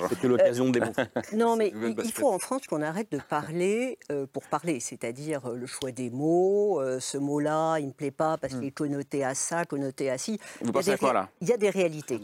C'était 0.09 0.27
l'occasion 0.27 0.65
de 0.65 0.71
démontrer. 0.79 1.05
Non, 1.33 1.55
mais 1.55 1.73
il, 2.03 2.11
faut 2.11 2.29
en 2.29 2.39
France 2.39 2.67
qu'on 2.67 2.81
arrête 2.81 3.11
de 3.11 3.19
parler 3.19 3.97
euh, 4.11 4.25
pour 4.31 4.43
parler, 4.43 4.79
c'est-à-dire 4.79 5.41
euh, 5.45 5.55
le 5.55 5.65
choix 5.65 5.91
des 5.91 6.09
mots. 6.09 6.79
euh, 6.81 6.99
ce 6.99 7.17
mot-là, 7.17 7.77
il 7.79 7.83
ne 7.83 7.87
me 7.89 7.93
plaît 7.93 8.11
pas 8.11 8.37
parce 8.37 8.53
qu'il 8.53 8.65
est 8.65 8.71
connoté 8.71 9.23
à 9.23 9.35
ça, 9.35 9.65
connoté 9.65 10.09
à 10.09 10.17
ci. 10.17 10.39
Vous 10.61 10.65
Il 10.65 10.67
y 10.67 10.69
a 10.69 10.73
pensez 10.73 10.91
à 10.91 10.97
quoi, 10.97 11.13
là? 11.13 11.29
Il 11.41 11.47
y 11.49 11.53
a 11.53 11.57
des 11.57 11.69
réalités. 11.69 12.19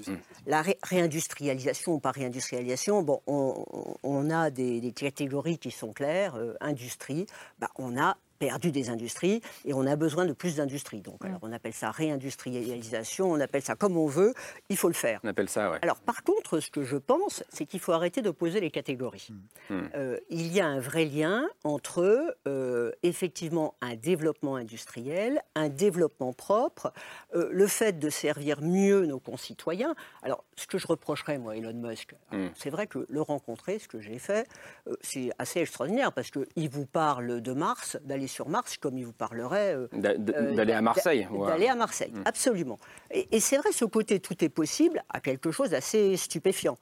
La 0.47 0.61
ré- 0.61 0.77
réindustrialisation 0.83 1.93
ou 1.93 1.99
pas 1.99 2.11
réindustrialisation, 2.11 3.01
bon, 3.03 3.20
on, 3.27 4.29
a 4.29 4.49
des, 4.49 4.81
des 4.81 4.91
catégories 4.91 5.57
qui 5.57 5.71
sont 5.71 5.93
claires. 5.93 6.35
euh, 6.35 6.53
industrie, 6.59 7.25
bah, 7.59 7.69
on 7.77 7.97
a 7.97 8.17
perdu 8.41 8.71
des 8.71 8.89
industries 8.89 9.39
et 9.65 9.73
on 9.75 9.85
a 9.85 9.95
besoin 9.95 10.25
de 10.25 10.33
plus 10.33 10.55
d'industries. 10.55 11.01
Donc, 11.01 11.23
alors, 11.23 11.37
on 11.43 11.51
appelle 11.51 11.73
ça 11.73 11.91
réindustrialisation, 11.91 13.31
on 13.31 13.39
appelle 13.39 13.61
ça 13.61 13.75
comme 13.75 13.97
on 13.97 14.07
veut, 14.07 14.33
il 14.69 14.77
faut 14.77 14.87
le 14.87 14.95
faire. 14.95 15.19
On 15.23 15.27
appelle 15.27 15.47
ça, 15.47 15.69
ouais. 15.69 15.77
Alors, 15.83 15.99
par 15.99 16.23
contre, 16.23 16.59
ce 16.59 16.71
que 16.71 16.83
je 16.83 16.97
pense, 16.97 17.43
c'est 17.49 17.67
qu'il 17.67 17.79
faut 17.79 17.91
arrêter 17.91 18.23
d'opposer 18.23 18.59
les 18.59 18.71
catégories. 18.71 19.29
Hmm. 19.69 19.81
Euh, 19.93 20.17
il 20.29 20.51
y 20.51 20.59
a 20.59 20.65
un 20.65 20.79
vrai 20.79 21.05
lien 21.05 21.47
entre, 21.63 22.35
euh, 22.47 22.91
effectivement, 23.03 23.75
un 23.81 23.95
développement 23.95 24.55
industriel, 24.55 25.41
un 25.53 25.69
développement 25.69 26.33
propre, 26.33 26.91
euh, 27.35 27.47
le 27.51 27.67
fait 27.67 27.99
de 27.99 28.09
servir 28.09 28.61
mieux 28.61 29.05
nos 29.05 29.19
concitoyens. 29.19 29.93
Alors, 30.23 30.43
ce 30.55 30.65
que 30.65 30.79
je 30.79 30.87
reprocherais, 30.87 31.37
moi, 31.37 31.55
Elon 31.55 31.73
Musk, 31.73 32.15
Hmm. 32.31 32.47
c'est 32.55 32.69
vrai 32.71 32.87
que 32.87 33.05
le 33.07 33.21
rencontrer, 33.21 33.77
ce 33.77 33.87
que 33.87 33.99
j'ai 33.99 34.17
fait, 34.17 34.47
euh, 34.87 34.95
c'est 35.01 35.29
assez 35.37 35.59
extraordinaire 35.59 36.11
parce 36.13 36.31
qu'il 36.31 36.69
vous 36.69 36.85
parle 36.85 37.41
de 37.41 37.53
Mars, 37.53 37.97
d'aller 38.03 38.27
sur 38.31 38.49
Mars, 38.49 38.77
comme 38.77 38.97
il 38.97 39.05
vous 39.05 39.13
parlerait. 39.13 39.75
euh, 39.75 39.87
euh, 39.93 40.55
D'aller 40.55 40.73
à 40.73 40.81
Marseille. 40.81 41.27
D'aller 41.47 41.67
à 41.67 41.75
Marseille, 41.75 42.11
Mm. 42.13 42.21
absolument. 42.25 42.79
Et, 43.11 43.27
et 43.31 43.39
c'est 43.39 43.57
vrai, 43.57 43.71
ce 43.71 43.85
côté 43.85 44.19
tout 44.19 44.43
est 44.43 44.49
possible 44.49 45.03
a 45.09 45.19
quelque 45.19 45.51
chose 45.51 45.69
d'assez 45.71 46.17
stupéfiant. 46.17 46.77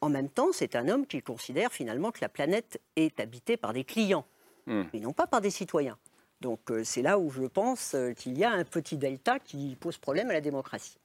En 0.00 0.08
même 0.10 0.28
temps, 0.28 0.48
c'est 0.52 0.74
un 0.76 0.88
homme 0.88 1.06
qui 1.06 1.22
considère 1.22 1.72
finalement 1.72 2.10
que 2.10 2.18
la 2.20 2.28
planète 2.28 2.80
est 2.96 3.18
habitée 3.20 3.56
par 3.56 3.72
des 3.72 3.84
clients, 3.84 4.26
Mm. 4.66 4.82
et 4.94 5.00
non 5.00 5.12
pas 5.12 5.26
par 5.28 5.40
des 5.40 5.50
citoyens. 5.50 5.96
Donc 6.40 6.70
euh, 6.70 6.82
c'est 6.84 7.00
là 7.02 7.18
où 7.18 7.30
je 7.30 7.44
pense 7.46 7.94
euh, 7.94 8.12
qu'il 8.12 8.36
y 8.36 8.44
a 8.44 8.50
un 8.50 8.64
petit 8.64 8.96
delta 8.96 9.38
qui 9.38 9.76
pose 9.80 9.96
problème 9.96 10.28
à 10.28 10.32
la 10.32 10.40
démocratie. 10.40 10.98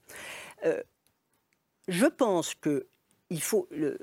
Euh, 0.66 0.82
je 1.88 2.06
pense 2.08 2.54
qu'il 2.56 3.42
faut 3.42 3.68
le- 3.72 3.98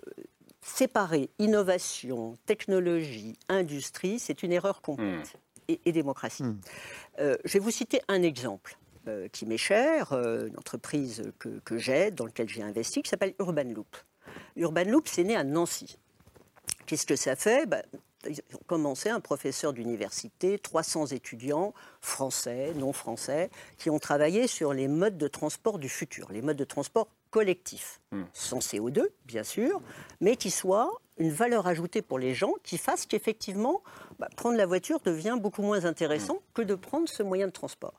séparer 0.62 1.30
innovation, 1.39 2.36
technologie, 2.47 3.36
industrie, 3.49 4.18
c'est 4.18 4.43
une 4.43 4.53
erreur 4.53 4.80
complète, 4.82 5.34
et, 5.69 5.81
et 5.85 5.93
démocratie. 5.93 6.45
Euh, 7.21 7.37
je 7.45 7.55
vais 7.55 7.59
vous 7.59 7.71
citer 7.71 8.01
un 8.09 8.23
exemple 8.23 8.79
euh, 9.07 9.29
qui 9.29 9.47
m'est 9.47 9.57
cher, 9.59 10.12
euh, 10.12 10.49
une 10.49 10.59
entreprise 10.59 11.31
que, 11.39 11.61
que 11.61 11.79
j'ai, 11.79 12.11
dans 12.11 12.27
laquelle 12.27 12.49
j'ai 12.49 12.62
investi, 12.62 13.03
qui 13.03 13.11
s'appelle 13.11 13.35
Urban 13.39 13.64
Loop. 13.64 13.97
Urban 14.57 14.85
Loop, 14.85 15.09
c'est 15.09 15.25
né 15.25 15.37
à 15.37 15.45
Nancy. 15.45 15.99
Qu'est-ce 16.87 17.07
que 17.07 17.16
ça 17.16 17.37
fait? 17.37 17.66
Ben, 17.66 17.83
Ils 18.29 18.41
ont 18.55 18.64
commencé 18.66 19.09
un 19.09 19.21
professeur 19.21 19.73
d'université, 19.73 20.59
300 20.59 21.07
étudiants, 21.07 21.75
français, 22.01 22.73
non 22.75 22.93
français, 22.93 23.51
qui 23.77 23.91
ont 23.91 23.99
travaillé 23.99 24.47
sur 24.47 24.73
les 24.73 24.89
modes 24.89 25.19
de 25.19 25.29
transport 25.29 25.79
du 25.79 25.89
futur, 25.89 26.31
les 26.33 26.43
modes 26.43 26.57
de 26.57 26.64
transport 26.64 27.09
collectifs, 27.31 28.01
sans 28.33 28.59
CO2, 28.59 29.03
bien 29.26 29.43
sûr, 29.43 29.81
mais 30.20 30.37
qui 30.37 30.51
soient 30.51 30.91
une 31.18 31.31
valeur 31.31 31.66
ajoutée 31.66 32.01
pour 32.03 32.18
les 32.18 32.35
gens, 32.35 32.53
qui 32.62 32.79
fassent 32.79 33.07
qu'effectivement, 33.07 33.83
bah, 34.18 34.29
prendre 34.37 34.57
la 34.57 34.66
voiture 34.66 35.01
devient 35.01 35.37
beaucoup 35.41 35.62
moins 35.62 35.85
intéressant 35.85 36.39
que 36.55 36.62
de 36.62 36.74
prendre 36.74 37.09
ce 37.09 37.22
moyen 37.22 37.47
de 37.49 37.53
transport. 37.53 37.95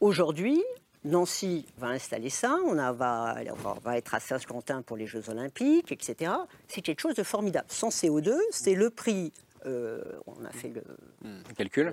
Aujourd'hui, 0.00 0.62
Nancy 1.04 1.66
va 1.78 1.88
installer 1.88 2.30
ça, 2.30 2.56
on, 2.66 2.78
a- 2.78 2.92
va, 2.92 3.36
on 3.64 3.90
être 3.96 4.14
à 4.14 4.20
Saint-Quentin 4.20 4.82
pour 4.82 4.96
les 4.96 5.06
Jeux 5.06 5.28
Olympiques, 5.28 5.90
etc. 5.92 6.32
C'est 6.68 6.82
quelque 6.82 7.00
chose 7.00 7.14
de 7.14 7.22
formidable. 7.22 7.66
Sans 7.68 7.88
CO2, 7.88 8.36
c'est 8.50 8.74
le 8.74 8.90
prix, 8.90 9.32
euh, 9.66 10.00
on 10.26 10.44
a 10.44 10.50
fait 10.50 10.68
le 10.68 10.82
Calcul. 11.56 11.92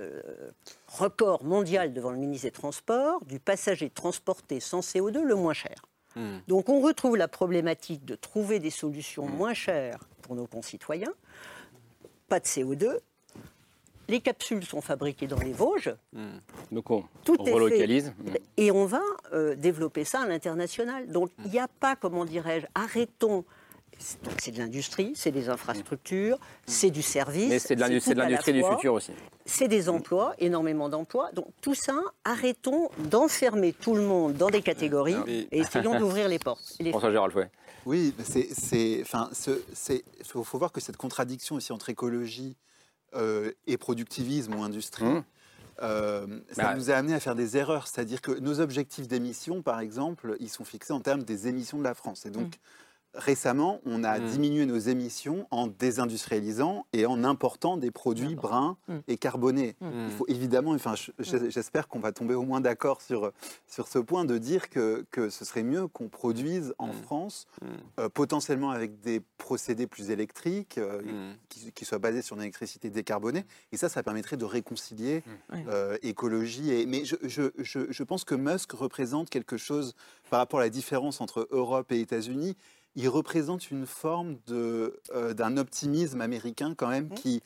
record 0.87 1.43
mondial 1.43 1.93
devant 1.93 2.11
le 2.11 2.17
ministre 2.17 2.45
des 2.47 2.51
Transports, 2.51 3.23
du 3.25 3.39
passager 3.39 3.89
transporté 3.89 4.59
sans 4.59 4.81
CO2 4.81 5.21
le 5.23 5.35
moins 5.35 5.53
cher. 5.53 5.75
Donc 6.47 6.69
on 6.69 6.79
retrouve 6.81 7.17
la 7.17 7.27
problématique 7.27 8.05
de 8.05 8.15
trouver 8.15 8.59
des 8.59 8.69
solutions 8.69 9.27
moins 9.27 9.53
chères 9.53 9.99
pour 10.21 10.35
nos 10.35 10.47
concitoyens. 10.47 11.13
Pas 12.29 12.39
de 12.39 12.45
CO2. 12.45 12.97
Les 14.07 14.21
capsules 14.21 14.63
sont 14.63 14.81
fabriquées 14.81 15.25
dans 15.27 15.39
les 15.39 15.51
Vosges. 15.51 15.95
Donc 16.71 16.91
on, 16.91 17.03
Tout 17.23 17.37
on 17.39 17.45
est 17.45 17.51
relocalise. 17.51 18.13
fait. 18.31 18.41
Et 18.57 18.71
on 18.71 18.85
va 18.85 19.01
euh, 19.33 19.55
développer 19.55 20.03
ça 20.03 20.21
à 20.21 20.27
l'international. 20.27 21.07
Donc 21.07 21.31
il 21.43 21.51
n'y 21.51 21.59
a 21.59 21.67
pas, 21.67 21.95
comment 21.95 22.23
dirais-je, 22.25 22.67
arrêtons 22.75 23.45
c'est 23.99 24.51
de 24.51 24.57
l'industrie, 24.59 25.13
c'est 25.15 25.31
des 25.31 25.49
infrastructures, 25.49 26.37
c'est 26.65 26.91
du 26.91 27.01
service. 27.01 27.49
Mais 27.49 27.59
c'est 27.59 27.75
de 27.75 27.79
l'industrie 27.81 28.53
du 28.53 28.63
futur 28.63 28.93
aussi. 28.93 29.11
C'est 29.45 29.67
des 29.67 29.89
emplois, 29.89 30.33
énormément 30.39 30.89
d'emplois. 30.89 31.31
Donc 31.33 31.47
tout 31.61 31.75
ça, 31.75 32.01
arrêtons 32.23 32.89
d'enfermer 33.09 33.73
tout 33.73 33.95
le 33.95 34.01
monde 34.01 34.33
dans 34.35 34.49
des 34.49 34.61
catégories 34.61 35.15
et 35.27 35.47
essayons 35.59 35.97
d'ouvrir 35.99 36.27
les 36.27 36.39
portes. 36.39 36.75
Les- 36.79 36.89
François 36.91 37.11
Gérald 37.11 37.31
Fouet. 37.33 37.49
Oui, 37.85 38.13
mais 38.17 38.23
c'est, 38.25 38.99
enfin, 39.01 39.29
c'est, 39.33 40.03
faut, 40.23 40.43
faut 40.43 40.57
voir 40.57 40.71
que 40.71 40.81
cette 40.81 40.97
contradiction 40.97 41.55
aussi 41.55 41.71
entre 41.71 41.89
écologie 41.89 42.55
euh, 43.15 43.51
et 43.67 43.77
productivisme 43.77 44.55
ou 44.55 44.63
industrie, 44.63 45.05
Mmh. 45.05 45.23
euh, 45.83 46.39
ça 46.51 46.63
Bah, 46.63 46.75
nous 46.75 46.89
a 46.89 46.95
amené 46.95 47.13
à 47.13 47.19
faire 47.19 47.35
des 47.35 47.57
erreurs. 47.57 47.87
C'est-à-dire 47.87 48.21
que 48.21 48.31
nos 48.31 48.59
objectifs 48.59 49.07
d'émissions, 49.07 49.61
par 49.61 49.79
exemple, 49.81 50.35
ils 50.39 50.49
sont 50.49 50.63
fixés 50.63 50.93
en 50.93 50.99
termes 51.01 51.23
des 51.23 51.47
émissions 51.47 51.77
de 51.77 51.83
la 51.83 51.93
France. 51.93 52.25
Et 52.25 52.29
donc, 52.31 52.55
récemment, 53.17 53.81
on 53.85 54.03
a 54.03 54.19
Mmh. 54.19 54.25
diminué 54.25 54.65
nos 54.65 54.77
émissions 54.77 55.47
en 55.51 55.67
désindustrialisant 55.67 56.85
et 56.93 57.05
en 57.05 57.23
important 57.23 57.77
des 57.77 57.91
produits 57.91 58.35
bruns 58.35 58.77
Mmh. 58.87 58.97
et 59.07 59.17
carbonés. 59.17 59.75
Mmh. 59.81 59.87
Il 60.07 60.11
faut 60.11 60.25
évidemment, 60.27 60.71
enfin, 60.71 60.95
je- 60.95 61.11
je- 61.19 61.49
j'espère 61.49 61.87
qu'on 61.87 61.99
va 61.99 62.11
tomber 62.11 62.33
au 62.33 62.43
moins 62.43 62.61
d'accord 62.61 63.01
sur, 63.01 63.31
sur 63.67 63.87
ce 63.87 63.99
point 63.99 64.25
de 64.25 64.37
dire 64.37 64.69
que, 64.69 65.05
que 65.11 65.29
ce 65.29 65.45
serait 65.45 65.63
mieux 65.63 65.87
qu'on 65.87 66.09
produise 66.09 66.73
en 66.77 66.87
Mmh. 66.87 66.93
France, 67.03 67.47
euh, 67.99 68.09
potentiellement 68.09 68.71
avec 68.71 68.99
des 69.01 69.21
procédés 69.37 69.87
plus 69.87 70.09
électriques, 70.11 70.77
euh, 70.77 71.01
Mmh. 71.01 71.35
qui, 71.49 71.71
qui 71.71 71.85
soient 71.85 71.99
basés 71.99 72.21
sur 72.21 72.35
une 72.35 72.41
électricité 72.43 72.89
décarbonée. 72.89 73.45
Et 73.71 73.77
ça, 73.77 73.89
ça 73.89 74.03
permettrait 74.03 74.37
de 74.37 74.45
réconcilier 74.45 75.23
Mmh. 75.25 75.55
euh, 75.67 75.97
écologie. 76.03 76.71
Et, 76.71 76.85
mais 76.85 77.05
je, 77.05 77.15
je- 77.23 77.51
je- 77.57 77.91
je 77.91 78.03
pense 78.03 78.23
que 78.23 78.35
Musk 78.35 78.71
représente 78.73 79.29
quelque 79.29 79.57
chose 79.57 79.93
par 80.29 80.39
rapport 80.39 80.59
à 80.59 80.63
la 80.63 80.69
différence 80.69 81.21
entre 81.21 81.47
Europe 81.51 81.91
et 81.91 81.99
États-Unis. 81.99 82.55
Il 82.95 83.09
représente 83.09 83.71
une 83.71 83.85
forme 83.85 84.37
de, 84.47 84.99
euh, 85.13 85.33
d'un 85.33 85.57
optimisme 85.57 86.21
américain 86.21 86.73
quand 86.77 86.87
même 86.87 87.09
qui, 87.09 87.41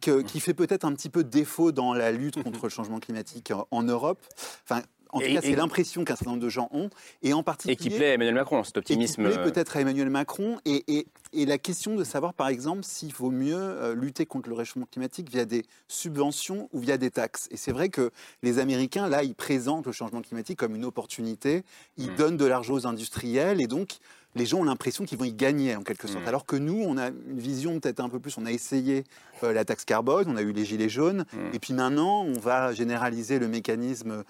que- 0.00 0.22
qui 0.22 0.40
fait 0.40 0.54
peut-être 0.54 0.84
un 0.84 0.92
petit 0.94 1.08
peu 1.08 1.22
défaut 1.24 1.70
dans 1.72 1.94
la 1.94 2.10
lutte 2.12 2.42
contre 2.42 2.64
le 2.64 2.68
changement 2.70 2.98
climatique 2.98 3.50
en, 3.52 3.66
en 3.70 3.82
Europe. 3.82 4.18
Enfin, 4.64 4.82
en 5.10 5.20
tout 5.20 5.26
Et- 5.26 5.34
cas, 5.34 5.40
c'est 5.42 5.54
l'impression 5.56 6.04
qu'un 6.04 6.16
certain 6.16 6.30
nombre 6.32 6.42
de 6.42 6.48
gens 6.48 6.68
ont. 6.72 6.90
Et 7.22 7.32
en 7.32 7.42
particulier, 7.42 7.72
Et 7.74 7.76
qui 7.76 7.90
plaît 7.90 8.10
à 8.10 8.14
Emmanuel 8.14 8.34
Macron, 8.34 8.62
cet 8.64 8.76
et 8.76 8.80
qui 8.82 8.92
optimisme. 8.94 9.24
plaît 9.24 9.38
euh, 9.38 9.44
peut-être 9.44 9.76
à 9.76 9.80
Emmanuel 9.80 10.10
Macron. 10.10 10.58
Et, 10.64 10.84
et- 10.98 11.06
et 11.34 11.44
la 11.46 11.58
question 11.58 11.94
de 11.94 12.04
savoir, 12.04 12.32
par 12.34 12.48
exemple, 12.48 12.84
s'il 12.84 13.12
vaut 13.12 13.30
mieux 13.30 13.54
euh, 13.56 13.94
lutter 13.94 14.24
contre 14.26 14.48
le 14.48 14.54
réchauffement 14.54 14.86
climatique 14.90 15.30
via 15.30 15.44
des 15.44 15.64
subventions 16.02 16.68
ou 16.72 16.78
via 16.80 16.96
des 16.96 17.10
taxes. 17.10 17.48
Et 17.50 17.56
c'est 17.56 17.72
vrai 17.72 17.88
que 17.88 18.10
les 18.42 18.58
Américains, 18.58 19.08
là, 19.08 19.22
ils 19.24 19.34
présentent 19.34 19.86
le 19.86 19.92
changement 19.92 20.22
climatique 20.22 20.58
comme 20.58 20.74
une 20.76 20.84
opportunité. 20.84 21.64
Ils 21.96 22.14
donnent 22.14 22.36
de 22.36 22.44
l'argent 22.46 22.74
aux 22.74 22.86
industriels. 22.86 23.60
Et 23.60 23.66
donc, 23.66 23.96
les 24.34 24.46
gens 24.46 24.58
ont 24.60 24.64
l'impression 24.64 25.04
qu'ils 25.04 25.18
vont 25.18 25.24
y 25.24 25.32
gagner, 25.32 25.74
en 25.76 25.82
quelque 25.82 26.06
sorte. 26.06 26.26
Alors 26.26 26.46
que 26.46 26.54
nous, 26.56 26.80
on 26.82 26.96
a 26.96 27.08
une 27.08 27.38
vision 27.40 27.80
peut-être 27.80 28.00
un 28.00 28.08
peu 28.08 28.20
plus. 28.20 28.38
On 28.38 28.46
a 28.46 28.52
essayé 28.52 29.04
euh, 29.42 29.52
la 29.52 29.64
taxe 29.64 29.84
carbone, 29.84 30.26
on 30.28 30.36
a 30.36 30.42
eu 30.42 30.52
les 30.52 30.64
gilets 30.64 30.88
jaunes. 30.88 31.24
Et 31.52 31.58
puis 31.58 31.74
maintenant, 31.74 32.22
on 32.24 32.38
va 32.38 32.72
généraliser 32.72 33.38
le 33.38 33.48
mécanisme 33.48 34.10
euh, 34.12 34.22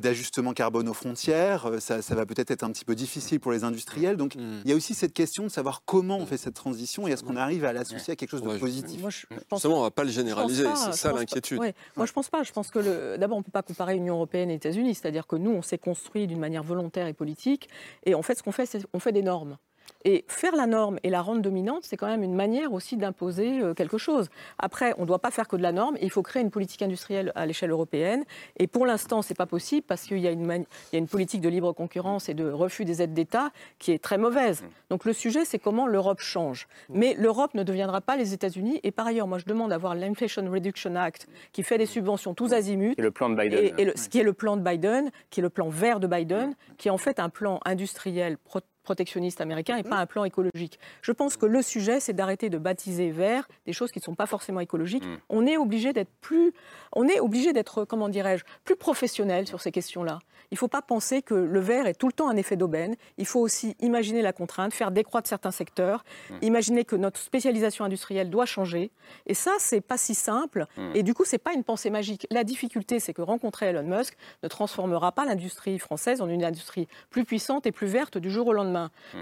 d'ajustement 0.00 0.52
carbone 0.52 0.88
aux 0.88 0.94
frontières. 0.94 1.66
Euh, 1.66 1.80
Ça, 1.80 2.02
ça 2.02 2.14
va 2.14 2.26
peut-être 2.26 2.50
être 2.50 2.62
un 2.64 2.70
petit 2.70 2.84
peu 2.84 2.94
difficile 2.94 3.40
pour 3.40 3.52
les 3.52 3.64
industriels. 3.64 4.16
Donc, 4.16 4.34
il 4.36 4.68
y 4.68 4.72
a 4.72 4.76
aussi 4.76 4.94
cette 4.94 5.12
question 5.12 5.44
de 5.44 5.48
savoir 5.48 5.82
comment 5.84 6.18
on 6.18 6.26
fait 6.26 6.36
cette 6.36 6.54
transition 6.54 7.06
et 7.08 7.12
est-ce 7.12 7.22
qu'on 7.24 7.36
arrive 7.36 7.64
à 7.64 7.72
l'associer 7.72 8.12
à 8.12 8.16
quelque 8.16 8.30
chose 8.30 8.42
de 8.42 8.48
Ouais, 8.48 8.58
positif. 8.58 9.00
Moi, 9.00 9.10
je 9.10 9.26
pense- 9.48 9.58
Justement, 9.60 9.76
on 9.76 9.78
ne 9.80 9.84
va 9.84 9.90
pas 9.90 10.04
le 10.04 10.10
généraliser, 10.10 10.66
c'est 10.76 10.92
ça 10.94 11.12
l'inquiétude. 11.12 11.58
Ouais. 11.58 11.74
Moi, 11.96 12.06
je 12.06 12.12
pense 12.12 12.28
pas. 12.28 12.42
Je 12.42 12.52
pense 12.52 12.70
que 12.70 12.78
le... 12.78 13.16
d'abord, 13.18 13.36
on 13.36 13.40
ne 13.40 13.44
peut 13.44 13.50
pas 13.50 13.62
comparer 13.62 13.94
l'Union 13.94 14.14
européenne 14.14 14.48
et 14.50 14.52
les 14.52 14.56
États-Unis. 14.56 14.94
C'est-à-dire 14.94 15.26
que 15.26 15.36
nous, 15.36 15.50
on 15.50 15.62
s'est 15.62 15.78
construit 15.78 16.26
d'une 16.26 16.40
manière 16.40 16.62
volontaire 16.62 17.06
et 17.06 17.12
politique. 17.12 17.68
Et 18.04 18.14
en 18.14 18.22
fait, 18.22 18.36
ce 18.36 18.42
qu'on 18.42 18.52
fait, 18.52 18.66
c'est 18.66 18.84
qu'on 18.90 19.00
fait 19.00 19.12
des 19.12 19.22
normes. 19.22 19.56
Et 20.04 20.24
faire 20.26 20.56
la 20.56 20.66
norme 20.66 20.98
et 21.04 21.10
la 21.10 21.22
rendre 21.22 21.42
dominante, 21.42 21.84
c'est 21.84 21.96
quand 21.96 22.08
même 22.08 22.24
une 22.24 22.34
manière 22.34 22.72
aussi 22.72 22.96
d'imposer 22.96 23.60
euh, 23.62 23.72
quelque 23.72 23.98
chose. 23.98 24.30
Après, 24.58 24.94
on 24.98 25.02
ne 25.02 25.06
doit 25.06 25.20
pas 25.20 25.30
faire 25.30 25.46
que 25.46 25.54
de 25.54 25.62
la 25.62 25.70
norme. 25.70 25.96
Il 26.02 26.10
faut 26.10 26.22
créer 26.22 26.42
une 26.42 26.50
politique 26.50 26.82
industrielle 26.82 27.30
à 27.36 27.46
l'échelle 27.46 27.70
européenne. 27.70 28.24
Et 28.58 28.66
pour 28.66 28.84
l'instant, 28.84 29.22
c'est 29.22 29.36
pas 29.36 29.46
possible 29.46 29.86
parce 29.86 30.02
qu'il 30.02 30.18
y, 30.18 30.26
a 30.26 30.32
une 30.32 30.44
mani- 30.44 30.66
il 30.92 30.94
y 30.94 30.96
a 30.96 30.98
une 30.98 31.06
politique 31.06 31.40
de 31.40 31.48
libre 31.48 31.72
concurrence 31.72 32.28
et 32.28 32.34
de 32.34 32.50
refus 32.50 32.84
des 32.84 33.00
aides 33.00 33.14
d'État 33.14 33.52
qui 33.78 33.92
est 33.92 34.02
très 34.02 34.18
mauvaise. 34.18 34.64
Donc 34.90 35.04
le 35.04 35.12
sujet, 35.12 35.44
c'est 35.44 35.60
comment 35.60 35.86
l'Europe 35.86 36.18
change. 36.20 36.66
Mais 36.88 37.14
l'Europe 37.16 37.54
ne 37.54 37.62
deviendra 37.62 38.00
pas 38.00 38.16
les 38.16 38.34
États-Unis. 38.34 38.80
Et 38.82 38.90
par 38.90 39.06
ailleurs, 39.06 39.28
moi, 39.28 39.38
je 39.38 39.44
demande 39.44 39.70
d'avoir 39.70 39.94
l'Inflation 39.94 40.50
Reduction 40.50 40.96
Act 40.96 41.28
qui 41.52 41.62
fait 41.62 41.78
des 41.78 41.86
subventions 41.86 42.34
tous 42.34 42.52
azimuts. 42.54 42.94
Et 42.98 43.02
le 43.02 43.12
plan 43.12 43.30
de 43.30 43.36
Biden. 43.36 43.56
Et, 43.60 43.72
et 43.80 43.84
le- 43.84 43.92
ce 43.94 44.08
qui 44.08 44.18
est 44.18 44.24
le 44.24 44.32
plan 44.32 44.56
de 44.56 44.62
Biden, 44.62 45.12
qui 45.30 45.38
est 45.38 45.44
le 45.44 45.48
plan 45.50 45.68
vert 45.68 46.00
de 46.00 46.08
Biden, 46.08 46.54
qui 46.76 46.88
est 46.88 46.90
en 46.90 46.98
fait 46.98 47.20
un 47.20 47.28
plan 47.28 47.60
industriel 47.64 48.36
pro- 48.36 48.58
protectionniste 48.82 49.40
américain 49.40 49.76
et 49.76 49.82
pas 49.82 49.96
un 49.96 50.06
plan 50.06 50.24
écologique. 50.24 50.78
Je 51.02 51.12
pense 51.12 51.36
que 51.36 51.46
le 51.46 51.62
sujet, 51.62 52.00
c'est 52.00 52.12
d'arrêter 52.12 52.50
de 52.50 52.58
baptiser 52.58 53.10
vert 53.10 53.48
des 53.66 53.72
choses 53.72 53.92
qui 53.92 53.98
ne 53.98 54.04
sont 54.04 54.14
pas 54.14 54.26
forcément 54.26 54.60
écologiques. 54.60 55.04
On 55.28 55.46
est 55.46 55.56
obligé 55.56 55.92
d'être 55.92 56.12
plus, 56.20 56.52
on 56.92 57.06
est 57.08 57.20
obligé 57.20 57.52
d'être, 57.52 57.84
comment 57.84 58.08
dirais-je, 58.08 58.44
plus 58.64 58.76
professionnel 58.76 59.46
sur 59.46 59.60
ces 59.60 59.72
questions-là. 59.72 60.18
Il 60.50 60.56
ne 60.56 60.58
faut 60.58 60.68
pas 60.68 60.82
penser 60.82 61.22
que 61.22 61.34
le 61.34 61.60
vert 61.60 61.86
est 61.86 61.94
tout 61.94 62.08
le 62.08 62.12
temps 62.12 62.28
un 62.28 62.36
effet 62.36 62.56
d'aubaine. 62.56 62.94
Il 63.16 63.26
faut 63.26 63.40
aussi 63.40 63.74
imaginer 63.80 64.20
la 64.20 64.34
contrainte, 64.34 64.74
faire 64.74 64.90
décroître 64.90 65.26
certains 65.26 65.50
secteurs, 65.50 66.04
imaginer 66.42 66.84
que 66.84 66.94
notre 66.94 67.18
spécialisation 67.18 67.86
industrielle 67.86 68.28
doit 68.28 68.44
changer. 68.44 68.90
Et 69.26 69.32
ça, 69.32 69.52
c'est 69.58 69.80
pas 69.80 69.96
si 69.96 70.14
simple. 70.14 70.66
Et 70.94 71.02
du 71.02 71.14
coup, 71.14 71.24
c'est 71.24 71.38
pas 71.38 71.54
une 71.54 71.64
pensée 71.64 71.88
magique. 71.88 72.26
La 72.30 72.44
difficulté, 72.44 73.00
c'est 73.00 73.14
que 73.14 73.22
rencontrer 73.22 73.66
Elon 73.66 73.84
Musk 73.84 74.14
ne 74.42 74.48
transformera 74.48 75.12
pas 75.12 75.24
l'industrie 75.24 75.78
française 75.78 76.20
en 76.20 76.28
une 76.28 76.44
industrie 76.44 76.86
plus 77.08 77.24
puissante 77.24 77.66
et 77.66 77.72
plus 77.72 77.86
verte 77.86 78.18
du 78.18 78.30
jour 78.30 78.46
au 78.48 78.52
lendemain. 78.52 78.71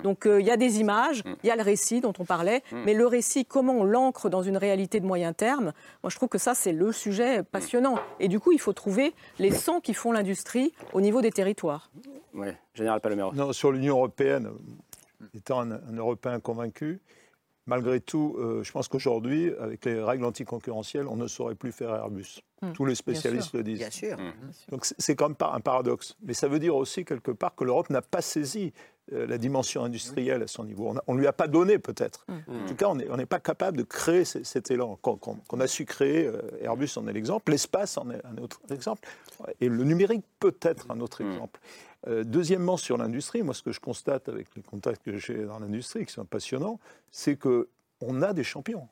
Donc, 0.03 0.27
euh, 0.27 0.41
il 0.41 0.47
y 0.47 0.51
a 0.51 0.57
des 0.57 0.81
images, 0.81 1.23
il 1.43 1.47
y 1.47 1.51
a 1.51 1.57
le 1.57 1.63
récit 1.63 2.01
dont 2.01 2.13
on 2.19 2.25
parlait, 2.25 2.63
mais 2.73 2.95
le 2.95 3.07
récit, 3.07 3.45
comment 3.45 3.75
on 3.75 3.85
l'ancre 3.85 4.29
dans 4.29 4.43
une 4.43 4.57
réalité 4.57 5.01
de 5.01 5.07
moyen 5.07 5.33
terme, 5.33 5.73
moi, 6.03 6.11
je 6.11 6.17
trouve 6.17 6.29
que 6.29 6.39
ça, 6.39 6.55
c'est 6.55 6.73
le 6.73 6.93
sujet 6.93 7.43
passionnant. 7.43 7.99
Et 8.19 8.29
du 8.29 8.41
coup, 8.41 8.53
il 8.53 8.61
faut 8.61 8.73
trouver 8.73 9.15
les 9.39 9.51
sons 9.51 9.81
qui 9.81 9.95
font 9.95 10.13
l'industrie 10.13 10.73
au 10.93 11.01
niveau 11.01 11.21
des 11.21 11.31
territoires. 11.31 11.91
Oui, 12.35 12.49
Général 12.75 13.01
Palomero. 13.01 13.33
Non, 13.35 13.53
sur 13.53 13.73
l'Union 13.73 13.97
européenne, 13.97 14.51
étant 15.35 15.61
un, 15.61 15.73
un 15.73 15.97
Européen 15.97 16.39
convaincu, 16.41 17.01
malgré 17.71 18.01
tout, 18.01 18.37
euh, 18.39 18.63
je 18.65 18.73
pense 18.73 18.89
qu'aujourd'hui, 18.89 19.53
avec 19.61 19.85
les 19.85 20.03
règles 20.03 20.25
anticoncurrentielles, 20.25 21.07
on 21.07 21.17
ne 21.17 21.29
saurait 21.29 21.55
plus 21.55 21.73
faire 21.73 21.95
Airbus. 21.95 22.41
Hmm. 22.63 22.73
Tous 22.73 22.85
les 22.85 22.95
spécialistes 22.97 23.55
le 23.55 23.63
disent. 23.63 23.79
Bien 23.79 23.91
sûr. 23.91 24.19
Donc 24.71 24.85
c'est- 24.85 25.15
quand 25.17 25.29
même 25.29 25.37
un 25.41 25.61
paradoxe. 25.61 26.17
Mais 26.23 26.35
ça 26.35 26.49
veut 26.49 26.59
dire 26.59 26.75
aussi 26.77 27.05
quelque 27.05 27.31
part 27.31 27.55
que 27.55 27.65
l'Europe 27.65 27.89
n'a 27.91 28.03
pas 28.03 28.21
saisi 28.21 28.73
euh, 29.13 29.27
la 29.27 29.39
dimension 29.39 29.83
industrielle 29.83 30.43
à 30.43 30.47
son 30.47 30.63
niveau. 30.63 30.95
On 31.09 31.15
ne 31.15 31.19
lui 31.19 31.27
a 31.27 31.33
pas 31.33 31.49
donné 31.49 31.79
peut-être. 31.81 32.25
En 32.29 32.67
tout 32.69 32.77
cas, 32.77 32.87
on 32.89 32.95
n'est 33.17 33.27
pas 33.27 33.41
capable 33.41 33.77
de 33.79 33.83
créer 33.83 34.25
ce- 34.25 34.45
cet 34.45 34.71
élan 34.71 34.97
qu'on 35.03 35.61
a 35.61 35.67
su 35.67 35.85
créer. 35.85 36.27
euh, 36.27 36.41
Airbus 36.63 36.91
en 36.97 37.09
est 37.09 37.13
l'exemple, 37.13 37.51
l'espace 37.51 37.97
en 37.99 38.09
est 38.11 38.21
un 38.25 38.37
autre 38.41 38.61
exemple, 38.71 39.09
et 39.61 39.69
le 39.69 39.83
numérique 39.85 40.25
peut 40.39 40.55
être 40.63 40.87
un 40.91 41.01
autre 41.01 41.23
exemple. 41.23 41.59
Euh, 42.07 42.25
deuxièmement, 42.25 42.77
sur 42.77 42.97
l'industrie, 42.97 43.43
moi 43.43 43.55
ce 43.55 43.63
que 43.63 43.73
je 43.73 43.81
constate 43.81 44.29
avec 44.29 44.49
les 44.57 44.63
contacts 44.63 45.03
que 45.03 45.17
j'ai 45.19 45.45
dans 45.45 45.59
l'industrie, 45.59 46.07
qui 46.07 46.13
sont 46.13 46.25
passionnants, 46.25 46.81
c'est 47.11 47.37
que 47.37 47.69
on 48.01 48.23
a 48.23 48.33
des 48.33 48.45
champions. 48.45 48.89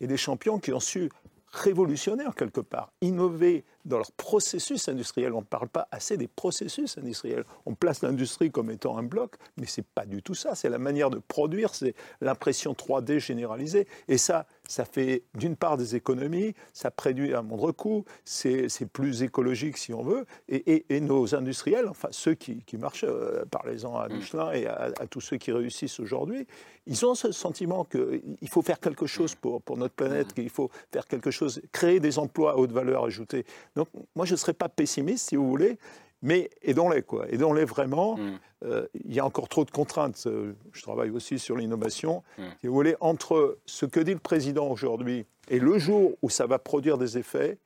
Et 0.00 0.06
des 0.06 0.16
champions 0.16 0.58
qui 0.58 0.72
ont 0.72 0.80
su 0.80 1.10
révolutionner 1.52 2.26
en 2.26 2.32
quelque 2.32 2.60
part, 2.60 2.92
innover 3.02 3.64
dans 3.84 3.98
leur 3.98 4.12
processus 4.12 4.88
industriel. 4.88 5.32
On 5.32 5.40
ne 5.40 5.44
parle 5.46 5.68
pas 5.68 5.88
assez 5.90 6.16
des 6.16 6.28
processus 6.28 6.96
industriels. 6.98 7.44
On 7.66 7.74
place 7.74 8.02
l'industrie 8.02 8.50
comme 8.50 8.70
étant 8.70 8.96
un 8.98 9.02
bloc, 9.02 9.34
mais 9.56 9.66
ce 9.66 9.80
n'est 9.80 9.86
pas 9.94 10.06
du 10.06 10.22
tout 10.22 10.34
ça. 10.34 10.54
C'est 10.54 10.68
la 10.68 10.78
manière 10.78 11.10
de 11.10 11.18
produire, 11.18 11.74
c'est 11.74 11.94
l'impression 12.20 12.72
3D 12.74 13.18
généralisée. 13.18 13.86
Et 14.08 14.18
ça, 14.18 14.46
ça 14.68 14.84
fait 14.84 15.22
d'une 15.34 15.56
part 15.56 15.76
des 15.76 15.96
économies, 15.96 16.54
ça 16.72 16.90
préduit 16.90 17.34
un 17.34 17.42
moindre 17.42 17.72
coût, 17.72 18.04
c'est 18.24 18.68
c'est 18.68 18.86
plus 18.86 19.22
écologique 19.22 19.76
si 19.78 19.92
on 19.92 20.02
veut. 20.02 20.24
Et, 20.48 20.72
et- 20.74 20.86
et 20.96 21.00
nos 21.00 21.34
industriels, 21.34 21.88
enfin 21.88 22.08
ceux 22.10 22.34
qui, 22.34 22.62
qui 22.64 22.76
marchent, 22.76 23.04
euh, 23.08 23.44
parlez-en 23.50 23.96
à 23.96 24.08
Michelin 24.08 24.52
et 24.52 24.66
à, 24.66 24.90
à 24.98 25.06
tous 25.06 25.20
ceux 25.20 25.36
qui 25.36 25.52
réussissent 25.52 26.00
aujourd'hui, 26.00 26.46
ils 26.86 27.06
ont 27.06 27.14
ce 27.14 27.30
sentiment 27.32 27.84
qu'il 27.84 28.48
faut 28.48 28.62
faire 28.62 28.80
quelque 28.80 29.06
chose 29.06 29.34
pour, 29.36 29.62
pour 29.62 29.76
notre 29.76 29.94
planète, 29.94 30.32
qu'il 30.34 30.50
faut 30.50 30.70
faire 30.92 31.06
quelque 31.06 31.30
chose, 31.30 31.60
créer 31.70 32.00
des 32.00 32.18
emplois 32.18 32.52
à 32.52 32.56
haute 32.56 32.72
valeur 32.72 33.04
ajoutée. 33.04 33.44
Donc 33.76 33.88
moi 34.14 34.26
je 34.26 34.32
ne 34.32 34.36
serais 34.36 34.52
pas 34.54 34.68
pessimiste 34.68 35.28
si 35.28 35.36
vous 35.36 35.48
voulez, 35.48 35.78
mais 36.22 36.50
aidons-les 36.62 37.02
quoi, 37.02 37.28
aidons-les 37.30 37.64
vraiment. 37.64 38.16
Euh, 38.64 38.86
il 39.04 39.12
y 39.12 39.18
a 39.18 39.26
encore 39.26 39.48
trop 39.48 39.64
de 39.64 39.70
contraintes. 39.72 40.22
Euh, 40.26 40.52
Je 40.72 40.82
travaille 40.82 41.10
aussi 41.10 41.38
sur 41.38 41.56
l'innovation. 41.56 42.22
Si 42.60 42.66
vous 42.68 42.74
voulez, 42.74 42.94
entre 43.00 43.58
ce 43.66 43.86
que 43.86 43.98
dit 44.00 44.12
le 44.12 44.20
président 44.20 44.68
aujourd'hui 44.70 45.26
et 45.48 45.58
le 45.58 45.78
jour 45.78 46.12
où 46.22 46.30
ça 46.30 46.46
va 46.46 46.58
produire 46.60 46.96
des 46.96 47.18
effets, 47.18 47.58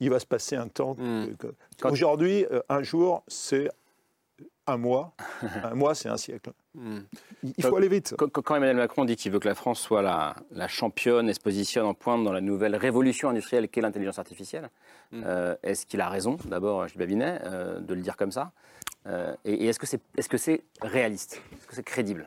il 0.00 0.08
va 0.10 0.20
se 0.20 0.26
passer 0.26 0.56
un 0.56 0.68
temps. 0.68 0.96
que- 1.38 1.54
Aujourd'hui, 1.92 2.46
euh, 2.50 2.60
un 2.70 2.82
jour, 2.82 3.22
c'est 3.28 3.68
un 4.68 4.76
mois. 4.76 5.14
un 5.64 5.74
mois, 5.74 5.94
c'est 5.94 6.08
un 6.08 6.16
siècle. 6.16 6.50
Il 7.42 7.64
faut 7.64 7.76
aller 7.76 7.88
vite. 7.88 8.14
Quand, 8.18 8.28
quand 8.30 8.54
Emmanuel 8.56 8.76
Macron 8.76 9.04
dit 9.04 9.16
qu'il 9.16 9.32
veut 9.32 9.38
que 9.40 9.48
la 9.48 9.54
France 9.54 9.80
soit 9.80 10.02
la, 10.02 10.36
la 10.52 10.68
championne 10.68 11.28
et 11.28 11.34
se 11.34 11.40
positionne 11.40 11.86
en 11.86 11.94
pointe 11.94 12.22
dans 12.24 12.32
la 12.32 12.40
nouvelle 12.40 12.76
révolution 12.76 13.28
industrielle 13.28 13.68
qu'est 13.68 13.80
l'intelligence 13.80 14.18
artificielle, 14.18 14.70
euh, 15.14 15.56
est-ce 15.62 15.86
qu'il 15.86 16.00
a 16.00 16.08
raison, 16.08 16.36
d'abord, 16.44 16.86
Gilles 16.86 16.98
Babinet, 16.98 17.40
euh, 17.44 17.80
de 17.80 17.94
le 17.94 18.00
dire 18.00 18.16
comme 18.16 18.32
ça 18.32 18.52
Euh, 19.06 19.34
Et, 19.44 19.54
et 19.64 19.66
est-ce 19.68 19.78
que 19.78 19.86
c'est 19.86 20.00
est 20.16 20.22
-ce 20.32 20.36
c'est 20.36 20.62
réaliste? 20.82 21.40
Est-ce 21.52 21.66
que 21.66 21.74
c'est 21.74 21.82
crédible? 21.94 22.26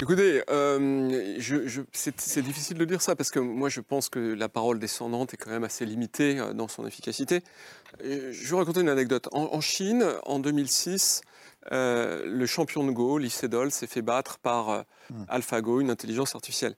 Écoutez, 0.00 0.42
euh, 0.50 1.34
je, 1.38 1.66
je, 1.66 1.80
c'est 1.92 2.42
difficile 2.42 2.76
de 2.76 2.84
dire 2.84 3.00
ça 3.00 3.16
parce 3.16 3.30
que 3.30 3.38
moi 3.40 3.70
je 3.70 3.80
pense 3.80 4.10
que 4.10 4.34
la 4.34 4.48
parole 4.50 4.78
descendante 4.78 5.32
est 5.32 5.38
quand 5.38 5.50
même 5.50 5.64
assez 5.64 5.86
limitée 5.86 6.34
dans 6.54 6.68
son 6.68 6.86
efficacité. 6.86 7.42
Je 8.00 8.04
vais 8.42 8.50
vous 8.50 8.58
raconter 8.58 8.80
une 8.82 8.90
anecdote. 8.90 9.26
En, 9.32 9.44
en 9.54 9.60
Chine, 9.62 10.04
en 10.26 10.38
2006, 10.38 11.22
euh, 11.72 12.24
le 12.26 12.46
champion 12.46 12.84
de 12.84 12.90
Go, 12.92 13.18
Lee 13.18 13.30
Sedol, 13.30 13.70
s'est 13.70 13.86
fait 13.86 14.02
battre 14.02 14.38
par 14.38 14.70
euh, 14.70 14.82
Hmm. 15.08 15.22
AlphaGo, 15.28 15.80
une 15.80 15.90
intelligence 15.90 16.34
artificielle. 16.34 16.74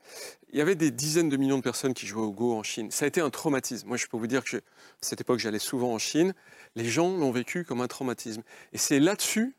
Il 0.52 0.58
y 0.58 0.60
avait 0.60 0.74
des 0.74 0.90
dizaines 0.90 1.30
de 1.30 1.36
millions 1.38 1.56
de 1.56 1.62
personnes 1.62 1.94
qui 1.94 2.06
jouaient 2.06 2.20
au 2.26 2.30
Go 2.30 2.54
en 2.54 2.62
Chine. 2.62 2.90
Ça 2.90 3.06
a 3.06 3.08
été 3.08 3.22
un 3.22 3.30
traumatisme. 3.30 3.88
Moi, 3.88 3.96
je 3.96 4.06
peux 4.06 4.18
vous 4.18 4.26
dire 4.26 4.44
que 4.44 4.50
je- 4.50 4.58
à 4.58 4.60
cette 5.00 5.22
époque, 5.22 5.38
j'allais 5.38 5.58
souvent 5.58 5.94
en 5.94 5.98
Chine. 5.98 6.34
Les 6.76 6.84
gens 6.84 7.16
l'ont 7.16 7.30
vécu 7.30 7.64
comme 7.64 7.80
un 7.80 7.86
traumatisme. 7.86 8.42
Et 8.74 8.76
c'est 8.78 9.00
là-dessus 9.00 9.56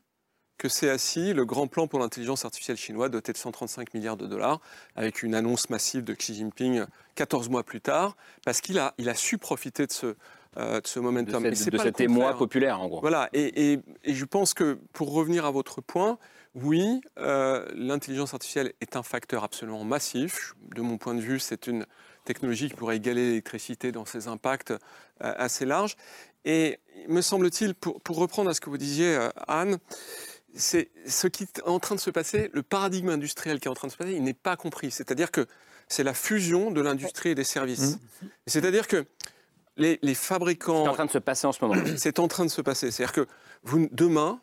que 0.56 0.68
s'est 0.68 0.88
assis 0.88 1.32
le 1.32 1.44
grand 1.44 1.66
plan 1.66 1.88
pour 1.88 1.98
l'intelligence 1.98 2.44
artificielle 2.44 2.76
chinois 2.76 3.08
doté 3.08 3.32
de 3.32 3.38
135 3.38 3.92
milliards 3.92 4.16
de 4.16 4.28
dollars, 4.28 4.60
avec 4.94 5.24
une 5.24 5.34
annonce 5.34 5.68
massive 5.68 6.04
de 6.04 6.14
Xi 6.14 6.34
Jinping 6.34 6.84
14 7.16 7.48
mois 7.48 7.64
plus 7.64 7.80
tard, 7.80 8.16
parce 8.44 8.60
qu'il 8.60 8.78
a, 8.78 8.94
il 8.98 9.08
a 9.08 9.14
su 9.16 9.36
profiter 9.36 9.86
de 9.88 9.92
ce, 9.92 10.14
euh, 10.56 10.80
de 10.80 10.86
ce 10.86 10.98
momentum. 11.00 11.42
De 11.42 11.48
Et 11.48 11.54
cette- 11.54 11.64
c'est 11.64 11.70
de 11.70 11.76
pas 11.76 11.82
cet 11.84 12.00
émoi 12.00 12.36
populaire, 12.36 12.80
en 12.80 12.88
gros. 12.88 13.00
Voilà, 13.00 13.28
et, 13.32 13.72
et- 13.72 13.80
et 14.04 14.14
je 14.14 14.24
pense 14.24 14.54
que 14.54 14.78
pour 14.92 15.12
revenir 15.12 15.44
à 15.46 15.50
votre 15.50 15.80
point, 15.80 16.18
oui, 16.54 17.00
euh, 17.18 17.64
l'intelligence 17.74 18.34
artificielle 18.34 18.72
est 18.80 18.96
un 18.96 19.02
facteur 19.04 19.44
absolument 19.44 19.84
massif. 19.84 20.54
De 20.74 20.82
mon 20.82 20.98
point 20.98 21.14
de 21.14 21.20
vue, 21.20 21.38
c'est 21.38 21.66
une 21.68 21.86
technologie 22.24 22.68
qui 22.68 22.74
pourrait 22.74 22.96
égaler 22.96 23.28
l'électricité 23.28 23.92
dans 23.92 24.04
ses 24.04 24.26
impacts 24.28 24.72
euh, 24.72 24.76
assez 25.20 25.64
larges. 25.64 25.96
Et 26.44 26.78
me 27.08 27.20
semble-t-il, 27.20 27.74
pour, 27.74 28.00
pour 28.00 28.16
reprendre 28.16 28.50
à 28.50 28.54
ce 28.54 28.60
que 28.60 28.68
vous 28.70 28.78
disiez, 28.78 29.14
euh, 29.14 29.28
Anne, 29.46 29.78
c'est 30.54 30.90
ce 31.06 31.28
qui 31.28 31.44
est 31.44 31.62
en 31.64 31.78
train 31.78 31.94
de 31.94 32.00
se 32.00 32.10
passer, 32.10 32.50
le 32.52 32.62
paradigme 32.64 33.10
industriel 33.10 33.60
qui 33.60 33.68
est 33.68 33.70
en 33.70 33.74
train 33.74 33.86
de 33.88 33.92
se 33.92 33.96
passer, 33.98 34.12
il 34.14 34.24
n'est 34.24 34.34
pas 34.34 34.56
compris. 34.56 34.90
C'est-à-dire 34.90 35.30
que 35.30 35.46
c'est 35.86 36.02
la 36.02 36.14
fusion 36.14 36.70
de 36.72 36.80
l'industrie 36.80 37.30
et 37.30 37.34
des 37.36 37.44
services. 37.44 37.98
C'est-à-dire 38.46 38.88
que 38.88 39.04
les, 39.80 39.98
les 40.02 40.14
fabricants... 40.14 40.84
C'est 40.84 40.90
en 40.90 40.94
train 40.94 41.06
de 41.06 41.10
se 41.10 41.18
passer 41.18 41.46
en 41.46 41.52
ce 41.52 41.64
moment. 41.64 41.80
C'est 41.96 42.18
en 42.18 42.28
train 42.28 42.44
de 42.44 42.50
se 42.50 42.60
passer. 42.62 42.90
C'est-à-dire 42.90 43.12
que 43.12 43.26
vous, 43.62 43.88
demain, 43.92 44.40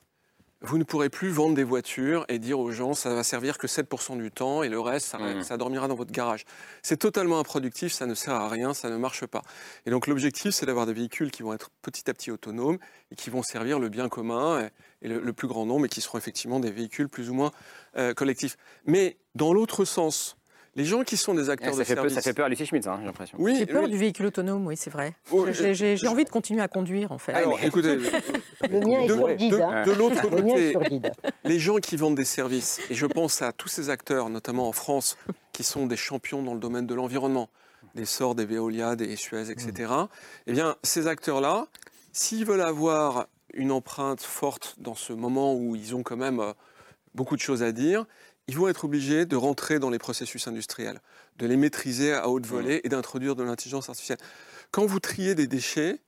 vous 0.61 0.79
ne 0.79 0.83
pourrez 0.83 1.09
plus 1.09 1.29
vendre 1.29 1.53
des 1.55 1.63
voitures 1.63 2.25
et 2.29 2.39
dire 2.39 2.59
aux 2.59 2.71
gens 2.71 2.95
ça 2.95 3.13
va 3.13 3.23
servir 3.23 3.59
que 3.59 3.67
7% 3.67 4.17
du 4.17 4.31
temps 4.31 4.63
et 4.63 4.69
le 4.69 4.79
reste, 4.79 5.05
ça, 5.05 5.19
Mhm. 5.19 5.43
ça 5.43 5.55
dormira 5.55 5.87
dans 5.87 5.93
votre 5.95 6.11
garage. 6.11 6.45
C'est 6.81 6.97
totalement 6.97 7.37
improductif, 7.39 7.93
ça 7.93 8.07
ne 8.07 8.15
sert 8.15 8.33
à 8.33 8.49
rien, 8.49 8.73
ça 8.73 8.89
ne 8.89 8.97
marche 8.97 9.25
pas. 9.27 9.43
Et 9.85 9.91
donc 9.91 10.07
l'objectif, 10.07 10.55
c'est 10.55 10.65
d'avoir 10.65 10.87
des 10.87 10.93
véhicules 10.93 11.29
qui 11.29 11.43
vont 11.43 11.53
être 11.53 11.69
petit 11.83 12.09
à 12.09 12.13
petit 12.15 12.31
autonomes 12.31 12.79
et 13.11 13.15
qui 13.15 13.29
vont 13.29 13.43
servir 13.43 13.77
le 13.77 13.89
bien 13.89 14.09
commun 14.09 14.61
et, 14.61 15.05
et 15.05 15.09
le, 15.09 15.19
le 15.19 15.33
plus 15.33 15.47
grand 15.47 15.67
nombre 15.67 15.85
et 15.85 15.89
qui 15.89 16.01
seront 16.01 16.17
effectivement 16.17 16.59
des 16.59 16.71
véhicules 16.71 17.07
plus 17.07 17.29
ou 17.29 17.35
moins 17.35 17.51
euh, 17.97 18.15
collectifs. 18.15 18.57
Mais 18.85 19.17
dans 19.35 19.53
l'autre 19.53 19.85
sens, 19.85 20.37
les 20.77 20.85
gens 20.85 21.03
qui 21.03 21.17
sont 21.17 21.33
des 21.33 21.49
acteurs 21.49 21.73
Eh, 21.73 21.75
ça, 21.75 21.79
de 21.79 21.83
fait 21.83 21.95
peur, 21.95 22.03
service... 22.03 22.13
ça 22.15 22.21
fait 22.21 22.33
peur 22.33 22.45
à 22.45 22.49
Lucie 22.49 22.65
Schmitz, 22.65 22.87
hein, 22.87 22.97
j'ai 23.01 23.05
l'impression. 23.07 23.37
Oui, 23.41 23.55
J'ai 23.57 23.65
peur 23.65 23.83
oui. 23.83 23.89
du 23.89 23.97
véhicule 23.97 24.27
autonome, 24.27 24.65
oui, 24.67 24.77
c'est 24.77 24.89
vrai. 24.89 25.13
Oh, 25.31 25.45
J'ai- 25.51 25.97
envie 26.07 26.23
de 26.23 26.29
continuer 26.29 26.61
à 26.61 26.67
conduire, 26.69 27.11
en 27.11 27.17
fait. 27.17 27.33
Alors, 27.33 27.59
écoutez, 27.61 27.95
Le 28.69 28.79
mien 28.79 28.99
est 29.01 29.07
de, 29.07 29.13
sur 29.15 29.35
guide. 29.35 29.51
de- 29.53 29.59
hein. 29.61 29.83
de 29.85 29.91
l'autre 29.91 30.21
côté, 30.29 30.73
les 31.43 31.59
gens 31.59 31.77
qui 31.77 31.97
vendent 31.97 32.15
des 32.15 32.23
services, 32.25 32.79
et 32.89 32.93
je 32.95 33.05
pense 33.05 33.41
à 33.41 33.51
tous 33.51 33.67
ces 33.67 33.89
acteurs, 33.89 34.29
notamment 34.29 34.67
en 34.69 34.71
France, 34.71 35.17
qui 35.51 35.63
sont 35.63 35.85
des 35.87 35.97
champions 35.97 36.41
dans 36.43 36.53
le 36.53 36.59
domaine 36.59 36.85
de 36.87 36.93
l'environnement, 36.95 37.49
des 37.95 38.05
sorts, 38.05 38.35
des 38.35 38.45
Veolia, 38.45 38.95
des 38.95 39.15
Suez, 39.15 39.49
etc., 39.49 39.91
eh 40.45 40.51
bien, 40.53 40.75
ces 40.83 41.07
acteurs-là, 41.07 41.65
s'ils 42.13 42.45
veulent 42.45 42.61
avoir 42.61 43.27
une 43.53 43.71
empreinte 43.71 44.21
forte 44.21 44.75
dans 44.77 44.93
ce 44.95 45.13
moment 45.13 45.55
où 45.55 45.75
ils 45.75 45.95
ont 45.95 46.03
quand 46.03 46.17
même 46.17 46.39
euh, 46.39 46.53
beaucoup 47.15 47.35
de 47.35 47.41
choses 47.41 47.63
à 47.63 47.71
dire, 47.71 48.05
ils 48.47 48.57
vont 48.57 48.67
être 48.67 48.85
obligés 48.85 49.25
de 49.25 49.35
rentrer 49.35 49.79
dans 49.79 49.89
les 49.89 49.99
processus 49.99 50.47
industriels, 50.47 51.01
de 51.37 51.45
les 51.45 51.57
maîtriser 51.57 52.13
à 52.13 52.29
haute 52.29 52.45
volée 52.45 52.81
et 52.83 52.89
d'introduire 52.89 53.35
de 53.35 53.43
l'intelligence 53.43 53.89
artificielle. 53.89 54.19
Quand 54.71 54.85
vous 54.85 54.99
triez 54.99 55.35
des 55.35 55.47
déchets, 55.47 55.99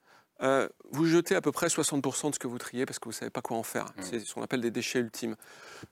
euh, 0.42 0.70
vous 0.92 1.06
jetez 1.06 1.36
à 1.36 1.42
peu 1.42 1.52
près 1.52 1.68
60% 1.68 2.30
de 2.30 2.36
ce 2.36 2.40
que 2.40 2.48
vous 2.48 2.58
triez 2.58 2.86
parce 2.86 2.98
que 2.98 3.06
vous 3.06 3.12
ne 3.12 3.16
savez 3.16 3.30
pas 3.30 3.42
quoi 3.42 3.58
en 3.58 3.64
faire. 3.64 3.86
C'est 4.00 4.20
ce 4.20 4.34
qu'on 4.34 4.42
appelle 4.42 4.62
des 4.62 4.72
déchets 4.72 5.00
ultimes. 5.00 5.36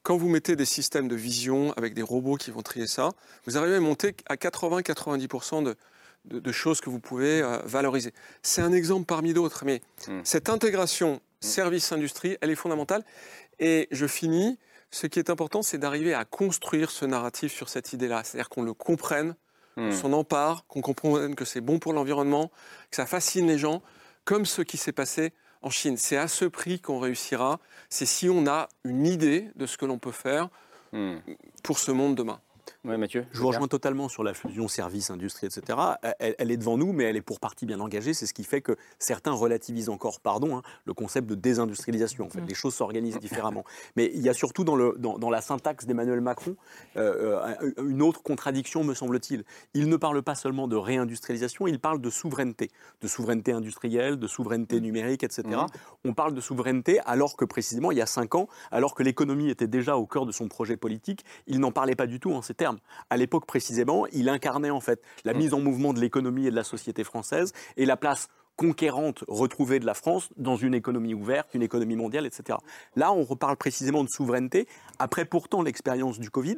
Quand 0.04 0.16
vous 0.16 0.30
mettez 0.30 0.56
des 0.56 0.66
systèmes 0.66 1.10
de 1.10 1.16
vision 1.16 1.74
avec 1.74 1.93
des 1.93 2.02
robots 2.02 2.38
qui 2.38 2.52
vont 2.52 2.62
trier 2.62 2.88
ça, 2.88 3.12
vous 3.45 3.58
arrivez 3.58 3.76
à 3.76 3.80
monter 3.82 4.16
à 4.28 4.36
80-90% 4.36 5.64
de, 5.64 5.76
de, 6.26 6.39
de 6.39 6.52
choses 6.54 6.80
que 6.80 6.89
vous 6.89 7.02
pouvez 7.02 7.41
euh, 7.41 7.58
valoriser. 7.66 8.14
C'est 8.41 8.62
un 8.62 8.72
exemple 8.72 9.06
parmi 9.06 9.34
d'autres, 9.34 9.66
mais 9.66 9.82
cette 10.24 10.50
intégration 10.50 11.20
service-industrie, 11.41 12.38
elle 12.41 12.50
est 12.50 12.56
fondamentale. 12.56 13.04
Et 13.60 13.88
je 13.91 14.06
finis, 14.08 14.58
ce 14.91 15.07
qui 15.07 15.19
est 15.19 15.29
important, 15.29 15.61
c'est 15.61 15.77
d'arriver 15.77 16.13
à 16.13 16.25
construire 16.25 16.91
ce 16.91 17.05
narratif 17.05 17.53
sur 17.53 17.69
cette 17.69 17.93
idée-là, 17.93 18.23
c'est-à-dire 18.23 18.49
qu'on 18.49 18.63
le 18.63 18.73
comprenne, 18.73 19.35
qu'on 19.75 19.91
s'en 19.91 20.13
empare, 20.13 20.65
qu'on 20.67 20.81
comprenne 20.81 21.35
que 21.35 21.45
c'est 21.45 21.61
bon 21.61 21.77
pour 21.77 21.93
l'environnement, 21.93 22.51
que 22.89 22.95
ça 22.95 23.05
fascine 23.05 23.47
les 23.47 23.59
gens, 23.59 23.83
comme 24.25 24.45
ce 24.45 24.61
qui 24.61 24.77
s'est 24.77 24.91
passé 24.91 25.33
en 25.61 25.69
Chine. 25.69 25.97
C'est 25.97 26.17
à 26.17 26.27
ce 26.27 26.45
prix 26.45 26.79
qu'on 26.79 26.99
réussira, 26.99 27.59
c'est 27.89 28.05
si 28.05 28.29
on 28.29 28.47
a 28.47 28.69
une 28.83 29.05
idée 29.05 29.51
de 29.55 29.65
ce 29.65 29.77
que 29.77 29.85
l'on 29.85 29.99
peut 29.99 30.11
faire 30.11 30.49
pour 31.63 31.79
ce 31.79 31.91
monde 31.91 32.15
demain. 32.15 32.39
Oui, 32.88 32.97
Mathieu 32.97 33.25
Je 33.33 33.39
vous 33.39 33.47
rejoins 33.47 33.67
totalement 33.67 34.07
sur 34.07 34.23
la 34.23 34.33
fusion 34.33 34.67
service-industrie, 34.69 35.47
etc. 35.47 35.77
Elle, 36.19 36.35
elle 36.38 36.51
est 36.51 36.57
devant 36.57 36.77
nous, 36.77 36.93
mais 36.93 37.03
elle 37.03 37.17
est 37.17 37.21
pour 37.21 37.39
partie 37.39 37.65
bien 37.65 37.81
engagée. 37.81 38.13
C'est 38.13 38.25
ce 38.25 38.33
qui 38.33 38.45
fait 38.45 38.61
que 38.61 38.77
certains 38.97 39.33
relativisent 39.33 39.89
encore, 39.89 40.21
pardon, 40.21 40.57
hein, 40.57 40.61
le 40.85 40.93
concept 40.93 41.27
de 41.27 41.35
désindustrialisation. 41.35 42.25
En 42.25 42.29
fait, 42.29 42.41
les 42.47 42.53
choses 42.53 42.75
s'organisent 42.75 43.19
différemment. 43.19 43.65
Mais 43.97 44.09
il 44.13 44.21
y 44.21 44.29
a 44.29 44.33
surtout 44.33 44.63
dans, 44.63 44.75
le, 44.75 44.95
dans, 44.97 45.17
dans 45.17 45.29
la 45.29 45.41
syntaxe 45.41 45.85
d'Emmanuel 45.85 46.21
Macron 46.21 46.55
euh, 46.95 47.41
euh, 47.61 47.71
une 47.83 48.01
autre 48.01 48.23
contradiction, 48.23 48.83
me 48.83 48.93
semble-t-il. 48.93 49.43
Il 49.73 49.89
ne 49.89 49.97
parle 49.97 50.21
pas 50.21 50.35
seulement 50.35 50.67
de 50.67 50.75
réindustrialisation, 50.75 51.67
il 51.67 51.79
parle 51.79 51.99
de 51.99 52.09
souveraineté, 52.09 52.71
de 53.01 53.07
souveraineté 53.07 53.51
industrielle, 53.51 54.17
de 54.17 54.27
souveraineté 54.27 54.79
numérique, 54.79 55.23
etc. 55.23 55.43
On 56.05 56.13
parle 56.13 56.33
de 56.33 56.41
souveraineté 56.41 56.99
alors 57.05 57.35
que 57.35 57.45
précisément, 57.45 57.91
il 57.91 57.97
y 57.97 58.01
a 58.01 58.05
cinq 58.05 58.35
ans, 58.35 58.47
alors 58.71 58.95
que 58.95 59.03
l'économie 59.03 59.49
était 59.49 59.67
déjà 59.67 59.97
au 59.97 60.05
cœur 60.05 60.25
de 60.25 60.31
son 60.31 60.47
projet 60.47 60.77
politique, 60.77 61.25
il 61.47 61.59
n'en 61.59 61.71
parlait 61.71 61.95
pas 61.95 62.07
du 62.07 62.19
tout 62.19 62.31
en 62.33 62.41
ces 62.41 62.53
termes. 62.53 62.76
À 63.09 63.17
l'époque 63.17 63.45
précisément, 63.45 64.05
il 64.07 64.30
incarnait 64.30 64.69
en 64.69 64.80
fait 64.80 65.01
la 65.25 65.34
mise 65.34 65.53
en 65.53 65.59
mouvement 65.59 65.93
de 65.93 65.99
l'économie 65.99 66.47
et 66.47 66.51
de 66.51 66.55
la 66.55 66.63
société 66.63 67.03
française 67.03 67.53
et 67.78 67.86
la 67.86 67.97
place 67.97 68.28
conquérante 68.58 69.24
retrouvée 69.28 69.80
de 69.80 69.86
la 69.86 69.93
France 69.93 70.30
dans 70.36 70.58
une 70.58 70.74
économie 70.74 71.14
ouverte, 71.14 71.53
une 71.53 71.62
économie 71.62 71.95
mondiale, 71.95 72.26
etc. 72.26 72.58
Là, 72.95 73.14
on 73.14 73.24
reparle 73.24 73.55
précisément 73.55 74.03
de 74.03 74.10
souveraineté, 74.10 74.68
après 74.99 75.26
pourtant 75.26 75.62
l'expérience 75.62 76.20
du 76.20 76.30
Covid, 76.30 76.58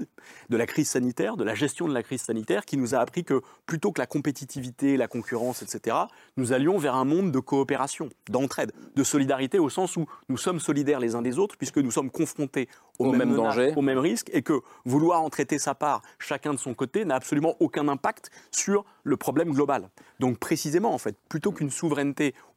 de 0.50 0.58
la 0.58 0.66
crise 0.66 0.89
sanitaire, 0.89 1.38
de 1.38 1.43
la 1.43 1.54
gestion 1.54 1.88
de 1.88 1.93
la 1.93 2.02
crise 2.02 2.22
sanitaire, 2.22 2.66
qui 2.66 2.78
nous 2.78 2.95
a 2.95 3.00
appris 3.00 3.24
que 3.24 3.41
plutôt 3.66 3.91
que 3.91 4.00
la 4.02 4.08
compétitivité, 4.08 4.97
la 4.97 5.08
concurrence, 5.08 5.62
etc., 5.62 5.95
nous 6.38 6.54
allions 6.54 6.78
vers 6.78 6.95
un 6.95 7.06
monde 7.06 7.32
de 7.32 7.39
coopération, 7.39 8.10
d'entraide, 8.30 8.72
de 8.95 9.04
solidarité, 9.04 9.60
au 9.60 9.70
sens 9.70 9.97
où 9.97 10.06
nous 10.30 10.38
sommes 10.38 10.62
solidaires 10.62 11.02
les 11.02 11.16
uns 11.16 11.22
des 11.22 11.38
autres, 11.38 11.58
puisque 11.58 11.78
nous 11.78 11.91
sommes 11.91 12.10
confrontés 12.10 12.70
aux, 12.97 13.08
Au 13.08 13.12
mêmes 13.12 13.20
même 13.20 13.30
menaces, 13.32 13.56
danger. 13.56 13.74
aux 13.76 13.82
mêmes 13.82 14.00
risques, 14.00 14.30
et 14.32 14.41
que 14.41 14.62
vouloir 14.86 15.22
en 15.22 15.30
traiter 15.30 15.60
sa 15.60 15.76
part, 15.76 16.02
chacun 16.18 16.54
de 16.54 16.60
son 16.60 16.74
côté, 16.74 17.04
n'a 17.04 17.16
absolument 17.16 17.56
aucun 17.60 17.89
impact 17.89 18.32
sur 18.52 18.86
le 19.04 19.18
problème 19.18 19.52
global. 19.52 19.89
Donc 20.20 20.38
précisément, 20.38 20.93
en 20.93 20.97
fait, 20.97 21.18
plutôt 21.28 21.52
qu'une 21.52 21.70
souveraineté, 21.70 21.89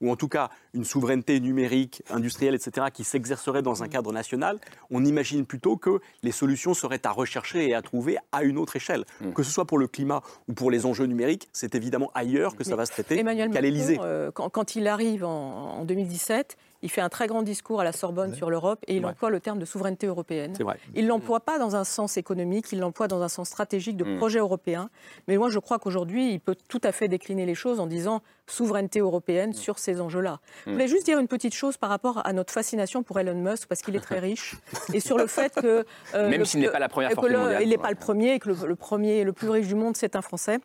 ou 0.00 0.10
en 0.10 0.16
tout 0.16 0.28
cas 0.28 0.50
une 0.74 0.84
souveraineté 0.84 1.40
numérique, 1.40 2.02
industrielle, 2.10 2.54
etc., 2.54 2.86
qui 2.92 3.04
s'exercerait 3.04 3.62
dans 3.62 3.82
un 3.82 3.88
cadre 3.88 4.12
national, 4.12 4.58
on 4.90 5.04
imagine 5.04 5.46
plutôt 5.46 5.76
que 5.76 6.00
les 6.22 6.32
solutions 6.32 6.74
seraient 6.74 7.06
à 7.06 7.10
rechercher 7.10 7.68
et 7.68 7.74
à 7.74 7.82
trouver 7.82 8.18
à 8.32 8.42
une 8.42 8.58
autre 8.58 8.76
échelle. 8.76 9.04
Que 9.34 9.42
ce 9.42 9.50
soit 9.50 9.66
pour 9.66 9.78
le 9.78 9.88
climat 9.88 10.22
ou 10.48 10.52
pour 10.52 10.70
les 10.70 10.86
enjeux 10.86 11.06
numériques, 11.06 11.48
c'est 11.52 11.74
évidemment 11.74 12.10
ailleurs 12.14 12.56
que 12.56 12.64
ça 12.64 12.76
va 12.76 12.86
se 12.86 12.92
traiter 12.92 13.22
qu'à 13.22 13.60
l'Élysée. 13.60 13.94
Macron, 13.94 14.06
euh, 14.06 14.30
quand, 14.30 14.48
quand 14.48 14.76
il 14.76 14.86
arrive 14.88 15.24
en, 15.24 15.80
en 15.80 15.84
2017, 15.84 16.56
il 16.82 16.90
fait 16.90 17.00
un 17.00 17.08
très 17.08 17.26
grand 17.28 17.42
discours 17.42 17.80
à 17.80 17.84
la 17.84 17.92
Sorbonne 17.92 18.34
sur 18.34 18.50
l'Europe 18.50 18.80
et 18.88 18.96
il 18.96 19.04
Ouais. 19.04 19.10
emploie 19.12 19.30
le 19.30 19.40
terme 19.40 19.58
de 19.58 19.64
souveraineté 19.64 20.06
européenne. 20.06 20.52
Vrai. 20.60 20.78
Il 20.94 21.06
l'emploie 21.06 21.40
pas 21.40 21.58
dans 21.58 21.76
un 21.76 21.84
sens 21.84 22.16
économique, 22.16 22.66
il 22.72 22.80
l'emploie 22.80 23.08
dans 23.08 23.22
un 23.22 23.28
sens 23.28 23.48
stratégique 23.48 23.96
de 23.96 24.04
Mm. 24.04 24.18
projet 24.18 24.38
européen. 24.40 24.90
Mais 25.28 25.36
moi, 25.36 25.48
je 25.48 25.58
crois 25.58 25.78
qu'aujourd'hui, 25.78 26.32
il 26.32 26.40
peut 26.40 26.56
tout 26.68 26.80
à 26.84 26.92
fait 26.92 27.08
décliner 27.08 27.46
les 27.46 27.54
choses 27.54 27.78
en 27.80 27.86
disant 27.86 28.20
souveraineté 28.46 28.98
européenne 28.98 29.52
sur 29.52 29.78
ces 29.78 30.00
enjeux-là. 30.00 30.40
Je 30.66 30.70
Mm. 30.70 30.72
voulais 30.74 30.88
juste 30.88 31.04
dire 31.06 31.18
une 31.18 31.28
petite 31.28 31.54
chose 31.54 31.76
par 31.76 31.88
rapport 31.90 32.20
à 32.26 32.32
notre 32.32 32.52
fascination 32.52 33.02
pour 33.02 33.18
Elon 33.20 33.34
Musk, 33.34 33.68
parce 33.68 33.80
qu'il 33.82 33.94
est 33.96 34.00
très 34.00 34.18
riche, 34.18 34.56
et 34.92 35.00
sur 35.00 35.16
le 35.16 35.26
fait 35.28 35.54
que... 35.54 35.84
euh, 36.14 36.28
Même 36.28 36.44
s'il 36.44 36.60
n'est 36.60 36.68
pas 36.70 36.78
la 36.80 36.88
première 36.88 37.10
que 37.16 37.26
le- 37.26 37.38
mondiale. 37.38 37.62
Il 37.62 37.68
n'est 37.68 37.78
pas 37.78 37.90
le 37.90 37.96
premier, 37.96 38.34
et 38.34 38.38
que 38.38 38.48
le, 38.48 38.56
le 38.66 38.76
premier, 38.76 39.22
le 39.24 39.32
plus 39.32 39.48
riche 39.48 39.68
du 39.68 39.74
monde, 39.76 39.96
c'est 39.96 40.16
un 40.16 40.22
Français. 40.22 40.58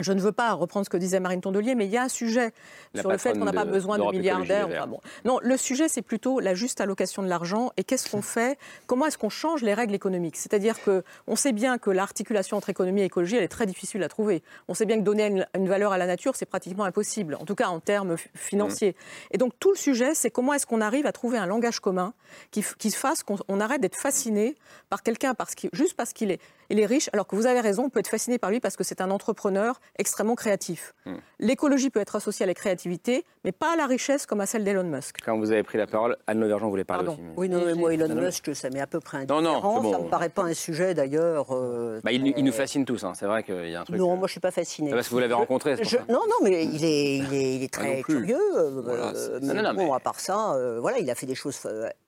Je 0.00 0.12
ne 0.12 0.20
veux 0.20 0.32
pas 0.32 0.52
reprendre 0.52 0.84
ce 0.86 0.90
que 0.90 0.96
disait 0.96 1.20
Marine 1.20 1.40
Tondelier, 1.40 1.74
mais 1.74 1.86
il 1.86 1.90
y 1.90 1.96
a 1.96 2.02
un 2.02 2.08
sujet 2.08 2.52
La 2.94 3.02
sur 3.02 3.10
le 3.10 3.18
fait 3.18 3.38
qu'on 3.38 3.44
n'a 3.44 3.52
pas 3.52 3.64
besoin 3.64 3.98
de 3.98 4.04
milliardaires. 4.16 4.68
Enfin, 4.68 4.86
bon. 4.86 5.00
Non, 5.24 5.38
le 5.42 5.56
sujet, 5.56 5.88
c'est 5.88 6.02
plutôt 6.02 6.40
la 6.40 6.54
juste 6.54 6.80
allocation 6.80 7.22
de 7.22 7.28
l'argent 7.28 7.72
et 7.76 7.84
qu'est-ce 7.84 8.10
qu'on 8.10 8.22
fait 8.22 8.58
Comment 8.86 9.06
est-ce 9.06 9.18
qu'on 9.18 9.30
change 9.30 9.62
les 9.62 9.74
règles 9.74 9.94
économiques? 9.94 10.36
C'est-à-dire 10.36 10.82
que 10.82 11.02
on 11.26 11.36
sait 11.36 11.52
bien 11.52 11.78
que 11.78 11.90
l'articulation 11.90 12.56
entre 12.56 12.70
économie 12.70 13.02
et 13.02 13.04
écologie, 13.04 13.36
elle 13.36 13.44
est 13.44 13.48
très 13.48 13.66
difficile 13.66 14.02
à 14.02 14.08
trouver. 14.08 14.42
On 14.68 14.74
sait 14.74 14.86
bien 14.86 14.96
que 14.96 15.02
donner 15.02 15.26
une, 15.26 15.46
une 15.54 15.68
valeur 15.68 15.92
à 15.92 15.98
la 15.98 16.06
nature, 16.06 16.36
c'est 16.36 16.46
pratiquement 16.46 16.84
impossible, 16.84 17.36
en 17.36 17.44
tout 17.44 17.54
cas 17.54 17.68
en 17.68 17.80
termes 17.80 18.16
financiers. 18.34 18.96
Et 19.30 19.38
donc 19.38 19.52
tout 19.58 19.70
le 19.70 19.76
sujet, 19.76 20.14
c'est 20.14 20.30
comment 20.30 20.52
est-ce 20.54 20.66
qu'on 20.66 20.80
arrive 20.80 21.06
à 21.06 21.12
trouver 21.12 21.38
un 21.38 21.46
langage 21.46 21.80
commun 21.80 22.14
qui, 22.50 22.64
qui 22.78 22.90
fasse 22.90 23.22
qu'on 23.22 23.36
on 23.48 23.60
arrête 23.60 23.80
d'être 23.80 23.96
fasciné 23.96 24.56
par 24.88 25.02
quelqu'un 25.02 25.34
parce 25.34 25.54
juste 25.72 25.94
parce 25.94 26.12
qu'il 26.12 26.30
est 26.30 26.40
Il 26.72 26.80
est 26.80 26.86
riche, 26.86 27.10
alors 27.12 27.26
que 27.26 27.36
vous 27.36 27.44
avez 27.44 27.60
raison, 27.60 27.84
on 27.84 27.90
peut 27.90 28.00
être 28.00 28.08
fasciné 28.08 28.38
par 28.38 28.50
lui 28.50 28.58
parce 28.58 28.76
que 28.76 28.82
c'est 28.82 29.02
un 29.02 29.10
entrepreneur 29.10 29.78
extrêmement 29.98 30.34
créatif. 30.34 30.94
Hmm. 31.04 31.16
L'écologie 31.38 31.90
peut 31.90 32.00
être 32.00 32.16
associée 32.16 32.44
à 32.44 32.46
la 32.46 32.54
créativité, 32.54 33.26
mais 33.44 33.52
pas 33.52 33.74
à 33.74 33.76
la 33.76 33.86
richesse 33.86 34.24
comme 34.24 34.40
à 34.40 34.46
celle 34.46 34.64
d'Elon 34.64 34.84
Musk. 34.84 35.18
Quand 35.22 35.36
vous 35.38 35.52
avez 35.52 35.62
pris 35.64 35.76
la 35.76 35.86
parole, 35.86 36.16
Anne 36.26 36.40
Lauvergeon 36.40 36.70
voulait 36.70 36.84
parler 36.84 37.04
Pardon. 37.04 37.20
aussi. 37.20 37.28
mais- 37.28 37.34
Oui, 37.36 37.48
non, 37.50 37.62
mais 37.66 37.74
moi, 37.74 37.92
Elon 37.92 38.08
Non, 38.08 38.14
non. 38.14 38.22
Musk, 38.22 38.54
ça 38.56 38.70
m'est 38.70 38.80
à 38.80 38.86
peu 38.86 39.00
près 39.00 39.26
Non, 39.26 39.42
non, 39.42 39.50
indifférent. 39.50 39.76
c'est 39.76 39.82
bon. 39.82 39.92
Ça 39.92 39.98
me 39.98 40.08
paraît 40.08 40.28
pas 40.30 40.42
un 40.44 40.54
sujet, 40.54 40.94
d'ailleurs. 40.94 41.48
euh, 41.50 42.00
Bah, 42.02 42.10
il, 42.10 42.26
il 42.26 42.42
nous 42.42 42.50
très- 42.52 42.60
fascine 42.62 42.86
tous, 42.86 43.04
hein. 43.04 43.12
c'est 43.14 43.26
vrai 43.26 43.42
qu'il 43.42 43.68
y 43.68 43.74
a 43.74 43.82
un 43.82 43.84
truc. 43.84 43.98
Non, 43.98 44.14
euh, 44.14 44.16
moi, 44.16 44.26
je 44.26 44.32
suis 44.32 44.40
pas 44.40 44.50
fasciné. 44.50 44.90
Parce 44.92 45.08
que 45.08 45.14
vous 45.14 45.20
l'avez 45.20 45.34
rencontré, 45.34 45.76
Je- 45.76 45.84
ça. 45.84 45.98
non, 46.08 46.20
non, 46.26 46.36
mais 46.42 46.64
il 46.64 46.82
est, 46.86 47.16
il 47.18 47.34
est, 47.34 47.54
il 47.56 47.62
est 47.64 47.76
non 47.76 47.82
très 47.84 48.02
curieux. 48.02 48.38
euh, 48.56 48.80
Voilà, 48.82 49.12
euh, 49.14 49.40
mais 49.42 49.52
Non, 49.52 49.62
non, 49.62 49.74
bon, 49.74 49.92
à 49.92 50.00
part 50.00 50.18
ça, 50.20 50.54
euh, 50.54 50.80
voilà, 50.80 50.98
il 51.00 51.10
a 51.10 51.14
fait 51.14 51.26
des 51.26 51.34
choses 51.34 51.60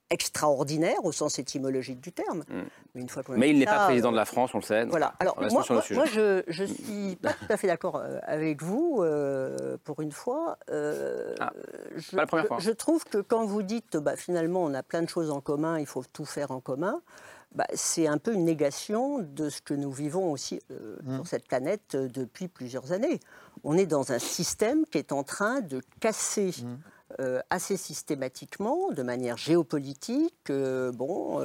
extraordinaires 0.09 1.03
au 1.03 1.11
sens 1.11 1.39
étymologique 1.39 1.99
du 1.99 2.11
terme. 2.11 2.43
Mais, 2.93 3.01
une 3.01 3.09
fois 3.09 3.23
qu'on 3.23 3.33
a 3.33 3.35
Hmm. 3.35 3.39
Mais 3.39 3.49
il 3.49 3.59
n'est 3.59 3.65
pas 3.65 3.85
président 3.85 4.09
euh, 4.09 4.11
de 4.11 4.17
la 4.17 4.25
France, 4.25 4.51
on 4.53 4.59
le 4.59 4.63
sait. 4.63 4.85
Voilà. 4.85 5.13
Alors, 5.19 5.37
moi, 5.51 5.63
je 6.05 6.43
je 6.47 6.63
suis 6.63 7.15
pas 7.21 7.33
tout 7.33 7.45
à 7.49 7.57
fait 7.57 7.67
d'accord 7.67 7.97
euh, 7.97 8.19
avec 8.23 8.61
vous, 8.61 8.99
euh, 9.01 9.77
pour 9.83 10.01
une 10.01 10.11
fois. 10.11 10.57
Euh, 10.69 11.33
je, 11.95 12.09
Ah, 12.11 12.15
pas 12.15 12.21
la 12.21 12.27
première 12.27 12.43
je- 12.43 12.47
fois. 12.47 12.57
je 12.59 12.71
trouve 12.71 13.03
que 13.05 13.17
quand 13.19 13.45
vous 13.45 13.63
dites, 13.63 13.97
bah, 13.97 14.15
finalement, 14.15 14.63
on 14.63 14.73
a 14.73 14.83
plein 14.83 15.01
de 15.01 15.09
choses 15.09 15.31
en 15.31 15.41
commun, 15.41 15.79
il 15.79 15.85
faut 15.85 16.03
tout 16.13 16.25
faire 16.25 16.51
en 16.51 16.59
commun, 16.59 17.01
bah, 17.53 17.65
c'est 17.73 18.05
un 18.07 18.17
peu 18.17 18.33
une 18.33 18.43
négation 18.45 19.19
de 19.19 19.49
ce 19.49 19.61
que 19.61 19.73
nous 19.73 19.91
vivons 19.91 20.31
aussi 20.31 20.59
euh, 20.71 20.97
Mmh. 21.03 21.15
sur 21.15 21.27
cette 21.27 21.47
planète 21.47 21.95
depuis 21.95 22.47
plusieurs 22.47 22.91
années. 22.91 23.19
On 23.63 23.77
est 23.77 23.85
dans 23.85 24.11
un 24.11 24.19
système 24.19 24.85
qui 24.85 24.97
est 24.97 25.11
en 25.11 25.23
train 25.23 25.61
de 25.61 25.81
casser 25.99 26.51
Mmh. 26.61 26.75
Euh, 27.19 27.39
assez 27.49 27.77
systématiquement, 27.77 28.91
de 28.91 29.01
manière 29.01 29.37
géopolitique, 29.37 30.49
euh, 30.49 30.91
bon, 30.91 31.39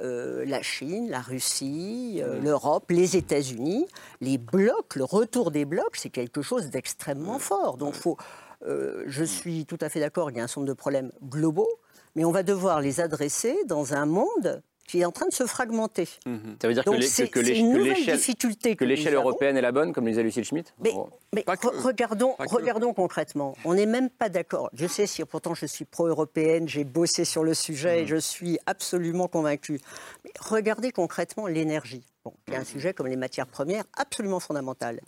euh, 0.00 0.44
la 0.44 0.62
Chine, 0.62 1.08
la 1.08 1.20
Russie, 1.20 2.20
l'Europe, 2.42 2.90
les 2.90 3.16
États-Unis, 3.16 3.86
les 4.20 4.38
blocs, 4.38 4.96
le 4.96 5.04
retour 5.04 5.50
des 5.50 5.64
blocs, 5.64 5.96
c'est 5.96 6.10
quelque 6.10 6.42
chose 6.42 6.70
d'extrêmement 6.70 7.38
fort. 7.38 7.76
Donc, 7.76 7.94
faut, 7.94 8.16
je 8.62 9.24
suis 9.24 9.66
tout 9.66 9.78
à 9.80 9.88
fait 9.88 10.00
d'accord, 10.00 10.30
il 10.30 10.36
y 10.36 10.40
a 10.40 10.44
un 10.44 10.46
certain 10.46 10.62
nombre 10.62 10.72
de 10.72 10.78
problèmes 10.78 11.12
globaux, 11.22 11.70
mais 12.16 12.24
on 12.24 12.32
va 12.32 12.42
devoir 12.42 12.80
les 12.80 13.00
adresser 13.00 13.56
dans 13.66 13.94
un 13.94 14.06
monde 14.06 14.62
qui 14.86 15.00
est 15.00 15.04
en 15.04 15.12
train 15.12 15.26
de 15.26 15.32
se 15.32 15.46
fragmenter. 15.46 16.04
Ça 16.04 16.68
veut 16.68 16.74
dire 16.74 16.84
Donc 16.84 16.96
que 16.96 18.84
l'échelle- 18.84 19.14
européenne 19.14 19.56
est 19.56 19.60
la 19.62 19.72
bonne, 19.72 19.92
comme 19.92 20.04
le 20.04 20.10
disait 20.10 20.22
Lucille 20.22 20.44
Schmitt 20.44 20.74
Mais, 20.82 20.92
Oh. 20.94 21.08
mais 21.34 21.42
re- 21.42 21.80
regardons, 21.82 22.34
regardons 22.38 22.92
concrètement. 22.92 23.54
On 23.64 23.74
n'est 23.74 23.86
même 23.86 24.10
pas 24.10 24.28
d'accord. 24.28 24.70
Je 24.74 24.86
sais 24.86 25.06
si 25.06 25.24
pourtant 25.24 25.54
je 25.54 25.66
suis 25.66 25.84
pro-européenne, 25.84 26.68
j'ai 26.68 26.84
bossé 26.84 27.24
sur 27.24 27.44
le 27.44 27.54
sujet 27.54 28.02
et 28.02 28.06
je 28.06 28.16
suis 28.16 28.58
absolument 28.66 29.28
convaincue. 29.28 29.80
Mais 30.24 30.32
regardez 30.38 30.92
concrètement 30.92 31.46
l'énergie. 31.46 32.04
Bon, 32.24 32.32
qui 32.46 32.52
est 32.54 32.58
Mm. 32.58 32.60
un 32.60 32.64
sujet 32.64 32.94
comme 32.94 33.06
les 33.06 33.16
matières 33.16 33.46
premières 33.46 33.84
absolument 33.98 34.40
fondamental. 34.40 35.00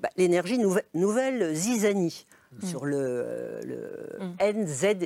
Bah, 0.00 0.08
l'énergie, 0.16 0.58
nouvelle, 0.58 0.84
nouvelle 0.94 1.54
zizanie 1.54 2.26
Mm. 2.62 2.66
sur 2.66 2.84
le, 2.84 2.96
euh, 2.98 3.60
le 3.64 4.52
NZIA, 4.52 4.98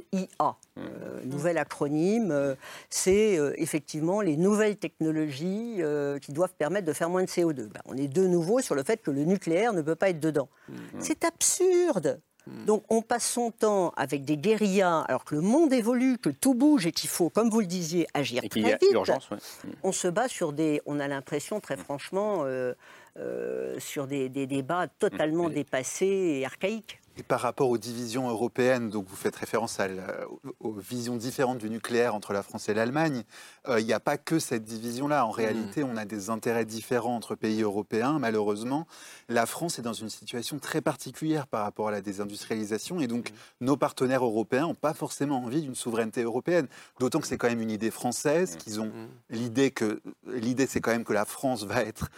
Mm. 0.77 0.81
euh, 0.81 1.21
nouvel 1.25 1.59
acronyme. 1.59 2.31
euh, 2.31 2.55
c'est 2.91 3.39
euh, 3.39 3.53
effectivement 3.57 4.21
les 4.21 4.37
nouvelles 4.37 4.77
technologies 4.77 5.77
euh, 5.81 6.19
qui 6.19 6.33
doivent 6.33 6.55
permettre 6.57 6.87
de 6.87 6.93
faire 6.93 7.09
moins 7.11 7.23
de 7.23 7.29
CO2. 7.29 7.67
Bah, 7.69 7.81
on 7.87 7.97
est 7.97 8.09
de 8.09 8.27
nouveau 8.27 8.61
sur 8.61 8.75
le 8.75 8.83
fait 8.83 8.99
que 9.03 9.11
le 9.11 9.25
nucléaire 9.25 9.73
ne 9.73 9.83
peut 9.83 9.95
pas 9.97 10.11
être 10.11 10.21
dedans. 10.21 10.49
Mm. 10.69 10.75
C'est 11.01 11.25
absurde. 11.25 12.21
Donc 12.67 12.83
on 12.89 13.03
passe 13.03 13.29
son 13.29 13.51
temps 13.51 13.93
avec 13.99 14.25
des 14.25 14.39
guérillas 14.39 15.01
alors 15.03 15.27
que 15.27 15.35
le 15.35 15.43
monde 15.43 15.71
évolue, 15.71 16.17
que 16.17 16.31
tout 16.31 16.55
bouge 16.55 16.87
et 16.87 16.93
qu'il 16.93 17.11
faut, 17.11 17.29
comme 17.29 17.51
vous 17.51 17.61
le 17.61 17.67
disiez, 17.67 18.07
agir 18.15 18.43
Et 18.43 18.49
très 18.49 18.61
y 18.61 18.73
a 18.73 18.79
vite. 18.81 18.89
urgence, 18.93 19.29
ouais. 19.31 19.37
Mm. 19.65 19.71
On 19.83 19.93
se 19.93 20.09
bat 20.09 20.29
sur 20.29 20.55
des, 20.55 20.81
on 20.87 20.99
a 20.99 21.09
l'impression 21.09 21.61
très 21.61 21.77
franchement, 21.77 22.45
euh, 22.47 22.73
euh, 23.19 23.79
sur 23.79 24.07
des, 24.07 24.31
des 24.31 24.47
débats 24.47 24.87
totalement 24.99 25.51
dépassés 25.51 26.07
et 26.41 26.47
archaïques. 26.47 27.01
Et 27.19 27.25
par 27.25 27.41
rapport 27.41 27.69
aux 27.69 27.79
divisions 27.79 28.29
européennes, 28.29 28.91
donc 28.91 29.09
vous 29.09 29.17
faites 29.17 29.35
référence 29.35 29.81
à 29.81 29.89
la- 29.89 30.25
aux, 30.61 30.73
visions 30.73 31.17
différentes 31.17 31.59
du 31.59 31.69
nucléaire 31.69 32.15
entre 32.15 32.33
la 32.33 32.45
France 32.45 32.69
et 32.69 32.75
l'Allemagne, 32.75 33.25
euh, 33.69 33.81
il 33.81 33.87
n'y 33.87 33.93
a 33.93 33.99
pas 33.99 34.17
que 34.17 34.39
cette 34.39 34.63
division-là. 34.63 35.27
En 35.27 35.33
réalité, 35.33 35.83
on 35.83 35.97
a 35.97 36.05
des 36.05 36.31
intérêts 36.31 36.65
différents 36.65 37.17
entre 37.17 37.35
pays 37.35 37.63
européens, 37.63 38.21
malheureusement. 38.21 38.87
La 39.29 39.47
France 39.47 39.81
est 39.81 39.83
dans 39.83 39.93
une 39.93 40.11
situation 40.11 40.61
très 40.61 40.81
particulière 40.81 41.49
par 41.49 41.65
rapport 41.65 41.89
à 41.89 41.91
la 41.91 42.01
désindustrialisation, 42.01 43.01
et 43.01 43.09
donc 43.09 43.33
nos 43.61 43.77
partenaires 43.77 44.25
européens 44.25 44.63
n'ont 44.69 44.75
pas 44.77 44.95
forcément 44.95 45.43
envie 45.43 45.63
d'une 45.63 45.75
souveraineté 45.75 46.23
européenne. 46.23 46.69
D'autant 47.01 47.19
que 47.19 47.27
c'est 47.27 47.37
quand 47.37 47.49
même 47.49 47.61
une 47.61 47.73
idée 47.73 47.91
française, 47.91 48.57
qu'ils 48.57 48.81
ont 48.81 48.93
l'idée 49.29 49.73
que 49.73 50.01
l'idée 50.29 50.69
c'est 50.69 50.81
quand 50.81 50.93
même 50.93 51.05
que 51.05 51.13
la 51.13 51.25
France 51.25 51.65
va 51.65 51.83
être 51.83 52.11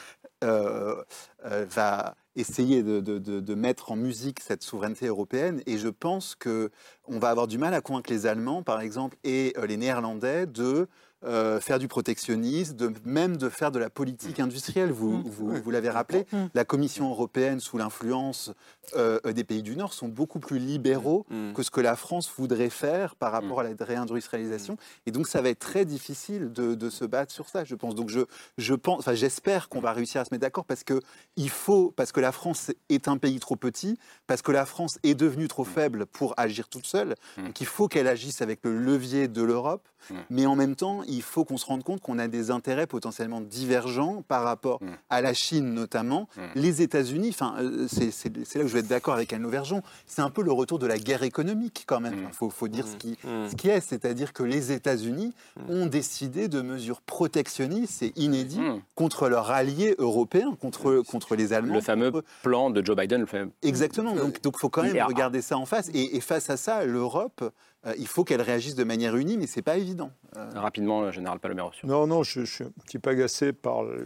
euh, 0.44 1.02
euh, 1.46 1.66
va 1.70 2.14
essayer 2.36 2.82
de, 2.82 3.00
de- 3.00 3.18
de- 3.18 3.40
de 3.40 3.54
mettre 3.54 3.92
en 3.92 3.96
musique 3.96 4.40
cette 4.40 4.62
souveraineté 4.62 5.06
européenne. 5.06 5.62
Et 5.66 5.78
je 5.78 5.88
pense 5.88 6.34
que 6.34 6.70
on 7.06 7.18
va 7.18 7.30
avoir 7.30 7.46
du 7.48 7.58
mal 7.58 7.74
à 7.74 7.80
convaincre 7.80 8.10
les 8.10 8.26
Allemands, 8.26 8.62
par 8.62 8.80
exemple, 8.80 9.16
et 9.24 9.52
euh, 9.58 9.66
les 9.66 9.76
Néerlandais 9.76 10.46
de 10.46 10.86
euh, 11.22 11.60
faire 11.60 11.78
du 11.78 11.86
protectionnisme, 11.86 12.76
de, 12.76 12.92
même 13.04 13.36
de 13.36 13.50
faire 13.50 13.70
de 13.70 13.78
la 13.78 13.90
politique 13.90 14.40
industrielle. 14.40 14.90
Vous, 14.90 15.22
vous, 15.22 15.52
vous 15.62 15.70
l'avez 15.70 15.90
rappelé, 15.90 16.24
la 16.54 16.64
Commission 16.64 17.10
européenne, 17.10 17.60
sous 17.60 17.76
l'influence 17.76 18.52
euh, 18.96 19.18
des 19.32 19.44
pays 19.44 19.62
du 19.62 19.76
Nord, 19.76 19.92
sont 19.92 20.08
beaucoup 20.08 20.40
plus 20.40 20.58
libéraux 20.58 21.26
que 21.54 21.62
ce 21.62 21.70
que 21.70 21.80
la 21.80 21.96
France 21.96 22.30
voudrait 22.36 22.70
faire 22.70 23.14
par 23.16 23.32
rapport 23.32 23.60
à 23.60 23.64
la 23.64 23.70
réindustrialisation. 23.78 24.76
Et 25.06 25.10
donc, 25.10 25.28
ça 25.28 25.40
va 25.40 25.48
être 25.50 25.58
très 25.58 25.84
difficile 25.84 26.52
de, 26.52 26.74
de 26.74 26.90
se 26.90 27.04
battre 27.04 27.32
sur 27.32 27.48
ça, 27.48 27.64
je 27.64 27.74
pense. 27.74 27.94
Donc, 27.94 28.08
je, 28.08 28.20
je 28.58 28.74
pense, 28.74 29.00
enfin, 29.00 29.14
j'espère 29.14 29.68
qu'on 29.68 29.80
va 29.80 29.92
réussir 29.92 30.20
à 30.20 30.24
se 30.24 30.30
mettre 30.32 30.42
d'accord 30.42 30.64
parce 30.64 30.84
que 30.84 31.00
il 31.36 31.50
faut, 31.50 31.92
parce 31.94 32.12
que 32.12 32.20
la 32.20 32.32
France 32.32 32.70
est 32.88 33.08
un 33.08 33.16
pays 33.16 33.38
trop 33.40 33.56
petit, 33.56 33.98
parce 34.26 34.42
que 34.42 34.52
la 34.52 34.66
France 34.66 34.98
est 35.02 35.14
devenue 35.14 35.48
trop 35.48 35.64
faible 35.64 36.06
pour 36.06 36.34
agir 36.36 36.68
toute 36.68 36.86
seule. 36.86 37.14
Donc, 37.36 37.60
il 37.60 37.66
faut 37.66 37.88
qu'elle 37.88 38.08
agisse 38.08 38.42
avec 38.42 38.60
le 38.64 38.76
levier 38.78 39.28
de 39.28 39.42
l'Europe. 39.42 39.86
Mais 40.30 40.46
en 40.46 40.56
même 40.56 40.76
temps, 40.76 41.02
il 41.06 41.22
faut 41.22 41.44
qu'on 41.44 41.58
se 41.58 41.66
rende 41.66 41.84
compte 41.84 42.00
qu'on 42.00 42.18
a 42.18 42.26
des 42.26 42.50
intérêts 42.50 42.86
potentiellement 42.86 43.42
divergents 43.42 44.22
par 44.26 44.42
rapport 44.42 44.80
à 45.10 45.20
la 45.20 45.34
Chine 45.34 45.74
notamment. 45.74 46.28
Les 46.54 46.80
États-Unis, 46.82 47.28
enfin, 47.28 47.54
euh, 47.58 47.86
c'est 47.88 48.56
là 48.56 48.64
où 48.64 48.68
je 48.68 48.72
vais 48.72 48.79
d'accord 48.88 49.14
avec 49.14 49.32
Anne 49.32 49.42
Lauvergeon, 49.42 49.82
c'est 50.06 50.22
un 50.22 50.30
peu 50.30 50.42
le 50.42 50.52
retour 50.52 50.78
de 50.78 50.86
la 50.86 50.98
guerre 50.98 51.22
économique 51.22 51.84
quand 51.86 52.00
même. 52.00 52.14
Il 52.28 52.34
faut, 52.34 52.50
faut 52.50 52.68
dire 52.68 52.86
ce 52.86 52.96
qui, 52.96 53.16
ce 53.22 53.54
qui 53.56 53.68
est, 53.68 53.80
c'est-à-dire 53.80 54.32
que 54.32 54.42
les 54.42 54.72
États-Unis 54.72 55.32
ont 55.68 55.86
décidé 55.86 56.48
de 56.48 56.60
mesures 56.60 57.00
protectionnistes, 57.00 57.94
c'est 57.98 58.12
inédit, 58.18 58.60
contre 58.94 59.28
leurs 59.28 59.50
alliés 59.50 59.94
européens, 59.98 60.56
contre, 60.60 61.02
contre 61.02 61.36
les 61.36 61.52
Allemands. 61.52 61.74
Le 61.74 61.80
fameux 61.80 62.12
plan 62.42 62.70
de 62.70 62.84
Joe 62.84 62.96
Biden. 62.96 63.20
le 63.20 63.26
fameux- 63.26 63.50
Exactement. 63.62 64.14
Donc, 64.14 64.38
il 64.44 64.50
faut 64.60 64.68
quand 64.68 64.82
même 64.82 64.94
IRA. 64.96 65.06
regarder 65.06 65.42
ça 65.42 65.56
en 65.58 65.66
face. 65.66 65.90
Et, 65.94 66.16
et 66.16 66.20
face 66.20 66.50
à 66.50 66.56
ça, 66.56 66.84
l'Europe, 66.84 67.42
euh, 67.86 67.94
il 67.98 68.06
faut 68.06 68.24
qu'elle 68.24 68.42
réagisse 68.42 68.74
de 68.74 68.84
manière 68.84 69.16
unie, 69.16 69.36
mais 69.38 69.46
c'est 69.46 69.62
pas 69.62 69.76
évident. 69.76 70.10
Euh, 70.36 70.50
Rapidement, 70.54 71.02
le 71.02 71.12
général 71.12 71.38
Palomero. 71.38 71.70
Non, 71.84 72.06
non, 72.06 72.22
je, 72.22 72.44
je 72.44 72.52
suis 72.54 72.64
un 72.64 72.70
petit 72.84 72.98
peu 72.98 73.10
agacé 73.10 73.52
par 73.52 73.82
le- 73.82 74.04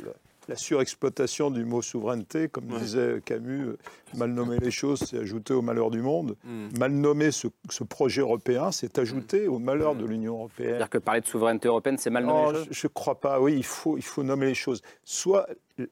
la 0.49 0.57
surexploitation 0.57 1.51
du 1.51 1.64
mot 1.64 1.82
souveraineté. 1.82 2.49
Comme 2.49 2.66
disait 2.66 3.20
Camus, 3.24 3.68
euh, 3.68 3.78
mal 4.16 4.30
nommer 4.30 4.59
les 4.59 4.70
choses, 4.70 5.01
c'est 5.01 5.18
ajouter 5.18 5.55
au 5.55 5.62
malheur 5.62 5.90
du 5.90 6.01
monde. 6.01 6.36
Mal 6.78 6.92
nommer 6.92 7.30
ce, 7.30 7.49
ce 7.70 7.84
projet 7.84 8.20
européen, 8.20 8.72
c'est 8.72 8.99
ajouter 8.99 9.49
au 9.49 9.59
malheur 9.59 9.95
de 9.95 10.05
l'Union 10.05 10.34
européenne. 10.34 10.70
C'est-à-dire 10.70 10.90
que 10.90 10.99
parler 10.99 11.20
de 11.20 11.26
souveraineté 11.26 11.68
européenne, 11.68 11.99
c'est 11.99 12.11
mal 12.11 12.24
nommé 12.24 12.42
Non, 12.42 12.51
les 12.51 12.59
choses 12.59 12.68
je 12.70 12.86
ne 12.86 12.92
crois 12.92 13.20
pas. 13.20 13.40
Oui, 13.40 13.55
il 13.57 13.64
faut, 13.64 13.97
il 13.97 14.05
faut 14.05 14.22
nommer 14.22 14.47
les 14.47 14.55
choses. 14.55 14.82
Soit 15.05 15.47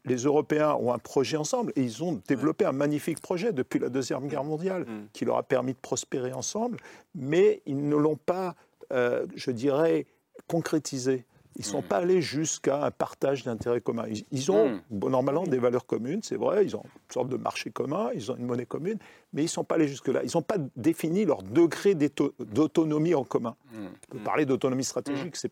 les 0.05 0.17
Européens 0.17 0.75
ont 0.75 0.93
un 0.93 0.99
projet 0.99 1.37
ensemble 1.37 1.73
et 1.77 1.83
ils 1.83 2.03
ont 2.05 2.21
développé 2.29 2.65
un 2.65 2.73
magnifique 2.73 3.21
projet 3.21 3.53
depuis 3.53 3.79
la 3.79 3.89
Deuxième 3.89 4.29
Guerre 4.29 4.45
mondiale 4.45 4.87
qui 5.13 5.25
leur 5.25 5.37
a 5.37 5.43
permis 5.43 5.73
de 5.73 5.79
prospérer 5.79 6.33
ensemble, 6.33 6.79
mais 7.15 7.63
ils 7.67 7.89
ne 7.89 7.97
l'ont 7.97 8.17
pas, 8.17 8.55
euh, 8.93 9.27
je 9.35 9.51
dirais, 9.51 10.07
concrétisé. 10.47 11.25
Ils 11.57 11.61
ne 11.63 11.67
sont 11.67 11.83
pas 11.83 11.99
allés 11.99 12.23
jusqu'à 12.23 12.85
un 12.85 12.91
partage 12.91 13.45
d'intérêts 13.45 13.81
communs. 13.83 14.07
Ils, 14.09 14.25
ils 14.33 14.51
ont, 14.51 14.81
bon, 14.91 15.11
normalement, 15.11 15.45
des 15.45 15.59
valeurs 15.59 15.85
communes, 15.87 16.21
c'est 16.23 16.37
vrai, 16.37 16.65
ils 16.65 16.75
ont 16.77 16.83
une 16.85 17.13
sorte 17.13 17.29
de 17.29 17.37
marché 17.37 17.71
commun, 17.71 18.11
ils 18.15 18.33
ont 18.33 18.37
une 18.37 18.47
monnaie 18.47 18.65
commune, 18.67 18.99
mais 19.33 19.43
ils 19.43 19.47
ne 19.47 19.51
sont 19.51 19.65
pas 19.65 19.75
allés 19.75 19.89
jusque-là. 19.89 20.23
Ils 20.25 20.31
n'ont 20.35 20.43
pas 20.43 20.57
défini 20.77 21.25
leur 21.25 21.43
degré 21.43 21.95
d'autonomie 22.41 23.15
en 23.15 23.25
commun. 23.25 23.55
On 23.75 24.13
peut 24.17 24.19
parler 24.25 24.47
d'autonomie 24.47 24.85
stratégique, 24.85 25.37
ça- 25.37 25.49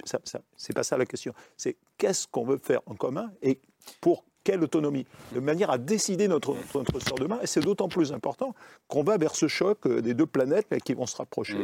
c'est 0.57 0.72
pas 0.72 0.82
ça 0.82 0.96
la 0.96 1.07
question. 1.07 1.32
C'est 1.57 1.76
qu'est-ce 1.98 2.26
qu'on 2.28 2.44
veut 2.44 2.59
faire 2.59 2.80
en 2.86 2.94
commun 2.94 3.30
et 3.42 3.59
pour 4.01 4.24
quelle 4.42 4.62
autonomie? 4.62 5.05
De 5.34 5.40
manière 5.40 5.70
à 5.70 5.76
décider 5.76 6.26
notre, 6.28 6.57
notre, 6.74 6.98
sort 7.01 7.18
demain. 7.18 7.38
Et 7.42 7.46
c'est 7.46 7.61
d'autant 7.61 7.88
plus 7.88 8.12
important 8.12 8.55
qu'on 8.88 9.03
va 9.03 9.18
vers 9.18 9.34
ce 9.34 9.48
choc 9.48 9.86
euh, 9.86 10.01
des 10.01 10.14
deux 10.14 10.24
planètes 10.26 10.66
qui 10.82 10.94
vont 10.94 11.05
se 11.05 11.16
rapprocher. 11.16 11.59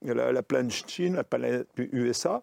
La, 0.00 0.32
la 0.32 0.42
planète 0.42 0.72
Chine, 0.88 1.14
la 1.16 1.24
planète 1.24 1.68
USA. 1.76 2.40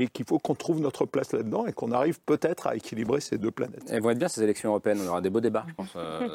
Et 0.00 0.08
qu'il 0.08 0.24
faut 0.24 0.38
qu'on 0.38 0.54
trouve 0.54 0.80
notre 0.80 1.04
place 1.06 1.32
là-dedans 1.32 1.66
et 1.66 1.72
qu'on 1.72 1.90
arrive 1.92 2.20
peut-être 2.20 2.66
à 2.68 2.76
équilibrer 2.76 3.20
ces 3.20 3.36
deux 3.36 3.50
planètes. 3.50 3.82
Elles 3.90 4.00
vont 4.00 4.10
être 4.10 4.18
bien 4.18 4.28
ces 4.28 4.42
élections 4.42 4.68
européennes, 4.70 4.98
on 5.04 5.08
aura 5.08 5.20
des 5.20 5.30
beaux 5.30 5.40
débats, 5.40 5.64
je 5.68 5.74
pense. 5.74 5.88
euh, 5.96 6.28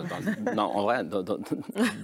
dans- 0.45 0.53
non, 0.55 0.63
en 0.75 0.81
vrai, 0.83 1.03
dans, 1.03 1.21
dans- 1.23 1.37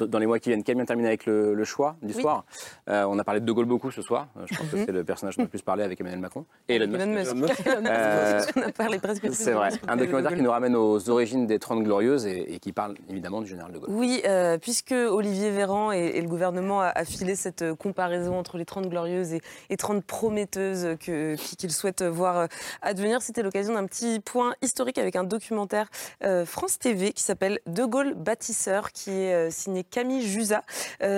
dans 0.08 0.20
les 0.20 0.26
mois 0.26 0.40
qui 0.40 0.50
viennent. 0.50 0.64
Camille, 0.64 0.84
on 0.84 0.86
termine 0.86 1.06
avec 1.06 1.26
le, 1.26 1.54
le 1.54 1.64
choix 1.66 1.96
du 2.02 2.14
Oui. 2.14 2.22
soir. 2.22 2.46
Euh, 2.90 3.04
on 3.04 3.20
a 3.20 3.24
parlé 3.24 3.42
de 3.42 3.46
De 3.46 3.52
Gaulle 3.52 3.66
beaucoup 3.66 3.92
ce 3.92 4.02
soir. 4.02 4.28
Euh, 4.38 4.42
Je 4.46 4.56
pense 4.58 4.68
que 4.70 4.76
Mhm. 4.78 4.84
c'est 4.86 4.92
le 4.92 5.04
personnage 5.04 5.36
qu'on 5.36 5.42
a 5.42 5.46
le 5.46 5.50
plus 5.50 5.62
parlé 5.62 5.84
avec 5.84 6.00
Emmanuel 6.00 6.20
Macron. 6.20 6.46
Et 6.70 6.76
Elon 6.76 6.88
Musk. 6.88 7.02
Elon 7.32 7.36
Musk. 7.42 7.68
Euh, 7.68 8.42
qu'on 8.54 8.62
a 8.62 8.72
parlé 8.72 9.00
presque 9.00 9.26
tous 9.26 9.34
C'est 9.34 9.52
vrai. 9.52 9.70
Un 9.88 9.96
De 9.96 10.02
documentaire 10.02 10.30
Gaulle. 10.32 10.38
qui 10.40 10.44
nous 10.44 10.52
ramène 10.52 10.76
aux 10.76 11.10
origines 11.10 11.46
des 11.48 11.60
30 11.60 11.84
Glorieuses 11.84 12.26
et, 12.26 12.54
et 12.56 12.60
qui 12.60 12.72
parle 12.72 12.96
évidemment 13.10 13.42
du 13.42 13.48
général 13.48 13.72
de 13.74 13.80
Gaulle. 13.80 13.90
Oui, 13.92 14.22
euh, 14.28 14.58
puisque 14.58 14.92
Olivier 14.94 15.50
Véran 15.52 15.92
et, 15.92 15.98
et 16.16 16.22
le 16.22 16.28
gouvernement 16.30 16.82
a, 16.82 16.88
a 16.88 17.06
filé 17.06 17.36
cette 17.36 17.74
comparaison 17.74 18.38
entre 18.38 18.58
les 18.58 18.66
30 18.66 18.88
glorieuses 18.88 19.34
et, 19.34 19.42
et 19.70 19.78
30 19.78 20.04
prometteuses 20.04 20.96
que- 21.00 21.36
qui- 21.36 21.49
qu'ils 21.56 21.72
souhaitent 21.72 22.04
voir 22.04 22.38
euh, 22.38 22.48
advenir, 22.82 23.22
c'était 23.22 23.44
l'occasion 23.44 23.74
d'un 23.74 23.86
petit 23.86 24.20
point 24.20 24.54
historique 24.62 24.98
avec 24.98 25.16
un 25.16 25.24
documentaire 25.24 25.90
euh, 26.24 26.46
France 26.46 26.80
TV 26.80 27.14
qui 27.14 27.24
s'appelle 27.24 27.60
De 27.66 27.86
Gaulle 27.86 28.14
bâtisseur, 28.14 28.92
qui 28.92 29.12
est 29.12 29.34
euh, 29.34 29.50
signé 29.52 29.84
Camille 29.84 30.28
Jusa. 30.28 30.64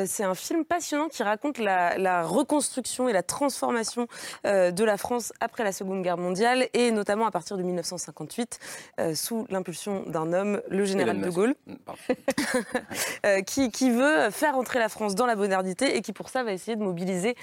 C'est 0.06 0.24
un 0.24 0.36
film 0.36 0.66
passionnant 0.66 1.08
qui 1.08 1.24
raconte 1.24 1.58
la, 1.58 1.98
la 1.98 2.24
reconstruction 2.24 3.10
et 3.10 3.14
la 3.14 3.24
transformation 3.24 4.08
de 4.44 4.84
la 4.84 4.98
France 4.98 5.34
après 5.40 5.64
la 5.64 5.72
Seconde 5.72 6.02
Guerre 6.04 6.18
mondiale 6.18 6.68
et 6.74 6.92
notamment 6.92 7.26
à 7.26 7.32
partir 7.32 7.58
de 7.58 7.64
1958 7.64 8.60
euh, 9.00 9.16
sous 9.16 9.46
l'impulsion 9.50 10.04
d'un 10.08 10.34
homme, 10.34 10.62
le 10.70 10.86
général 10.86 11.18
Elon 11.18 11.28
de. 11.28 11.32
Gaulle. 11.32 11.56
Mm, 11.66 13.42
qui, 13.46 13.72
qui 13.72 13.92
veut 13.92 14.30
faire 14.30 14.56
entrer 14.56 14.80
la 14.80 14.90
France 14.90 15.16
dans 15.16 15.26
la 15.26 15.36
modernité 15.36 15.96
et 15.96 16.02
qui 16.02 16.14
pour 16.14 16.30
ça 16.30 16.44
va 16.44 16.54
essayer 16.54 16.76
de 16.76 16.84
mobiliser 16.84 17.36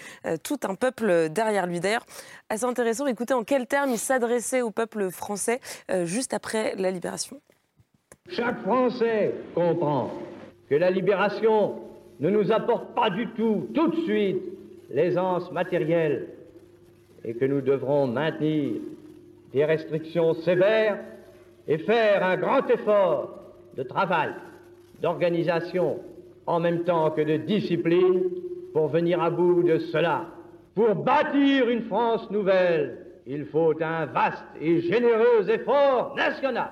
tout 0.43 0.59
un 0.65 0.75
peuple 0.75 1.29
derrière 1.29 1.67
lui. 1.67 1.81
D'ailleurs, 1.81 2.05
assez 2.49 2.65
écoutez 3.09 3.35
en 3.35 3.45
quels 3.45 3.67
termes 3.67 3.91
il 3.91 3.99
s'adressait 3.99 4.63
au 4.63 4.71
peuple 4.71 5.11
français 5.11 5.61
euh, 5.91 6.05
juste 6.05 6.35
après 6.35 6.75
la 6.77 6.91
libération? 6.91 7.41
Chaque 8.31 8.61
Français 8.63 9.35
comprend 9.55 10.11
que 10.69 10.75
la 10.75 10.91
libération 10.91 11.77
ne 12.21 12.31
nous 12.31 12.53
apporte 12.53 12.95
pas 12.95 13.11
du 13.11 13.29
tout, 13.29 13.69
tout 13.75 13.89
de 13.89 13.97
suite, 14.03 14.43
l'aisance 14.91 15.51
matérielle 15.51 16.29
et 17.25 17.35
que 17.35 17.45
nous 17.45 17.61
devrons 17.61 18.07
maintenir 18.07 18.81
des 19.53 19.65
restrictions 19.65 20.35
sévères 20.35 20.99
et 21.67 21.79
faire 21.79 22.25
un 22.25 22.37
grand 22.37 22.69
effort 22.71 23.35
de 23.77 23.83
travail, 23.83 24.31
d'organisation, 25.01 25.99
en 26.47 26.61
même 26.61 26.85
temps 26.85 27.11
que 27.11 27.23
de 27.23 27.37
discipline 27.39 28.23
pour 28.73 28.89
venir 28.89 29.23
à 29.23 29.31
bout 29.31 29.63
de 29.63 29.79
cela. 29.79 30.27
Pour 30.79 30.95
bâtir 30.95 31.69
une 31.69 31.83
France 31.87 32.31
nouvelle, 32.31 33.05
il 33.27 33.47
faut 33.47 33.75
un 33.83 34.07
vaste 34.07 34.45
et 34.61 34.81
généreux 34.81 35.51
effort 35.51 36.15
national. 36.15 36.71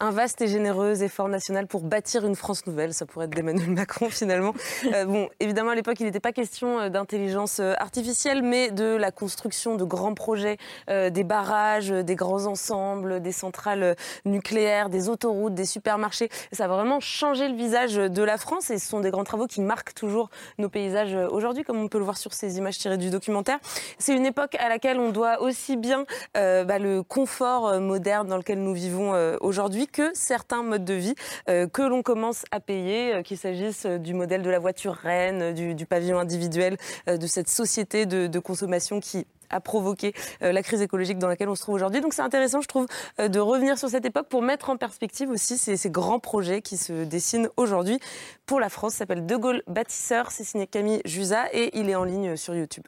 Un 0.00 0.12
vaste 0.12 0.40
et 0.42 0.46
généreux 0.46 1.02
effort 1.02 1.26
national 1.26 1.66
pour 1.66 1.80
bâtir 1.80 2.24
une 2.24 2.36
France 2.36 2.68
nouvelle, 2.68 2.94
ça 2.94 3.04
pourrait 3.04 3.24
être 3.24 3.34
d'Emmanuel 3.34 3.70
Macron 3.70 4.08
finalement. 4.10 4.54
Euh, 4.94 5.04
bon, 5.04 5.28
évidemment 5.40 5.70
à 5.70 5.74
l'époque 5.74 5.98
il 5.98 6.06
n'était 6.06 6.20
pas 6.20 6.32
question 6.32 6.78
euh, 6.78 6.88
d'intelligence 6.88 7.58
euh, 7.58 7.74
artificielle, 7.78 8.42
mais 8.42 8.70
de 8.70 8.96
la 8.96 9.10
construction 9.10 9.74
de 9.74 9.84
grands 9.84 10.14
projets, 10.14 10.56
euh, 10.88 11.10
des 11.10 11.24
barrages, 11.24 11.90
des 11.90 12.14
grands 12.14 12.46
ensembles, 12.46 13.20
des 13.20 13.32
centrales 13.32 13.96
nucléaires, 14.24 14.88
des 14.88 15.08
autoroutes, 15.08 15.54
des 15.54 15.66
supermarchés. 15.66 16.28
Ça 16.52 16.66
a 16.66 16.68
vraiment 16.68 17.00
changé 17.00 17.48
le 17.48 17.54
visage 17.54 17.96
de 17.96 18.22
la 18.22 18.38
France 18.38 18.70
et 18.70 18.78
ce 18.78 18.88
sont 18.88 19.00
des 19.00 19.10
grands 19.10 19.24
travaux 19.24 19.46
qui 19.46 19.60
marquent 19.60 19.94
toujours 19.94 20.30
nos 20.58 20.68
paysages 20.68 21.14
aujourd'hui, 21.32 21.64
comme 21.64 21.78
on 21.78 21.88
peut 21.88 21.98
le 21.98 22.04
voir 22.04 22.16
sur 22.16 22.32
ces 22.32 22.56
images 22.56 22.78
tirées 22.78 22.98
du 22.98 23.10
documentaire. 23.10 23.58
C'est 23.98 24.14
une 24.14 24.26
époque 24.26 24.54
à 24.60 24.68
laquelle 24.68 25.00
on 25.00 25.10
doit 25.10 25.42
aussi 25.42 25.76
bien 25.76 26.06
euh, 26.36 26.64
bah, 26.64 26.78
le 26.78 27.02
confort 27.02 27.80
moderne 27.80 28.28
dans 28.28 28.36
lequel 28.36 28.62
nous 28.62 28.74
vivons 28.74 29.12
aujourd'hui 29.40 29.87
que 29.90 30.10
certains 30.14 30.62
modes 30.62 30.84
de 30.84 30.94
vie 30.94 31.14
euh, 31.48 31.66
que 31.66 31.82
l'on 31.82 32.02
commence 32.02 32.44
à 32.50 32.60
payer, 32.60 33.14
euh, 33.14 33.22
qu'il 33.22 33.38
s'agisse 33.38 33.86
euh, 33.86 33.98
du 33.98 34.14
modèle 34.14 34.42
de 34.42 34.50
la 34.50 34.58
voiture 34.58 34.94
reine, 34.94 35.52
du, 35.52 35.86
pavillon 35.86 36.18
individuel, 36.18 36.76
de 37.06 37.26
cette 37.26 37.48
société 37.48 38.06
de, 38.06 38.38
consommation 38.38 39.00
qui 39.00 39.26
a 39.50 39.60
provoqué 39.60 40.12
la 40.40 40.62
crise 40.62 40.82
écologique 40.82 41.18
dans 41.18 41.26
laquelle 41.26 41.48
on 41.48 41.54
se 41.54 41.62
trouve 41.62 41.76
aujourd'hui. 41.76 42.00
Donc 42.00 42.12
c'est 42.12 42.22
intéressant, 42.22 42.60
je 42.60 42.68
trouve, 42.68 42.86
de 43.18 43.40
revenir 43.40 43.78
sur 43.78 43.88
cette 43.88 44.04
époque 44.04 44.28
pour 44.28 44.42
mettre 44.42 44.70
en 44.70 44.76
perspective 44.76 45.30
aussi 45.30 45.56
ces, 45.56 45.76
ces 45.76 45.90
grands 45.90 46.20
projets 46.20 46.60
qui 46.60 46.76
se 46.76 47.04
dessinent 47.04 47.48
aujourd'hui 47.56 47.98
pour 48.46 48.60
la 48.60 48.68
France. 48.68 48.94
S'appelle 48.94 49.24
De 49.24 49.36
Gaulle 49.36 49.62
bâtisseur, 49.66 50.30
c'est 50.30 50.44
signé 50.44 50.66
Camille 50.66 51.00
Jusa 51.04 51.46
et 51.52 51.76
il 51.78 51.88
est 51.88 51.96
en 51.96 52.04
ligne 52.04 52.36
sur 52.36 52.54
YouTube. 52.54 52.84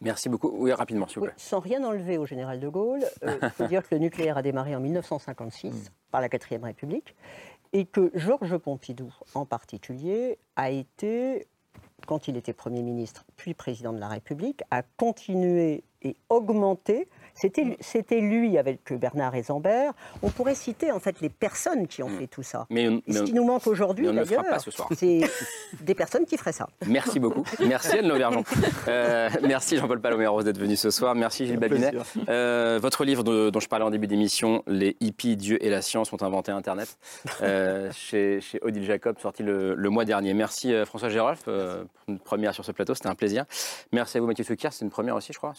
Merci 0.00 0.28
beaucoup. 0.28 0.50
Oui, 0.52 0.72
rapidement, 0.72 1.06
s'il 1.06 1.16
vous 1.18 1.24
Oui, 1.24 1.28
plaît. 1.30 1.34
sans 1.38 1.60
rien 1.60 1.82
enlever 1.84 2.18
au 2.18 2.26
général 2.26 2.60
de 2.60 2.68
Gaulle, 2.68 3.04
euh, 3.24 3.38
il 3.42 3.50
faut 3.50 3.66
dire 3.66 3.82
que 3.82 3.94
le 3.94 4.00
nucléaire 4.00 4.36
a 4.36 4.42
démarré 4.42 4.74
en 4.76 4.80
1956 4.80 5.90
par 6.10 6.20
la 6.20 6.28
4 6.28 6.62
République 6.62 7.14
et 7.72 7.84
que 7.84 8.10
Georges 8.14 8.56
Pompidou, 8.58 9.12
en 9.34 9.44
particulier, 9.44 10.38
a 10.56 10.70
été, 10.70 11.46
quand 12.06 12.28
il 12.28 12.36
était 12.36 12.52
Premier 12.52 12.82
ministre 12.82 13.24
puis 13.36 13.54
Président 13.54 13.92
de 13.92 13.98
la 13.98 14.08
République, 14.08 14.62
a 14.70 14.82
continué 14.82 15.82
et 16.02 16.16
augmenté. 16.28 17.08
C'était 17.36 18.20
lui 18.20 18.56
avec 18.58 18.92
Bernard 18.92 19.34
Ezambert. 19.34 19.92
On 20.22 20.30
pourrait 20.30 20.54
citer 20.54 20.90
en 20.90 20.98
fait 21.00 21.20
les 21.20 21.28
personnes 21.28 21.86
qui 21.86 22.02
ont 22.02 22.08
fait 22.08 22.26
tout 22.26 22.42
ça. 22.42 22.66
Mais 22.70 22.88
on- 22.88 22.96
Et 22.98 23.02
mais 23.08 23.14
ce 23.14 23.20
on- 23.20 23.24
qui 23.24 23.32
nous 23.34 23.44
manque 23.44 23.66
aujourd'hui, 23.66 24.06
d'ailleurs, 24.06 24.44
pas 24.44 24.58
ce 24.58 24.70
soir. 24.70 24.88
c'est 24.96 25.20
des 25.82 25.94
personnes 25.94 26.24
qui 26.24 26.36
feraient 26.38 26.52
ça. 26.52 26.66
Merci 26.86 27.20
beaucoup. 27.20 27.44
Merci 27.60 27.98
Anne 27.98 28.08
Lauvergeon. 28.08 28.42
Euh, 28.88 29.28
merci 29.42 29.76
Jean-Paul 29.76 30.00
Palomero 30.00 30.42
d'être 30.42 30.58
venu 30.58 30.76
ce 30.76 30.90
soir. 30.90 31.14
Merci 31.14 31.46
Gilles 31.46 31.58
Babinet. 31.58 31.92
Euh, 32.28 32.78
votre 32.80 33.04
livre 33.04 33.22
de- 33.22 33.50
dont 33.50 33.60
je 33.60 33.68
parlais 33.68 33.84
en 33.84 33.90
début 33.90 34.06
d'émission, 34.06 34.62
Les 34.66 34.96
hippies, 35.00 35.36
Dieu 35.36 35.62
et 35.64 35.68
la 35.70 35.82
science 35.82 36.12
ont 36.12 36.22
inventé 36.22 36.52
Internet, 36.52 36.96
euh, 37.42 37.90
chez, 37.92 38.40
chez 38.40 38.58
Odile 38.62 38.84
Jacob, 38.84 39.18
sorti 39.18 39.42
le, 39.42 39.74
le 39.74 39.90
mois 39.90 40.04
dernier. 40.04 40.32
Merci 40.34 40.72
euh, 40.72 40.84
François 40.86 41.08
Gérolf 41.08 41.40
euh, 41.48 41.82
pour 41.84 42.08
une 42.08 42.18
première 42.18 42.54
sur 42.54 42.64
ce 42.64 42.72
plateau, 42.72 42.94
c'était 42.94 43.08
un 43.08 43.14
plaisir. 43.14 43.44
Merci 43.92 44.16
à 44.18 44.20
vous 44.20 44.26
Mathieu 44.26 44.44
Soukir, 44.44 44.72
c'est 44.72 44.84
une 44.84 44.90
première 44.90 45.16
aussi 45.16 45.32
je 45.32 45.38
crois. 45.38 45.54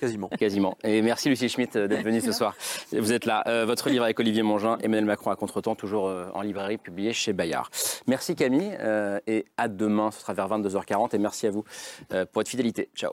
Quasiment. 0.00 0.28
Quasiment. 0.28 0.76
Et 0.84 1.02
merci 1.02 1.17
Lucie 1.26 1.48
Schmitt 1.48 1.76
euh, 1.76 1.88
d'être 1.88 2.04
venue 2.04 2.20
ce 2.20 2.32
soir. 2.32 2.54
Vous 2.92 3.12
êtes 3.12 3.24
là. 3.24 3.42
Euh, 3.46 3.64
votre 3.66 3.90
livre 3.90 4.04
avec 4.04 4.18
Olivier 4.20 4.42
Mongin, 4.42 4.78
Emmanuel 4.80 5.04
Macron 5.04 5.30
à 5.30 5.36
contre-temps, 5.36 5.74
toujours 5.74 6.08
euh, 6.08 6.26
en 6.34 6.42
librairie, 6.42 6.78
publié 6.78 7.12
chez 7.12 7.32
Bayard. 7.32 7.70
Merci 8.06 8.34
Camille 8.34 8.76
euh, 8.80 9.18
et 9.26 9.46
à 9.56 9.68
demain, 9.68 10.10
ce 10.10 10.20
sera 10.20 10.34
vers 10.34 10.48
22h40 10.48 11.14
et 11.14 11.18
merci 11.18 11.46
à 11.46 11.50
vous 11.50 11.64
pour 12.08 12.26
votre 12.34 12.50
fidélité. 12.50 12.88
Ciao. 12.94 13.12